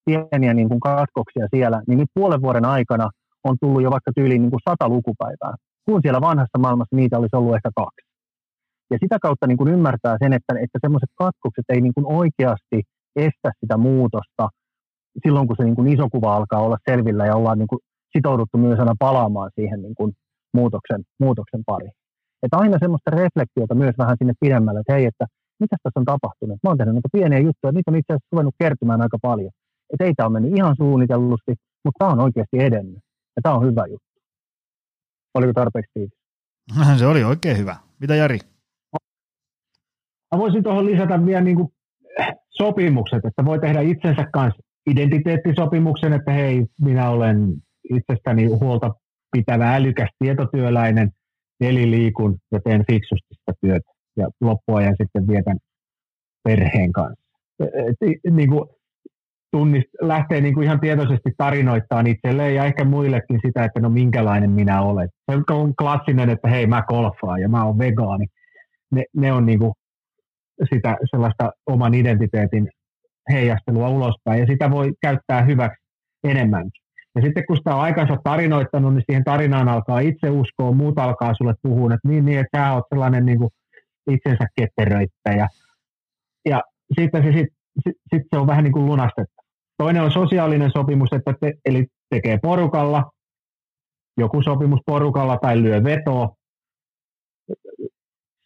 pieniä 0.06 0.54
niin 0.54 0.70
kuin 0.70 0.80
katkoksia 0.80 1.48
siellä, 1.56 1.82
niin 1.88 2.00
nyt 2.00 2.12
puolen 2.14 2.42
vuoden 2.42 2.66
aikana 2.66 3.10
on 3.44 3.56
tullut 3.62 3.84
jo 3.84 3.92
vaikka 3.92 4.12
tyyliin 4.16 4.42
niin 4.42 4.52
kuin 4.52 4.66
sata 4.70 4.90
lukupäivää, 4.90 5.54
kun 5.86 6.02
siellä 6.02 6.22
vanhassa 6.22 6.60
maailmassa 6.60 6.96
niitä 6.96 7.18
olisi 7.18 7.36
ollut 7.36 7.56
ehkä 7.56 7.70
kaksi. 7.76 8.08
Ja 8.92 8.98
sitä 9.04 9.18
kautta 9.22 9.48
niin 9.48 9.58
kuin 9.58 9.74
ymmärtää 9.74 10.18
sen, 10.24 10.34
että, 10.34 10.54
että 10.64 10.80
semmoiset 10.82 11.10
katkokset 11.16 11.66
ei 11.70 11.82
niin 11.82 11.94
kuin 11.94 12.06
oikeasti 12.06 12.80
estä 13.18 13.52
sitä 13.60 13.78
muutosta 13.78 14.50
silloin, 15.24 15.48
kun 15.48 15.56
se 15.56 15.64
niin 15.64 15.76
kuin 15.76 15.94
iso 15.94 16.10
kuva 16.10 16.36
alkaa 16.36 16.62
olla 16.62 16.78
selvillä 16.90 17.26
ja 17.26 17.36
ollaan 17.36 17.60
niin 17.60 17.68
kuin 17.68 17.80
sitouduttu 18.18 18.58
myös 18.58 18.80
aina 18.80 18.96
palaamaan 19.00 19.52
siihen 19.56 19.82
niin 19.82 19.96
kuin 19.96 20.14
muutoksen, 20.54 21.04
muutoksen 21.20 21.62
pariin. 21.66 21.92
Että 22.44 22.58
aina 22.58 22.78
semmoista 22.80 23.12
reflektiota 23.12 23.76
myös 23.76 23.96
vähän 23.98 24.16
sinne 24.18 24.34
pidemmälle, 24.40 24.80
että 24.80 24.94
hei, 24.94 25.06
että 25.06 25.26
mitä 25.60 25.76
tässä 25.84 26.00
on 26.00 26.06
tapahtunut. 26.06 26.60
Mä 26.64 26.70
oon 26.70 26.78
tehnyt 26.78 26.96
näitä 26.96 27.10
pieniä 27.12 27.40
juttuja, 27.40 27.72
niitä 27.72 27.92
on 27.92 27.98
itse 27.98 28.14
asiassa 28.14 28.28
ruvennut 28.32 28.56
kertymään 28.60 29.02
aika 29.02 29.18
paljon. 29.22 29.52
Että 29.94 30.06
ei 30.06 30.14
tämä 30.14 30.28
ole 30.28 30.34
mennyt 30.34 30.58
ihan 30.58 30.76
suunnitellusti, 30.78 31.54
mutta 31.84 31.98
tämä 32.00 32.12
on 32.12 32.20
oikeasti 32.20 32.58
edennyt. 32.60 33.00
Ja 33.36 33.42
tämä 33.44 33.56
on 33.56 33.66
hyvä 33.66 33.84
juttu. 33.88 34.08
Oliko 35.34 35.54
tarpeeksi 35.54 35.92
tiivis? 35.94 36.18
Se 37.00 37.06
oli 37.06 37.24
oikein 37.24 37.58
hyvä. 37.58 37.76
Mitä 38.00 38.16
Jari? 38.16 38.40
Mä 40.32 40.40
voisin 40.40 40.64
tuohon 40.64 40.86
lisätä 40.86 41.26
vielä 41.26 41.42
niin 41.42 41.58
kuin 41.58 41.70
sopimukset, 42.58 43.26
että 43.26 43.46
voi 43.46 43.60
tehdä 43.60 43.82
itsensä 43.82 44.26
kanssa 44.34 44.64
identiteettisopimuksen, 44.90 46.14
että 46.14 46.32
hei, 46.32 46.66
minä 46.82 47.10
olen 47.10 47.54
itsestäni 47.94 48.46
huolta 48.46 48.96
pitävä 49.32 49.76
älykäs 49.76 50.10
tietotyöläinen, 50.20 51.12
eli 51.62 51.92
liikun 51.92 52.38
ja 52.52 52.60
teen 52.64 52.86
fiksusti 52.92 53.28
sitä 53.32 53.54
työtä 53.62 53.92
ja 54.18 54.28
loppuajan 54.42 54.96
sitten 55.04 55.28
vietän 55.28 55.58
perheen 56.44 56.92
kanssa. 56.92 57.24
Et, 57.60 58.34
niin 58.34 58.50
kuin 58.50 58.66
tunnist, 59.52 59.88
lähtee 60.02 60.42
niin 60.42 60.54
kuin 60.54 60.64
ihan 60.64 60.80
tietoisesti 60.80 61.32
tarinoittaa 61.38 62.04
itselleen 62.06 62.56
ja 62.56 62.66
ehkä 62.66 62.86
muillekin 62.86 63.40
sitä, 63.46 63.66
että 63.66 63.80
no 63.80 63.90
minkälainen 63.90 64.52
minä 64.52 64.82
olen. 64.82 65.10
Se 65.32 65.54
on 65.54 65.74
klassinen, 65.76 66.30
että 66.30 66.48
hei 66.48 66.68
mä 66.68 66.84
golfaan 66.88 67.42
ja 67.42 67.50
mä 67.50 67.66
oon 67.66 67.78
vegaani. 67.78 68.26
Ne, 68.92 69.04
ne 69.16 69.34
on 69.34 69.46
niin 69.46 69.60
kuin 69.60 69.74
sitä 70.74 70.98
sellaista 71.12 71.52
oman 71.66 71.94
identiteetin 71.94 72.68
heijastelua 73.32 73.90
ulospäin, 73.90 74.40
ja 74.40 74.46
sitä 74.46 74.72
voi 74.72 74.94
käyttää 75.02 75.42
hyväksi 75.44 75.84
enemmänkin. 76.24 76.84
Ja 77.16 77.22
sitten 77.22 77.44
kun 77.48 77.58
sitä 77.58 77.76
on 77.76 77.82
aikansa 77.82 78.18
tarinoittanut, 78.24 78.94
niin 78.94 79.04
siihen 79.10 79.24
tarinaan 79.24 79.70
alkaa 79.70 80.00
itse 80.00 80.30
uskoa, 80.30 80.72
muut 80.72 81.00
alkaa 81.00 81.34
sulle 81.34 81.54
puhua, 81.62 81.94
että 81.94 82.08
niin, 82.08 82.26
niin 82.26 82.40
että 82.40 82.58
sä 82.58 82.74
oot 82.74 82.84
sellainen 82.90 83.26
niin 83.26 83.38
kuin 83.38 83.50
itsensä 84.12 84.46
ketteröittäjä. 84.56 85.48
Ja 86.46 86.62
sitten 87.00 87.24
se, 87.24 87.32
sit, 87.32 87.48
sit, 87.84 87.96
sit 88.14 88.24
se 88.34 88.40
on 88.40 88.48
vähän 88.48 88.64
niin 88.64 88.74
kuin 88.74 88.86
lunastettu. 88.86 89.36
Toinen 89.78 90.04
on 90.04 90.12
sosiaalinen 90.12 90.72
sopimus, 90.72 91.10
että 91.14 91.34
te, 91.42 91.54
eli 91.66 91.86
tekee 92.10 92.40
porukalla, 92.42 93.12
joku 94.18 94.42
sopimus 94.42 94.80
porukalla 94.86 95.38
tai 95.42 95.62
lyö 95.62 95.84
vetoa, 95.84 96.30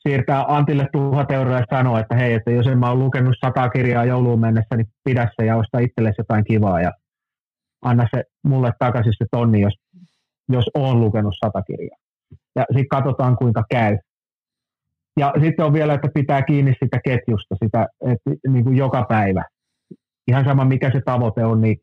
siirtää 0.08 0.46
Antille 0.48 0.88
tuhat 0.92 1.32
euroa 1.32 1.58
ja 1.58 1.66
sanoa, 1.70 2.00
että 2.00 2.16
hei, 2.16 2.34
että 2.34 2.52
jos 2.52 2.68
en 2.68 2.80
mä 2.80 2.92
ole 2.92 3.00
lukenut 3.00 3.36
sata 3.46 3.70
kirjaa 3.70 4.06
jouluun 4.06 4.40
mennessä, 4.40 4.76
niin 4.78 4.88
pidä 5.04 5.30
se 5.36 5.46
ja 5.46 5.56
osta 5.56 5.80
itsellesi 5.80 6.16
jotain 6.18 6.44
kivaa 6.44 6.82
ja 6.82 6.92
anna 7.82 8.08
se 8.16 8.24
mulle 8.44 8.72
takaisin 8.80 9.14
se 9.18 9.26
tonni, 9.32 9.62
jos, 9.62 9.74
jos 10.50 10.66
on 10.74 11.02
lukenut 11.02 11.34
sata 11.46 11.62
kirjaa. 11.62 11.98
Ja 12.56 12.66
sitten 12.70 12.88
katsotaan, 12.88 13.38
kuinka 13.38 13.64
käy. 13.70 13.98
Ja 15.20 15.34
sitten 15.42 15.66
on 15.66 15.74
vielä, 15.74 15.94
että 15.94 16.08
pitää 16.14 16.42
kiinni 16.42 16.74
sitä 16.84 17.00
ketjusta, 17.04 17.56
sitä, 17.64 17.88
että 18.06 18.32
niin 18.48 18.64
kuin 18.64 18.78
joka 18.78 19.06
päivä. 19.10 19.44
Ihan 20.28 20.46
sama, 20.46 20.66
mikä 20.66 20.92
se 20.92 21.02
tavoite 21.06 21.46
on, 21.46 21.62
niin 21.62 21.78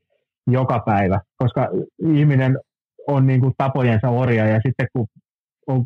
joka 0.46 0.82
päivä. 0.86 1.20
Koska 1.36 1.68
ihminen 2.14 2.58
on 3.06 3.26
niin 3.26 3.40
kuin 3.40 3.54
tapojensa 3.56 4.08
orja 4.08 4.46
ja 4.46 4.60
sitten 4.66 4.86
kun 4.92 5.06
on 5.66 5.84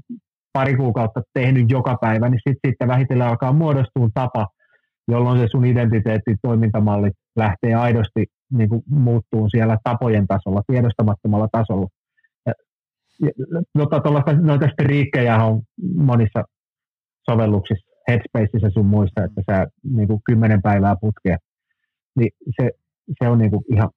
pari 0.53 0.77
kuukautta 0.77 1.23
tehnyt 1.35 1.71
joka 1.71 1.97
päivä, 2.01 2.29
niin 2.29 2.41
sitten 2.49 2.71
sit 2.71 2.89
vähitellen 2.89 3.27
alkaa 3.27 3.53
muodostua 3.53 4.09
tapa, 4.15 4.49
jolloin 5.09 5.41
se 5.41 5.47
sun 5.51 5.65
identiteetti, 5.65 6.37
toimintamalli 6.43 7.11
lähtee 7.37 7.75
aidosti 7.75 8.27
niin 8.53 8.69
kuin 8.69 8.83
muuttuu 8.91 9.49
siellä 9.49 9.77
tapojen 9.85 10.27
tasolla, 10.27 10.63
tiedostamattomalla 10.67 11.49
tasolla. 11.53 11.87
Ja, 12.47 12.53
ja, 13.23 13.31
noita, 13.75 14.33
noita 14.33 14.69
striikkejä 14.73 15.45
on 15.45 15.63
monissa 15.97 16.45
sovelluksissa, 17.31 17.93
Headspaceissa 18.09 18.71
sun 18.71 18.87
muissa, 18.87 19.25
että 19.25 19.43
sä 19.51 19.67
niin 19.85 20.09
kuin 20.09 20.21
kymmenen 20.25 20.63
päivää 20.63 20.97
putkea, 21.01 21.37
niin 22.19 22.31
se, 22.61 22.71
se 23.23 23.29
on 23.29 23.39
niin 23.39 23.51
kuin 23.51 23.65
ihan 23.73 23.91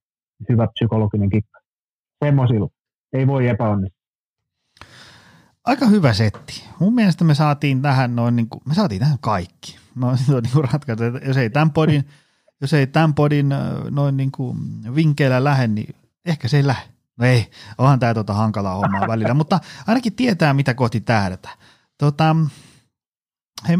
hyvä 0.49 0.68
psykologinen 0.68 1.30
kikka. 1.30 1.60
Semmoisilla 2.26 2.68
ei 3.14 3.27
voi 3.27 3.48
epäonnistua 3.48 3.94
aika 5.66 5.86
hyvä 5.86 6.14
setti. 6.14 6.64
Mun 6.80 6.96
mielestä 6.96 7.24
me 7.24 7.36
saatiin 7.36 7.82
tähän 7.82 8.16
noin, 8.16 8.36
niin 8.36 8.50
kuin, 8.50 8.62
me 8.68 8.74
saatiin 8.74 9.00
tähän 9.00 9.20
kaikki. 9.22 9.78
No, 9.96 10.18
se 10.18 10.36
on 10.36 10.44
niin 10.44 10.54
kuin 10.54 10.70
ratkaisu, 10.72 11.04
että 11.04 11.20
jos 11.28 11.38
ei 11.38 11.50
tämän 11.50 11.72
podin, 11.72 12.08
jos 12.62 12.74
ei 12.74 12.88
tämän 12.88 13.14
podin 13.14 13.50
noin 13.90 14.18
niin 14.18 14.32
kuin 14.32 14.58
vinkkeillä 14.96 15.44
lähde, 15.44 15.68
niin 15.68 15.96
ehkä 16.26 16.48
se 16.48 16.58
ei 16.58 16.68
lähde. 16.68 16.90
No 17.18 17.26
ei, 17.26 17.52
onhan 17.78 18.00
tämä 18.00 18.14
tota 18.14 18.34
hankalaa 18.34 18.76
hommaa 18.76 19.08
välillä, 19.08 19.34
mutta 19.44 19.60
ainakin 19.88 20.14
tietää, 20.14 20.54
mitä 20.54 20.74
kohti 20.74 21.00
tähdätä. 21.00 21.50
Tota, 21.98 22.36
he, 23.68 23.80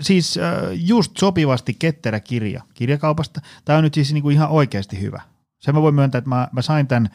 siis 0.00 0.38
just 0.72 1.16
sopivasti 1.16 1.76
ketterä 1.78 2.20
kirja 2.20 2.62
kirjakaupasta. 2.74 3.40
Tämä 3.64 3.76
on 3.78 3.84
nyt 3.84 3.94
siis 3.94 4.12
niin 4.12 4.22
kuin 4.22 4.34
ihan 4.34 4.48
oikeasti 4.48 5.00
hyvä. 5.00 5.22
Se 5.58 5.72
mä 5.72 5.82
voin 5.82 5.94
myöntää, 5.94 6.18
että 6.18 6.28
mä, 6.28 6.48
mä 6.52 6.62
sain 6.62 6.86
tämän 6.86 7.10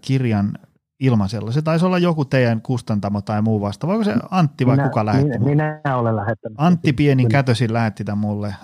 kirjan 0.00 0.58
ilmaisella. 1.02 1.52
Se 1.52 1.62
taisi 1.62 1.84
olla 1.84 1.98
joku 1.98 2.24
teidän 2.24 2.60
kustantamo 2.60 3.20
tai 3.20 3.42
muu 3.42 3.60
vasta. 3.60 3.86
Voiko 3.86 4.04
se 4.04 4.14
Antti 4.30 4.66
vai 4.66 4.76
minä, 4.76 4.88
kuka 4.88 5.06
lähetti? 5.06 5.38
Minä, 5.38 5.80
minä 5.84 5.96
olen 5.96 6.16
lähettänyt. 6.16 6.60
Antti 6.60 6.92
Pienin 6.92 7.28
kätösin 7.28 7.72
lähetti 7.72 8.04
tämän 8.04 8.18
mulle 8.18 8.48
äh, 8.48 8.56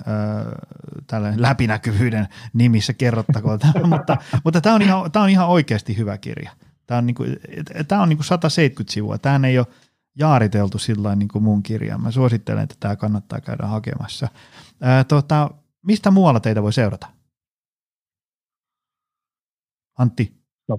tällainen 1.07 1.43
läpinäkyvyyden 1.43 2.29
nimissä, 2.53 2.93
kerrottakoon. 2.93 3.59
mutta, 3.91 4.17
mutta 4.45 4.61
tämä 4.61 4.75
on, 4.75 4.83
ihan, 4.83 5.13
tämä 5.13 5.23
on 5.23 5.31
ihan 5.31 5.49
oikeasti 5.49 5.97
hyvä 5.97 6.19
kirja. 6.19 6.51
Tämä 6.87 6.99
on, 6.99 7.07
niin 7.07 7.15
kuin, 7.15 7.37
tämä 7.89 8.03
on 8.03 8.09
niin 8.09 8.17
kuin 8.17 8.25
170 8.25 8.93
sivua. 8.93 9.19
Tämä 9.19 9.47
ei 9.47 9.59
ole 9.59 9.67
jaariteltu 10.19 10.79
sillä 10.79 11.17
niin 11.17 11.29
kuin 11.29 11.45
mun 11.45 11.63
kirja. 11.63 11.99
Mä 11.99 12.11
suosittelen, 12.11 12.63
että 12.63 12.77
tämä 12.81 12.97
kannattaa 12.97 13.41
käydä 13.41 13.67
hakemassa. 13.67 14.29
Äh, 14.87 15.07
tota, 15.07 15.51
mistä 15.87 16.11
muualla 16.11 16.41
teitä 16.41 16.63
voi 16.63 16.73
seurata? 16.73 17.07
Antti? 19.99 20.33
No, 20.69 20.79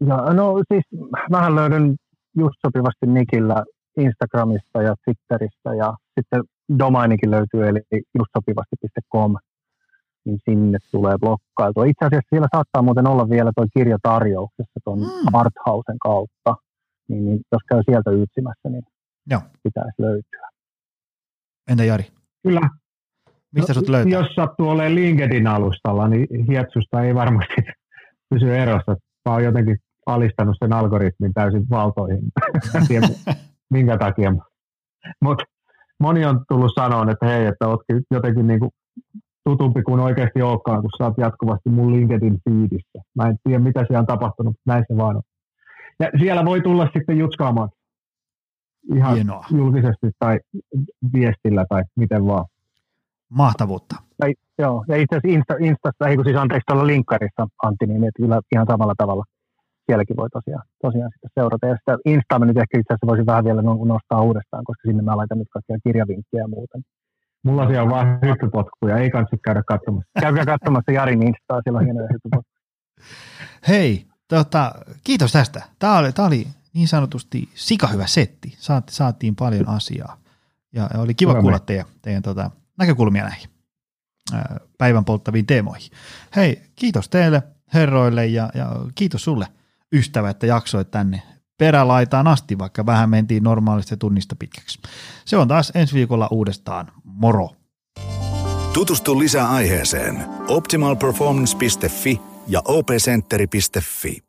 ja, 0.00 0.16
no 0.16 0.62
siis 0.72 0.84
vähän 1.32 1.54
löydän 1.54 1.96
just 2.36 2.56
sopivasti 2.66 3.06
Nikillä 3.06 3.64
Instagramista 3.98 4.82
ja 4.82 4.94
Twitteristä 5.04 5.74
ja 5.74 5.94
sitten 6.14 6.42
domainikin 6.78 7.30
löytyy 7.30 7.68
eli 7.68 7.80
justsopivasti.com 8.18 9.34
niin 10.24 10.38
sinne 10.44 10.78
tulee 10.90 11.18
blokkailtua. 11.18 11.84
Itse 11.84 12.04
asiassa 12.04 12.28
siellä 12.30 12.48
saattaa 12.54 12.82
muuten 12.82 13.06
olla 13.06 13.30
vielä 13.30 13.50
tuo 13.56 13.66
kirja 13.78 13.98
tarjouksessa 14.02 14.80
tuon 14.84 14.98
mm. 14.98 15.34
Arthausen 15.34 15.98
kautta, 15.98 16.54
niin, 17.08 17.24
niin 17.24 17.40
jos 17.52 17.62
käy 17.68 17.82
sieltä 17.90 18.10
ytsimässä, 18.10 18.68
niin 18.68 18.82
Joo. 19.30 19.40
pitäisi 19.62 20.02
löytyä. 20.02 20.48
Entä 21.70 21.84
Jari? 21.84 22.04
Kyllä. 22.42 22.60
Mistä 23.54 23.72
no, 23.72 23.74
sut 23.74 23.88
löytää? 23.88 24.12
Jos 24.12 24.26
sattuu 24.34 24.68
olemaan 24.68 24.94
LinkedIn-alustalla, 24.94 26.08
niin 26.08 26.46
Hietsusta 26.46 27.02
ei 27.02 27.14
varmasti 27.14 27.54
pysyä 28.30 28.56
erossa. 28.56 28.96
Mä 29.24 29.32
oon 29.32 29.44
jotenkin 29.44 29.78
alistanut 30.06 30.56
sen 30.58 30.72
algoritmin 30.72 31.34
täysin 31.34 31.70
valtoihin. 31.70 32.20
minkä 33.70 33.98
takia. 33.98 34.34
Mutta 35.20 35.44
moni 36.00 36.24
on 36.24 36.44
tullut 36.48 36.72
sanoa, 36.74 37.10
että 37.10 37.26
hei, 37.26 37.46
että 37.46 37.68
ootkin 37.68 38.02
jotenkin 38.10 38.46
niinku 38.46 38.70
tutumpi 39.44 39.82
kuin 39.82 40.00
oikeasti 40.00 40.42
olekaan, 40.42 40.80
kun 40.80 40.90
sä 40.98 41.04
oot 41.04 41.18
jatkuvasti 41.18 41.68
mun 41.68 41.92
LinkedIn 41.92 42.38
feedissä. 42.44 42.98
Mä 43.14 43.28
en 43.28 43.36
tiedä, 43.44 43.58
mitä 43.58 43.80
siellä 43.80 44.00
on 44.00 44.06
tapahtunut, 44.06 44.50
mutta 44.50 44.72
näin 44.72 44.84
se 44.88 44.96
vaan 44.96 45.16
on. 45.16 45.22
Ja 46.00 46.10
siellä 46.18 46.44
voi 46.44 46.60
tulla 46.60 46.88
sitten 46.94 47.18
jutskaamaan 47.18 47.68
ihan 48.94 49.14
Hienoa. 49.14 49.44
julkisesti 49.50 50.10
tai 50.18 50.40
viestillä 51.12 51.66
tai 51.68 51.82
miten 51.96 52.26
vaan. 52.26 52.44
Mahtavuutta. 53.28 53.96
Ja, 54.22 54.32
joo, 54.58 54.84
ja 54.88 54.96
itse 54.96 55.16
asiassa 55.16 55.38
Insta, 55.38 55.54
Instassa, 55.60 56.08
ei 56.08 56.16
kun 56.16 56.24
siis 56.24 56.36
anteeksi 56.36 56.64
tuolla 56.66 56.86
linkkarissa 56.86 57.46
Antti, 57.62 57.86
niin 57.86 58.04
että 58.04 58.22
kyllä 58.22 58.40
ihan 58.52 58.66
samalla 58.70 58.94
tavalla 58.98 59.24
sielläkin 59.86 60.16
voi 60.16 60.30
tosiaan, 60.30 60.64
tosiaan 60.82 61.10
sitten 61.14 61.30
seurata. 61.34 61.66
Ja 61.66 61.76
sitä 61.76 61.98
Instaa 62.04 62.38
nyt 62.38 62.56
ehkä 62.62 62.78
itse 62.78 62.92
asiassa 62.92 63.06
voisin 63.06 63.26
vähän 63.26 63.44
vielä 63.44 63.62
no, 63.62 63.72
nostaa 63.84 64.22
uudestaan, 64.22 64.64
koska 64.64 64.82
sinne 64.88 65.02
mä 65.02 65.16
laitan 65.16 65.38
nyt 65.38 65.48
kaikkia 65.50 65.78
kirjavinkkejä 65.84 66.42
ja 66.42 66.48
muuta. 66.48 66.78
Mulla 67.44 67.66
siellä 67.66 67.82
on 67.82 67.90
vaan 67.90 68.18
hyppypotkuja, 68.26 68.98
ei 68.98 69.10
kansi 69.10 69.36
käydä 69.44 69.62
katsomassa. 69.62 70.10
Käykää 70.20 70.44
katsomassa 70.44 70.92
Jarin 70.92 71.22
Instaa, 71.22 71.60
siellä 71.62 71.78
on 71.78 71.84
hienoja 71.84 72.08
hyppypotkuja. 72.12 72.60
Hei, 73.68 74.06
tota, 74.28 74.72
kiitos 75.04 75.32
tästä. 75.32 75.62
Tämä 75.78 75.98
oli, 75.98 76.12
tämä 76.12 76.28
oli 76.28 76.46
niin 76.74 76.88
sanotusti 76.88 77.48
sika 77.54 77.86
hyvä 77.86 78.06
setti. 78.06 78.54
Saat, 78.58 78.88
saatiin 78.88 79.36
paljon 79.36 79.68
asiaa. 79.68 80.16
Ja, 80.74 80.88
oli 80.98 81.14
kiva 81.14 81.32
Hyvä 81.32 81.40
kuulla 81.40 81.58
teidän, 81.58 81.86
teidän 82.02 82.22
tota, 82.22 82.50
näkökulmia 82.78 83.24
näihin 83.24 83.50
ää, 84.34 84.56
päivän 84.78 85.04
polttaviin 85.04 85.46
teemoihin. 85.46 85.90
Hei, 86.36 86.62
kiitos 86.76 87.08
teille 87.08 87.42
herroille 87.74 88.26
ja, 88.26 88.50
ja 88.54 88.70
kiitos 88.94 89.24
sulle 89.24 89.46
ystävä, 89.92 90.30
että 90.30 90.46
jaksoit 90.46 90.90
tänne 90.90 91.22
perälaitaan 91.58 92.26
asti, 92.26 92.58
vaikka 92.58 92.86
vähän 92.86 93.10
mentiin 93.10 93.42
normaalista 93.42 93.96
tunnista 93.96 94.36
pitkäksi. 94.38 94.78
Se 95.24 95.36
on 95.36 95.48
taas 95.48 95.72
ensi 95.74 95.94
viikolla 95.94 96.28
uudestaan. 96.30 96.92
Moro! 97.04 97.50
Tutustu 98.72 99.18
lisää 99.18 99.48
aiheeseen 99.50 100.24
optimalperformance.fi 100.48 102.20
ja 102.48 102.62
opcenteri.fi. 102.64 104.25